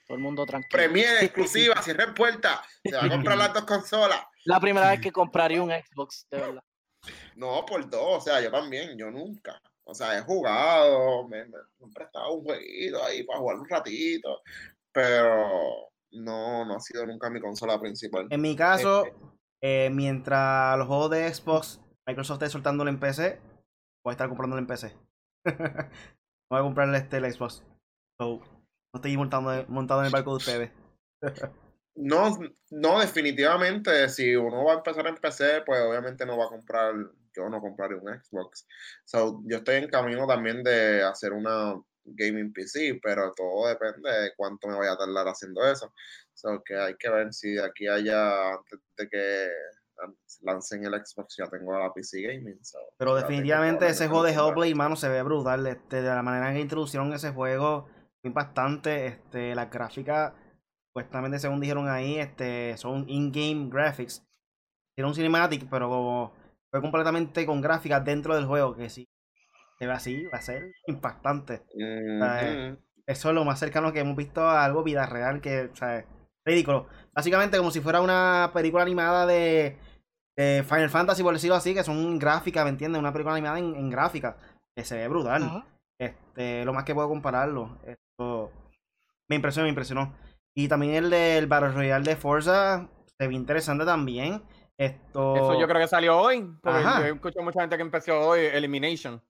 todo 0.05 0.17
el 0.17 0.23
mundo 0.23 0.45
tranquilo. 0.45 0.71
Premier 0.71 1.17
exclusiva, 1.23 1.81
cierren 1.81 2.13
puerta. 2.13 2.61
Se 2.83 2.95
va 2.95 3.05
a 3.05 3.09
comprar 3.09 3.37
las 3.37 3.53
dos 3.53 3.63
consolas. 3.63 4.21
La 4.43 4.59
primera 4.59 4.89
vez 4.91 4.99
que 4.99 5.11
compraría 5.11 5.61
un 5.61 5.71
Xbox, 5.71 6.27
de 6.29 6.37
verdad. 6.37 6.63
No, 7.35 7.65
por 7.65 7.89
dos, 7.89 8.17
o 8.17 8.21
sea, 8.21 8.41
yo 8.41 8.51
también, 8.51 8.97
yo 8.97 9.11
nunca. 9.11 9.61
O 9.83 9.93
sea, 9.93 10.17
he 10.17 10.21
jugado, 10.21 11.27
me, 11.27 11.45
me, 11.45 11.51
me 11.51 11.85
han 11.85 11.91
prestado 11.93 12.33
un 12.33 12.43
jueguito 12.43 13.03
ahí 13.03 13.23
para 13.23 13.39
jugar 13.39 13.57
un 13.57 13.69
ratito, 13.69 14.41
pero 14.91 15.91
no, 16.15 16.65
no 16.65 16.75
ha 16.75 16.79
sido 16.79 17.05
nunca 17.05 17.29
mi 17.29 17.39
consola 17.41 17.79
principal. 17.79 18.27
En 18.29 18.41
mi 18.41 18.55
caso, 18.55 19.05
Este. 19.05 19.17
eh, 19.61 19.89
mientras 19.91 20.77
los 20.77 20.87
juegos 20.87 21.09
de 21.11 21.33
Xbox, 21.33 21.81
Microsoft 22.07 22.41
esté 22.43 22.51
soltándolo 22.51 22.89
en 22.89 22.99
PC, 22.99 23.39
voy 24.03 24.11
a 24.11 24.13
estar 24.13 24.27
comprándolo 24.27 24.59
en 24.59 24.67
PC. 24.67 24.95
voy 26.49 26.59
a 26.59 26.63
comprarle 26.63 26.97
este 26.97 27.17
el 27.17 27.31
Xbox. 27.31 27.63
So, 28.19 28.39
no 28.39 28.97
estoy 28.97 29.17
montando, 29.17 29.65
montado 29.67 30.01
en 30.01 30.07
el 30.07 30.11
barco 30.11 30.31
de 30.31 30.37
ustedes. 30.37 30.71
No, 31.97 32.37
no, 32.71 32.99
definitivamente, 32.99 34.09
si 34.09 34.35
uno 34.35 34.65
va 34.65 34.73
a 34.73 34.77
empezar 34.79 35.07
en 35.07 35.15
PC, 35.15 35.61
pues 35.65 35.81
obviamente 35.81 36.25
no 36.25 36.37
va 36.37 36.43
a 36.47 36.49
comprar, 36.49 36.93
yo 37.33 37.47
no 37.49 37.61
compraré 37.61 37.95
un 37.95 38.13
Xbox. 38.21 38.67
So, 39.05 39.41
yo 39.45 39.57
estoy 39.59 39.75
en 39.77 39.87
camino 39.89 40.27
también 40.27 40.61
de 40.61 41.01
hacer 41.03 41.31
una 41.31 41.81
gaming 42.05 42.53
PC, 42.53 42.99
pero 43.01 43.33
todo 43.33 43.67
depende 43.67 44.09
de 44.09 44.33
cuánto 44.35 44.67
me 44.67 44.77
vaya 44.77 44.93
a 44.93 44.97
tardar 44.97 45.27
haciendo 45.27 45.65
eso. 45.65 45.91
So, 46.33 46.61
que 46.63 46.75
hay 46.75 46.95
que 46.95 47.09
ver 47.09 47.33
si 47.33 47.53
de 47.53 47.63
aquí 47.63 47.87
allá, 47.87 48.53
antes 48.53 48.79
de 48.97 49.09
que 49.09 49.49
lancen 50.41 50.83
el 50.85 50.93
Xbox, 50.93 51.37
ya 51.37 51.47
tengo 51.47 51.77
la 51.77 51.93
PC 51.93 52.21
gaming. 52.21 52.63
So, 52.63 52.77
Pero 52.97 53.15
definitivamente 53.15 53.87
ese 53.87 54.07
juego 54.07 54.23
de 54.23 54.33
Hellblade, 54.33 54.75
mano, 54.75 54.95
se 54.95 55.09
ve 55.09 55.23
brutal. 55.23 55.65
Este, 55.67 56.01
de 56.01 56.09
la 56.09 56.21
manera 56.21 56.49
en 56.49 56.55
que 56.55 56.61
introducieron 56.61 57.13
ese 57.13 57.31
juego, 57.31 57.87
fue 58.21 58.29
impactante. 58.29 59.07
Este, 59.07 59.55
las 59.55 59.69
gráficas, 59.71 60.33
supuestamente 60.87 61.39
según 61.39 61.61
dijeron 61.61 61.87
ahí, 61.87 62.19
este, 62.19 62.77
son 62.77 63.09
in-game 63.09 63.69
graphics. 63.69 64.23
Era 64.97 65.07
un 65.07 65.15
cinematic, 65.15 65.67
pero 65.69 65.89
como 65.89 66.33
fue 66.71 66.81
completamente 66.81 67.45
con 67.45 67.61
gráficas 67.61 68.03
dentro 68.03 68.35
del 68.35 68.45
juego, 68.45 68.75
que 68.75 68.89
sí. 68.89 69.07
Se 69.77 69.87
ve 69.87 69.93
así, 69.93 70.25
va 70.25 70.37
a 70.37 70.41
ser 70.41 70.73
impactante. 70.87 71.63
Eso 73.05 73.29
es 73.29 73.35
lo 73.35 73.45
más 73.45 73.59
cercano 73.59 73.93
que 73.93 73.99
hemos 73.99 74.15
visto 74.15 74.41
a 74.41 74.65
algo 74.65 74.83
vida 74.83 75.05
real, 75.05 75.41
que, 75.41 75.69
o 75.71 75.75
sea, 75.75 76.05
ridículo. 76.45 76.87
Básicamente 77.13 77.57
como 77.57 77.71
si 77.71 77.81
fuera 77.81 78.01
una 78.01 78.51
película 78.53 78.83
animada 78.83 79.25
de, 79.25 79.77
de 80.37 80.63
Final 80.67 80.89
Fantasy, 80.89 81.21
por 81.23 81.33
decirlo 81.33 81.55
así, 81.55 81.73
que 81.73 81.83
son 81.83 82.17
gráficas, 82.17 82.63
¿me 82.63 82.71
entiendes? 82.71 82.99
Una 82.99 83.13
película 83.13 83.35
animada 83.35 83.59
en, 83.59 83.75
en 83.75 83.89
gráfica, 83.89 84.37
que 84.75 84.83
se 84.83 84.95
ve 84.97 85.07
brutal. 85.07 85.63
Este, 85.99 86.65
lo 86.65 86.73
más 86.73 86.83
que 86.83 86.95
puedo 86.95 87.07
compararlo. 87.07 87.77
Esto 87.85 88.51
me 89.29 89.35
impresionó, 89.35 89.65
me 89.65 89.69
impresionó. 89.69 90.13
Y 90.55 90.67
también 90.67 90.95
el 90.95 91.09
del 91.09 91.47
Battle 91.47 91.71
Royale 91.71 92.05
de 92.05 92.15
Forza 92.15 92.89
se 93.05 93.27
ve 93.27 93.33
interesante 93.33 93.85
también. 93.85 94.41
Esto. 94.77 95.35
Eso 95.35 95.59
yo 95.59 95.67
creo 95.67 95.81
que 95.81 95.87
salió 95.87 96.17
hoy. 96.17 96.41
Porque 96.61 96.79
Ajá. 96.79 97.07
yo 97.07 97.13
escucho 97.13 97.41
mucha 97.41 97.61
gente 97.61 97.75
que 97.75 97.81
empezó 97.81 98.19
hoy 98.19 98.41
Elimination. 98.41 99.21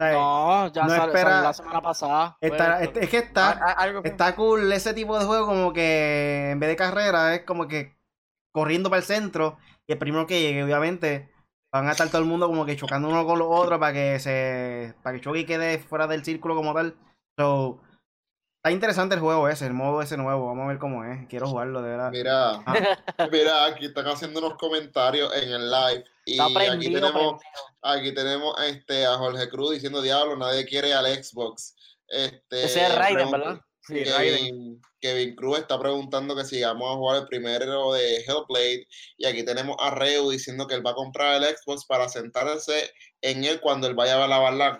No, 0.00 0.66
ya 0.72 0.82
no 0.82 0.88
sal- 0.90 1.08
espera- 1.10 1.42
la 1.42 1.52
semana 1.52 1.80
pasada. 1.80 2.36
está- 2.40 2.82
este- 2.82 3.04
es 3.04 3.10
que 3.10 3.18
A- 3.18 3.20
está, 3.20 3.50
algo 3.50 4.02
que- 4.02 4.08
está 4.08 4.34
cool 4.34 4.72
ese 4.72 4.94
tipo 4.94 5.18
de 5.18 5.24
juego, 5.24 5.46
como 5.46 5.72
que 5.72 6.50
en 6.50 6.58
vez 6.60 6.68
de 6.70 6.76
carrera, 6.76 7.34
es 7.34 7.42
como 7.44 7.68
que 7.68 7.96
corriendo 8.52 8.90
para 8.90 8.98
el 9.00 9.06
centro. 9.06 9.58
Y 9.86 9.92
el 9.92 9.98
primero 9.98 10.26
que 10.26 10.40
llegue, 10.40 10.64
obviamente, 10.64 11.30
van 11.72 11.88
a 11.88 11.92
estar 11.92 12.08
todo 12.08 12.20
el 12.20 12.26
mundo 12.28 12.48
como 12.48 12.66
que 12.66 12.76
chocando 12.76 13.08
uno 13.08 13.24
con 13.24 13.38
los 13.38 13.48
otros 13.50 13.78
para 13.78 13.92
que 13.92 14.18
se. 14.18 14.94
para 15.02 15.14
que 15.16 15.22
choque 15.22 15.40
y 15.40 15.46
quede 15.46 15.78
fuera 15.78 16.06
del 16.06 16.24
círculo 16.24 16.54
como 16.56 16.74
tal. 16.74 16.96
So, 17.38 17.80
está 18.62 18.70
interesante 18.70 19.16
el 19.16 19.20
juego 19.20 19.48
ese, 19.48 19.66
el 19.66 19.72
modo 19.72 20.00
ese 20.02 20.16
nuevo. 20.16 20.46
Vamos 20.46 20.64
a 20.64 20.68
ver 20.68 20.78
cómo 20.78 21.04
es. 21.04 21.26
Quiero 21.28 21.48
jugarlo, 21.48 21.82
de 21.82 21.90
verdad. 21.90 22.10
Mira, 22.12 22.50
Ah. 22.64 22.74
mira, 23.32 23.64
aquí 23.64 23.86
están 23.86 24.06
haciendo 24.06 24.38
unos 24.38 24.56
comentarios 24.56 25.34
en 25.34 25.50
el 25.50 25.68
live. 25.68 26.04
Y 26.24 26.32
Está 26.38 26.72
aquí 26.72 26.92
tenemos, 26.92 27.42
aquí 27.82 28.14
tenemos 28.14 28.54
este, 28.62 29.04
a 29.04 29.16
Jorge 29.16 29.48
Cruz 29.48 29.72
diciendo, 29.72 30.00
diablo, 30.00 30.36
nadie 30.36 30.64
quiere 30.64 30.94
al 30.94 31.06
Xbox. 31.06 31.74
Este, 32.06 32.64
Ese 32.64 32.86
es 32.86 32.94
Raiden, 32.94 33.32
¿verdad? 33.32 33.60
Sí, 33.84 34.04
Raiden. 34.04 34.38
Kevin, 34.38 34.80
Kevin 35.00 35.34
Cruz 35.36 35.58
está 35.58 35.78
preguntando 35.78 36.36
que 36.36 36.44
si 36.44 36.62
vamos 36.62 36.88
a 36.92 36.96
jugar 36.96 37.22
el 37.22 37.26
primero 37.26 37.92
de 37.92 38.16
Hellblade. 38.18 38.86
Y 39.18 39.26
aquí 39.26 39.44
tenemos 39.44 39.76
a 39.80 39.90
Reu 39.90 40.30
diciendo 40.30 40.66
que 40.68 40.74
él 40.74 40.86
va 40.86 40.92
a 40.92 40.94
comprar 40.94 41.42
el 41.42 41.56
Xbox 41.56 41.84
para 41.86 42.08
sentarse 42.08 42.92
en 43.22 43.42
él 43.44 43.60
cuando 43.60 43.88
él 43.88 43.94
vaya 43.94 44.22
a 44.22 44.28
lavar 44.28 44.52
la 44.54 44.78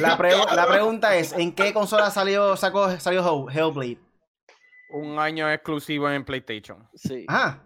la, 0.00 0.16
pre- 0.16 0.36
la 0.54 0.66
pregunta 0.66 1.16
es: 1.16 1.32
¿en 1.32 1.54
qué 1.54 1.72
consola 1.74 2.10
salió, 2.10 2.56
sacó, 2.56 2.98
salió 2.98 3.22
Hell- 3.22 3.54
Hellblade? 3.54 3.98
Un 4.90 5.18
año 5.18 5.50
exclusivo 5.52 6.10
en 6.10 6.24
PlayStation. 6.24 6.88
Sí. 6.94 7.26
Ajá. 7.28 7.62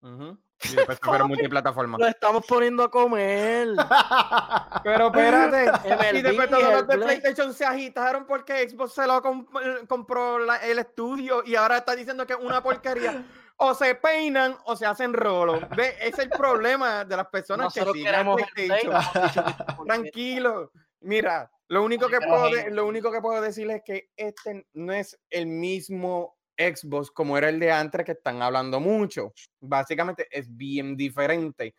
Ujú. 0.00 0.38
Y 0.38 0.43
se 0.58 0.84
fueron 0.96 1.28
multiplataforma. 1.28 1.98
Lo 1.98 2.06
estamos 2.06 2.44
poniendo 2.46 2.82
a 2.84 2.90
comer. 2.90 3.68
Pero 4.84 5.06
espérate, 5.08 6.18
y 6.18 6.22
después 6.22 6.48
todos 6.50 6.62
los 6.72 6.86
de. 6.86 6.98
PlayStation 6.98 7.52
se 7.54 7.64
agitaron 7.64 8.26
porque 8.26 8.68
Xbox 8.68 8.94
se 8.94 9.06
lo 9.06 9.22
comp- 9.22 9.86
compró 9.86 10.38
la- 10.38 10.56
el 10.58 10.78
estudio 10.78 11.42
y 11.44 11.54
ahora 11.56 11.78
está 11.78 11.94
diciendo 11.94 12.26
que 12.26 12.34
es 12.34 12.38
una 12.40 12.62
porquería. 12.62 13.24
O 13.56 13.72
se 13.72 13.94
peinan 13.94 14.56
o 14.64 14.74
se 14.74 14.84
hacen 14.84 15.12
rolo. 15.12 15.60
Ve, 15.76 15.90
ese 16.00 16.08
es 16.08 16.18
el 16.18 16.30
problema 16.30 17.04
de 17.04 17.16
las 17.16 17.28
personas 17.28 17.66
Nosotros 17.66 17.92
que 17.94 18.00
siguen 18.00 18.34
PlayStation. 18.52 18.94
Play. 19.12 19.54
Tranquilo. 19.86 20.72
Mira, 21.00 21.48
lo 21.68 21.84
único 21.84 22.08
que 22.08 22.18
Pero 22.18 22.30
puedo 22.32 22.50
de- 22.50 22.70
lo 22.72 22.84
único 22.86 23.12
que 23.12 23.20
puedo 23.20 23.40
decirles 23.40 23.76
es 23.76 23.82
que 23.84 24.10
este 24.16 24.66
no 24.74 24.92
es 24.92 25.16
el 25.30 25.46
mismo 25.46 26.36
Xbox 26.56 27.10
como 27.10 27.36
era 27.36 27.48
el 27.48 27.58
de 27.58 27.70
antes 27.70 28.04
que 28.04 28.12
están 28.12 28.42
hablando 28.42 28.80
mucho. 28.80 29.32
Básicamente 29.60 30.26
es 30.30 30.54
bien 30.54 30.96
diferente. 30.96 31.74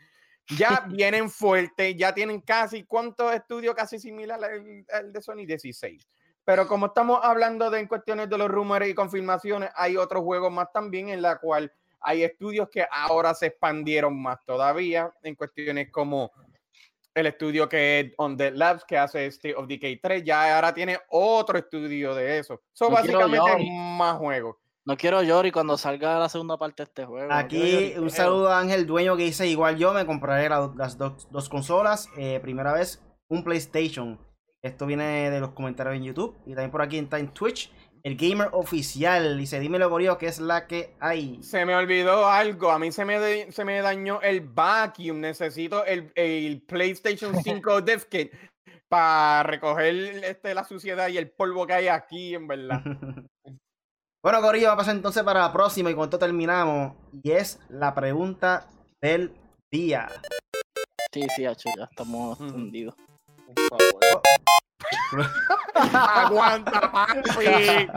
Ya 0.58 0.86
vienen 0.90 1.30
fuertes, 1.30 1.96
ya 1.96 2.14
tienen 2.14 2.42
casi 2.42 2.84
cuántos 2.84 3.34
estudios 3.34 3.76
casi 3.76 4.00
similar 4.00 4.44
al, 4.44 4.86
al 4.92 5.12
de 5.12 5.22
Sony 5.22 5.46
16. 5.46 6.08
Pero 6.44 6.68
como 6.68 6.88
estamos 6.88 7.20
hablando 7.24 7.72
de 7.72 7.80
en 7.80 7.88
cuestiones 7.88 8.30
de 8.30 8.38
los 8.38 8.50
rumores 8.50 8.88
y 8.90 8.94
confirmaciones, 8.94 9.72
hay 9.76 9.98
otros 9.98 10.24
juegos 10.24 10.52
más 10.52 10.72
también 10.72 11.10
en 11.10 11.22
la 11.22 11.40
cual 11.40 11.74
hay 12.00 12.24
estudios 12.24 12.70
que 12.70 12.86
ahora 12.90 13.34
se 13.34 13.48
expandieron 13.48 14.22
más 14.22 14.38
todavía 14.46 15.12
en 15.24 15.34
cuestiones 15.34 15.90
como 15.92 16.32
el 17.16 17.26
estudio 17.26 17.68
que 17.68 18.00
es 18.00 18.14
On 18.18 18.38
The 18.38 18.52
Labs, 18.52 18.84
que 18.86 18.98
hace 18.98 19.26
State 19.28 19.56
of 19.56 19.68
Decay 19.68 20.00
3, 20.00 20.24
ya 20.24 20.56
ahora 20.56 20.74
tiene 20.74 21.00
otro 21.10 21.58
estudio 21.58 22.14
de 22.14 22.40
eso. 22.40 22.62
So, 22.74 22.90
No 22.90 22.96
básicamente 22.96 23.52
es 23.58 23.68
más 23.72 24.18
juegos. 24.18 24.58
No 24.88 24.98
quiero 24.98 25.24
Yori 25.24 25.52
cuando 25.52 25.78
salga 25.78 26.20
la 26.20 26.30
segunda 26.30 26.58
parte 26.58 26.84
de 26.84 26.88
este 26.90 27.06
juego. 27.06 27.32
Aquí 27.34 27.94
un 27.98 28.10
saludo 28.12 28.52
a 28.52 28.60
Ángel 28.60 28.86
Dueño 28.86 29.18
que 29.18 29.24
dice, 29.24 29.48
igual 29.48 29.78
yo 29.78 29.94
me 29.94 30.06
compraré 30.06 30.48
la- 30.48 30.72
las 30.78 30.98
dos, 30.98 31.28
dos 31.32 31.50
consolas. 31.50 32.08
Eh, 32.18 32.40
primera 32.40 32.72
vez 32.74 33.04
un 33.28 33.44
PlayStation. 33.44 34.20
Esto 34.64 34.86
viene 34.86 35.30
de 35.32 35.40
los 35.40 35.52
comentarios 35.54 35.96
en 35.96 36.04
YouTube. 36.04 36.38
Y 36.46 36.50
también 36.54 36.70
por 36.72 36.82
aquí 36.84 37.00
está 37.00 37.18
en 37.18 37.34
Twitch. 37.34 37.72
El 38.04 38.16
gamer 38.16 38.50
oficial. 38.52 39.40
Dice, 39.40 39.60
dímelo, 39.60 39.90
Gorio, 39.90 40.20
que 40.20 40.28
es 40.28 40.40
la 40.40 40.68
que 40.68 40.96
hay. 41.00 41.42
Se 41.42 41.66
me 41.66 41.76
olvidó 41.76 42.28
algo. 42.28 42.70
A 42.70 42.78
mí 42.78 42.92
se 42.92 43.06
me, 43.06 43.20
de- 43.20 43.52
se 43.52 43.66
me 43.66 43.82
dañó 43.82 44.22
el 44.22 44.42
vacuum. 44.42 45.20
Necesito 45.20 45.84
el, 45.86 46.12
el 46.14 46.62
PlayStation 46.62 47.36
5 47.42 47.82
Dev 47.82 48.08
Kit 48.08 48.32
para 48.88 49.42
recoger 49.42 49.96
este, 50.24 50.54
la 50.54 50.64
suciedad 50.64 51.08
y 51.08 51.18
el 51.18 51.32
polvo 51.32 51.66
que 51.66 51.74
hay 51.74 51.88
aquí, 51.88 52.36
en 52.36 52.48
verdad. 52.48 52.84
bueno, 54.26 54.42
Gorillo, 54.42 54.70
va 54.70 54.74
a 54.74 54.78
pasar 54.78 54.96
entonces 54.96 55.22
para 55.22 55.42
la 55.42 55.54
próxima 55.54 55.92
y 55.92 55.94
con 55.94 56.06
esto 56.06 56.18
terminamos. 56.18 56.94
Y 57.22 57.30
es 57.30 57.60
la 57.70 57.94
pregunta 57.94 58.68
del 59.00 59.32
día. 59.72 60.08
Sí, 61.14 61.28
sí, 61.36 61.46
hacho, 61.46 61.70
ya 61.78 61.84
estamos 61.84 62.40
favor. 63.70 64.22
Aguanta, 65.76 66.92
papi. 66.92 67.20
Oye, 67.38 67.88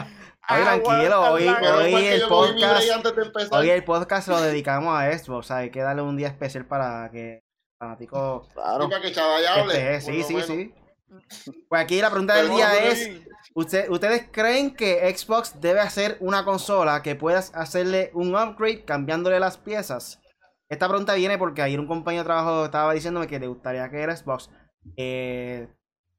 tranquilo, 0.47 1.33
hoy- 1.33 1.47
el 1.47 2.23
podcast-. 2.25 3.49
Hoy 3.51 3.71
el 3.71 3.85
podcast 3.85 4.29
lo 4.29 4.43
dedicamos 4.43 5.01
a 5.01 5.11
Xbox. 5.11 5.47
O 5.47 5.49
sea, 5.49 5.57
hay 5.57 5.71
que 5.71 5.81
darle 5.81 6.03
un 6.03 6.19
día 6.19 6.29
especial 6.29 6.67
para 6.67 7.11
que 7.11 7.41
fanáticos... 7.81 8.49
Claro. 8.53 8.87
Para 8.87 9.01
que 9.01 9.13
Chavalla 9.13 9.55
hable. 9.55 9.93
Por 9.95 10.03
sí, 10.03 10.23
sí, 10.23 10.43
sí. 10.43 10.75
Pues 11.69 11.83
aquí 11.83 12.01
la 12.01 12.11
pregunta 12.11 12.35
del 12.37 12.51
día 12.51 12.75
es... 12.89 13.23
¿Usted- 13.55 13.89
¿Ustedes 13.91 14.27
creen 14.31 14.75
que 14.75 15.15
Xbox 15.17 15.61
debe 15.61 15.81
hacer 15.81 16.17
una 16.21 16.45
consola 16.45 17.03
que 17.03 17.17
puedas 17.17 17.53
hacerle 17.55 18.11
un 18.15 18.35
upgrade 18.37 18.85
cambiándole 18.85 19.41
las 19.41 19.59
piezas? 19.59 20.21
Esta 20.69 20.87
pregunta 20.89 21.15
viene 21.15 21.39
porque 21.39 21.63
ayer 21.63 21.81
un 21.81 21.87
compañero 21.89 22.23
de 22.25 22.27
trabajo 22.29 22.65
estaba 22.67 22.93
diciéndome 22.93 23.27
que 23.27 23.39
le 23.41 23.47
gustaría 23.49 23.89
que 23.91 24.05
el 24.05 24.17
Xbox 24.17 24.51
eh, 24.97 25.69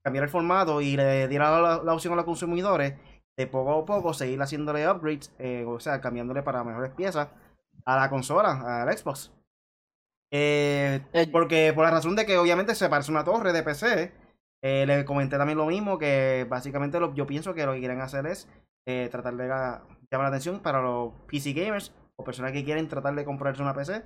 cambiara 0.03 0.25
el 0.25 0.31
formato 0.31 0.81
y 0.81 0.97
le 0.97 1.27
diera 1.27 1.61
la, 1.61 1.81
la 1.83 1.93
opción 1.93 2.13
a 2.13 2.15
los 2.17 2.25
consumidores 2.25 2.95
de 3.37 3.47
poco 3.47 3.71
a 3.79 3.85
poco 3.85 4.13
seguir 4.13 4.41
haciéndole 4.41 4.89
upgrades, 4.89 5.31
eh, 5.39 5.63
o 5.65 5.79
sea, 5.79 6.01
cambiándole 6.01 6.41
para 6.43 6.63
mejores 6.63 6.91
piezas 6.91 7.29
a 7.85 7.95
la 7.95 8.09
consola, 8.09 8.81
al 8.81 8.97
Xbox. 8.97 9.31
Eh, 10.31 11.01
porque 11.31 11.71
por 11.73 11.85
la 11.85 11.91
razón 11.91 12.15
de 12.15 12.25
que 12.25 12.37
obviamente 12.37 12.75
se 12.75 12.89
parece 12.89 13.11
una 13.11 13.23
torre 13.23 13.53
de 13.53 13.63
PC. 13.63 14.11
Eh, 14.61 14.85
le 14.85 15.05
comenté 15.05 15.37
también 15.37 15.57
lo 15.57 15.65
mismo, 15.65 15.97
que 15.97 16.45
básicamente 16.49 16.99
lo- 16.99 17.13
yo 17.13 17.25
pienso 17.27 17.53
que 17.53 17.65
lo 17.65 17.73
que 17.73 17.79
quieren 17.79 18.01
hacer 18.01 18.25
es 18.27 18.47
eh, 18.85 19.07
tratar 19.11 19.35
de 19.35 19.47
llamar 19.47 19.81
la 20.11 20.27
atención 20.27 20.59
para 20.61 20.81
los 20.81 21.13
PC 21.27 21.53
gamers 21.53 21.93
o 22.15 22.23
personas 22.23 22.51
que 22.51 22.63
quieren 22.65 22.87
tratar 22.87 23.13
de 23.15 23.23
comprarse 23.25 23.61
una 23.61 23.73
PC, 23.73 24.03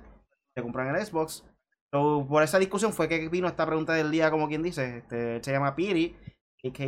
se 0.54 0.62
compran 0.62 0.94
el 0.94 1.04
Xbox. 1.04 1.44
So, 1.92 2.26
por 2.28 2.42
esa 2.42 2.58
discusión 2.58 2.92
fue 2.92 3.08
que 3.08 3.28
vino 3.28 3.46
esta 3.48 3.66
pregunta 3.66 3.92
del 3.94 4.10
día, 4.10 4.30
como 4.30 4.48
quien 4.48 4.62
dice. 4.62 4.98
Este, 4.98 5.36
él 5.36 5.44
se 5.44 5.52
llama 5.52 5.74
Piri, 5.76 6.16
a.k.a. 6.64 6.86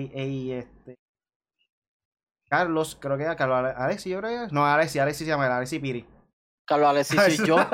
Este, 0.59 0.97
Carlos, 2.49 2.97
creo 3.01 3.17
que 3.17 3.25
era 3.25 3.37
Carlos 3.37 3.59
Ale- 3.59 3.75
Alexi, 3.77 4.11
yo 4.11 4.19
creo 4.19 4.31
que 4.31 4.37
era. 4.37 4.49
No, 4.49 4.65
Alexi, 4.67 4.99
Alexi 4.99 5.25
se 5.25 5.31
llama, 5.31 5.47
Alexi 5.57 5.79
Piri. 5.79 6.07
Carlos 6.65 6.89
Alexis 6.89 7.41
y 7.41 7.47
yo. 7.47 7.57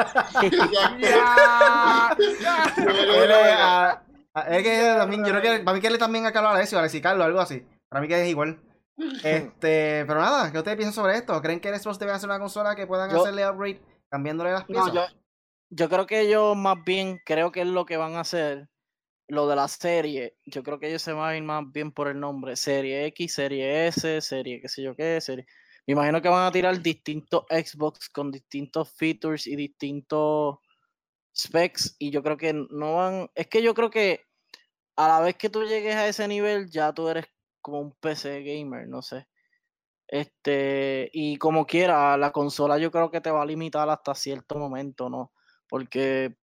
Ah, 4.35 4.47
es 4.49 4.63
que 4.63 4.95
también, 4.97 5.25
yo 5.25 5.31
creo 5.31 5.43
que 5.43 5.65
para 5.65 5.75
mí 5.75 5.81
que 5.81 5.89
él 5.89 5.95
es 5.95 5.99
también 5.99 6.25
a 6.25 6.33
Carlos 6.33 6.55
Alessio, 6.55 6.79
Alexi 6.79 7.01
Carlos, 7.01 7.27
algo 7.27 7.41
así. 7.41 7.65
Para 7.89 8.01
mí 8.01 8.09
que 8.09 8.23
es 8.23 8.29
igual. 8.29 8.61
Este, 9.25 10.05
pero 10.07 10.21
nada, 10.21 10.53
¿qué 10.53 10.59
ustedes 10.59 10.77
piensan 10.77 10.95
sobre 10.95 11.17
esto? 11.17 11.41
¿Creen 11.41 11.61
que 11.61 11.71
el 11.71 11.81
Xbox 11.81 11.99
debe 11.99 12.13
hacer 12.13 12.29
una 12.29 12.39
consola 12.39 12.77
que 12.77 12.87
puedan 12.87 13.11
Yo- 13.11 13.23
hacerle 13.23 13.49
upgrade 13.49 13.81
cambiándole 14.09 14.53
las 14.53 14.65
piezas? 14.65 14.89
No, 14.89 14.95
yo, 14.95 15.03
yo 15.71 15.89
creo 15.89 16.07
que 16.07 16.21
ellos 16.21 16.55
más 16.57 16.77
bien, 16.85 17.19
creo 17.25 17.51
que 17.51 17.63
es 17.63 17.67
lo 17.67 17.87
que 17.87 17.97
van 17.97 18.15
a 18.15 18.21
hacer, 18.21 18.69
lo 19.29 19.49
de 19.49 19.57
la 19.57 19.67
serie, 19.67 20.37
yo 20.45 20.63
creo 20.63 20.79
que 20.79 20.89
ellos 20.89 21.03
se 21.03 21.15
van 21.15 21.31
a 21.31 21.37
ir 21.37 21.43
más 21.43 21.65
bien 21.73 21.91
por 21.91 22.07
el 22.09 22.21
nombre, 22.21 22.55
serie 22.55 23.07
X, 23.07 23.35
serie 23.35 23.87
S, 23.89 24.21
serie 24.21 24.61
qué 24.61 24.69
sé 24.69 24.83
yo 24.83 24.95
qué, 24.95 25.21
serie... 25.21 25.47
Me 25.87 25.93
imagino 25.93 26.23
que 26.23 26.29
van 26.29 26.47
a 26.47 26.53
tirar 26.53 26.81
distintos 26.81 27.45
Xbox 27.49 28.09
con 28.11 28.31
distintos 28.31 28.93
features 28.93 29.47
y 29.47 29.57
distintos 29.57 30.59
specs 31.37 31.97
y 31.99 32.11
yo 32.11 32.23
creo 32.23 32.37
que 32.37 32.53
no 32.53 32.95
van, 32.97 33.31
es 33.35 33.49
que 33.49 33.63
yo 33.63 33.75
creo 33.75 33.91
que 33.91 34.25
a 34.97 35.09
la 35.09 35.21
vez 35.21 35.37
que 35.37 35.51
tú 35.51 35.65
llegues 35.65 35.97
a 35.97 36.09
ese 36.09 36.29
nivel 36.29 36.71
ya 36.71 36.93
tú 36.93 37.09
eres 37.09 37.27
como 37.61 37.81
un 37.81 37.93
PC 37.95 38.43
gamer, 38.43 38.89
no 38.89 39.03
sé. 39.03 39.27
Este, 40.09 41.11
y 41.13 41.39
como 41.39 41.67
quiera, 41.67 42.17
la 42.19 42.33
consola 42.33 42.79
yo 42.79 42.91
creo 42.91 43.11
que 43.11 43.21
te 43.23 43.31
va 43.31 43.43
a 43.43 43.47
limitar 43.47 43.89
hasta 43.91 44.15
cierto 44.15 44.59
momento, 44.59 45.09
¿no? 45.11 45.33
Porque 45.69 46.37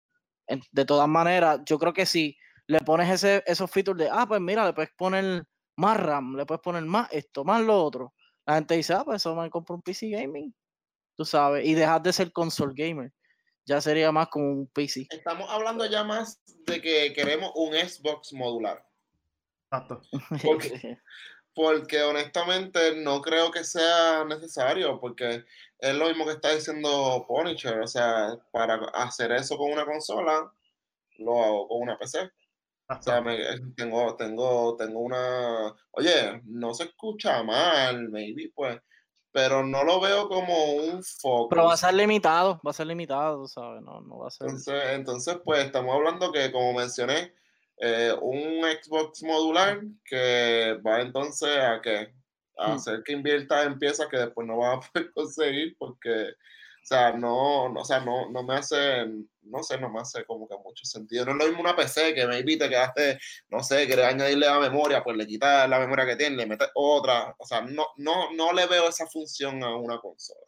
de 0.72 0.84
todas 0.84 1.08
maneras, 1.08 1.60
yo 1.66 1.78
creo 1.78 1.92
que 1.92 2.06
si 2.06 2.36
le 2.66 2.80
pones 2.80 3.10
ese, 3.10 3.42
esos 3.46 3.70
features 3.70 3.98
de, 3.98 4.08
ah, 4.10 4.26
pues 4.26 4.40
mira, 4.40 4.64
le 4.66 4.72
puedes 4.72 4.90
poner 4.96 5.44
más 5.76 5.96
RAM, 5.98 6.36
le 6.36 6.46
puedes 6.46 6.62
poner 6.62 6.84
más 6.84 7.08
esto, 7.12 7.44
más 7.44 7.62
lo 7.62 7.82
otro. 7.82 8.14
La 8.46 8.54
gente 8.56 8.74
dice, 8.76 8.94
ah, 8.94 9.04
pues 9.04 9.16
eso 9.22 9.34
me 9.36 9.50
compro 9.50 9.76
un 9.76 9.82
PC 9.82 10.08
gaming, 10.10 10.54
tú 11.16 11.24
sabes, 11.24 11.66
y 11.66 11.74
dejas 11.74 12.02
de 12.02 12.12
ser 12.12 12.32
console 12.32 12.72
gamer. 12.74 13.12
Ya 13.68 13.82
sería 13.82 14.10
más 14.10 14.28
como 14.28 14.50
un 14.50 14.66
PC. 14.68 15.08
Estamos 15.10 15.50
hablando 15.50 15.84
ya 15.84 16.02
más 16.02 16.40
de 16.64 16.80
que 16.80 17.12
queremos 17.12 17.52
un 17.54 17.74
Xbox 17.74 18.32
modular. 18.32 18.82
Exacto. 19.70 20.00
¿Por 20.42 20.58
qué? 20.58 20.98
Porque 21.54 22.00
honestamente 22.00 22.96
no 22.96 23.20
creo 23.20 23.50
que 23.50 23.64
sea 23.64 24.24
necesario, 24.24 24.98
porque 24.98 25.44
es 25.80 25.94
lo 25.94 26.08
mismo 26.08 26.24
que 26.24 26.32
está 26.32 26.54
diciendo 26.54 27.26
Punisher. 27.28 27.78
O 27.80 27.86
sea, 27.86 28.38
para 28.52 28.76
hacer 28.94 29.32
eso 29.32 29.58
con 29.58 29.70
una 29.70 29.84
consola, 29.84 30.50
lo 31.18 31.44
hago 31.44 31.68
con 31.68 31.82
una 31.82 31.98
PC. 31.98 32.30
O 32.88 33.02
sea, 33.02 33.20
me- 33.20 33.38
tengo, 33.76 34.16
tengo, 34.16 34.76
tengo 34.78 35.00
una. 35.00 35.74
Oye, 35.90 36.40
no 36.46 36.72
se 36.72 36.84
escucha 36.84 37.42
mal, 37.42 38.08
maybe, 38.08 38.50
pues. 38.54 38.80
Pero 39.32 39.64
no 39.64 39.84
lo 39.84 40.00
veo 40.00 40.28
como 40.28 40.72
un 40.74 41.02
foco. 41.02 41.48
Pero 41.50 41.64
va 41.64 41.74
a 41.74 41.76
ser 41.76 41.94
limitado, 41.94 42.60
va 42.66 42.70
a 42.70 42.74
ser 42.74 42.86
limitado, 42.86 43.46
¿sabes? 43.46 43.82
No, 43.82 44.00
no 44.00 44.18
va 44.18 44.28
a 44.28 44.30
ser. 44.30 44.46
Entonces, 44.48 44.82
entonces, 44.92 45.38
pues 45.44 45.64
estamos 45.66 45.94
hablando 45.94 46.32
que, 46.32 46.50
como 46.50 46.72
mencioné, 46.72 47.34
eh, 47.78 48.12
un 48.20 48.62
Xbox 48.82 49.22
modular 49.22 49.80
que 50.04 50.78
va 50.84 51.00
entonces 51.00 51.56
a 51.58 51.80
que 51.80 52.12
a 52.60 52.70
Hmm. 52.70 52.72
hacer 52.72 53.02
que 53.04 53.12
invierta 53.12 53.62
en 53.62 53.78
piezas 53.78 54.08
que 54.08 54.16
después 54.18 54.46
no 54.46 54.56
vas 54.58 54.78
a 54.78 54.80
poder 54.92 55.12
conseguir 55.12 55.76
porque, 55.78 56.32
o 56.88 56.94
sea, 56.94 57.12
no, 57.12 57.68
no, 57.68 57.80
o 57.80 57.84
sea, 57.84 58.00
no, 58.00 58.30
no 58.30 58.42
me 58.42 58.54
hace, 58.54 59.06
no 59.42 59.62
sé, 59.62 59.78
no 59.78 59.90
me 59.90 60.00
hace 60.00 60.24
como 60.24 60.48
que 60.48 60.56
mucho 60.56 60.86
sentido. 60.86 61.26
No 61.26 61.32
es 61.32 61.36
lo 61.38 61.44
mismo 61.44 61.60
una 61.60 61.76
PC 61.76 62.14
que 62.14 62.26
maybe 62.26 62.56
te 62.56 62.66
quedaste, 62.66 63.18
no 63.50 63.62
sé, 63.62 63.86
quieres 63.86 64.06
añadirle 64.06 64.46
la 64.46 64.58
memoria, 64.58 65.04
pues 65.04 65.14
le 65.14 65.26
quitas 65.26 65.68
la 65.68 65.78
memoria 65.80 66.06
que 66.06 66.16
tiene, 66.16 66.36
le 66.36 66.46
metes 66.46 66.70
otra, 66.74 67.34
o 67.38 67.44
sea, 67.44 67.60
no, 67.60 67.88
no, 67.98 68.32
no 68.32 68.54
le 68.54 68.66
veo 68.66 68.88
esa 68.88 69.06
función 69.06 69.62
a 69.62 69.76
una 69.76 69.98
consola. 69.98 70.40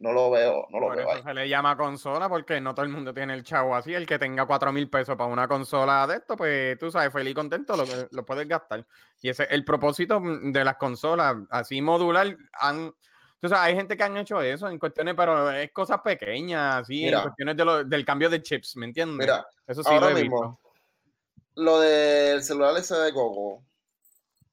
No 0.00 0.12
lo 0.12 0.30
veo, 0.32 0.66
no 0.70 0.80
lo 0.80 0.86
Por 0.88 0.96
veo 0.96 1.12
ahí. 1.12 1.22
se 1.22 1.34
le 1.34 1.48
llama 1.48 1.76
consola, 1.76 2.28
porque 2.28 2.60
no 2.60 2.74
todo 2.74 2.84
el 2.84 2.90
mundo 2.92 3.14
tiene 3.14 3.34
el 3.34 3.44
chavo 3.44 3.76
así. 3.76 3.94
El 3.94 4.06
que 4.06 4.18
tenga 4.18 4.46
cuatro 4.46 4.72
mil 4.72 4.90
pesos 4.90 5.16
para 5.16 5.30
una 5.30 5.46
consola 5.46 6.06
de 6.08 6.16
esto, 6.16 6.36
pues 6.36 6.76
tú 6.78 6.90
sabes, 6.90 7.12
feliz 7.12 7.32
y 7.32 7.34
contento, 7.34 7.76
lo, 7.76 7.84
lo 8.10 8.24
puedes 8.26 8.48
gastar. 8.48 8.84
Y 9.20 9.28
ese 9.28 9.44
el 9.50 9.64
propósito 9.64 10.20
mm, 10.20 10.50
de 10.52 10.64
las 10.64 10.76
consolas, 10.76 11.36
así 11.50 11.80
modular, 11.82 12.36
han. 12.52 12.92
Tú 13.40 13.48
sabes, 13.48 13.64
hay 13.64 13.74
gente 13.76 13.96
que 13.96 14.02
han 14.02 14.16
hecho 14.16 14.40
eso 14.42 14.68
en 14.68 14.78
cuestiones, 14.78 15.14
pero 15.14 15.50
es 15.52 15.70
cosas 15.72 16.00
pequeñas, 16.00 16.82
así, 16.82 17.04
Mira. 17.04 17.18
en 17.18 17.22
cuestiones 17.24 17.56
de 17.56 17.64
lo- 17.64 17.84
del 17.84 18.04
cambio 18.04 18.28
de 18.28 18.42
chips, 18.42 18.76
¿me 18.76 18.86
entiendes? 18.86 19.16
Mira, 19.26 19.46
eso 19.66 19.82
sí 19.82 19.88
ahora 19.94 20.10
lo 20.10 20.18
he 20.18 20.22
mismo, 20.22 20.40
visto. 20.40 21.62
lo 21.62 21.78
del 21.80 22.42
celular 22.42 22.76
ese 22.76 22.96
de 22.96 23.12
Gogo, 23.12 23.62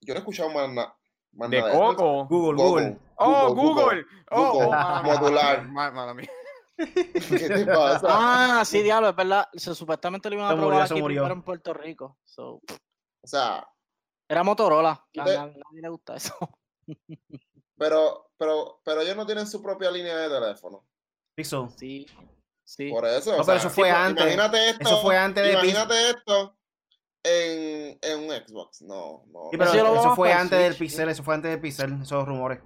yo 0.02 0.14
no 0.14 0.18
he 0.18 0.20
escuchado 0.20 0.50
más 0.52 0.70
nada. 0.70 0.96
más 1.34 1.50
De 1.50 1.60
nada. 1.60 1.72
Coco. 1.74 2.26
Google. 2.28 2.62
Google. 2.64 2.98
Oh, 3.18 3.54
Google, 3.56 3.84
Google. 3.84 4.06
Oh, 4.32 4.52
Google. 4.54 4.68
oh, 4.78 5.04
Modular. 5.04 5.68
mala- 5.68 5.92
mala 5.92 6.14
mía. 6.14 6.30
¿Qué 6.78 7.50
te 7.50 7.66
pasa? 7.66 8.08
Ah, 8.10 8.64
sí, 8.66 8.84
diablo, 8.84 9.10
es 9.10 9.16
verdad. 9.16 9.48
Se, 9.54 9.74
supuestamente 9.74 10.30
lo 10.30 10.36
iban 10.36 10.48
a 10.48 10.52
Se 10.52 10.58
probar 10.58 10.82
aquí 10.84 10.94
murió. 11.02 11.22
primero 11.22 11.34
en 11.34 11.42
Puerto 11.42 11.74
Rico. 11.74 12.18
so, 12.24 12.56
O 13.22 13.28
sea, 13.28 13.66
Era 14.30 14.44
Motorola. 14.44 14.92
A 15.18 15.24
nadie 15.26 15.54
le 15.82 15.90
gusta 15.90 16.16
eso. 16.18 16.36
pero, 17.78 18.30
pero, 18.38 18.82
pero 18.84 19.02
ellos 19.02 19.16
no 19.16 19.26
tienen 19.26 19.48
su 19.48 19.62
propia 19.62 19.92
línea 19.92 20.18
de 20.18 20.30
teléfono. 20.30 20.86
Pixel. 21.36 21.70
Sí, 21.76 22.06
sí. 22.66 22.90
Por 22.90 23.06
eso. 23.06 23.32
No, 23.32 23.42
o 23.42 23.46
pero 23.46 23.46
sea, 23.46 23.56
eso 23.56 23.70
fue 23.70 23.90
tipo, 23.90 23.98
antes. 23.98 24.24
Imagínate 24.24 24.70
esto. 24.70 24.84
Eso 24.84 25.02
fue 25.02 25.18
antes 25.18 25.44
de 25.44 25.52
Imagínate 25.52 26.10
esto 26.10 26.58
en, 27.24 28.00
en 28.02 28.20
un 28.20 28.30
Xbox. 28.32 28.82
No, 28.82 29.26
no. 29.28 29.50
Sí, 29.52 29.58
no. 29.58 29.74
pero 29.74 29.96
Eso 29.96 30.16
fue 30.16 30.32
antes 30.32 30.60
del 30.60 30.76
Pixel, 30.76 31.10
eso 31.10 31.24
fue 31.24 31.36
antes 31.36 31.52
del 31.52 31.60
Pixel, 31.60 32.02
esos 32.02 32.26
rumores. 32.26 32.62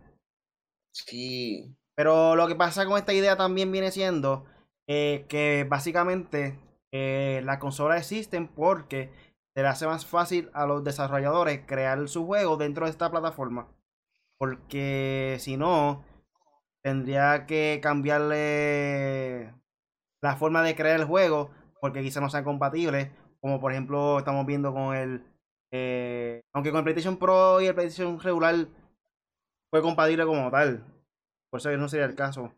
Sí. 0.94 1.76
Pero 1.95 2.36
lo 2.36 2.48
que 2.48 2.56
pasa 2.56 2.86
con 2.86 2.98
esta 2.98 3.14
idea 3.14 3.36
también 3.36 3.72
viene 3.72 3.91
siendo 3.91 4.45
eh, 4.88 5.26
que 5.27 5.65
básicamente 5.69 6.60
eh, 6.91 7.41
las 7.44 7.57
consolas 7.57 7.99
existen 7.99 8.48
porque 8.48 9.11
se 9.56 9.61
le 9.61 9.68
hace 9.68 9.86
más 9.86 10.06
fácil 10.06 10.49
a 10.53 10.65
los 10.65 10.84
desarrolladores 10.84 11.65
crear 11.65 12.07
su 12.07 12.26
juego 12.26 12.57
dentro 12.57 12.86
de 12.86 12.91
esta 12.91 13.11
plataforma. 13.11 13.68
Porque 14.40 15.38
si 15.40 15.57
no, 15.57 16.03
tendría 16.82 17.45
que 17.45 17.80
cambiarle 17.84 19.53
la 20.22 20.38
forma 20.38 20.64
de 20.64 20.76
crear 20.76 20.99
el 20.99 21.06
juego 21.06 21.52
porque 21.82 22.02
quizás 22.02 22.24
no 22.24 22.30
sean 22.30 22.45
compatibles. 22.45 23.11
Como 23.41 23.60
por 23.60 23.72
ejemplo 23.72 24.18
estamos 24.20 24.45
viendo 24.45 24.74
con 24.74 24.95
el... 24.95 25.24
eh, 25.72 26.41
aunque 26.53 26.72
con 26.72 26.80
el 26.80 26.84
PlayStation 26.84 27.18
Pro 27.18 27.61
y 27.61 27.68
el 27.68 27.76
PlayStation 27.76 28.20
regular 28.20 28.68
fue 29.70 29.82
compatible 29.82 30.26
como 30.26 30.49
tal. 30.49 30.86
Por 31.49 31.60
eso 31.60 31.76
no 31.78 31.90
sería 31.90 32.06
el 32.06 32.16
caso. 32.16 32.53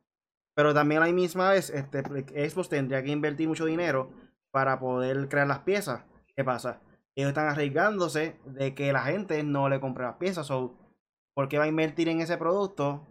Pero 0.55 0.73
también 0.73 1.01
a 1.01 1.07
la 1.07 1.13
misma 1.13 1.51
vez, 1.51 1.69
este, 1.69 2.03
Xbox 2.49 2.69
tendría 2.69 3.03
que 3.03 3.11
invertir 3.11 3.47
mucho 3.47 3.65
dinero 3.65 4.11
para 4.51 4.79
poder 4.79 5.29
crear 5.29 5.47
las 5.47 5.59
piezas. 5.59 6.03
¿Qué 6.35 6.43
pasa? 6.43 6.81
Ellos 7.15 7.29
están 7.29 7.47
arriesgándose 7.47 8.39
de 8.45 8.75
que 8.75 8.91
la 8.93 9.03
gente 9.03 9.43
no 9.43 9.69
le 9.69 9.79
compre 9.79 10.03
las 10.03 10.17
piezas. 10.17 10.47
So, 10.47 10.77
¿Por 11.35 11.47
qué 11.47 11.57
va 11.57 11.65
a 11.65 11.67
invertir 11.67 12.09
en 12.09 12.21
ese 12.21 12.37
producto 12.37 13.01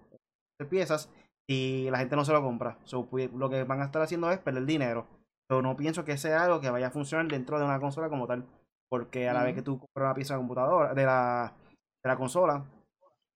de 0.58 0.66
piezas 0.66 1.10
si 1.48 1.88
la 1.90 1.98
gente 1.98 2.16
no 2.16 2.24
se 2.24 2.32
lo 2.32 2.42
compra? 2.42 2.78
So, 2.84 3.06
pues, 3.06 3.32
lo 3.32 3.48
que 3.50 3.64
van 3.64 3.80
a 3.80 3.84
estar 3.86 4.02
haciendo 4.02 4.30
es 4.30 4.38
perder 4.38 4.64
dinero. 4.66 5.06
Pero 5.48 5.62
no 5.62 5.76
pienso 5.76 6.04
que 6.04 6.16
sea 6.16 6.44
algo 6.44 6.60
que 6.60 6.70
vaya 6.70 6.88
a 6.88 6.90
funcionar 6.92 7.26
dentro 7.26 7.58
de 7.58 7.64
una 7.64 7.80
consola 7.80 8.08
como 8.08 8.26
tal. 8.26 8.44
Porque 8.88 9.28
a 9.28 9.32
la 9.32 9.42
vez 9.44 9.54
que 9.54 9.62
tú 9.62 9.78
compras 9.78 10.06
una 10.06 10.14
pieza 10.14 10.34
de 10.34 10.38
computadora, 10.40 10.94
de 10.94 11.04
la, 11.04 11.52
de 12.04 12.08
la 12.08 12.16
consola, 12.16 12.64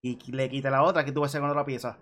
y 0.03 0.19
le 0.33 0.49
quitas 0.49 0.71
la 0.71 0.83
otra, 0.83 1.05
que 1.05 1.13
tú 1.13 1.21
vas 1.21 1.29
a 1.29 1.31
hacer 1.31 1.41
con 1.41 1.51
otra 1.51 1.65
pieza. 1.65 1.97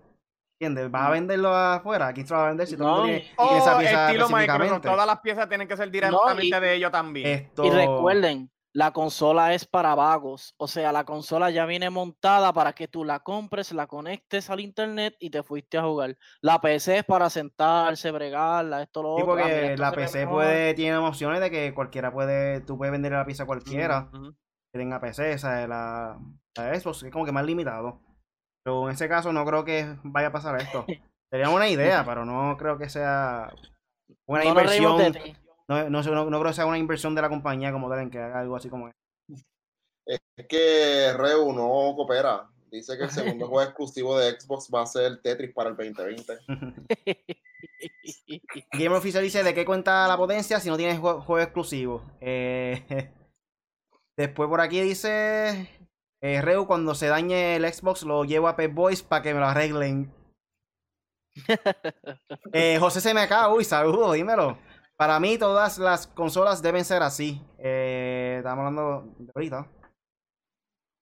¿Entiendes? 0.61 0.91
¿Vas 0.91 1.03
a 1.07 1.11
venderlo 1.11 1.55
afuera? 1.55 2.13
¿Quién 2.13 2.27
se 2.27 2.35
lo 2.35 2.39
va 2.41 2.47
a 2.47 2.49
vender 2.49 2.67
si 2.67 2.77
tú 2.77 2.83
no, 2.85 2.97
No, 2.99 3.03
tienes, 3.05 3.23
y- 3.33 3.37
tienes 3.37 3.57
esa 3.63 3.75
Oh, 3.75 3.79
pieza 3.79 4.07
estilo 4.07 4.25
Microsoft, 4.27 4.33
específicamente? 4.43 4.89
todas 4.89 5.07
las 5.07 5.21
piezas 5.21 5.49
tienen 5.49 5.69
que 5.69 5.77
ser 5.77 5.91
directamente 5.91 6.61
de 6.61 6.75
ellos 6.75 6.91
también. 6.93 7.27
Esto... 7.27 7.65
Y 7.65 7.71
recuerden, 7.71 8.51
la 8.75 8.93
consola 8.93 9.55
es 9.55 9.67
para 9.67 9.95
vagos. 9.95 10.55
O 10.57 10.67
sea, 10.67 10.93
la 10.93 11.05
consola 11.05 11.51
ya 11.51 11.67
viene 11.67 11.91
montada 11.91 12.53
para 12.53 12.73
que 12.73 12.89
tú 12.89 13.05
la 13.05 13.21
compres, 13.21 13.73
la 13.73 13.87
conectes 13.87 14.51
al 14.51 14.61
internet 14.61 15.15
y 15.19 15.31
te 15.31 15.43
fuiste 15.43 15.79
a 15.79 15.83
jugar. 15.83 16.17
La 16.41 16.61
PC 16.61 16.99
es 16.99 17.05
para 17.05 17.29
sentarse, 17.29 18.11
bregarla, 18.11 18.83
esto, 18.83 19.03
lo 19.03 19.17
Sí, 19.17 19.23
otro. 19.23 19.35
Ah, 19.35 19.43
porque 19.43 19.77
la 19.77 19.93
PC 19.93 20.27
puede, 20.27 20.75
tiene 20.75 20.97
opciones 20.97 21.41
de 21.41 21.51
que 21.51 21.75
cualquiera 21.75 22.13
puede, 22.13 22.61
tú 22.63 22.79
puedes 22.79 22.93
vender 22.93 23.13
la 23.13 23.27
pieza 23.27 23.43
a 23.43 23.47
cualquiera 23.47 24.11
que 24.73 24.79
tenga 24.79 25.01
PC, 25.01 25.35
o 25.35 25.39
sea, 25.39 25.67
la, 25.67 26.19
la 26.57 26.81
Xbox 26.81 27.03
es 27.03 27.13
como 27.13 27.27
que 27.27 27.33
más 27.33 27.45
limitado. 27.45 28.01
Pero 28.65 28.89
en 28.89 28.95
ese 28.95 29.09
caso 29.09 29.33
no 29.33 29.45
creo 29.45 29.65
que 29.65 29.97
vaya 30.03 30.29
a 30.29 30.33
pasar 30.33 30.61
esto. 30.61 30.87
Sería 31.31 31.51
una 31.51 31.69
idea, 31.69 32.05
pero 32.07 32.25
no 32.25 32.57
creo 32.57 32.79
que 32.79 32.89
sea 32.89 33.53
una 34.27 34.45
No 34.45 34.51
inversión. 34.51 35.15
No, 35.73 35.91
no, 35.91 36.03
sé, 36.03 36.11
no- 36.11 36.29
no 36.31 36.39
creo 36.41 36.51
que 36.51 36.57
sea 36.57 36.67
una 36.67 36.79
inversión 36.79 37.15
de 37.15 37.23
la 37.23 37.29
compañía 37.29 37.73
como 37.73 37.89
tal 37.89 38.01
en 38.01 38.11
que 38.11 38.19
haga 38.19 38.41
algo 38.41 38.57
así 38.57 38.69
como 38.69 38.91
Es 40.07 40.21
que 40.49 41.13
Reu 41.17 41.53
no 41.53 41.95
coopera. 41.97 42.49
Dice 42.71 42.97
que 42.97 43.05
el 43.05 43.11
segundo 43.11 43.47
juego 43.49 43.63
exclusivo 43.69 44.19
de 44.19 44.39
Xbox 44.41 44.71
va 44.75 44.83
a 44.83 44.87
ser 44.87 45.21
Tetris 45.21 45.53
para 45.53 45.71
el 45.71 45.77
2020. 45.77 46.39
Game 48.73 48.95
Oficial 48.97 49.23
dice 49.23 49.43
de 49.43 49.55
qué 49.55 49.65
cuenta 49.65 50.09
la 50.09 50.17
potencia 50.17 50.59
si 50.61 50.69
no 50.69 50.77
tienes 50.77 50.99
jue- 50.99 51.21
juego 51.23 51.41
exclusivo. 51.41 52.03
Eh, 52.21 52.83
después 54.17 54.49
por 54.49 54.61
aquí 54.61 54.81
dice 54.81 55.69
eh, 56.23 56.41
Reu 56.43 56.67
cuando 56.67 56.95
se 56.95 57.09
dañe 57.09 57.57
el 57.57 57.71
Xbox 57.73 58.03
lo 58.05 58.25
llevo 58.25 58.49
a 58.49 58.57
Pep 58.57 58.73
Boys 58.73 59.03
para 59.03 59.23
que 59.23 59.35
me 59.35 59.41
lo 59.41 59.47
arreglen. 59.47 60.13
Eh, 62.53 62.79
José 62.79 63.01
CMK, 63.01 63.53
uy, 63.55 63.65
saludos, 63.65 64.15
dímelo. 64.15 64.59
Para 64.97 65.19
mí 65.21 65.39
todas 65.39 65.79
las 65.79 66.07
consolas 66.07 66.63
deben 66.63 66.85
ser 66.85 67.03
así. 67.03 67.43
Eh, 67.59 68.37
estamos 68.39 68.61
hablando 68.61 69.15
de 69.19 69.33
ahorita. 69.35 69.67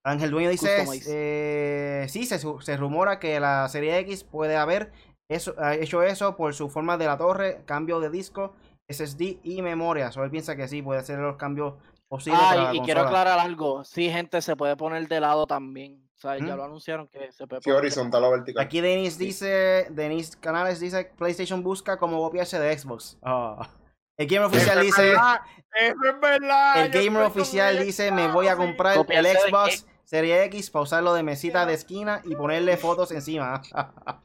Ángel 0.05 0.31
Dueño 0.31 0.49
dice, 0.49 0.87
eh, 1.09 2.07
sí, 2.09 2.25
se, 2.25 2.39
se 2.39 2.77
rumora 2.79 3.19
que 3.19 3.39
la 3.39 3.69
serie 3.69 3.99
X 3.99 4.25
puede 4.25 4.57
haber 4.57 4.93
eso, 5.31 5.55
ha 5.59 5.75
hecho 5.75 6.03
eso 6.03 6.37
por 6.37 6.55
su 6.55 6.69
forma 6.69 6.97
de 6.97 7.07
la 7.07 7.17
torre, 7.17 7.63
cambio 7.65 8.01
de 8.01 8.11
disco, 8.11 8.55
SSD 8.89 9.39
y 9.45 9.63
memoria. 9.63 10.11
Solo 10.11 10.25
él 10.25 10.31
piensa 10.31 10.57
que 10.57 10.67
sí, 10.67 10.83
puede 10.83 11.05
ser 11.05 11.19
los 11.19 11.37
cambios 11.37 11.75
posibles 12.09 12.41
para 12.41 12.71
Ah, 12.71 12.73
la 12.73 12.75
y, 12.75 12.81
quiero 12.81 13.03
aclarar 13.03 13.39
algo. 13.39 13.85
Sí, 13.85 14.11
gente, 14.11 14.43
se 14.43 14.57
puede 14.57 14.77
poner 14.77 15.07
de 15.07 15.21
lado 15.21 15.47
también. 15.47 16.03
O 16.17 16.21
sea, 16.21 16.37
ya 16.37 16.57
lo 16.57 16.65
anunciaron 16.65 17.07
que 17.07 17.31
se 17.31 17.47
puede 17.47 17.63
Sí, 17.63 17.71
poner 17.71 17.83
de 17.83 17.87
horizontal 17.87 18.25
o 18.25 18.31
vertical. 18.31 18.65
Aquí 18.65 18.81
Denis 18.81 19.19
dice, 19.19 19.87
Denis 19.91 20.37
Canales 20.37 20.81
dice, 20.81 21.13
PlayStation 21.17 21.63
busca 21.63 21.97
cómo 21.97 22.21
copiarse 22.21 22.59
de 22.59 22.77
Xbox. 22.77 23.17
Ah. 23.23 23.71
El 24.21 24.27
gamer 24.27 24.49
oficial 24.49 24.77
Eso 24.77 24.81
es 24.81 24.87
dice, 24.87 25.03
verdad, 25.03 25.41
Eso 25.81 26.05
es 26.05 26.21
verdad. 26.21 26.85
el 26.85 26.91
gamer 26.93 27.23
oficial 27.23 27.79
dice, 27.83 28.13
me 28.13 28.29
voy 28.29 28.49
a 28.49 28.53
sí. 28.53 28.59
comprar 28.59 28.99
el 29.09 29.27
Xbox 29.27 29.87
Serie 30.05 30.45
X 30.45 30.71
para 30.71 30.83
usarlo 30.83 31.15
de 31.15 31.23
mesita 31.23 31.65
de 31.65 31.73
esquina 31.73 32.21
y 32.27 32.35
ponerle 32.35 32.77
fotos 32.77 33.13
encima. 33.13 33.63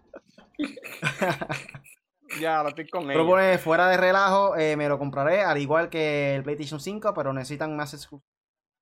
Ya, 2.41 2.61
lo 2.63 2.69
estoy 2.69 2.89
con 2.89 3.03
ella. 3.03 3.13
Pero 3.13 3.25
pone 3.27 3.57
fuera 3.57 3.87
de 3.87 3.95
relajo, 3.95 4.57
eh, 4.57 4.75
me 4.75 4.89
lo 4.89 4.99
compraré, 4.99 5.43
al 5.43 5.57
igual 5.57 5.89
que 5.89 6.35
el 6.35 6.43
PlayStation 6.43 6.81
5, 6.81 7.13
pero 7.13 7.31
necesitan 7.31 7.77
más 7.77 7.93
exclusivos. 7.93 8.27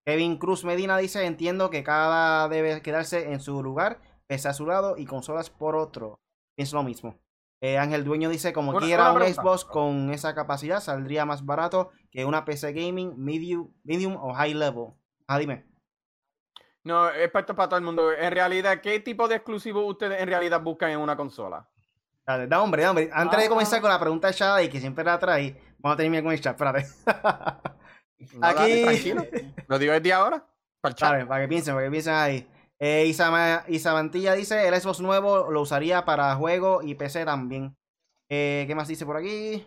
Kevin 0.06 0.38
Cruz 0.38 0.64
Medina 0.64 0.98
dice, 0.98 1.23
entiendo 1.26 1.69
que 1.69 1.84
cada 1.84 2.49
debe 2.49 2.81
quedarse 2.81 3.31
en 3.31 3.40
su 3.40 3.61
lugar, 3.61 3.99
pese 4.26 4.48
a 4.48 4.53
su 4.53 4.65
lado, 4.65 4.98
y 4.98 5.06
consolas 5.06 5.52
por 5.52 5.76
otro. 5.76 6.19
Pienso 6.56 6.77
lo 6.77 6.84
mismo. 6.84 7.19
Eh, 7.65 7.77
Ángel 7.77 8.03
Dueño 8.03 8.27
dice, 8.30 8.52
como 8.52 8.72
Una- 8.72 8.80
quiera 8.85 9.14
una 9.14 9.23
un. 9.26 9.34
Xbox 9.34 9.64
con 9.64 10.10
esa 10.11 10.35
capacidad, 10.35 10.81
saldría 10.81 11.26
más 11.26 11.45
barato 11.45 11.91
que 12.11 12.26
una 12.26 12.44
PC 12.44 12.73
gaming 12.73 13.14
medium, 13.18 13.72
medium 13.85 14.18
o 14.18 14.34
high 14.34 14.53
level. 14.53 14.88
Ah, 15.27 15.40
dime. 15.40 15.65
No, 16.84 17.10
es 17.10 17.31
para 17.31 17.45
todo 17.45 17.77
el 17.77 17.84
mundo. 17.85 18.11
En 18.11 18.31
realidad, 18.34 18.81
¿qué 18.81 18.99
tipo 18.99 19.30
de 19.30 19.35
exclusivo 19.35 19.85
ustedes 19.85 20.22
en 20.22 20.27
realidad 20.27 20.61
buscan 20.61 20.90
en 20.91 20.99
una 20.99 21.15
consola? 21.15 21.65
Dale, 22.27 22.48
da 22.48 22.61
hombre, 22.61 22.84
da 22.84 22.90
hombre. 22.90 23.10
Antes 23.14 23.40
de 23.40 23.45
Ah. 23.45 23.49
comenzar 23.49 23.80
con 23.80 23.90
la 23.90 23.99
pregunta 23.99 24.27
de 24.27 24.34
Shada 24.34 24.61
y 24.61 24.68
que 24.68 24.81
siempre 24.81 25.06
la 25.06 25.18
trae, 25.18 25.56
vamos 25.80 25.94
a 25.94 25.98
terminar 25.98 26.22
con 26.23 26.34
el 26.34 26.41
chat, 26.41 26.56
espérate. 26.56 26.85
No, 28.34 28.40
dale, 28.40 28.60
Aquí. 28.73 28.84
tranquilo. 28.84 29.23
Lo 29.69 29.80
digo 29.80 29.94
desde 29.94 30.11
ahora. 30.11 30.45
Para 30.81 30.91
el 30.91 30.95
chat. 30.95 31.11
Dale, 31.14 31.26
para 31.26 31.41
que 31.44 31.48
piensen, 31.48 31.73
para 31.76 31.85
que 31.88 31.91
piensen 31.91 32.14
ahí. 32.14 32.45
Eh, 32.86 33.06
Isa, 33.06 33.64
Isa 33.70 33.94
Mantilla 33.94 34.34
dice, 34.34 34.68
el 34.68 34.76
Xbox 34.76 35.00
nuevo 35.00 35.50
lo 35.50 35.62
usaría 35.62 36.04
para 36.04 36.36
juego 36.36 36.82
y 36.84 36.96
PC 36.96 37.24
también. 37.24 37.78
Eh, 38.30 38.66
¿Qué 38.68 38.76
más 38.76 38.90
dice 38.90 39.06
por 39.06 39.16
aquí? 39.16 39.66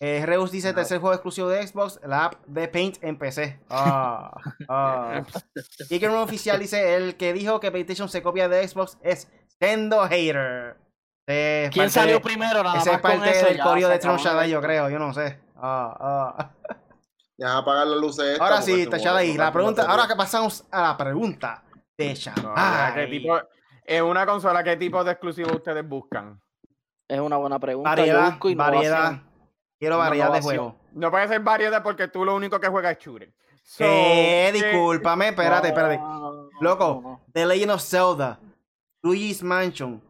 Eh, 0.00 0.24
Reus 0.24 0.50
dice, 0.50 0.70
No. 0.70 0.74
tercer 0.76 1.00
juego 1.00 1.12
exclusivo 1.12 1.50
de 1.50 1.66
Xbox, 1.66 2.00
la 2.02 2.24
app 2.24 2.46
de 2.46 2.68
Paint 2.68 3.04
en 3.04 3.18
PC. 3.18 3.60
Ah, 3.68 4.32
ah. 4.70 5.22
Y 5.90 5.98
que 5.98 6.08
un 6.08 6.14
oficial 6.14 6.58
dice, 6.58 6.94
el 6.94 7.18
que 7.18 7.34
dijo 7.34 7.60
que 7.60 7.70
PlayStation 7.70 8.08
se 8.08 8.22
copia 8.22 8.48
de 8.48 8.66
Xbox 8.66 8.96
es 9.02 9.30
Sendo 9.60 10.02
Hater. 10.08 10.78
Eh, 11.26 11.68
¿Quién 11.74 11.84
parte 11.84 11.90
salió 11.90 12.22
primero? 12.22 12.62
Nada 12.62 12.78
Ese 12.78 12.88
más 12.88 12.96
es 12.96 13.02
parte 13.02 13.18
con 13.18 13.28
eso, 13.28 13.46
del 13.48 13.58
se 13.58 13.88
de. 13.88 14.16
Shaddai, 14.16 14.48
yo 14.48 14.62
creo, 14.62 14.88
yo 14.88 14.98
no 14.98 15.12
sé. 15.12 15.38
A 15.56 16.52
apagar 17.38 17.86
las 17.86 18.00
luces. 18.00 18.40
Ahora 18.40 18.62
sí, 18.62 18.80
está 18.80 18.96
no 18.96 19.34
La 19.36 19.52
pregunta, 19.52 19.82
ahora 19.82 20.08
que 20.08 20.16
pasamos 20.16 20.64
a 20.70 20.80
la 20.80 20.96
pregunta 20.96 21.64
de 21.98 22.08
No, 22.08 22.14
ya, 22.14 22.32
Shaddai. 22.34 22.94
¿qué 22.94 23.06
tipo, 23.18 23.38
en 23.86 24.04
una 24.04 24.26
consola, 24.26 24.62
¿qué 24.62 24.76
tipo 24.76 25.02
de 25.02 25.12
exclusivo 25.12 25.52
ustedes 25.56 25.86
buscan? 25.88 26.40
Es 27.08 27.20
una 27.20 27.36
buena 27.36 27.58
pregunta. 27.58 27.90
Variedad, 27.90 28.38
variedad. 28.56 29.22
Quiero 29.78 29.98
variedad 29.98 30.32
de 30.32 30.40
juego. 30.42 30.76
No 30.92 31.10
puede 31.10 31.28
ser 31.28 31.40
variedad 31.40 31.82
porque 31.82 32.08
tú 32.08 32.24
lo 32.24 32.34
único 32.34 32.58
que 32.60 32.68
juegas 32.68 32.92
es 32.96 32.98
shooter. 33.04 33.32
So, 33.62 33.84
Eh, 33.84 34.50
¿qué- 34.52 34.58
discúlpame, 34.62 35.28
espérate, 35.28 35.68
espérate. 35.68 35.98
No, 35.98 36.18
no, 36.20 36.32
no, 36.32 36.48
Loco, 36.60 37.00
no. 37.02 37.20
The 37.32 37.46
Legend 37.46 37.72
of 37.72 37.82
Zelda, 37.82 38.38
Luigi's 39.02 39.42
Mansion, 39.42 40.02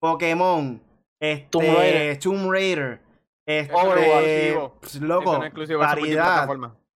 Pokémon, 0.00 0.82
este, 1.20 1.48
Tomb 1.50 1.64
Raider. 1.76 2.18
Tomb 2.18 2.50
Raider, 2.50 3.00
este, 3.46 3.74
Overwatch. 3.74 4.72
pues, 4.80 4.94
loco, 5.00 5.38
no 5.38 5.78
variedad. 5.78 6.48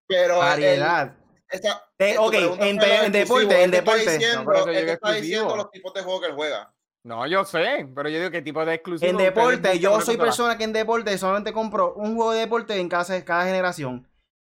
Pero 0.07 0.35
el- 0.35 0.41
variedad. 0.41 1.15
Esa- 1.51 1.83
Eh, 1.99 2.15
tu 2.16 2.23
ok, 2.23 2.35
en 2.35 2.61
en 2.61 3.12
deporte, 3.12 3.62
en 3.62 3.70
deporte. 3.70 4.19
diciendo- 4.19 4.45
No, 4.53 4.70
está 4.70 5.12
diciendo 5.12 5.57
los 5.57 5.70
tipos 5.70 5.93
de 5.95 6.03
juego 6.03 6.20
que 6.20 6.27
él 6.27 6.35
juega. 6.35 6.73
No, 7.05 7.27
yo 7.27 7.45
sé, 7.45 7.89
pero 7.95 8.09
yo 8.09 8.19
digo 8.19 8.31
qué 8.31 8.43
tipo 8.43 8.65
de 8.65 8.75
exclusivo. 8.75 9.11
En 9.11 9.16
deporte, 9.16 9.79
yo 9.79 10.01
soy 10.01 10.16
persona 10.16 10.59
que 10.59 10.65
en 10.65 10.73
deporte 10.73 11.16
solamente 11.16 11.53
compro 11.53 11.95
un 11.95 12.16
juego 12.16 12.33
de 12.33 12.41
deporte 12.41 12.79
en 12.79 12.89
cada, 12.89 13.25
cada 13.25 13.45
generación. 13.45 14.07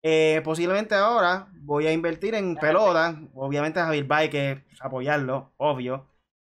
Eh, 0.03 0.41
posiblemente 0.43 0.93
ahora 0.95 1.47
voy 1.61 1.87
a 1.87 1.91
invertir 1.91 2.35
en 2.35 2.55
pelota. 2.57 3.19
Obviamente 3.33 3.79
a 3.79 3.85
Javier 3.85 4.05
hay 4.09 4.29
que 4.29 4.63
apoyarlo, 4.79 5.51
obvio. 5.57 6.05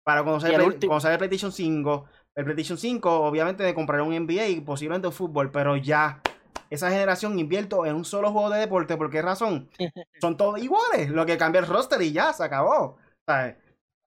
Para 0.04 0.24
conocer 0.24 0.54
el 0.54 0.62
el, 0.62 0.80
conocer 0.88 1.14
el 1.14 1.18
PlayStation 1.18 1.52
5. 1.52 2.06
El 2.36 2.44
PlayStation 2.44 2.78
5, 2.78 3.22
obviamente 3.22 3.64
me 3.64 3.74
compraré 3.74 4.04
un 4.04 4.14
NBA 4.14 4.48
y 4.48 4.62
posiblemente 4.62 5.08
un 5.08 5.14
fútbol, 5.14 5.50
pero 5.52 5.78
ya. 5.78 6.22
Esa 6.70 6.90
generación 6.90 7.40
invierto 7.40 7.86
en 7.86 7.96
un 7.96 8.06
solo 8.06 8.32
juego 8.32 8.50
de 8.50 8.60
deporte. 8.60 8.98
¿Por 8.98 9.10
qué 9.10 9.22
razón? 9.22 9.70
Son 10.22 10.36
todos 10.38 10.60
iguales. 10.62 11.10
Lo 11.10 11.26
que 11.26 11.38
cambia 11.38 11.60
el 11.60 11.68
roster 11.68 12.02
y 12.02 12.12
ya, 12.12 12.34
se 12.34 12.44
acabó. 12.44 12.98
¿Sabes? 13.26 13.56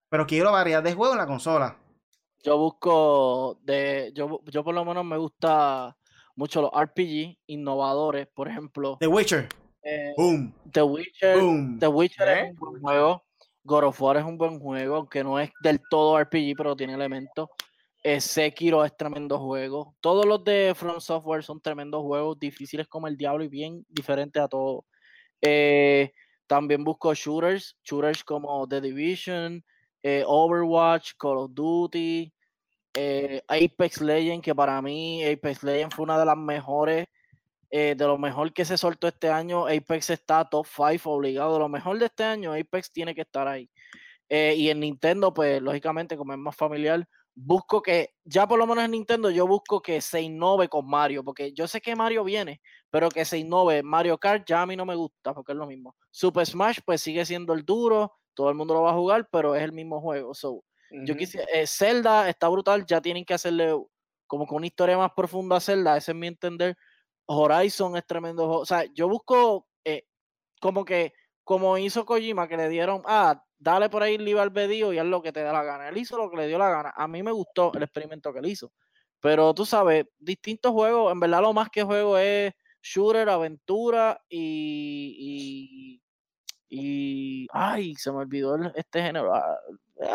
Pero 0.08 0.26
quiero 0.26 0.52
variedad 0.52 0.82
de 0.82 0.94
juegos 0.94 1.14
en 1.14 1.20
la 1.20 1.26
consola. 1.26 1.76
Yo 2.42 2.56
busco 2.58 3.58
de. 3.62 4.12
Yo, 4.14 4.40
yo 4.46 4.64
por 4.64 4.74
lo 4.74 4.84
menos 4.84 5.04
me 5.04 5.16
gusta 5.18 5.96
mucho 6.36 6.62
los 6.62 6.70
RPG 6.72 7.36
innovadores. 7.46 8.26
Por 8.28 8.48
ejemplo, 8.48 8.96
The 8.98 9.06
Witcher. 9.06 9.48
eh, 9.82 10.12
Boom. 10.16 10.54
The 10.72 10.82
Witcher. 10.82 11.38
Boom. 11.40 11.78
The 11.78 11.86
Witcher 11.88 12.28
¿Eh? 12.28 12.40
es 12.46 12.50
un 12.50 12.56
buen 12.56 12.80
juego. 12.82 13.24
God 13.62 13.84
of 13.84 14.00
War 14.00 14.16
es 14.16 14.24
un 14.24 14.38
buen 14.38 14.58
juego, 14.58 14.96
aunque 14.96 15.22
no 15.22 15.38
es 15.38 15.50
del 15.62 15.80
todo 15.90 16.18
RPG, 16.18 16.56
pero 16.56 16.74
tiene 16.74 16.94
elementos. 16.94 17.50
Eh, 18.02 18.20
Sekiro 18.20 18.84
es 18.84 18.96
tremendo 18.96 19.38
juego. 19.38 19.94
Todos 20.00 20.24
los 20.24 20.42
de 20.42 20.72
From 20.74 21.00
Software 21.00 21.42
son 21.42 21.60
tremendos 21.60 22.02
juegos, 22.02 22.38
difíciles 22.38 22.88
como 22.88 23.06
el 23.08 23.16
diablo 23.16 23.44
y 23.44 23.48
bien 23.48 23.84
diferentes 23.88 24.42
a 24.42 24.48
todos. 24.48 24.84
Eh, 25.42 26.12
también 26.46 26.82
busco 26.84 27.14
shooters, 27.14 27.76
shooters 27.84 28.24
como 28.24 28.66
The 28.66 28.80
Division, 28.80 29.64
eh, 30.02 30.24
Overwatch, 30.26 31.12
Call 31.18 31.38
of 31.38 31.50
Duty, 31.52 32.32
eh, 32.94 33.42
Apex 33.48 34.00
Legends, 34.00 34.44
que 34.44 34.54
para 34.54 34.80
mí 34.82 35.22
Apex 35.24 35.62
Legends 35.62 35.94
fue 35.94 36.04
una 36.04 36.18
de 36.18 36.24
las 36.26 36.36
mejores, 36.36 37.06
de 37.70 37.94
lo 37.94 38.18
mejor 38.18 38.52
que 38.52 38.64
se 38.64 38.76
soltó 38.76 39.08
este 39.08 39.28
año. 39.28 39.66
Apex 39.66 40.10
está 40.10 40.44
top 40.48 40.66
5 40.66 41.10
obligado. 41.10 41.58
Lo 41.58 41.68
mejor 41.68 41.98
de 42.00 42.06
este 42.06 42.24
año, 42.24 42.52
Apex 42.52 42.90
tiene 42.92 43.14
que 43.14 43.20
estar 43.20 43.46
ahí. 43.46 43.70
Y 44.28 44.70
en 44.70 44.80
Nintendo, 44.80 45.32
pues 45.32 45.62
lógicamente, 45.62 46.16
como 46.16 46.32
es 46.32 46.38
más 46.38 46.56
familiar, 46.56 47.06
busco 47.42 47.80
que, 47.80 48.14
ya 48.24 48.46
por 48.46 48.58
lo 48.58 48.66
menos 48.66 48.84
en 48.84 48.90
Nintendo, 48.92 49.30
yo 49.30 49.46
busco 49.46 49.80
que 49.80 50.00
se 50.00 50.20
innove 50.20 50.68
con 50.68 50.86
Mario, 50.86 51.24
porque 51.24 51.52
yo 51.52 51.66
sé 51.66 51.80
que 51.80 51.96
Mario 51.96 52.22
viene, 52.24 52.60
pero 52.90 53.08
que 53.08 53.24
se 53.24 53.38
innove. 53.38 53.82
Mario 53.82 54.18
Kart 54.18 54.46
ya 54.46 54.62
a 54.62 54.66
mí 54.66 54.76
no 54.76 54.84
me 54.84 54.94
gusta, 54.94 55.32
porque 55.32 55.52
es 55.52 55.58
lo 55.58 55.66
mismo. 55.66 55.96
Super 56.10 56.46
Smash, 56.46 56.80
pues 56.84 57.00
sigue 57.00 57.24
siendo 57.24 57.54
el 57.54 57.64
duro, 57.64 58.12
todo 58.34 58.50
el 58.50 58.54
mundo 58.54 58.74
lo 58.74 58.82
va 58.82 58.90
a 58.90 58.94
jugar, 58.94 59.28
pero 59.30 59.54
es 59.54 59.62
el 59.62 59.72
mismo 59.72 60.00
juego. 60.00 60.34
So, 60.34 60.64
yo 60.90 61.16
quisiera, 61.16 61.46
eh, 61.52 61.66
Zelda 61.66 62.28
está 62.28 62.48
brutal, 62.48 62.84
ya 62.84 63.00
tienen 63.00 63.24
que 63.24 63.34
hacerle 63.34 63.74
como 64.26 64.46
que 64.46 64.54
una 64.54 64.66
historia 64.66 64.98
más 64.98 65.12
profunda 65.16 65.56
a 65.56 65.60
Zelda, 65.60 65.96
ese 65.96 66.12
es 66.12 66.16
mi 66.16 66.26
entender. 66.26 66.76
Horizon 67.26 67.96
es 67.96 68.06
tremendo. 68.06 68.48
O 68.48 68.66
sea, 68.66 68.84
yo 68.92 69.08
busco 69.08 69.66
eh, 69.84 70.04
como 70.60 70.84
que, 70.84 71.12
como 71.44 71.78
hizo 71.78 72.04
Kojima, 72.04 72.48
que 72.48 72.56
le 72.56 72.68
dieron, 72.68 73.02
ah, 73.06 73.42
dale 73.60 73.88
por 73.90 74.02
ahí 74.02 74.18
libre 74.18 74.40
albedrío 74.42 74.92
y 74.92 74.98
haz 74.98 75.06
lo 75.06 75.22
que 75.22 75.30
te 75.32 75.44
dé 75.44 75.52
la 75.52 75.62
gana. 75.62 75.88
Él 75.88 75.96
hizo 75.98 76.16
lo 76.18 76.28
que 76.30 76.38
le 76.38 76.48
dio 76.48 76.58
la 76.58 76.70
gana. 76.70 76.92
A 76.96 77.06
mí 77.06 77.22
me 77.22 77.30
gustó 77.30 77.70
el 77.74 77.82
experimento 77.84 78.32
que 78.32 78.38
él 78.40 78.46
hizo. 78.46 78.72
Pero 79.20 79.52
tú 79.54 79.66
sabes, 79.66 80.06
distintos 80.18 80.72
juegos, 80.72 81.12
en 81.12 81.20
verdad 81.20 81.42
lo 81.42 81.52
más 81.52 81.68
que 81.68 81.82
juego 81.84 82.16
es 82.18 82.52
shooter, 82.82 83.28
aventura 83.28 84.18
y. 84.28 86.00
y, 86.68 87.42
y 87.42 87.46
ay, 87.52 87.94
se 87.96 88.10
me 88.10 88.18
olvidó 88.18 88.54
el- 88.56 88.72
este 88.74 89.02
género. 89.02 89.34
ah, 89.34 89.58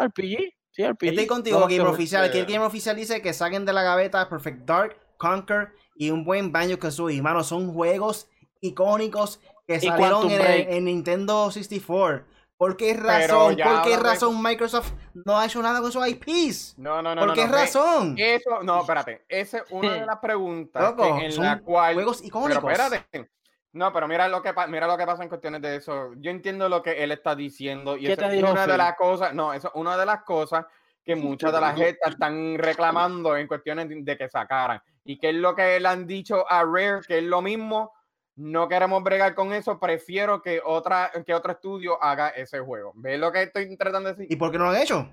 RPG. 0.06 0.38
Sí, 0.72 0.84
RPG. 0.84 1.10
Estoy 1.10 1.28
contigo, 1.28 1.68
que 1.68 1.76
juego. 1.78 1.92
Oficial. 1.92 2.24
Aquí 2.26 2.40
el 2.40 2.46
Gamer 2.46 2.68
Oficial 2.68 2.96
dice 2.96 3.22
que 3.22 3.34
saquen 3.34 3.66
de 3.66 3.74
la 3.74 3.84
gaveta 3.84 4.28
Perfect 4.28 4.66
Dark, 4.66 4.98
Conquer 5.18 5.70
y 5.96 6.10
un 6.10 6.26
buen 6.26 6.52
Banjo 6.52 6.78
Kazooie. 6.80 7.22
Mano, 7.22 7.44
son 7.44 7.74
juegos 7.74 8.28
icónicos 8.62 9.40
que 9.68 9.80
salieron 9.80 10.30
en, 10.32 10.74
en 10.74 10.86
Nintendo 10.86 11.50
64. 11.52 12.26
¿Por 12.58 12.78
qué 12.78 12.94
Pero 12.96 13.08
razón? 13.08 13.58
¿Por 13.58 13.82
qué 13.82 13.98
razón 13.98 14.42
Microsoft 14.42 14.94
no 15.14 15.38
ha 15.38 15.46
hecho 15.46 15.62
nada 15.62 15.82
con 15.82 15.90
esos 15.90 16.08
IPs? 16.08 16.76
No, 16.78 17.02
no, 17.02 17.14
no. 17.14 17.22
¿Por 17.22 17.28
no, 17.30 17.34
qué 17.34 17.46
no, 17.48 17.52
razón? 17.52 18.16
Eso, 18.18 18.64
no, 18.64 18.80
espérate. 18.82 19.26
Esa 19.28 19.58
es 19.58 19.64
una 19.72 19.94
de 19.94 20.06
las 20.06 20.20
preguntas 20.20 20.82
Loco, 20.82 21.18
en 21.20 21.32
son 21.34 21.46
la 21.46 21.60
cual. 21.60 21.96
juegos 21.96 22.18
Pero 22.18 22.28
icónicos. 22.28 22.72
espérate. 22.72 23.30
No, 23.74 23.92
pero 23.92 24.08
mira 24.08 24.30
lo 24.30 24.42
que 24.42 24.54
pa- 24.54 24.68
mira 24.68 24.88
lo 24.88 24.98
que 24.98 25.06
pasa 25.06 25.24
en 25.24 25.28
cuestiones 25.28 25.62
de 25.62 25.76
eso. 25.76 26.14
Yo 26.16 26.32
entiendo 26.32 26.70
lo 26.70 26.82
que 26.82 27.04
él 27.04 27.12
está 27.12 27.36
diciendo 27.36 27.98
y 27.98 28.06
¿Qué 28.06 28.14
eso 28.14 28.22
te 28.22 28.28
es 28.28 28.32
dijo 28.32 28.50
una 28.52 28.66
de 28.66 28.78
las 28.78 28.96
cosas, 28.96 29.34
no, 29.34 29.54
eso 29.54 29.68
es 29.68 29.74
una 29.76 29.98
de 29.98 30.06
las 30.06 30.24
cosas 30.24 30.66
que 31.04 31.14
muchas 31.16 31.52
de 31.52 31.60
las 31.60 31.76
gente 31.76 32.00
están 32.06 32.58
reclamando 32.58 33.36
en 33.36 33.48
cuestiones 33.48 33.90
de- 33.90 34.18
que 34.18 34.30
sacaran. 34.30 34.82
Y 35.04 35.20
que 35.20 35.30
es 35.32 35.36
lo 35.36 35.54
que 35.54 35.78
le 35.78 35.88
han 35.90 36.08
dicho 36.08 36.50
a 36.50 36.64
Rare, 36.64 37.02
que 37.06 37.18
es 37.18 37.24
lo 37.26 37.42
mismo. 37.42 37.92
No 38.36 38.68
queremos 38.68 39.02
bregar 39.02 39.34
con 39.34 39.54
eso, 39.54 39.80
prefiero 39.80 40.42
que 40.42 40.62
otra 40.64 41.12
que 41.26 41.34
otro 41.34 41.54
estudio 41.54 42.02
haga 42.04 42.30
ese 42.30 42.60
juego. 42.60 42.92
¿Ves 42.96 43.20
lo 43.20 43.32
que 43.32 43.44
estoy 43.44 43.76
tratando 43.78 44.10
de 44.10 44.16
decir? 44.16 44.32
¿Y 44.32 44.36
por 44.36 44.52
qué 44.52 44.58
no 44.58 44.66
lo 44.66 44.72
han 44.72 44.82
hecho? 44.82 45.10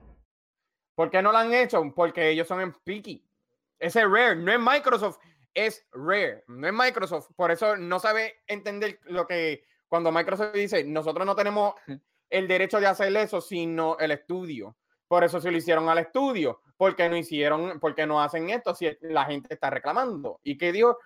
¿Por 0.95 1.11
qué 1.11 1.23
no 1.23 1.33
lo 1.33 1.39
han 1.39 1.55
hecho? 1.55 1.83
Porque 1.95 2.31
ellos 2.31 2.49
son 2.49 2.61
en 2.61 2.73
picky. 2.73 3.25
Ese 3.79 4.01
es 4.01 4.07
Rare, 4.07 4.37
no 4.37 4.53
es 4.53 4.61
Microsoft, 4.61 5.19
es 5.55 5.87
Rare, 5.93 6.45
no 6.49 6.67
es 6.67 6.73
Microsoft. 6.73 7.29
Por 7.37 7.51
eso 7.51 7.77
no 7.77 7.99
sabe 7.99 8.43
entender 8.47 8.99
lo 9.05 9.27
que 9.27 9.65
cuando 9.89 10.11
Microsoft 10.11 10.55
dice, 10.55 10.85
nosotros 10.85 11.27
no 11.27 11.37
tenemos 11.37 11.75
el 12.31 12.49
derecho 12.49 12.81
de 12.81 12.87
hacer 12.87 13.15
eso, 13.17 13.41
sino 13.41 13.97
el 13.99 14.11
estudio. 14.11 14.77
Por 15.07 15.25
eso 15.25 15.41
se 15.41 15.51
lo 15.51 15.59
hicieron 15.59 15.89
al 15.89 15.99
estudio. 15.99 16.61
¿Por 16.77 16.97
qué 16.97 17.09
no 17.09 17.17
hicieron, 17.17 17.79
por 17.79 17.95
qué 17.95 18.07
no 18.07 18.23
hacen 18.23 18.51
esto 18.51 18.75
si 18.75 18.89
la 19.03 19.27
gente 19.27 19.53
está 19.53 19.71
reclamando? 19.71 20.41
¿Y 20.43 20.57
qué 20.57 20.73
dijo? 20.73 20.99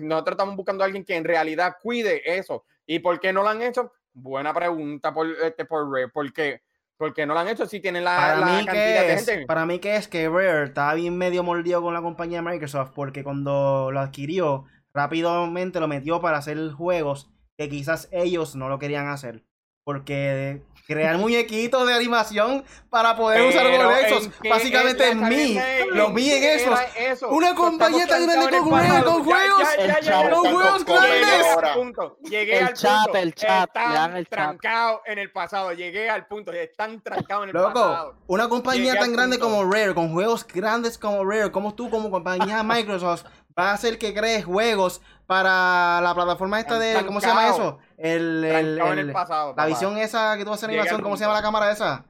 Nosotros 0.00 0.34
estamos 0.34 0.56
buscando 0.56 0.82
a 0.82 0.86
alguien 0.86 1.04
que 1.04 1.16
en 1.16 1.24
realidad 1.24 1.76
cuide 1.82 2.22
eso. 2.38 2.64
¿Y 2.86 2.98
por 2.98 3.18
qué 3.20 3.32
no 3.32 3.42
lo 3.42 3.48
han 3.48 3.62
hecho? 3.62 3.92
Buena 4.12 4.52
pregunta 4.52 5.12
por, 5.12 5.28
este, 5.42 5.64
por 5.64 5.90
Rare. 5.90 6.08
¿Por 6.08 6.32
qué? 6.32 6.62
¿Por 6.96 7.14
qué 7.14 7.24
no 7.24 7.32
lo 7.34 7.40
han 7.40 7.48
hecho 7.48 7.64
si 7.66 7.80
tienen 7.80 8.04
la, 8.04 8.16
Para 8.16 8.36
la 8.36 8.46
mí, 8.46 8.64
cantidad 8.66 8.74
que 8.74 9.06
de 9.06 9.12
es, 9.14 9.26
gente? 9.26 9.46
para 9.46 9.64
mí 9.64 9.78
que 9.78 9.96
es 9.96 10.06
que 10.08 10.28
Rare 10.28 10.64
estaba 10.64 10.92
bien 10.94 11.16
medio 11.16 11.42
mordido 11.42 11.80
con 11.80 11.94
la 11.94 12.02
compañía 12.02 12.42
Microsoft 12.42 12.90
porque 12.94 13.24
cuando 13.24 13.90
lo 13.90 14.00
adquirió, 14.00 14.66
rápidamente 14.92 15.80
lo 15.80 15.88
metió 15.88 16.20
para 16.20 16.38
hacer 16.38 16.58
juegos 16.72 17.30
que 17.56 17.68
quizás 17.70 18.08
ellos 18.12 18.54
no 18.56 18.68
lo 18.68 18.78
querían 18.78 19.08
hacer. 19.08 19.44
Porque 19.84 20.62
crear 20.86 21.16
muñequitos 21.18 21.86
de 21.86 21.94
animación 21.94 22.64
para 22.90 23.16
poder 23.16 23.42
usar 23.42 23.62
Pero, 23.64 23.84
con 23.88 23.96
¿en 23.96 24.04
esos, 24.06 24.28
qué 24.42 24.48
básicamente 24.48 25.08
es 25.08 25.14
mí, 25.16 25.56
lo 25.92 26.12
vi 26.12 26.32
en 26.32 26.42
era 26.42 26.82
eso? 26.96 27.28
Una 27.28 27.54
compañía 27.54 28.06
tan 28.08 28.26
grande 28.26 28.58
con 28.58 28.70
con 28.70 28.72
juegos, 28.72 29.04
con 29.04 29.24
juegos 29.24 30.84
grandes. 30.84 31.46
al 31.62 31.74
punto, 31.74 32.16
Llegué 32.24 32.58
El 32.58 32.66
al 32.66 32.74
chat, 32.74 33.04
punto. 33.04 33.18
el 33.18 33.34
chat, 33.34 33.68
Están 33.68 34.16
el 34.16 34.24
chat. 34.24 34.30
trancados 34.30 35.00
en 35.06 35.18
el 35.20 35.30
pasado. 35.30 35.72
Llegué 35.72 36.10
al 36.10 36.26
punto. 36.26 36.50
Están 36.52 37.00
trancados 37.00 37.44
en 37.44 37.50
el 37.50 37.54
Loco, 37.54 37.72
pasado. 37.72 38.14
una 38.26 38.48
compañía 38.48 38.92
Llegué 38.92 38.98
tan 38.98 39.12
grande 39.12 39.38
punto. 39.38 39.54
como 39.56 39.72
Rare, 39.72 39.94
con 39.94 40.12
juegos 40.12 40.44
grandes 40.46 40.98
como 40.98 41.24
Rare, 41.24 41.52
como 41.52 41.74
tú 41.74 41.88
como 41.88 42.10
compañía 42.10 42.62
Microsoft, 42.64 43.24
va 43.60 43.70
a 43.70 43.74
hacer 43.74 43.98
que 43.98 44.12
crees 44.14 44.44
juegos 44.44 45.00
para 45.26 46.00
la 46.00 46.14
plataforma 46.14 46.58
esta 46.58 46.78
de, 46.78 47.04
¿cómo 47.06 47.20
se 47.20 47.26
llama 47.28 47.48
eso? 47.48 47.78
El, 47.96 48.44
el- 48.44 48.76
Trancados 48.76 48.92
en 48.92 48.98
el- 48.98 49.06
el 49.08 49.12
pasado. 49.12 49.54
la 49.56 49.66
visión 49.66 49.96
esa 49.98 50.36
que 50.36 50.44
tú 50.44 50.52
haces 50.52 50.62
Llegué 50.68 50.80
animación, 50.80 51.02
¿cómo 51.02 51.16
se 51.16 51.22
llama 51.24 51.34
la 51.34 51.42
cámara 51.42 51.70
esa? 51.70 52.04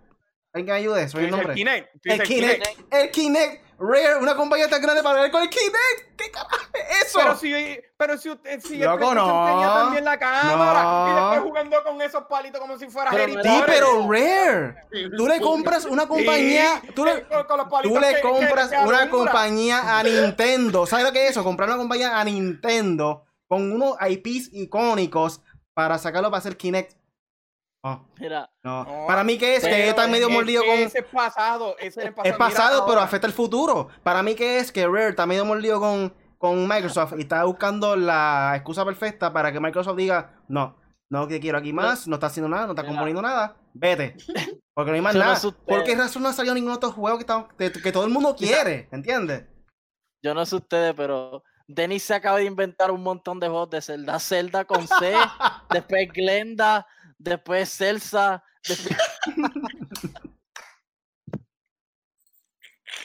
¿Alguien 0.53 0.67
que 0.67 0.73
me 0.73 0.79
ayude? 0.79 1.09
Soy 1.09 1.25
el 1.25 1.31
nombre. 1.31 1.55
Kinect. 1.55 1.89
El 2.07 2.23
Kinect, 2.23 2.67
el 2.91 3.11
Kinect, 3.11 3.65
Rare, 3.83 4.17
una 4.17 4.37
compañía 4.37 4.69
tan 4.69 4.83
grande 4.83 5.03
para 5.03 5.23
ver 5.23 5.31
con 5.31 5.41
el 5.43 5.49
Kinect. 5.49 6.15
¿Qué 6.17 6.31
carajo 6.31 6.55
es 6.75 7.07
eso? 7.07 7.19
Pero 7.19 7.37
si, 7.37 7.81
pero 7.97 8.19
si, 8.19 8.29
usted, 8.29 8.61
si 8.61 8.75
el 8.83 8.89
PlayStation 8.91 9.47
tenía 9.47 9.69
también 9.69 10.05
la 10.05 10.19
cámara 10.19 10.81
y 10.83 11.15
No. 11.15 11.31
después 11.31 11.41
jugando 11.49 11.83
con 11.83 12.03
esos 12.03 12.25
palitos 12.25 12.61
como 12.61 12.79
si 12.79 12.89
fuera 12.89 13.11
Harry 13.11 13.33
sí, 13.43 13.63
pero 13.65 14.07
Rare. 14.07 14.75
Tú 15.17 15.27
le 15.27 15.41
compras 15.41 15.87
una 15.87 16.07
compañía, 16.07 16.79
Sí, 16.83 16.89
tú 16.95 17.07
le, 17.07 17.23
Tú 17.23 17.29
que- 17.31 17.37
que- 18.15 18.21
compras 18.21 18.69
que 18.69 18.77
una 18.77 19.09
compañía 19.09 19.99
a 19.99 20.03
Nintendo. 20.05 20.87
¿Sabes 20.87 21.07
lo 21.07 21.13
que 21.13 21.25
es 21.25 21.31
eso? 21.31 21.43
Comprar 21.43 21.67
una 21.71 21.79
compañía 21.79 22.21
a 22.21 22.25
Nintendo 22.25 23.25
con 23.49 23.73
unos 23.73 23.97
IPs 24.07 24.51
icónicos 24.53 25.41
para 25.73 25.97
sacarlo 25.97 26.31
para 26.31 26.41
hacer 26.41 26.59
Kinect. 26.59 27.00
No, 27.83 28.07
Mira, 28.19 28.51
no. 28.63 28.85
No, 28.85 29.07
Para 29.07 29.25
mí 29.25 29.39
que 29.39 29.57
es 29.57 29.65
que 29.65 29.89
está 29.89 30.07
medio 30.07 30.29
es 30.29 30.33
mordido 30.35 30.63
con... 30.65 30.75
Ese 30.75 30.99
es 30.99 31.05
pasado, 31.07 31.77
ese 31.79 32.01
es 32.01 32.07
el 32.09 32.15
pasado. 32.15 32.31
Es 32.33 32.39
pasado, 32.39 32.71
Mira 32.75 32.85
pero 32.85 32.93
ahora. 32.99 33.05
afecta 33.05 33.27
el 33.27 33.33
futuro. 33.33 33.89
Para 34.03 34.23
mí 34.23 34.35
que 34.35 34.59
es 34.59 34.71
que 34.71 34.87
Rare 34.87 35.09
está 35.11 35.25
medio 35.25 35.45
mordido 35.47 35.81
con, 35.81 36.13
con 36.37 36.69
Microsoft 36.69 37.15
y 37.17 37.23
está 37.23 37.43
buscando 37.45 37.97
la 37.97 38.53
excusa 38.55 38.85
perfecta 38.85 39.33
para 39.33 39.51
que 39.51 39.61
Microsoft 39.61 39.97
diga, 39.97 40.35
no, 40.49 40.77
no 41.11 41.27
te 41.27 41.41
quiero 41.41 41.57
aquí 41.57 41.73
más, 41.73 42.07
no 42.07 42.17
está 42.17 42.27
haciendo 42.27 42.51
nada, 42.51 42.67
no 42.67 42.73
está 42.73 42.83
Mira. 42.83 42.93
componiendo 42.93 43.23
nada, 43.23 43.57
vete. 43.73 44.17
Porque 44.75 44.91
no 44.91 44.95
hay 44.97 45.01
más 45.03 45.15
no 45.15 45.21
nada. 45.21 45.33
usted. 45.35 45.55
¿Por 45.67 45.83
qué 45.85 45.97
razón 45.97 46.23
no 46.23 46.29
ha 46.29 46.33
salido 46.35 46.55
ningún 46.55 46.73
otro 46.73 46.93
juego 46.93 47.17
que, 47.17 47.23
está- 47.23 47.49
que, 47.59 47.73
que 47.73 47.93
todo 47.93 48.05
el 48.05 48.11
mundo 48.11 48.37
quiere? 48.37 48.89
¿Entiendes? 48.93 49.47
yo 50.23 50.35
no 50.35 50.45
sé 50.45 50.57
ustedes, 50.57 50.93
pero 50.95 51.43
Denis 51.67 52.03
se 52.03 52.13
acaba 52.15 52.37
de 52.37 52.45
inventar 52.45 52.91
un 52.91 53.03
montón 53.03 53.41
de 53.41 53.49
juegos 53.49 53.71
de 53.71 53.81
Zelda. 53.81 54.19
Zelda 54.21 54.67
con 54.67 54.87
C, 54.87 55.15
después 55.71 56.09
Glenda, 56.13 56.87
después 57.21 57.71
Celsa, 57.71 58.43
después... 58.67 58.97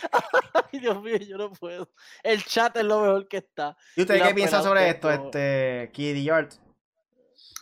Ay, 0.71 0.79
Dios 0.79 1.01
mío, 1.01 1.17
yo 1.17 1.37
no 1.37 1.51
puedo. 1.51 1.89
El 2.23 2.43
chat 2.43 2.75
es 2.77 2.83
lo 2.83 3.01
mejor 3.01 3.27
que 3.27 3.37
está. 3.37 3.77
¿Y 3.95 4.01
usted 4.01 4.21
qué 4.21 4.33
piensa 4.33 4.61
sobre 4.61 4.89
esto, 4.89 5.09
este, 5.09 5.89
Kitty 5.93 6.29
Art? 6.29 6.53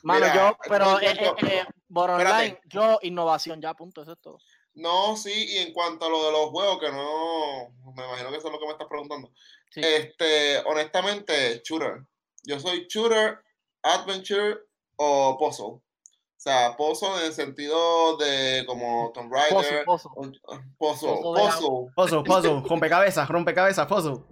Mano, 0.04 0.26
Mira, 0.26 0.36
yo, 0.36 0.58
pero 0.68 0.86
no, 0.86 1.00
eh, 1.00 1.14
no, 1.16 1.48
eh, 1.48 1.62
eh, 1.62 1.66
online, 1.90 2.60
yo, 2.66 3.00
innovación, 3.04 3.62
ya, 3.62 3.74
punto, 3.74 4.02
eso 4.02 4.14
es 4.14 4.20
todo. 4.20 4.38
No, 4.74 5.16
sí, 5.16 5.32
y 5.32 5.58
en 5.60 5.72
cuanto 5.72 6.06
a 6.06 6.10
lo 6.10 6.26
de 6.26 6.32
los 6.32 6.50
juegos, 6.50 6.80
que 6.80 6.92
no, 6.92 7.70
me 7.96 8.06
imagino 8.06 8.30
que 8.30 8.38
eso 8.38 8.48
es 8.48 8.54
lo 8.54 8.60
que 8.60 8.66
me 8.66 8.72
estás 8.74 8.88
preguntando. 8.90 9.32
Sí. 9.72 9.82
Este, 9.82 10.58
honestamente, 10.66 11.62
shooter. 11.64 12.04
Yo 12.44 12.60
soy 12.60 12.86
shooter, 12.90 13.40
adventure 13.82 14.58
o 14.98 15.38
puzzle. 15.38 15.80
O 16.46 16.50
sea, 16.50 16.76
puzzle 16.76 17.08
en 17.22 17.28
el 17.28 17.34
sentido 17.34 18.18
de 18.18 18.66
como 18.68 19.14
Tomb 19.14 19.32
Pozo, 19.32 19.62
Raider. 19.62 19.86
pozo. 19.86 20.12
Pozo 20.78 21.22
puzzle. 21.22 21.94
Puzzle, 21.96 22.24
puzzle, 22.26 22.62
rompecabezas, 22.68 23.30
rompecabezas, 23.30 23.88
puzzle. 23.88 24.26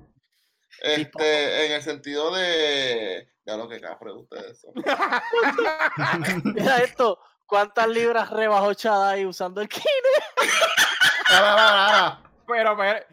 Este, 0.81 1.67
en 1.67 1.71
el 1.71 1.81
sentido 1.81 2.35
de. 2.35 3.29
Ya 3.45 3.55
lo 3.55 3.69
que 3.69 3.79
cafre 3.79 4.11
ustedes 4.11 4.59
son. 4.59 4.73
Mira 6.53 6.79
esto, 6.79 7.17
¿cuántas 7.45 7.87
libras 7.87 8.29
rebajó 8.29 8.73
Chadai 8.73 9.25
usando 9.25 9.61
el 9.61 9.69
ahora, 11.29 11.85
ahora. 11.85 12.23
Pero, 12.45 12.75
pero, 12.75 13.05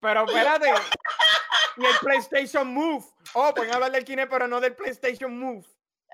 pero 0.00 0.24
espérate. 0.24 0.72
Y 1.76 1.84
el 1.84 1.96
PlayStation 2.00 2.68
Move. 2.68 3.04
Oh, 3.34 3.52
pueden 3.54 3.74
hablar 3.74 3.92
del 3.92 4.06
Kinect, 4.06 4.30
pero 4.30 4.48
no 4.48 4.60
del 4.60 4.74
PlayStation 4.74 5.38
Move. 5.38 5.66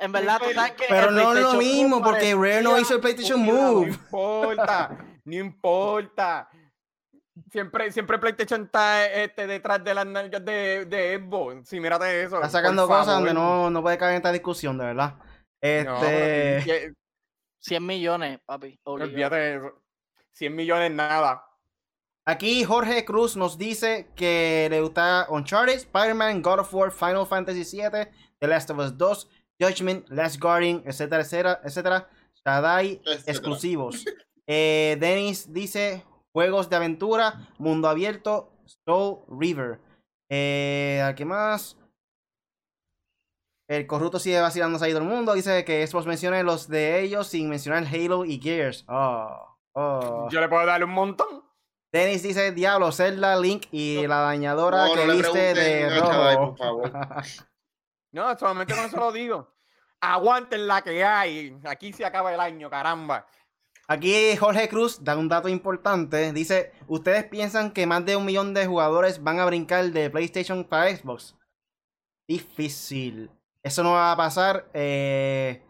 En 0.03 0.13
verdad, 0.13 0.39
tú 0.43 0.53
sabes 0.53 0.73
que 0.73 0.85
Pero 0.89 1.11
no 1.11 1.33
es 1.33 1.41
lo 1.41 1.55
mismo, 1.55 2.01
Move 2.01 2.11
porque 2.11 2.35
Rare 2.35 2.63
no 2.63 2.79
hizo 2.79 2.95
el 2.95 3.01
PlayStation 3.01 3.43
libro. 3.43 3.61
No 3.61 3.73
Move. 3.73 3.89
importa, 3.89 4.99
no 5.25 5.35
importa. 5.35 6.49
Siempre, 7.51 7.91
siempre 7.93 8.19
PlayStation 8.19 8.65
está 8.65 9.07
este, 9.11 9.47
detrás 9.47 9.83
de 9.83 9.95
las 9.95 10.07
nalgas 10.07 10.45
de, 10.45 10.85
de 10.87 11.19
Xbox. 11.19 11.69
Sí, 11.69 11.81
mírate 11.81 12.23
eso. 12.25 12.37
Está 12.37 12.49
sacando 12.49 12.87
cosas 12.87 13.07
favor. 13.07 13.21
donde 13.21 13.35
no, 13.35 13.71
no 13.71 13.83
puede 13.83 13.97
caer 13.99 14.13
en 14.13 14.17
esta 14.17 14.33
discusión, 14.33 14.77
de 14.79 14.85
verdad. 14.87 15.15
No, 15.17 15.25
Este. 15.61 16.63
pero, 16.65 16.95
100 17.61 17.87
millones, 17.87 18.41
papi. 18.45 18.79
Olvídate 18.85 19.37
de 19.37 19.57
eso. 19.57 19.83
100 20.33 20.55
millones 20.57 20.91
nada. 20.93 21.45
Aquí 22.25 22.65
Jorge 22.65 23.05
Cruz 23.05 23.37
nos 23.37 23.59
dice 23.59 24.09
que 24.15 24.69
le 24.71 24.81
gusta 24.81 25.27
Uncharted, 25.29 25.75
Spider-Man, 25.75 26.41
God 26.43 26.61
of 26.61 26.75
War, 26.75 26.91
Final 26.93 27.27
Fantasy 27.27 27.65
VII, 27.65 28.09
The 28.39 28.47
Last 28.47 28.71
of 28.71 28.79
Us 28.79 28.97
2, 28.97 29.29
Judgment, 29.63 30.09
Last 30.09 30.41
Guardian, 30.41 30.83
etcétera, 30.85 31.23
etcétera, 31.23 31.61
etcétera. 31.65 32.09
Shadai 32.45 33.01
Etcétera. 33.05 33.23
exclusivos. 33.27 34.05
Eh, 34.47 34.97
Dennis 35.01 35.53
dice 35.53 36.05
juegos 36.33 36.69
de 36.69 36.77
aventura, 36.77 37.49
mundo 37.59 37.89
abierto, 37.89 38.51
Soul 38.85 39.21
River. 39.29 39.79
Eh, 40.31 41.03
¿a 41.05 41.15
¿Qué 41.15 41.25
más? 41.25 41.77
El 43.69 43.87
corrupto 43.87 44.19
sigue 44.19 44.41
vacilándose 44.41 44.85
ahí 44.85 44.93
todo 44.93 45.03
el 45.03 45.09
mundo. 45.09 45.35
Dice 45.35 45.65
que 45.65 45.87
Xbox 45.87 46.07
mencione 46.07 46.43
los 46.43 46.69
de 46.69 47.01
ellos 47.01 47.29
sin 47.29 47.49
mencionar 47.49 47.85
Halo 47.87 48.25
y 48.25 48.41
Gears. 48.41 48.85
Oh, 48.89 49.57
oh. 49.75 50.29
Yo 50.31 50.41
le 50.41 50.49
puedo 50.49 50.67
darle 50.67 50.85
un 50.85 50.93
montón. 50.93 51.43
Dennis 51.93 52.23
dice 52.23 52.53
Diablo, 52.53 52.91
Zelda, 52.91 53.39
Link 53.39 53.67
y 53.71 54.07
la 54.07 54.21
dañadora 54.21 54.87
No, 54.87 54.95
que 54.95 55.07
no 55.07 55.13
viste 55.15 55.55
de 55.55 56.01
rojo. 56.01 56.57
por 56.57 56.59
favor. 56.59 56.93
No, 58.13 58.39
solamente 58.39 58.75
con 58.75 58.85
eso 58.85 58.97
lo 58.99 59.13
digo. 59.13 59.49
Aguanten 60.01 60.67
la 60.67 60.83
que 60.83 61.05
hay. 61.05 61.57
Aquí 61.65 61.93
se 61.93 62.05
acaba 62.05 62.33
el 62.33 62.41
año, 62.41 62.69
caramba. 62.69 63.27
Aquí 63.89 64.37
Jorge 64.37 64.69
Cruz 64.69 65.03
da 65.03 65.17
un 65.17 65.29
dato 65.29 65.49
importante. 65.49 66.33
Dice, 66.33 66.73
¿ustedes 66.89 67.25
piensan 67.25 67.73
que 67.73 67.87
más 67.87 68.05
de 68.05 68.17
un 68.17 68.25
millón 68.25 68.55
de 68.55 68.67
jugadores 68.67 69.23
van 69.23 69.41
a 69.41 69.47
brincar 69.47 69.85
de 69.87 70.11
PlayStation 70.11 70.65
para 70.65 70.95
Xbox? 70.95 71.37
Difícil. 72.29 73.31
Eso 73.63 73.83
no 73.83 73.93
va 73.93 74.13
a 74.13 74.17
pasar. 74.17 74.69
eh, 74.75 75.63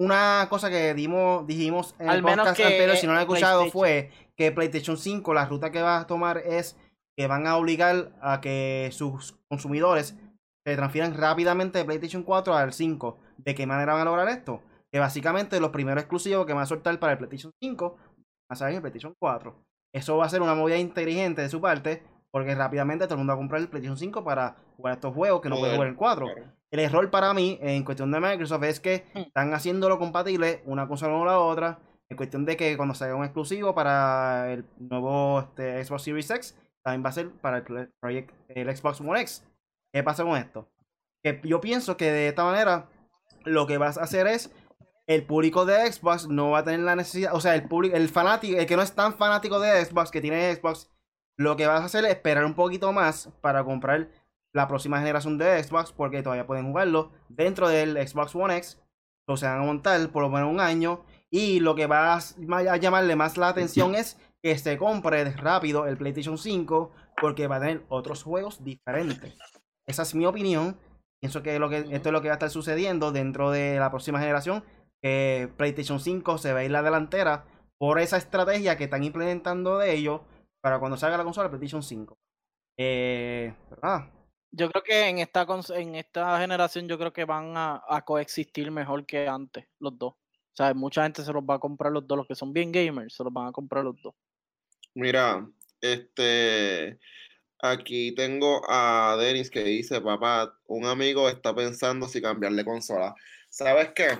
una 0.00 0.46
cosa 0.48 0.70
que 0.70 0.94
dimos, 0.94 1.46
dijimos 1.46 1.94
en 1.98 2.08
Al 2.08 2.18
el 2.18 2.22
menos 2.22 2.46
podcast 2.46 2.56
que, 2.56 2.64
anterior, 2.64 2.96
si 2.96 3.06
no 3.06 3.12
lo 3.12 3.18
han 3.18 3.22
escuchado, 3.26 3.68
fue 3.70 4.12
que 4.36 4.52
PlayStation 4.52 4.96
5, 4.96 5.34
la 5.34 5.46
ruta 5.46 5.72
que 5.72 5.82
va 5.82 5.98
a 5.98 6.06
tomar 6.06 6.38
es 6.38 6.76
que 7.16 7.26
van 7.26 7.48
a 7.48 7.56
obligar 7.56 8.12
a 8.20 8.40
que 8.40 8.90
sus 8.92 9.36
consumidores 9.48 10.14
se 10.70 10.76
transfieran 10.76 11.14
rápidamente 11.16 11.78
de 11.78 11.84
PlayStation 11.84 12.22
4 12.22 12.54
al 12.54 12.72
5. 12.72 13.18
¿De 13.38 13.54
qué 13.54 13.66
manera 13.66 13.92
van 13.94 14.02
a 14.02 14.04
lograr 14.04 14.28
esto? 14.28 14.62
Que 14.90 14.98
básicamente 14.98 15.60
los 15.60 15.70
primeros 15.70 16.02
exclusivos 16.02 16.46
que 16.46 16.52
van 16.52 16.62
a 16.62 16.66
soltar 16.66 16.98
para 16.98 17.12
el 17.12 17.18
PlayStation 17.18 17.52
5 17.60 17.96
van 17.96 18.16
a 18.50 18.54
salir 18.56 18.72
en 18.72 18.76
el 18.76 18.82
PlayStation 18.82 19.14
4. 19.18 19.54
Eso 19.92 20.16
va 20.16 20.26
a 20.26 20.28
ser 20.28 20.42
una 20.42 20.54
movida 20.54 20.76
inteligente 20.76 21.42
de 21.42 21.48
su 21.48 21.60
parte, 21.60 22.02
porque 22.30 22.54
rápidamente 22.54 23.04
todo 23.06 23.14
el 23.14 23.18
mundo 23.18 23.32
va 23.32 23.34
a 23.34 23.38
comprar 23.38 23.60
el 23.60 23.68
PlayStation 23.68 23.96
5 23.98 24.24
para 24.24 24.56
jugar 24.76 24.94
estos 24.94 25.14
juegos 25.14 25.40
que 25.40 25.48
no 25.48 25.56
puede 25.56 25.72
jugar 25.74 25.86
en 25.88 25.92
el 25.92 25.98
4. 25.98 26.26
Claro. 26.26 26.52
El 26.70 26.80
error 26.80 27.10
para 27.10 27.32
mí 27.32 27.58
en 27.62 27.82
cuestión 27.84 28.10
de 28.12 28.20
Microsoft 28.20 28.62
es 28.64 28.80
que 28.80 29.06
Mm. 29.14 29.18
están 29.20 29.54
haciéndolo 29.54 29.98
compatible 29.98 30.62
una 30.66 30.86
consola 30.86 31.14
con 31.16 31.26
la 31.26 31.38
otra. 31.38 31.78
En 32.10 32.16
cuestión 32.16 32.44
de 32.46 32.56
que 32.56 32.76
cuando 32.76 32.94
salga 32.94 33.14
un 33.14 33.24
exclusivo 33.24 33.74
para 33.74 34.50
el 34.52 34.64
nuevo 34.78 35.40
este, 35.40 35.82
Xbox 35.84 36.02
Series 36.02 36.30
X, 36.30 36.58
también 36.82 37.04
va 37.04 37.08
a 37.10 37.12
ser 37.12 37.30
para 37.30 37.58
el, 37.58 37.64
Project- 37.64 38.32
el 38.48 38.76
Xbox 38.76 39.00
One 39.00 39.20
X. 39.22 39.44
¿Qué 39.98 40.04
pasa 40.04 40.22
con 40.22 40.36
esto? 40.36 40.70
Que 41.24 41.40
yo 41.42 41.60
pienso 41.60 41.96
que 41.96 42.12
de 42.12 42.28
esta 42.28 42.44
manera 42.44 42.88
lo 43.44 43.66
que 43.66 43.78
vas 43.78 43.98
a 43.98 44.04
hacer 44.04 44.28
es 44.28 44.52
el 45.08 45.26
público 45.26 45.66
de 45.66 45.90
Xbox 45.90 46.28
no 46.28 46.50
va 46.50 46.60
a 46.60 46.64
tener 46.64 46.78
la 46.80 46.94
necesidad, 46.94 47.34
o 47.34 47.40
sea, 47.40 47.56
el 47.56 47.66
público, 47.66 47.96
el 47.96 48.08
fanático, 48.08 48.56
el 48.56 48.66
que 48.66 48.76
no 48.76 48.82
es 48.82 48.92
tan 48.92 49.14
fanático 49.14 49.58
de 49.58 49.84
Xbox, 49.84 50.12
que 50.12 50.20
tiene 50.20 50.54
Xbox, 50.54 50.88
lo 51.36 51.56
que 51.56 51.66
vas 51.66 51.80
a 51.80 51.86
hacer 51.86 52.04
es 52.04 52.12
esperar 52.12 52.44
un 52.44 52.54
poquito 52.54 52.92
más 52.92 53.30
para 53.40 53.64
comprar 53.64 54.08
la 54.52 54.68
próxima 54.68 55.00
generación 55.00 55.36
de 55.36 55.60
Xbox, 55.64 55.90
porque 55.90 56.22
todavía 56.22 56.46
pueden 56.46 56.68
jugarlo 56.68 57.10
dentro 57.28 57.68
del 57.68 57.96
Xbox 58.06 58.36
One 58.36 58.56
X, 58.58 58.80
o 59.26 59.36
se 59.36 59.46
van 59.46 59.62
a 59.62 59.64
montar 59.64 60.08
por 60.10 60.22
lo 60.22 60.30
menos 60.30 60.48
un 60.48 60.60
año, 60.60 61.04
y 61.28 61.58
lo 61.58 61.74
que 61.74 61.88
va 61.88 62.14
a 62.14 62.76
llamarle 62.76 63.16
más 63.16 63.36
la 63.36 63.48
atención 63.48 63.96
es 63.96 64.16
que 64.44 64.56
se 64.58 64.78
compre 64.78 65.24
rápido 65.32 65.88
el 65.88 65.98
PlayStation 65.98 66.38
5, 66.38 66.92
porque 67.20 67.48
va 67.48 67.56
a 67.56 67.60
tener 67.60 67.84
otros 67.88 68.22
juegos 68.22 68.62
diferentes. 68.62 69.36
Esa 69.88 70.02
es 70.02 70.14
mi 70.14 70.26
opinión. 70.26 70.78
Pienso 71.20 71.42
que, 71.42 71.58
lo 71.58 71.68
que 71.68 71.78
esto 71.78 72.08
es 72.08 72.12
lo 72.12 72.20
que 72.22 72.28
va 72.28 72.34
a 72.34 72.36
estar 72.36 72.50
sucediendo 72.50 73.10
dentro 73.10 73.50
de 73.50 73.78
la 73.78 73.90
próxima 73.90 74.20
generación. 74.20 74.62
Que 75.02 75.50
PlayStation 75.56 75.98
5 75.98 76.38
se 76.38 76.52
va 76.52 76.60
a 76.60 76.64
ir 76.64 76.70
la 76.70 76.82
delantera 76.82 77.44
por 77.78 77.98
esa 77.98 78.16
estrategia 78.16 78.76
que 78.76 78.84
están 78.84 79.02
implementando 79.04 79.78
de 79.78 79.94
ellos 79.94 80.20
para 80.60 80.78
cuando 80.78 80.96
salga 80.96 81.16
la 81.16 81.24
consola 81.24 81.48
PlayStation 81.48 81.82
5. 81.82 82.16
Eh, 82.76 83.54
¿verdad? 83.70 84.10
Yo 84.50 84.70
creo 84.70 84.82
que 84.82 85.08
en 85.08 85.18
esta 85.18 85.46
cons- 85.46 85.74
en 85.76 85.94
esta 85.94 86.38
generación 86.40 86.88
yo 86.88 86.98
creo 86.98 87.12
que 87.12 87.24
van 87.24 87.56
a, 87.56 87.82
a 87.88 88.04
coexistir 88.04 88.70
mejor 88.70 89.04
que 89.06 89.26
antes, 89.28 89.66
los 89.80 89.98
dos. 89.98 90.12
O 90.14 90.56
sea, 90.58 90.74
mucha 90.74 91.02
gente 91.04 91.22
se 91.22 91.32
los 91.32 91.42
va 91.44 91.54
a 91.54 91.58
comprar 91.60 91.92
los 91.92 92.06
dos, 92.06 92.18
los 92.18 92.26
que 92.26 92.34
son 92.34 92.52
bien 92.52 92.72
gamers, 92.72 93.14
se 93.14 93.22
los 93.24 93.32
van 93.32 93.46
a 93.48 93.52
comprar 93.52 93.84
los 93.84 94.00
dos. 94.02 94.14
Mira, 94.94 95.46
este, 95.80 96.98
aquí 97.60 98.14
tengo 98.14 98.62
a 98.68 99.16
Denis 99.18 99.50
que 99.50 99.62
dice, 99.64 100.00
papá, 100.00 100.58
un 100.66 100.86
amigo 100.86 101.28
está 101.28 101.54
pensando 101.54 102.08
si 102.08 102.22
cambiarle 102.22 102.64
consola. 102.64 103.14
¿Sabes 103.48 103.90
qué? 103.94 104.18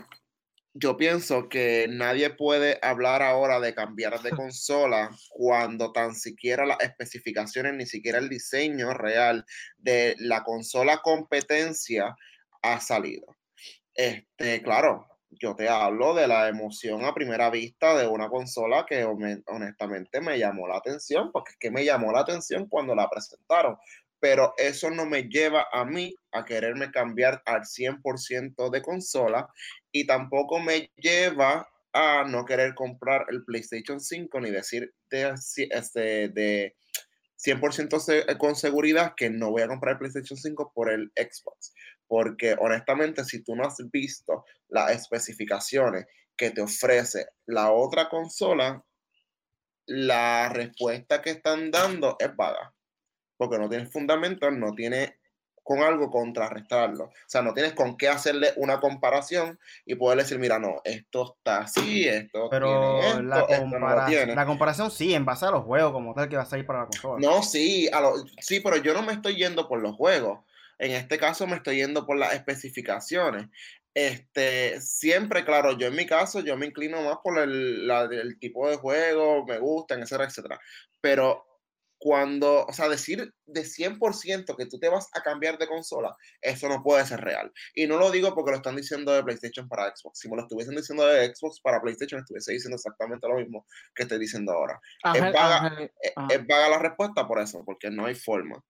Yo 0.75 0.97
pienso 0.97 1.49
que 1.49 1.87
nadie 1.89 2.31
puede 2.31 2.79
hablar 2.83 3.23
ahora 3.23 3.59
de 3.61 3.75
cambiar 3.75 4.21
de 4.23 4.31
consola 4.37 5.11
cuando 5.31 5.93
tan 5.93 6.15
siquiera 6.15 6.67
las 6.67 6.81
especificaciones, 6.81 7.75
ni 7.75 7.87
siquiera 7.87 8.19
el 8.19 8.29
diseño 8.29 8.95
real 8.95 9.45
de 9.77 10.15
la 10.19 10.45
consola 10.45 11.01
competencia 11.03 12.17
ha 12.63 12.81
salido. 12.81 13.37
Este, 13.95 14.63
claro, 14.63 15.07
yo 15.31 15.55
te 15.55 15.69
hablo 15.69 16.15
de 16.15 16.27
la 16.27 16.49
emoción 16.49 17.05
a 17.05 17.15
primera 17.15 17.51
vista 17.51 17.97
de 17.97 18.07
una 18.07 18.29
consola 18.29 18.87
que 18.87 19.05
hone- 19.05 19.43
honestamente 19.47 20.21
me 20.21 20.39
llamó 20.39 20.67
la 20.69 20.77
atención, 20.79 21.31
porque 21.33 21.53
es 21.53 21.59
que 21.59 21.71
me 21.71 21.85
llamó 21.85 22.13
la 22.13 22.21
atención 22.21 22.67
cuando 22.69 22.95
la 22.95 23.09
presentaron, 23.09 23.77
pero 24.21 24.55
eso 24.57 24.91
no 24.91 25.07
me 25.07 25.25
lleva 25.25 25.67
a 25.73 25.85
mí 25.85 26.15
a 26.33 26.45
quererme 26.45 26.91
cambiar 26.91 27.43
al 27.47 27.65
100% 27.67 28.71
de 28.71 28.83
consola 28.83 29.49
y 29.93 30.07
tampoco 30.07 30.59
me 30.59 30.91
lleva 30.97 31.69
a 31.93 32.25
no 32.25 32.45
querer 32.45 32.75
comprar 32.75 33.27
el 33.31 33.45
PlayStation 33.45 34.01
5 34.01 34.41
ni 34.41 34.51
decir 34.51 34.93
de, 35.11 35.35
este, 35.71 36.29
de 36.29 36.75
100% 37.39 38.01
se- 38.01 38.27
con 38.39 38.57
seguridad 38.57 39.15
que 39.17 39.31
no 39.31 39.51
voy 39.51 39.63
a 39.63 39.69
comprar 39.69 39.93
el 39.95 39.99
PlayStation 39.99 40.37
5 40.37 40.73
por 40.75 40.91
el 40.91 41.11
Xbox. 41.17 41.73
Porque 42.07 42.57
honestamente, 42.59 43.25
si 43.25 43.43
tú 43.45 43.55
no 43.57 43.65
has 43.65 43.77
visto 43.93 44.45
las 44.69 44.91
especificaciones 44.93 46.07
que 46.37 46.51
te 46.51 46.61
ofrece 46.61 47.27
la 47.47 47.71
otra 47.73 48.09
consola, 48.09 48.85
la 49.87 50.49
respuesta 50.51 51.23
que 51.23 51.31
están 51.31 51.71
dando 51.71 52.17
es 52.19 52.35
vaga. 52.37 52.75
Porque 53.37 53.59
no 53.59 53.69
tienes 53.69 53.93
fundamento, 53.93 54.51
no 54.51 54.75
tienes 54.75 55.13
con 55.69 55.81
algo 55.83 56.11
contrarrestarlo. 56.11 57.05
O 57.05 57.13
sea, 57.27 57.43
no 57.43 57.53
tienes 57.53 57.75
con 57.75 57.99
qué 57.99 58.09
hacerle 58.09 58.55
una 58.57 58.81
comparación 58.81 59.59
y 59.85 59.97
poder 59.97 60.17
decir, 60.21 60.39
mira, 60.39 60.59
no, 60.59 60.81
esto 60.83 61.35
está 61.37 61.59
así, 61.59 62.09
esto 62.09 62.49
Pero 62.51 62.69
tiene 62.69 63.09
esto, 63.11 63.23
la, 63.23 63.41
esto 63.41 63.67
no 63.67 63.79
lo 63.79 63.87
compara- 63.87 64.07
tiene. 64.07 64.35
la 64.35 64.47
comparación 64.47 64.91
sí, 64.91 65.13
en 65.13 65.27
base 65.27 65.45
a 65.45 65.51
los 65.51 65.65
juegos 65.65 65.93
como 65.93 66.15
tal 66.15 66.27
que 66.31 66.37
va 66.37 66.43
a 66.45 66.47
salir 66.47 66.65
para 66.65 66.79
la 66.81 66.87
consola. 66.87 67.19
No, 67.21 67.43
sí, 67.43 67.87
a 67.93 68.01
lo- 68.01 68.15
sí, 68.41 68.61
pero 68.61 68.79
yo 68.79 68.95
no 68.95 69.03
me 69.03 69.13
estoy 69.13 69.37
yendo 69.37 69.69
por 69.69 69.81
los 69.83 69.95
juegos. 69.95 70.39
En 70.79 70.93
este 70.93 71.19
caso 71.19 71.47
me 71.47 71.57
estoy 71.57 71.77
yendo 71.77 72.07
por 72.07 72.17
las 72.17 72.33
especificaciones. 72.33 73.49
Este, 73.93 74.81
siempre, 74.81 75.45
claro, 75.45 75.73
yo 75.77 75.89
en 75.89 75.97
mi 75.97 76.07
caso, 76.07 76.41
yo 76.41 76.57
me 76.57 76.67
inclino 76.67 77.03
más 77.03 77.19
por 77.23 77.39
el, 77.39 77.87
la- 77.87 78.05
el 78.05 78.39
tipo 78.39 78.71
de 78.71 78.77
juego, 78.77 79.45
me 79.45 79.59
gustan, 79.59 80.01
etcétera, 80.01 80.25
etcétera. 80.29 80.61
Pero 81.01 81.48
cuando, 82.01 82.65
o 82.65 82.73
sea, 82.73 82.89
decir 82.89 83.35
de 83.47 83.63
100% 83.65 84.57
que 84.57 84.67
tú 84.67 84.79
te 84.79 84.89
vas 84.89 85.09
a 85.15 85.23
cambiar 85.23 85.59
de 85.59 85.67
consola, 85.67 86.17
eso 86.41 86.69
no 86.69 86.83
puede 86.83 87.05
ser 87.05 87.21
real. 87.21 87.53
Y 87.75 87.87
no 87.89 87.99
lo 87.99 88.11
digo 88.13 88.35
porque 88.35 88.53
lo 88.53 88.57
están 88.59 88.77
diciendo 88.77 89.13
de 89.13 89.25
PlayStation 89.25 89.69
para 89.69 89.93
Xbox. 89.95 90.21
Si 90.21 90.29
me 90.31 90.37
lo 90.37 90.43
estuviesen 90.43 90.77
diciendo 90.77 91.05
de 91.07 91.35
Xbox 91.35 91.61
para 91.61 91.81
PlayStation, 91.83 92.21
estuviese 92.21 92.53
diciendo 92.53 92.77
exactamente 92.77 93.27
lo 93.29 93.35
mismo 93.35 93.67
que 93.95 94.05
estoy 94.05 94.19
diciendo 94.19 94.53
ahora. 94.53 94.81
Ángel, 95.03 95.33
vaga, 95.33 95.59
Ángel, 95.67 95.93
Es, 96.01 96.13
Ajá. 96.15 96.29
es 96.35 96.47
vaga 96.47 96.69
la 96.69 96.79
respuesta 96.79 97.27
por 97.27 97.41
eso, 97.41 97.63
porque 97.65 97.91
no 97.91 98.07
hay 98.07 98.15
forma. 98.15 98.63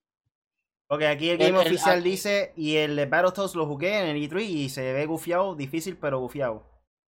Ok, 0.90 1.02
aquí 1.02 1.28
el 1.28 1.36
game 1.36 1.50
el- 1.60 1.66
oficial 1.66 1.98
aquí- 1.98 2.08
dice, 2.10 2.52
y 2.56 2.76
el 2.76 2.96
de 2.96 3.04
Battletoads 3.04 3.54
lo 3.56 3.66
jugué 3.66 3.98
en 3.98 4.06
el 4.16 4.16
E3 4.22 4.42
y 4.48 4.68
se 4.70 4.90
ve 4.94 5.04
gufiado, 5.04 5.54
difícil 5.54 5.98
pero 5.98 6.18
gufiado. 6.18 6.64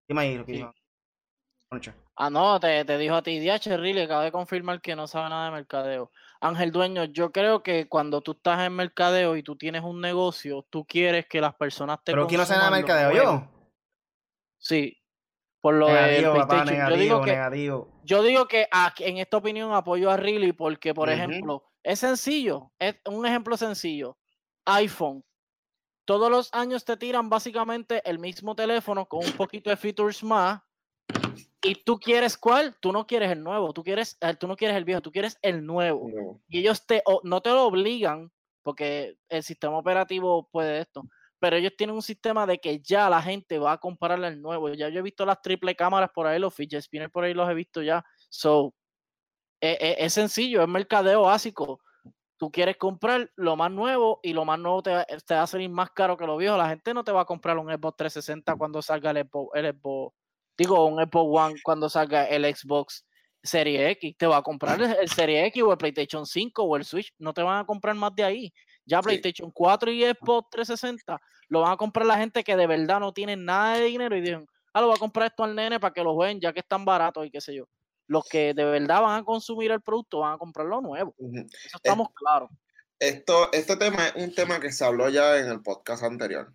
Dime 0.07 0.21
ahí 0.21 0.37
lo 0.37 0.45
que 0.45 0.55
Sí. 0.57 0.67
Concha. 1.71 1.95
Ah, 2.17 2.29
no, 2.31 2.59
te, 2.59 2.85
te 2.85 2.99
dijo 2.99 3.15
a 3.15 3.23
ti, 3.23 3.39
DH, 3.39 3.77
really, 3.77 4.01
acabo 4.01 4.23
de 4.23 4.33
confirmar 4.33 4.81
que 4.81 4.97
no 4.97 5.07
sabe 5.07 5.29
nada 5.31 5.45
de 5.45 5.51
mercadeo. 5.53 6.11
Ángel 6.41 6.73
Dueño, 6.73 7.05
yo 7.05 7.31
creo 7.31 7.63
que 7.63 7.87
cuando 7.89 8.21
tú 8.23 8.33
estás 8.33 8.67
en 8.67 8.75
mercadeo 8.75 9.37
y 9.37 9.45
tú 9.45 9.55
tienes 9.57 9.85
un 9.85 10.01
negocio, 10.01 10.67
tú 10.69 10.85
quieres 10.85 11.27
que 11.29 11.41
las 11.41 11.55
personas 11.55 11.99
te 12.03 12.11
Pero 12.13 12.27
¿quién 12.27 12.41
no 12.41 12.45
sabe 12.47 12.59
nada 12.59 12.71
de 12.73 12.83
mercadeo? 12.83 13.13
Yo. 13.13 13.49
Sí, 14.59 15.01
por 15.61 15.75
lo 15.75 15.87
Negativo, 15.87 16.33
papá, 16.35 16.47
PlayStation. 16.65 16.75
Yo 16.75 16.97
negativo, 16.97 17.03
digo 17.03 17.21
que, 17.23 17.31
negativo. 17.31 17.89
yo 18.03 18.23
digo 18.25 18.49
que 18.49 18.67
aquí- 18.73 19.05
en 19.05 19.19
esta 19.19 19.37
opinión 19.37 19.73
apoyo 19.73 20.11
a 20.11 20.17
Riley 20.17 20.53
porque, 20.53 20.93
por 20.93 21.09
ejemplo, 21.09 21.71
es 21.85 22.01
sencillo, 22.01 22.73
es 22.81 22.97
un 23.07 23.25
ejemplo 23.25 23.57
sencillo. 23.57 24.19
iPhone. 24.67 25.25
Todos 26.05 26.31
los 26.31 26.53
años 26.53 26.85
te 26.85 26.97
tiran 26.97 27.31
básicamente 27.31 28.03
el 28.05 28.19
mismo 28.19 28.57
teléfono 28.57 29.07
con 29.07 29.25
un 29.25 29.33
poquito 29.33 29.71
de 29.71 29.77
features 29.77 30.25
más. 30.25 30.61
Y 31.63 31.75
tú 31.85 31.99
quieres 31.99 32.39
cuál? 32.39 32.77
Tú 32.81 32.91
no 32.93 33.07
quieres 33.07 33.31
el 33.31 33.43
nuevo, 33.43 33.73
tú 33.73 33.83
quieres, 33.83 34.17
eh, 34.21 34.35
tú 34.35 34.47
no 34.49 34.57
quieres 34.57 34.77
el 34.77 34.85
viejo, 34.85 35.03
tú 35.03 35.11
quieres 35.13 35.39
el 35.43 35.65
nuevo. 35.67 36.09
No. 36.09 36.41
Y 36.49 36.61
ellos 36.61 36.87
te, 36.87 37.03
o- 37.05 37.21
no 37.23 37.41
te 37.43 37.51
lo 37.51 37.65
obligan, 37.67 38.33
porque 38.63 39.17
el 39.29 39.43
sistema 39.43 39.77
operativo 39.79 40.49
puede 40.51 40.81
esto, 40.81 41.03
pero 41.39 41.57
ellos 41.57 41.73
tienen 41.77 41.97
un 41.97 42.03
sistema 42.03 42.47
de 42.47 42.59
que 42.59 42.81
ya 42.81 43.11
la 43.11 43.21
gente 43.23 43.59
va 43.59 43.73
a 43.73 43.79
comprarle 43.79 44.29
el 44.29 44.41
nuevo. 44.41 44.71
Ya 44.71 44.89
yo 44.89 45.01
he 45.01 45.03
visto 45.03 45.27
las 45.27 45.41
triple 45.43 45.75
cámaras 45.75 46.11
por 46.15 46.27
ahí, 46.27 46.39
los 46.39 46.55
fidget 46.55 46.83
spinners 46.83 47.11
por 47.13 47.25
ahí 47.25 47.35
los 47.35 47.49
he 47.51 47.55
visto 47.55 47.83
ya. 47.83 48.05
So, 48.31 48.75
e- 49.61 49.77
e- 49.81 50.05
es 50.05 50.15
sencillo, 50.15 50.63
es 50.63 50.69
mercadeo 50.69 51.23
básico. 51.23 51.81
Tú 52.39 52.51
quieres 52.51 52.79
comprar 52.79 53.31
lo 53.37 53.55
más 53.57 53.71
nuevo 53.71 54.19
y 54.23 54.33
lo 54.33 54.47
más 54.47 54.59
nuevo 54.59 54.83
te, 54.83 54.91
va- 54.95 55.05
te 55.05 55.35
va 55.35 55.43
a 55.43 55.47
salir 55.47 55.69
más 55.69 55.91
caro 55.91 56.17
que 56.17 56.27
lo 56.27 56.39
viejo. 56.39 56.57
La 56.57 56.71
gente 56.71 56.95
no 56.95 57.05
te 57.05 57.13
va 57.13 57.21
a 57.23 57.27
comprar 57.27 57.59
un 57.59 57.69
Xbox 57.69 57.97
360 57.99 58.57
cuando 58.57 58.81
salga 58.81 59.11
el 59.11 59.19
Xbox, 59.27 59.51
el 59.59 59.67
Xbox- 59.79 60.15
digo, 60.61 60.87
un 60.87 61.03
Xbox 61.03 61.41
One 61.41 61.61
cuando 61.63 61.89
salga 61.89 62.25
el 62.27 62.45
Xbox 62.55 63.07
Serie 63.43 63.91
X. 63.93 64.15
Te 64.19 64.27
va 64.27 64.37
a 64.37 64.43
comprar 64.43 64.81
el, 64.81 64.93
el 64.93 65.09
Serie 65.09 65.47
X 65.47 65.63
o 65.63 65.73
el 65.73 65.79
PlayStation 65.79 66.27
5 66.27 66.63
o 66.63 66.77
el 66.77 66.85
Switch. 66.85 67.13
No 67.19 67.33
te 67.33 67.43
van 67.43 67.61
a 67.61 67.67
comprar 67.67 67.95
más 67.95 68.15
de 68.15 68.25
ahí. 68.25 68.53
Ya 68.85 68.99
Sí. 68.99 69.05
PlayStation 69.05 69.51
4 69.51 69.91
y 69.91 70.05
Xbox 70.05 70.51
360 70.51 71.21
lo 71.49 71.61
van 71.61 71.73
a 71.73 71.77
comprar 71.77 72.07
la 72.07 72.17
gente 72.17 72.45
que 72.45 72.57
de 72.57 72.67
verdad 72.67 73.01
no 73.01 73.13
tiene 73.13 73.37
nada 73.37 73.75
de 73.75 73.85
dinero 73.85 74.17
y 74.17 74.21
dicen, 74.21 74.47
ah, 74.73 74.81
lo 74.81 74.89
voy 74.89 74.97
a 74.97 75.01
comprar 75.01 75.29
esto 75.29 75.45
al 75.45 75.55
nene 75.55 75.81
para 75.81 75.93
que 75.93 76.03
lo 76.03 76.15
jueguen 76.15 76.41
ya 76.41 76.53
que 76.53 76.61
están 76.61 76.85
baratos 76.85 77.27
y 77.27 77.31
qué 77.31 77.41
sé 77.41 77.55
yo. 77.55 77.65
Los 78.07 78.25
que 78.29 78.55
de 78.55 78.65
verdad 78.65 79.03
van 79.03 79.21
a 79.21 79.25
consumir 79.25 79.71
el 79.71 79.81
producto 79.81 80.21
van 80.21 80.35
a 80.35 80.39
comprar 80.39 80.67
lo 80.67 80.81
nuevo. 80.81 81.15
Eso 81.19 81.77
estamos 81.77 82.09
claros. 82.15 82.51
Esto, 82.99 83.51
este 83.53 83.77
tema 83.77 84.09
es 84.09 84.15
un 84.17 84.35
tema 84.35 84.61
que 84.61 84.71
se 84.71 84.85
habló 84.85 85.09
ya 85.09 85.39
en 85.39 85.47
el 85.47 85.63
podcast 85.63 86.03
anterior. 86.03 86.53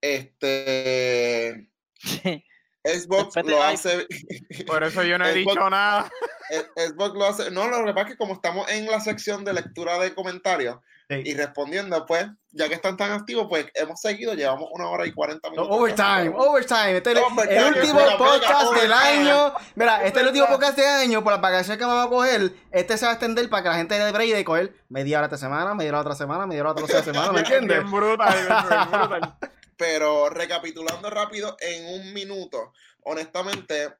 Este, 0.00 1.68
Xbox 2.94 3.34
lo 3.44 3.62
hace. 3.62 4.06
Por 4.66 4.82
eso 4.84 5.02
yo 5.02 5.18
no 5.18 5.26
he 5.26 5.32
Xbox- 5.34 5.50
dicho 5.54 5.70
nada. 5.70 6.10
el- 6.50 6.88
Xbox 6.92 7.14
lo 7.14 7.24
hace. 7.26 7.50
No, 7.50 7.68
lo 7.68 7.84
que 7.84 7.92
pasa 7.92 8.06
es 8.08 8.12
que 8.14 8.18
como 8.18 8.34
estamos 8.34 8.68
en 8.70 8.86
la 8.86 9.00
sección 9.00 9.44
de 9.44 9.52
lectura 9.54 9.98
de 9.98 10.14
comentarios 10.14 10.76
Sí. 11.10 11.22
y 11.24 11.32
respondiendo, 11.34 12.04
pues, 12.04 12.26
ya 12.50 12.68
que 12.68 12.74
están 12.74 12.98
tan 12.98 13.12
activos, 13.12 13.46
pues 13.48 13.64
hemos 13.72 13.98
seguido, 13.98 14.34
llevamos 14.34 14.68
una 14.74 14.90
hora 14.90 15.06
y 15.06 15.12
cuarenta 15.12 15.48
minutos. 15.48 15.74
Overtime, 15.74 16.34
overtime. 16.36 16.98
Este 16.98 17.12
es 17.12 17.16
el- 17.16 17.48
el 17.48 17.64
último 17.74 18.00
podcast 18.18 18.74
del 18.74 18.92
overtime. 18.92 19.30
año. 19.30 19.52
Mira, 19.74 19.96
este 20.04 20.18
es 20.18 20.22
el 20.22 20.26
último 20.26 20.46
podcast 20.48 20.76
del 20.76 20.84
año 20.86 21.24
por 21.24 21.32
las 21.32 21.40
vacaciones 21.40 21.78
que 21.78 21.84
vamos 21.86 22.04
a 22.06 22.10
coger. 22.10 22.52
Este 22.72 22.98
se 22.98 23.06
va 23.06 23.12
a 23.12 23.14
extender 23.14 23.48
para 23.48 23.62
que 23.62 23.68
la 23.70 23.74
gente 23.76 23.98
dé 23.98 24.12
break 24.12 24.34
de 24.34 24.44
coger 24.44 24.74
media 24.90 25.16
hora 25.16 25.28
esta 25.28 25.38
semana, 25.38 25.74
media 25.74 25.88
hora 25.92 26.00
otra 26.00 26.14
semana, 26.14 26.46
media 26.46 26.60
hora 26.60 26.72
otra 26.72 27.02
semana, 27.02 27.32
¿me 27.32 27.38
entiendes? 27.40 27.78
Bien 27.78 27.90
brutal, 27.90 28.34
bien 28.34 28.90
brutal. 28.90 29.34
Pero 29.78 30.28
recapitulando 30.28 31.08
rápido 31.08 31.56
en 31.60 31.86
un 31.86 32.12
minuto, 32.12 32.74
honestamente, 33.04 33.94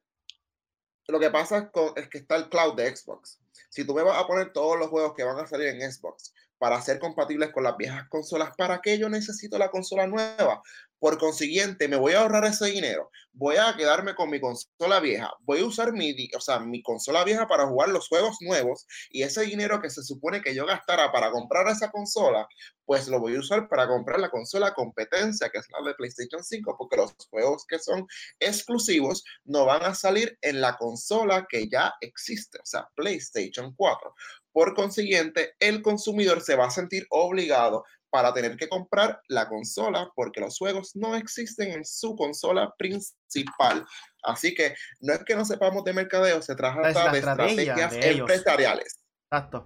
lo 1.07 1.19
que 1.19 1.31
pasa 1.31 1.59
es, 1.59 1.71
con- 1.71 1.93
es 1.97 2.09
que 2.09 2.19
está 2.19 2.37
el 2.37 2.51
cloud 2.51 2.75
de 2.75 2.95
Xbox. 2.95 3.39
Si 3.71 3.87
tú 3.87 3.95
me 3.95 4.03
vas 4.03 4.19
a 4.19 4.27
poner 4.27 4.53
todos 4.53 4.79
los 4.79 4.89
juegos 4.89 5.15
que 5.15 5.25
van 5.25 5.39
a 5.39 5.47
salir 5.47 5.69
en 5.69 5.91
Xbox 5.91 6.35
para 6.59 6.81
ser 6.83 6.99
compatibles 6.99 7.53
con 7.53 7.65
las 7.65 7.77
viejas 7.77 8.09
consolas, 8.09 8.51
¿para 8.57 8.81
qué 8.81 8.99
yo 8.99 9.09
necesito 9.09 9.59
la 9.59 9.71
consola 9.71 10.07
nueva? 10.07 10.63
Por 10.99 11.17
consiguiente, 11.19 11.87
me 11.87 11.97
voy 11.97 12.15
a 12.15 12.21
ahorrar 12.23 12.45
ese 12.45 12.67
dinero. 12.67 13.11
Voy 13.33 13.57
a 13.57 13.77
quedarme 13.77 14.17
con 14.17 14.31
mi 14.31 14.41
consola 14.41 14.99
vieja. 14.99 15.33
Voy 15.43 15.61
a 15.61 15.65
usar 15.65 15.93
mi, 15.93 16.13
o 16.37 16.41
sea, 16.41 16.59
mi 16.59 16.83
consola 16.83 17.23
vieja 17.23 17.47
para 17.47 17.69
jugar 17.69 17.91
los 17.91 18.09
juegos 18.09 18.37
nuevos 18.41 18.85
y 19.11 19.23
ese 19.23 19.43
dinero 19.43 19.81
que 19.81 19.91
se 19.91 20.03
supone 20.03 20.43
que 20.43 20.57
yo 20.57 20.67
gastara 20.67 21.13
para 21.13 21.31
comprar 21.31 21.69
esa 21.69 21.93
consola, 21.93 22.49
pues 22.85 23.07
lo 23.07 23.21
voy 23.21 23.37
a 23.37 23.41
usar 23.41 23.69
para 23.69 23.87
comprar 23.87 24.19
la 24.19 24.31
consola 24.31 24.75
competencia, 24.75 25.51
que 25.51 25.59
es 25.59 25.67
la 25.71 25.87
de 25.87 25.95
PlayStation 25.95 26.43
5, 26.43 26.77
porque 26.77 26.97
los 26.97 27.15
juegos 27.31 27.65
que 27.69 27.79
son 27.79 28.07
exclusivos 28.41 29.23
no 29.45 29.67
van 29.67 29.83
a 29.85 29.95
salir 29.95 30.37
en 30.41 30.61
la 30.61 30.77
consola 30.77 31.47
que 31.49 31.69
ya 31.69 31.95
existe, 32.01 32.59
o 32.59 32.67
sea, 32.67 32.89
PlayStation 32.97 33.73
4. 33.77 34.15
Por 34.59 34.75
consiguiente, 34.75 35.55
el 35.61 35.83
consumidor 35.83 36.41
se 36.41 36.57
va 36.57 36.67
a 36.67 36.71
sentir 36.71 37.07
obligado 37.11 37.85
para 38.11 38.35
tener 38.35 38.57
que 38.57 38.69
comprar 38.69 39.21
la 39.29 39.49
consola 39.49 40.11
porque 40.17 40.41
los 40.41 40.59
juegos 40.59 40.97
no 40.97 41.15
existen 41.15 41.71
en 41.71 41.85
su 41.85 42.17
consola 42.17 42.75
principal. 42.77 43.87
Así 44.25 44.57
que 44.57 44.75
no 45.01 45.13
es 45.15 45.23
que 45.23 45.37
no 45.37 45.45
sepamos 45.45 45.85
de 45.85 45.93
mercadeo, 45.93 46.43
se 46.43 46.57
trata 46.57 46.89
Es 46.89 46.95
de 47.13 47.19
estrategia 47.19 47.73
estrategias 47.75 47.91
de 47.93 48.11
empresariales. 48.19 48.99
Exacto. 49.31 49.65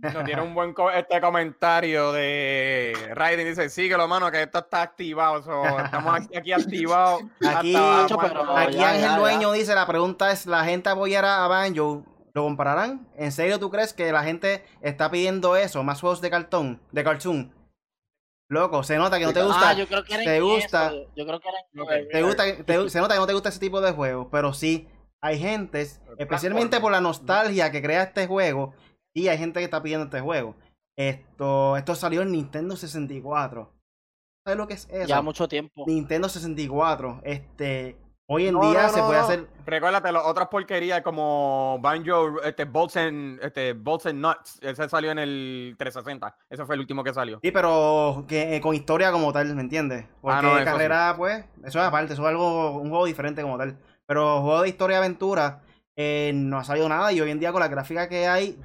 Nos 0.00 0.24
tiene 0.24 0.40
un 0.42 0.54
buen 0.54 0.72
co- 0.72 0.92
este 0.92 1.20
comentario 1.20 2.12
de 2.12 2.92
Raiden. 3.12 3.48
Dice, 3.48 3.68
síguelo, 3.68 4.06
mano, 4.06 4.30
que 4.30 4.42
esto 4.42 4.60
está 4.60 4.82
activado. 4.82 5.42
so, 5.42 5.64
estamos 5.84 6.14
aquí, 6.14 6.36
aquí 6.36 6.52
activados. 6.52 7.22
Aquí- 7.44 7.74
hasta 7.74 8.02
Macho, 8.02 8.14
cuando- 8.14 8.40
pero 8.40 8.56
Aquí 8.56 8.76
ya, 8.76 8.88
Ángel 8.90 9.02
ya, 9.02 9.08
ya. 9.08 9.18
Dueño 9.18 9.50
dice, 9.50 9.74
la 9.74 9.84
pregunta 9.88 10.30
es, 10.30 10.46
¿la 10.46 10.64
gente 10.64 10.90
apoyará 10.90 11.44
a 11.44 11.48
Banjo? 11.48 12.04
¿Lo 12.36 12.42
comprarán? 12.42 13.08
¿En 13.16 13.32
serio 13.32 13.58
tú 13.58 13.70
crees 13.70 13.94
que 13.94 14.12
la 14.12 14.22
gente 14.22 14.62
está 14.82 15.10
pidiendo 15.10 15.56
eso? 15.56 15.82
Más 15.82 16.02
juegos 16.02 16.20
de 16.20 16.28
cartón, 16.28 16.82
de 16.92 17.02
cartoon. 17.02 17.50
Loco, 18.50 18.82
se 18.82 18.98
nota 18.98 19.18
que 19.18 19.24
no 19.24 19.32
te 19.32 19.42
gusta. 19.42 19.70
Ah, 19.70 19.72
yo 19.72 19.86
creo 19.88 20.04
que 20.04 20.12
era 20.14 20.22
¿Te 20.22 20.40
gusta? 20.42 20.88
eso, 20.88 21.10
Yo 21.16 21.26
creo 21.26 21.40
que 21.40 21.48
era 21.48 22.08
te 22.12 22.22
gusta 22.22 22.64
te- 22.64 22.90
se 22.90 23.00
nota 23.00 23.14
que 23.14 23.20
no 23.20 23.26
te 23.26 23.32
gusta 23.32 23.48
ese 23.48 23.58
tipo 23.58 23.80
de 23.80 23.92
juegos, 23.92 24.28
pero 24.30 24.52
sí, 24.52 24.86
hay 25.22 25.38
gente, 25.38 25.80
especialmente 26.18 26.78
por 26.78 26.92
la 26.92 27.00
nostalgia 27.00 27.72
que 27.72 27.80
crea 27.80 28.02
este 28.02 28.26
juego, 28.26 28.74
y 29.14 29.28
hay 29.28 29.38
gente 29.38 29.60
que 29.60 29.64
está 29.64 29.82
pidiendo 29.82 30.04
este 30.04 30.20
juego. 30.20 30.56
Esto, 30.98 31.78
esto 31.78 31.94
salió 31.94 32.20
en 32.20 32.32
Nintendo 32.32 32.76
64. 32.76 33.72
¿Sabes 34.44 34.58
lo 34.58 34.68
que 34.68 34.74
es 34.74 34.86
eso? 34.90 35.08
ya 35.08 35.22
mucho 35.22 35.48
tiempo. 35.48 35.84
Nintendo 35.86 36.28
64. 36.28 37.22
Este, 37.24 37.96
hoy 38.28 38.48
en 38.48 38.54
No, 38.54 38.70
día 38.70 38.84
no, 38.84 38.88
se 38.90 39.00
no, 39.00 39.06
puede 39.06 39.18
no. 39.20 39.24
hacer. 39.24 39.46
Recuérdate, 39.64 40.12
las 40.12 40.24
otras 40.24 40.48
porquerías 40.48 41.02
como 41.02 41.78
Banjo, 41.80 42.40
este, 42.42 42.64
Bolts 42.64 42.96
and, 42.96 43.42
este, 43.42 43.72
Bolts 43.72 44.06
and 44.06 44.20
Nuts. 44.20 44.58
Ese 44.62 44.88
salió 44.88 45.10
en 45.10 45.18
el 45.18 45.74
360. 45.78 46.36
Ese 46.50 46.64
fue 46.64 46.74
el 46.76 46.80
último 46.80 47.02
que 47.02 47.12
salió. 47.12 47.38
Sí, 47.42 47.50
pero 47.50 48.24
que, 48.28 48.56
eh, 48.56 48.60
con 48.60 48.74
historia 48.74 49.10
como 49.12 49.32
tal, 49.32 49.54
¿me 49.54 49.62
entiendes? 49.62 50.06
Porque 50.20 50.38
Ah, 50.38 50.42
no, 50.42 50.56
eso 50.56 50.64
carrera, 50.64 51.14
pues, 51.16 51.44
eso 51.64 51.78
es 51.80 51.84
aparte, 51.84 52.12
eso 52.12 52.22
es 52.22 52.28
algo, 52.28 52.78
un 52.80 52.90
juego 52.90 53.06
diferente 53.06 53.42
como 53.42 53.58
tal. 53.58 53.76
Pero 54.06 54.40
juego 54.42 54.62
de 54.62 54.68
historia 54.68 54.96
y 54.96 54.98
aventura, 54.98 55.62
eh, 55.96 56.32
no 56.34 56.58
ha 56.58 56.64
salido 56.64 56.88
nada. 56.88 57.12
Y 57.12 57.20
hoy 57.20 57.30
en 57.30 57.40
día, 57.40 57.52
con 57.52 57.60
la 57.60 57.68
gráfica 57.68 58.08
que 58.08 58.28
hay, 58.28 58.58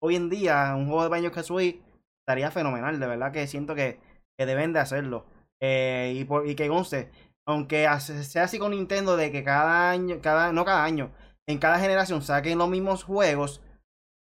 hoy 0.00 0.16
en 0.16 0.30
día, 0.30 0.74
un 0.76 0.86
juego 0.86 1.02
de 1.02 1.08
Banjo 1.08 1.32
Kazooie 1.32 1.80
estaría 2.20 2.50
fenomenal. 2.50 3.00
De 3.00 3.06
verdad 3.06 3.32
que 3.32 3.46
siento 3.46 3.74
que, 3.74 3.98
que 4.38 4.46
deben 4.46 4.72
de 4.72 4.80
hacerlo. 4.80 5.26
Eh, 5.60 6.12
y, 6.16 6.24
por, 6.24 6.46
y 6.46 6.54
que 6.54 6.68
conste, 6.68 7.10
aunque 7.46 7.88
sea 8.00 8.44
así 8.44 8.58
con 8.58 8.72
Nintendo, 8.72 9.16
de 9.16 9.30
que 9.30 9.44
cada 9.44 9.90
año, 9.90 10.18
cada, 10.22 10.52
no 10.52 10.64
cada 10.64 10.84
año, 10.84 11.12
en 11.46 11.58
cada 11.58 11.78
generación 11.78 12.22
saquen 12.22 12.58
los 12.58 12.68
mismos 12.68 13.04
juegos, 13.04 13.62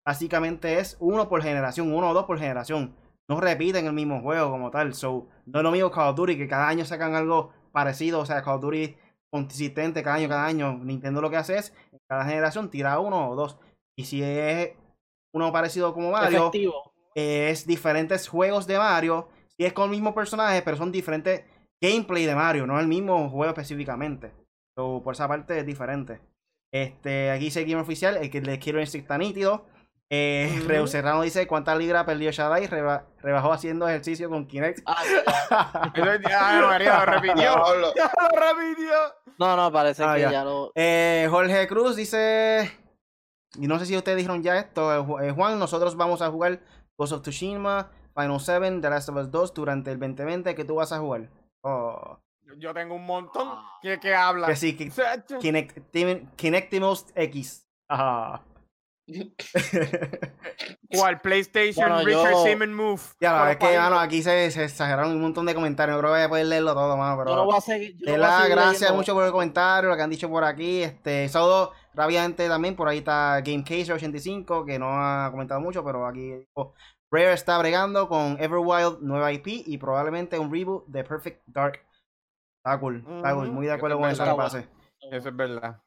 básicamente 0.06 0.78
es 0.78 0.96
uno 1.00 1.28
por 1.28 1.42
generación, 1.42 1.92
uno 1.92 2.10
o 2.10 2.14
dos 2.14 2.24
por 2.24 2.38
generación. 2.38 2.96
No 3.28 3.40
repiten 3.40 3.86
el 3.86 3.92
mismo 3.92 4.20
juego 4.20 4.50
como 4.50 4.70
tal. 4.70 4.94
So, 4.94 5.28
no 5.46 5.60
es 5.60 5.62
lo 5.62 5.70
mismo 5.70 5.90
Call 5.90 6.10
of 6.10 6.16
Duty, 6.16 6.36
que 6.36 6.48
cada 6.48 6.68
año 6.68 6.84
sacan 6.84 7.14
algo 7.14 7.52
parecido. 7.72 8.20
O 8.20 8.26
sea, 8.26 8.42
Call 8.42 8.56
of 8.56 8.62
Duty 8.62 8.96
consistente 9.30 10.02
cada 10.02 10.16
año, 10.16 10.28
cada 10.28 10.44
año. 10.44 10.78
Nintendo 10.82 11.20
lo 11.20 11.30
que 11.30 11.36
hace 11.36 11.56
es, 11.56 11.72
en 11.92 12.00
cada 12.08 12.24
generación 12.24 12.70
tira 12.70 12.98
uno 12.98 13.30
o 13.30 13.36
dos. 13.36 13.58
Y 13.96 14.04
si 14.04 14.22
es 14.22 14.72
uno 15.32 15.52
parecido 15.52 15.94
como 15.94 16.10
Mario, 16.10 16.48
Efectivo. 16.48 16.92
es 17.14 17.66
diferentes 17.66 18.28
juegos 18.28 18.66
de 18.66 18.78
Mario. 18.78 19.28
Si 19.56 19.64
es 19.64 19.72
con 19.72 19.84
el 19.84 19.90
mismo 19.90 20.14
personaje, 20.14 20.62
pero 20.62 20.76
son 20.76 20.92
diferentes 20.92 21.44
gameplay 21.82 22.24
de 22.24 22.34
Mario, 22.34 22.66
no 22.66 22.78
el 22.80 22.86
mismo 22.86 23.28
juego 23.28 23.50
específicamente. 23.52 24.32
So, 24.78 25.02
por 25.04 25.14
esa 25.14 25.28
parte 25.28 25.58
es 25.58 25.66
diferente. 25.66 26.20
Este, 26.72 27.30
aquí 27.30 27.44
dice 27.46 27.64
Game 27.64 27.82
Oficial, 27.82 28.16
el 28.16 28.30
que 28.30 28.40
les 28.40 28.58
quiero 28.58 28.78
decir 28.78 29.02
está 29.02 29.18
nítido. 29.18 29.66
Eh. 30.14 30.62
Reu 30.66 30.86
Serrano 30.86 31.22
dice 31.22 31.46
cuántas 31.46 31.78
libras 31.78 32.04
perdió 32.04 32.30
Shadai, 32.30 32.66
reba- 32.66 33.06
rebajó 33.22 33.52
haciendo 33.52 33.88
ejercicio 33.88 34.28
con 34.28 34.46
Kinect. 34.46 34.80
Ah, 34.86 35.02
Ay, 35.94 36.02
María, 36.66 36.98
lo 37.00 37.06
repitió. 37.06 37.34
Diablo. 37.34 37.92
Ya 37.96 38.12
lo 38.20 38.38
repitió. 38.38 38.92
no, 39.38 39.56
no, 39.56 39.72
parece 39.72 40.04
Ah, 40.04 40.14
que 40.14 40.20
ya. 40.22 40.30
ya, 40.30 40.44
lo. 40.44 40.70
Eh, 40.74 41.26
Jorge 41.30 41.66
Cruz 41.66 41.96
dice, 41.96 42.70
y 43.58 43.66
no 43.66 43.78
sé 43.78 43.86
si 43.86 43.96
ustedes 43.96 44.16
dijeron 44.18 44.42
ya 44.42 44.58
esto, 44.58 45.18
eh, 45.22 45.28
eh, 45.28 45.32
Juan, 45.32 45.58
nosotros 45.58 45.96
vamos 45.96 46.20
a 46.22 46.30
jugar 46.30 46.60
Ghost 46.98 47.12
of 47.14 47.22
Tsushima, 47.22 47.90
Final 48.14 48.38
7, 48.40 48.80
The 48.82 48.90
Last 48.90 49.08
of 49.08 49.16
Us 49.16 49.30
2 49.30 49.54
durante 49.54 49.90
el 49.92 49.98
2020, 49.98 50.54
que 50.54 50.64
tú 50.64 50.74
vas 50.76 50.92
a 50.92 50.98
jugar. 50.98 51.28
Oh, 51.62 52.18
Yo 52.58 52.74
tengo 52.74 52.94
un 52.96 53.06
montón 53.06 53.58
que, 53.80 53.98
que 54.00 54.14
habla. 54.14 54.46
que 54.48 54.56
sí, 54.56 54.76
que. 54.76 54.90
Kinect, 56.36 56.72
X. 57.14 57.66
Ajá. 57.88 58.42
¿Cuál? 60.90 61.20
PlayStation 61.20 61.88
Bueno, 61.88 62.04
Richard 62.04 62.32
yo- 62.32 62.44
Simmons 62.44 62.72
Move. 62.72 63.00
Ya, 63.20 63.38
Con 63.40 63.48
es 63.48 63.56
que, 63.56 63.78
mano, 63.78 63.98
aquí 63.98 64.22
se, 64.22 64.50
se 64.50 64.64
exageraron 64.64 65.12
un 65.12 65.20
montón 65.20 65.46
de 65.46 65.54
comentarios. 65.54 65.96
No 65.96 66.00
creo 66.00 66.12
que 66.12 66.18
voy 66.18 66.24
a 66.24 66.28
poder 66.28 66.46
leerlo 66.46 66.74
todo, 66.74 66.96
mano, 66.96 67.16
pero... 67.18 67.30
Yo 67.30 67.36
no 67.36 67.44
voy 67.46 67.56
a 67.56 67.60
seguir. 67.60 67.96
yo 67.98 68.06
no 68.06 68.12
De 68.12 68.18
voy 68.18 68.24
a 68.26 68.28
la 68.28 68.36
seguir 68.42 68.52
gracias 68.56 68.80
leyendo. 68.80 68.96
mucho 68.98 69.14
por 69.14 69.24
el 69.24 69.32
comentario, 69.32 69.90
lo 69.90 69.96
que 69.96 70.02
han 70.02 70.10
dicho 70.10 70.28
por 70.30 70.44
aquí. 70.44 70.82
Este, 70.82 71.28
saludo 71.28 71.72
rápidamente 71.94 72.48
también. 72.48 72.76
Por 72.76 72.88
ahí 72.88 72.98
está 72.98 73.40
GameCaser85, 73.40 74.64
que 74.66 74.78
no 74.78 74.88
ha 74.92 75.30
comentado 75.30 75.60
mucho, 75.60 75.84
pero 75.84 76.06
aquí 76.06 76.46
Rare 77.12 77.32
está 77.34 77.58
bregando 77.58 78.08
con 78.08 78.36
Everwild, 78.40 79.00
nueva 79.02 79.32
IP 79.32 79.46
y 79.66 79.76
probablemente 79.78 80.38
un 80.38 80.50
reboot 80.50 80.86
de 80.86 81.04
Perfect 81.04 81.42
Dark. 81.46 81.80
Está 82.64 82.80
cool, 82.80 83.04
está 83.16 83.34
cool. 83.34 83.50
Muy 83.50 83.66
de 83.66 83.72
acuerdo 83.72 83.96
es 83.96 84.00
con 84.02 84.10
eso 84.10 84.24
que 84.24 84.34
pase. 84.42 84.68
Eso 85.10 85.28
es 85.28 85.36
verdad. 85.36 85.80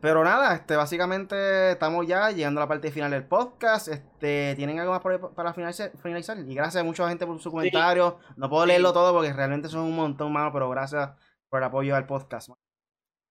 Pero 0.00 0.22
nada, 0.24 0.54
este, 0.54 0.76
básicamente 0.76 1.72
estamos 1.72 2.06
ya 2.06 2.30
llegando 2.30 2.60
a 2.60 2.64
la 2.64 2.68
parte 2.68 2.90
final 2.92 3.10
del 3.10 3.24
podcast. 3.26 3.88
Este, 3.88 4.54
¿tienen 4.54 4.78
algo 4.78 4.92
más 4.92 5.00
por 5.00 5.34
para 5.34 5.52
finalizar? 5.52 5.90
finalizar? 6.02 6.38
Y 6.38 6.54
gracias 6.54 6.80
a 6.82 6.84
mucha 6.84 7.08
gente 7.08 7.26
por 7.26 7.38
su 7.40 7.50
comentario. 7.50 8.18
No 8.36 8.48
puedo 8.48 8.62
Sí. 8.64 8.68
leerlo 8.68 8.92
todo 8.92 9.12
porque 9.12 9.32
realmente 9.32 9.68
son 9.68 9.80
un 9.82 9.96
montón, 9.96 10.32
mano, 10.32 10.52
pero 10.52 10.68
gracias 10.70 11.10
por 11.50 11.60
el 11.60 11.64
apoyo 11.64 11.96
al 11.96 12.06
podcast. 12.06 12.48
mano. 12.50 12.60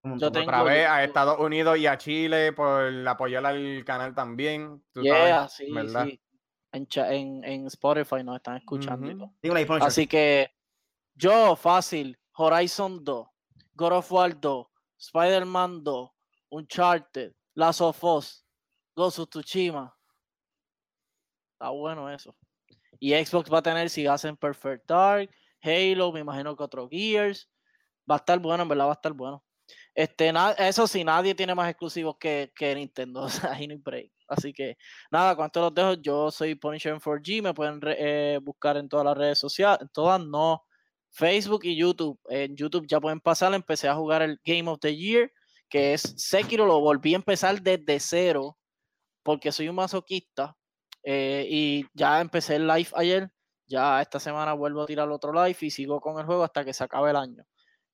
Un 0.04 0.12
montón. 0.12 0.28
Yo 0.28 0.32
tengo- 0.32 0.48
Otra 0.50 0.64
vez 0.64 0.88
a 0.88 1.04
Estados 1.04 1.40
Unidos 1.40 1.78
y 1.78 1.88
a 1.88 1.98
Chile 1.98 2.52
por 2.54 2.84
apoyar 3.08 3.46
al 3.46 3.84
canal 3.86 4.14
también. 4.14 4.84
tú 4.94 5.02
Yeah, 5.02 5.48
sabes, 5.48 5.54
sí, 5.54 5.72
¿verdad? 5.72 6.06
sí. 6.06 6.22
En, 6.72 6.88
en, 6.96 7.44
en 7.44 7.66
Spotify 7.68 8.24
nos 8.24 8.36
están 8.38 8.58
escuchando 8.58 9.10
y 9.10 9.18
todo. 9.18 9.34
Así 9.88 10.06
que 10.08 10.50
yo, 11.16 11.56
fácil, 11.56 12.18
Horizon 12.36 13.04
2, 13.04 13.28
God 13.74 13.92
of 13.94 14.12
War 14.12 14.40
2, 14.40 14.68
Spider-Man 15.00 15.84
2, 15.84 16.10
Uncharted, 16.52 17.34
Last 17.56 17.82
of 17.82 18.04
Us, 18.04 18.46
Ghost 18.96 19.20
of 19.20 19.30
Tsushima. 19.30 19.96
Está 21.54 21.70
bueno 21.70 22.10
eso. 22.10 22.36
Y 23.00 23.14
Xbox 23.14 23.52
va 23.52 23.60
a 23.60 23.62
tener, 23.62 23.90
si 23.90 24.06
hacen 24.08 24.38
Perfect 24.38 24.88
Dark, 24.88 25.30
Halo, 25.62 26.12
me 26.12 26.22
imagino 26.22 26.56
que 26.56 26.64
otro 26.64 26.88
Gears. 26.90 27.50
Va 28.10 28.16
a 28.16 28.18
estar 28.18 28.40
bueno, 28.40 28.64
en 28.64 28.70
verdad 28.70 28.86
va 28.86 28.92
a 28.92 28.94
estar 28.94 29.14
bueno. 29.14 29.44
Este, 30.00 30.32
na- 30.32 30.52
eso 30.54 30.88
sí, 30.88 31.04
nadie 31.04 31.36
tiene 31.36 31.54
más 31.56 31.70
exclusivos 31.70 32.16
que, 32.20 32.52
que 32.56 32.74
Nintendo. 32.76 33.22
O 33.26 33.30
sea, 33.30 33.58
no 33.68 33.78
break. 33.80 34.12
Así 34.28 34.54
que 34.54 34.78
nada, 35.12 35.36
con 35.36 35.46
esto 35.48 35.62
los 35.62 35.74
dejo. 35.74 35.94
Yo 35.96 36.32
soy 36.32 36.56
Punisher 36.56 36.94
en 36.94 37.00
4G. 37.02 37.42
Me 37.44 37.54
pueden 37.54 37.80
eh, 37.98 38.40
buscar 38.42 38.78
en 38.78 38.88
todas 38.88 39.06
las 39.06 39.18
redes 39.18 39.40
sociales. 39.40 39.80
En 39.82 39.90
todas 39.90 40.22
no. 40.22 40.64
Facebook 41.12 41.62
y 41.66 41.76
YouTube. 41.78 42.20
En 42.30 42.56
YouTube 42.56 42.86
ya 42.88 43.00
pueden 43.02 43.20
pasar, 43.20 43.54
empecé 43.54 43.88
a 43.88 43.96
jugar 43.96 44.22
el 44.22 44.40
Game 44.46 44.70
of 44.70 44.80
the 44.80 44.96
Year, 44.96 45.32
que 45.70 45.94
es 45.96 46.02
Sekiro, 46.18 46.66
lo 46.68 46.80
volví 46.82 47.14
a 47.14 47.18
empezar 47.18 47.62
desde 47.62 48.00
cero, 48.00 48.58
porque 49.24 49.52
soy 49.52 49.70
un 49.70 49.76
masoquista. 49.76 50.56
eh, 51.04 51.46
y 51.50 51.86
ya 51.94 52.22
empecé 52.22 52.56
el 52.58 52.68
live 52.68 52.90
ayer, 52.96 53.32
ya 53.68 54.02
esta 54.02 54.20
semana 54.20 54.54
vuelvo 54.54 54.84
a 54.84 54.86
tirar 54.88 55.10
otro 55.12 55.32
live 55.34 55.58
y 55.62 55.72
sigo 55.72 56.00
con 56.02 56.20
el 56.20 56.26
juego 56.26 56.44
hasta 56.44 56.64
que 56.66 56.74
se 56.74 56.84
acabe 56.84 57.12
el 57.12 57.16
año. 57.18 57.44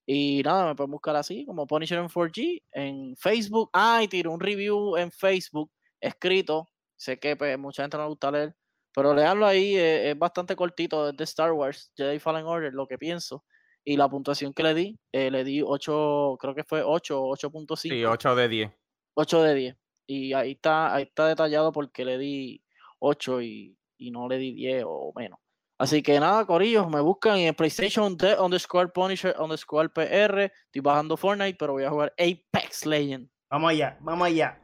Y 0.08 0.44
nada, 0.44 0.68
me 0.68 0.76
pueden 0.76 0.92
buscar 0.92 1.16
así, 1.16 1.46
como 1.46 1.66
Punisher 1.66 1.98
en 1.98 2.08
4G, 2.08 2.62
en 2.74 3.16
Facebook. 3.18 3.70
Ah, 3.74 4.02
y 4.04 4.08
tiro 4.08 4.32
un 4.32 4.40
review 4.40 4.98
en 4.98 5.12
Facebook 5.12 5.72
escrito. 6.00 6.68
Sé 6.96 7.20
que 7.20 7.36
pues, 7.36 7.58
mucha 7.58 7.84
gente 7.84 7.98
no 7.98 8.04
le 8.04 8.10
gusta 8.10 8.32
leer, 8.32 8.56
pero 8.94 9.14
leanlo 9.14 9.46
ahí, 9.46 9.76
eh, 9.76 10.12
es 10.12 10.18
bastante 10.18 10.56
cortito, 10.56 11.10
es 11.10 11.18
de 11.18 11.24
Star 11.24 11.52
Wars, 11.52 11.92
Jedi 11.98 12.20
Fallen 12.20 12.46
Order, 12.46 12.74
lo 12.74 12.88
que 12.88 12.98
pienso. 12.98 13.44
Y 13.84 13.98
la 13.98 14.10
puntuación 14.10 14.54
que 14.54 14.64
le 14.64 14.74
di, 14.74 15.00
eh, 15.12 15.30
le 15.30 15.44
di 15.44 15.62
8, 15.62 16.38
creo 16.40 16.56
que 16.56 16.64
fue 16.64 16.82
8 16.82 17.22
o 17.22 17.36
8.5. 17.36 17.76
Sí, 17.76 18.06
8 18.06 18.36
de 18.36 18.48
10. 18.48 18.72
8 19.16 19.44
de 19.44 19.54
10. 19.54 19.78
Y 20.08 20.34
ahí 20.34 20.52
está, 20.52 20.94
ahí 20.94 21.04
está 21.04 21.28
detallado 21.28 21.72
porque 21.72 22.06
le 22.06 22.18
di 22.18 22.64
8 23.00 23.42
y, 23.42 23.78
y 23.98 24.12
no 24.12 24.28
le 24.28 24.38
di 24.38 24.54
10 24.54 24.86
o 24.88 25.12
menos. 25.16 25.40
Así 25.78 26.02
que 26.02 26.20
nada, 26.20 26.46
Corillo, 26.46 26.88
me 26.90 27.02
buscan 27.02 27.38
en 27.38 27.54
PlayStation 27.54 28.16
de 28.16 28.40
underscore 28.40 28.90
Punisher 28.94 29.36
underscore 29.38 29.90
PR. 29.90 30.44
Estoy 30.44 30.82
bajando 30.82 31.18
Fortnite, 31.18 31.58
pero 31.60 31.74
voy 31.74 31.84
a 31.84 31.90
jugar 31.90 32.14
Apex 32.18 32.86
Legend. 32.86 33.30
Vamos 33.50 33.72
allá, 33.72 33.98
vamos 34.00 34.28
allá. 34.28 34.62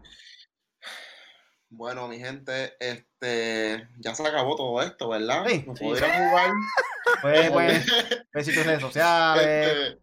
Bueno, 1.70 2.08
mi 2.08 2.18
gente, 2.18 2.74
este 2.80 3.88
ya 4.00 4.16
se 4.16 4.28
acabó 4.28 4.56
todo 4.56 4.82
esto, 4.82 5.10
¿verdad? 5.10 5.46
Sí, 5.48 5.66
a 5.68 6.30
jugar. 6.30 6.52
Pues, 7.22 7.52
pues, 7.52 7.86
besitos 8.34 8.62
en 8.62 8.68
redes 8.68 8.82
sociales. 8.82 9.46
Este, 9.46 10.02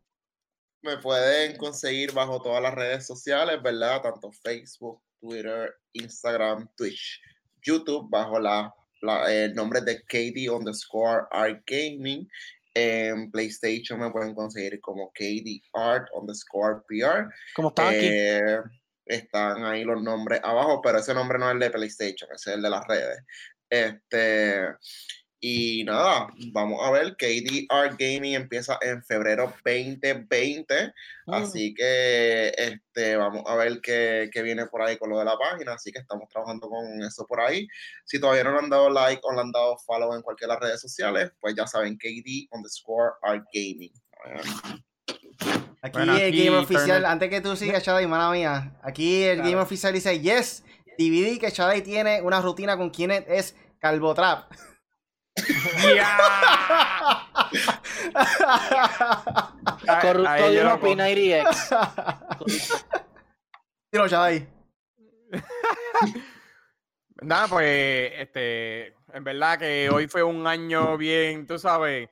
me 0.83 0.99
pueden 0.99 1.57
conseguir 1.57 2.13
bajo 2.13 2.43
todas 2.43 2.63
las 2.63 2.75
redes 2.75 3.07
sociales, 3.07 3.63
¿verdad? 3.63 4.03
Tanto 4.03 4.31
Facebook, 4.33 5.03
Twitter, 5.21 5.75
Instagram, 5.93 6.69
Twitch, 6.77 7.21
YouTube, 7.63 8.09
bajo 8.11 8.39
la, 8.39 8.75
la- 9.03 9.33
el 9.33 9.55
nombre 9.55 9.81
de 9.81 10.03
KD 10.03 10.49
underscore 10.51 11.27
Art 11.31 11.63
Gaming. 11.67 12.29
En 12.75 13.31
PlayStation 13.31 13.99
me 13.99 14.11
pueden 14.11 14.35
conseguir 14.35 14.81
como 14.81 15.11
KD 15.13 15.63
Art 15.73 16.09
underscore 16.15 16.83
PR. 16.89 17.29
Como 17.55 17.69
están 17.69 17.89
aquí. 17.89 18.07
Eh, 18.07 18.61
están 19.07 19.65
ahí 19.65 19.85
los 19.85 20.03
nombres 20.03 20.41
abajo, 20.45 20.81
pero 20.83 20.99
ese 20.99 21.15
nombre 21.15 21.39
no 21.39 21.49
es 21.49 21.55
el 21.55 21.61
de 21.61 21.71
PlayStation, 21.71 22.31
ese 22.33 22.51
es 22.51 22.57
el 22.57 22.63
de 22.63 22.71
las 22.71 22.87
redes. 22.87 23.19
Este, 23.71 24.67
y 25.41 25.85
nada, 25.85 26.29
vamos 26.53 26.81
a 26.85 26.91
ver, 26.91 27.17
KD 27.17 27.67
Art 27.69 27.97
Gaming 27.99 28.35
empieza 28.35 28.79
en 28.83 29.03
febrero 29.05 29.53
2020, 29.65 30.93
Mm, 31.29 31.35
así 31.35 31.75
que 31.75 32.49
este, 32.57 33.17
vamos 33.17 33.43
a 33.47 33.55
ver 33.55 33.81
qué, 33.83 34.31
qué 34.33 34.41
viene 34.41 34.65
por 34.67 34.81
ahí 34.81 34.97
con 34.97 35.11
lo 35.11 35.19
de 35.19 35.27
la 35.27 35.37
página, 35.37 35.75
así 35.75 35.93
que 35.93 35.99
estamos 35.99 36.27
trabajando 36.31 36.71
con 36.71 37.03
eso 37.03 37.27
por 37.27 37.41
ahí. 37.41 37.69
Si 38.07 38.19
todavía 38.19 38.45
no 38.45 38.53
le 38.53 38.59
han 38.61 38.71
dado 38.71 38.89
like 38.89 39.21
o 39.23 39.35
le 39.35 39.41
han 39.41 39.53
dado 39.53 39.77
follow 39.87 40.15
en 40.15 40.23
cualquiera 40.23 40.55
de 40.55 40.61
las 40.61 40.69
redes 40.69 40.81
sociales, 40.81 41.31
pues 41.39 41.55
ya 41.55 41.67
saben, 41.67 41.99
KD 41.99 42.49
underscore 42.51 43.13
Art 43.21 43.45
Gaming. 43.53 43.93
Aquí 45.83 45.99
Bueno, 45.99 46.17
el 46.17 46.35
game 46.35 46.57
oficial, 46.57 47.05
antes 47.05 47.29
que 47.29 47.43
tú 47.43 47.55
sigas, 47.55 47.85
Shadai, 47.85 48.07
mala 48.07 48.31
mía. 48.31 48.79
Aquí 48.83 49.23
el 49.25 49.43
game 49.43 49.57
oficial 49.57 49.93
dice, 49.93 50.19
yes, 50.19 50.65
DVD 50.97 51.39
que 51.39 51.51
Shadai 51.51 51.83
tiene 51.83 52.23
una 52.23 52.41
rutina 52.41 52.79
con 52.79 52.89
quien 52.89 53.11
es 53.11 53.55
Calvotrap. 53.81 54.51
A- 59.87 60.01
Corrupto 60.01 60.29
ahí 60.31 60.55
de 60.55 60.63
una. 60.63 60.81
P90X. 60.81 62.39
Tiro. 63.91 64.07
Nada, 67.21 67.49
pues, 67.49 68.13
este, 68.17 68.95
en 69.13 69.25
verdad 69.25 69.59
que 69.59 69.91
hoy 69.91 70.07
fue 70.07 70.23
un 70.23 70.47
año 70.47 70.97
bien, 70.97 71.47
tú 71.47 71.59
sabes, 71.59 72.09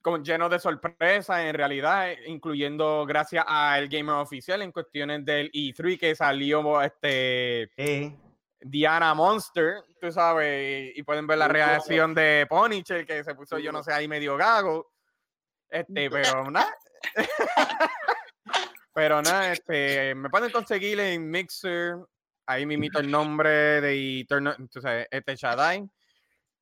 con, 0.00 0.24
lleno 0.24 0.48
de 0.48 0.58
sorpresas 0.58 1.40
en 1.44 1.54
realidad, 1.54 2.10
eh, 2.10 2.18
incluyendo 2.26 3.06
gracias 3.06 3.44
al 3.46 3.88
Gamer 3.88 4.16
Oficial 4.16 4.60
en 4.62 4.72
cuestiones 4.72 5.24
del 5.24 5.52
E3 5.52 5.98
que 6.00 6.16
salió 6.16 6.82
este 6.82 7.70
Sí. 7.76 8.16
Diana 8.64 9.14
Monster, 9.14 9.82
tú 10.00 10.10
sabes, 10.12 10.92
y 10.96 11.02
pueden 11.02 11.26
ver 11.26 11.38
la 11.38 11.48
reacción 11.48 12.14
de 12.14 12.46
Punisher 12.48 13.06
que 13.06 13.24
se 13.24 13.34
puso, 13.34 13.58
yo 13.58 13.72
no 13.72 13.82
sé, 13.82 13.92
ahí 13.92 14.08
medio 14.08 14.36
gago. 14.36 14.92
Este, 15.68 16.10
pero 16.10 16.50
nada. 16.50 16.74
pero 18.94 19.22
nada, 19.22 19.52
este, 19.52 20.14
me 20.14 20.30
pueden 20.30 20.50
conseguir 20.50 21.00
en 21.00 21.30
Mixer, 21.30 21.96
ahí 22.46 22.66
me 22.66 22.74
imito 22.74 22.98
el 22.98 23.10
nombre 23.10 23.80
de 23.80 24.20
Eternal, 24.20 24.56
tú 24.70 24.80
sabes, 24.80 25.06
este 25.10 25.36
Shadai. 25.36 25.88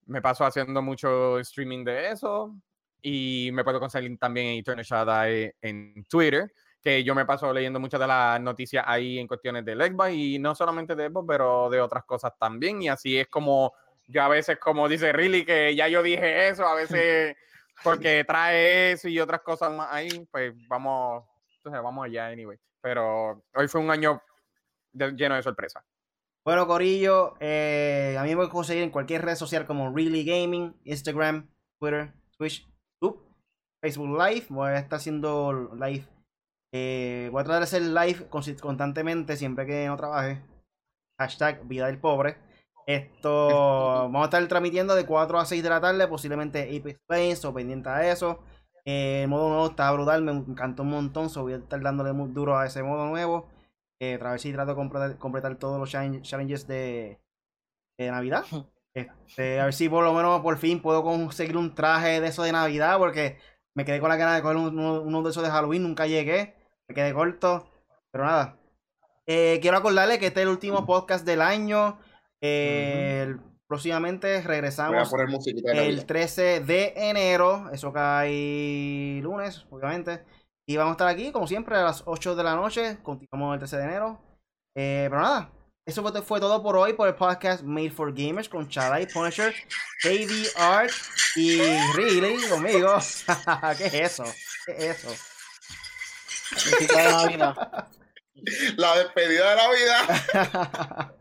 Me 0.06 0.22
paso 0.22 0.44
haciendo 0.44 0.82
mucho 0.82 1.39
streaming 1.39 1.85
de 1.85 2.10
eso. 2.10 2.55
Y 3.02 3.51
me 3.52 3.64
puedo 3.64 3.81
conseguir 3.81 4.18
también 4.18 4.48
en 4.48 4.59
Eternal 4.59 4.85
Shadai 4.85 5.55
en 5.62 6.05
Twitter 6.05 6.52
que 6.82 7.05
yo 7.05 7.15
me 7.15 7.27
paso 7.27 7.52
leyendo 7.52 7.78
muchas 7.78 8.01
de 8.01 8.07
las 8.07 8.40
noticias 8.40 8.85
ahí 8.86 9.19
en 9.19 9.27
cuestiones 9.27 9.65
de 9.65 9.74
Xbox 9.74 10.12
y 10.12 10.39
no 10.39 10.55
solamente 10.55 10.94
de 10.94 11.09
Xbox, 11.09 11.27
pero 11.28 11.70
de 11.70 11.81
otras 11.81 12.05
cosas 12.05 12.32
también. 12.39 12.82
Y 12.82 12.89
así 12.89 13.19
es 13.19 13.28
como 13.28 13.74
yo 14.07 14.23
a 14.23 14.28
veces, 14.28 14.59
como 14.59 14.89
dice 14.89 15.12
Riley, 15.12 15.44
que 15.44 15.74
ya 15.74 15.89
yo 15.89 16.02
dije 16.02 16.48
eso, 16.48 16.66
a 16.66 16.74
veces 16.74 17.36
porque 17.82 18.24
trae 18.24 18.93
eso 18.93 19.09
y 19.09 19.20
otras 19.20 19.40
cosas 19.43 19.73
más 19.73 19.89
ahí, 19.90 20.27
pues 20.31 20.55
vamos, 20.69 21.24
entonces 21.57 21.82
vamos 21.82 22.05
allá, 22.05 22.27
anyway. 22.28 22.59
Pero 22.81 23.43
hoy 23.55 23.69
fue 23.69 23.81
un 23.81 23.90
año 23.90 24.23
lleno 24.93 25.36
de 25.36 25.43
sorpresas. 25.43 25.85
Bueno, 26.43 26.66
Corillo, 26.66 27.35
eh, 27.39 28.16
a 28.19 28.23
mí 28.23 28.31
me 28.31 28.36
pueden 28.36 28.51
conseguir 28.51 28.82
en 28.82 28.90
cualquier 28.90 29.23
red 29.23 29.36
social 29.36 29.66
como 29.66 29.94
Really 29.94 30.24
Gaming, 30.24 30.74
Instagram, 30.85 31.48
Twitter, 31.78 32.12
Twitch, 32.39 32.66
Facebook 33.81 34.19
Live. 34.19 34.47
Voy 34.48 34.70
a 34.70 34.78
estar 34.78 34.98
haciendo 34.98 35.70
live. 35.74 36.07
Eh, 36.72 37.28
voy 37.32 37.40
a 37.40 37.44
tratar 37.44 37.60
de 37.60 37.64
hacer 37.64 37.82
live 37.82 38.28
constantemente 38.28 39.36
siempre 39.36 39.66
que 39.66 39.86
no 39.86 39.97
trabaje. 39.97 40.42
Hashtag 41.18 41.64
Vida 41.66 41.86
del 41.86 41.98
Pobre. 41.98 42.38
Esto 42.86 43.47
vamos 44.10 44.22
a 44.22 44.24
estar 44.24 44.47
transmitiendo 44.48 44.94
de 44.94 45.06
4 45.06 45.38
a 45.38 45.44
6 45.44 45.62
de 45.62 45.68
la 45.70 45.80
tarde, 45.80 46.09
posiblemente 46.09 46.62
Apex 46.76 46.98
Legends 47.09 47.44
o 47.44 47.55
pendiente 47.55 47.88
a 47.88 48.10
eso. 48.10 48.40
Eh, 48.84 49.22
el 49.24 49.28
modo 49.28 49.48
nuevo 49.48 49.66
está 49.66 49.92
brutal, 49.92 50.22
me 50.22 50.32
encantó 50.32 50.82
un 50.82 50.90
montón, 50.90 51.28
so 51.30 51.42
voy 51.42 51.52
a 51.52 51.56
estar 51.56 51.80
dándole 51.82 52.12
muy 52.12 52.30
duro 52.32 52.56
a 52.59 52.66
ese 52.66 52.82
modo 52.82 53.06
nuevo. 53.06 53.48
Eh, 54.01 54.18
a 54.20 54.30
ver 54.30 54.40
si 54.40 54.52
trato 54.52 54.70
de 54.70 54.76
completar, 54.76 55.18
completar 55.18 55.56
todos 55.56 55.78
los 55.78 55.90
challenge- 55.92 56.22
challenges 56.22 56.66
de, 56.66 57.20
de 57.98 58.10
Navidad. 58.10 58.44
Este, 58.92 59.60
a 59.60 59.66
ver 59.66 59.74
si 59.74 59.88
por 59.88 60.02
lo 60.02 60.12
menos 60.12 60.40
por 60.40 60.56
fin 60.56 60.82
puedo 60.82 61.05
conseguir 61.05 61.56
un 61.56 61.74
traje 61.76 62.20
de 62.20 62.26
eso 62.28 62.42
de 62.42 62.51
Navidad, 62.52 62.98
porque 62.98 63.38
me 63.76 63.84
quedé 63.84 64.01
con 64.01 64.09
la 64.09 64.16
gana 64.16 64.34
de 64.34 64.42
coger 64.42 64.56
un- 64.56 64.76
uno, 64.78 65.02
uno 65.02 65.22
de 65.22 65.30
esos 65.30 65.44
de 65.44 65.51
Halloween, 65.51 65.82
nunca 65.84 66.06
llegué, 66.09 66.56
me 66.90 66.94
quedé 66.94 67.14
corto, 67.14 67.70
pero 68.10 68.24
nada. 68.24 68.58
Eh, 69.24 69.60
quiero 69.62 69.76
acordarle 69.76 70.18
que 70.18 70.26
este 70.26 70.40
es 70.40 70.46
el 70.46 70.50
último 70.50 70.84
podcast 70.84 71.24
del 71.24 71.40
año. 71.40 72.00
Eh, 72.40 73.36
próximamente 73.68 74.42
regresamos 74.42 75.12
el 75.12 75.62
Navidad. 75.62 76.06
13 76.06 76.60
de 76.60 76.94
enero. 76.96 77.70
Eso 77.72 77.92
cae 77.92 79.20
lunes, 79.22 79.64
obviamente. 79.70 80.24
Y 80.66 80.76
vamos 80.76 80.90
a 80.90 80.94
estar 80.94 81.08
aquí, 81.08 81.30
como 81.30 81.46
siempre, 81.46 81.76
a 81.76 81.84
las 81.84 82.02
8 82.06 82.34
de 82.34 82.42
la 82.42 82.56
noche. 82.56 82.98
Continuamos 83.04 83.54
el 83.54 83.60
13 83.60 83.76
de 83.76 83.84
enero. 83.84 84.20
Eh, 84.76 85.06
pero 85.08 85.22
nada, 85.22 85.52
eso 85.86 86.02
fue, 86.24 86.40
todo 86.40 86.60
por 86.60 86.76
hoy 86.76 86.94
por 86.94 87.06
el 87.06 87.14
podcast 87.14 87.62
Made 87.62 87.90
for 87.90 88.12
Gamers 88.12 88.48
con 88.48 88.68
Chadai 88.68 89.06
Punisher, 89.06 89.54
KD 90.02 90.56
Art 90.56 90.92
y 91.36 91.60
Really 91.94 92.48
conmigo. 92.48 92.94
¿Qué 93.78 93.86
es 93.86 93.94
eso? 93.94 94.24
¿Qué 94.66 94.72
es 94.72 95.04
eso? 95.04 95.30
Música 96.52 97.02
de 97.02 97.10
Navidad. 97.10 97.89
La 98.77 98.97
despedida 98.97 99.51
de 99.51 99.56
la 99.56 99.68
vida. 99.70 101.14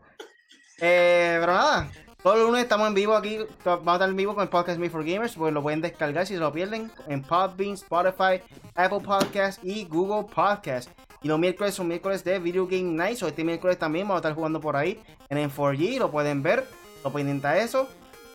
Eh, 0.82 1.36
pero 1.38 1.52
nada, 1.52 1.90
todos 2.22 2.38
los 2.38 2.46
lunes 2.46 2.62
estamos 2.62 2.88
en 2.88 2.94
vivo 2.94 3.14
aquí. 3.14 3.38
Vamos 3.66 3.86
a 3.86 3.92
estar 3.92 4.08
en 4.08 4.16
vivo 4.16 4.34
con 4.34 4.44
el 4.44 4.48
podcast 4.48 4.78
Made 4.78 4.88
for 4.88 5.04
Gamers. 5.04 5.36
Pues 5.36 5.52
lo 5.52 5.60
pueden 5.60 5.82
descargar 5.82 6.26
si 6.26 6.32
se 6.32 6.40
lo 6.40 6.50
pierden 6.54 6.90
en 7.06 7.22
Podbean, 7.22 7.74
Spotify, 7.74 8.42
Apple 8.74 9.00
Podcast 9.00 9.62
y 9.62 9.84
Google 9.84 10.26
Podcast. 10.34 10.88
Y 11.20 11.28
los 11.28 11.38
miércoles 11.38 11.74
son 11.74 11.86
miércoles 11.86 12.24
de 12.24 12.38
Video 12.38 12.66
Game 12.66 12.92
Night. 12.94 13.18
So 13.18 13.28
este 13.28 13.44
miércoles 13.44 13.78
también 13.78 14.08
vamos 14.08 14.20
a 14.20 14.28
estar 14.28 14.34
jugando 14.34 14.58
por 14.58 14.74
ahí 14.74 15.02
en 15.28 15.50
M4G. 15.50 15.98
Lo 15.98 16.10
pueden 16.10 16.42
ver. 16.42 16.66
Lo 17.04 17.12
pendiente 17.12 17.46
a 17.46 17.58
eso. 17.58 17.86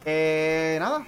Eh, 0.05 0.77
nada. 0.79 1.03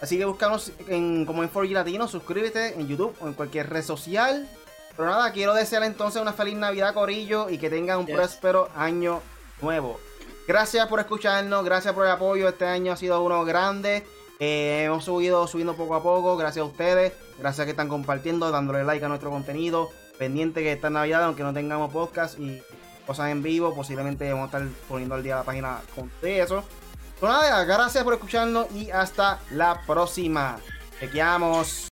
Así 0.00 0.16
que 0.16 0.24
búscanos 0.24 0.72
en, 0.88 1.26
como 1.26 1.42
en 1.42 1.52
4G 1.52 1.72
Latino, 1.72 2.08
suscríbete 2.08 2.80
en 2.80 2.88
YouTube 2.88 3.14
o 3.20 3.28
en 3.28 3.34
cualquier 3.34 3.68
red 3.68 3.82
social. 3.82 4.48
Pero 4.96 5.08
nada, 5.08 5.32
quiero 5.32 5.54
desear 5.54 5.82
entonces 5.84 6.20
una 6.20 6.32
feliz 6.32 6.56
Navidad, 6.56 6.94
Corillo, 6.94 7.48
y 7.50 7.58
que 7.58 7.70
tengan 7.70 7.98
un 7.98 8.06
próspero 8.06 8.68
año 8.76 9.20
nuevo. 9.60 9.98
Gracias 10.46 10.86
por 10.88 11.00
escucharnos, 11.00 11.64
gracias 11.64 11.94
por 11.94 12.06
el 12.06 12.10
apoyo. 12.10 12.48
Este 12.48 12.66
año 12.66 12.92
ha 12.92 12.96
sido 12.96 13.22
uno 13.22 13.44
grande. 13.44 14.04
Eh, 14.40 14.84
hemos 14.86 15.04
subido, 15.04 15.46
subiendo 15.46 15.76
poco 15.76 15.94
a 15.94 16.02
poco. 16.02 16.36
Gracias 16.36 16.62
a 16.62 16.66
ustedes, 16.66 17.12
gracias 17.38 17.60
a 17.60 17.64
que 17.66 17.70
están 17.70 17.88
compartiendo, 17.88 18.50
dándole 18.50 18.84
like 18.84 19.04
a 19.04 19.08
nuestro 19.08 19.30
contenido. 19.30 19.90
Pendiente 20.18 20.62
que 20.62 20.72
esta 20.72 20.90
Navidad, 20.90 21.24
aunque 21.24 21.42
no 21.42 21.52
tengamos 21.52 21.92
podcast 21.92 22.38
y 22.38 22.62
cosas 23.06 23.30
en 23.30 23.42
vivo, 23.42 23.74
posiblemente 23.74 24.30
vamos 24.32 24.52
a 24.52 24.58
estar 24.58 24.74
poniendo 24.88 25.14
al 25.14 25.22
día 25.22 25.36
la 25.36 25.44
página 25.44 25.80
con 25.94 26.10
eso. 26.22 26.64
Nada, 27.22 27.64
gracias 27.64 28.02
por 28.02 28.14
escucharnos 28.14 28.70
y 28.72 28.90
hasta 28.90 29.40
la 29.50 29.82
próxima. 29.86 30.58
Chequeamos. 30.98 31.89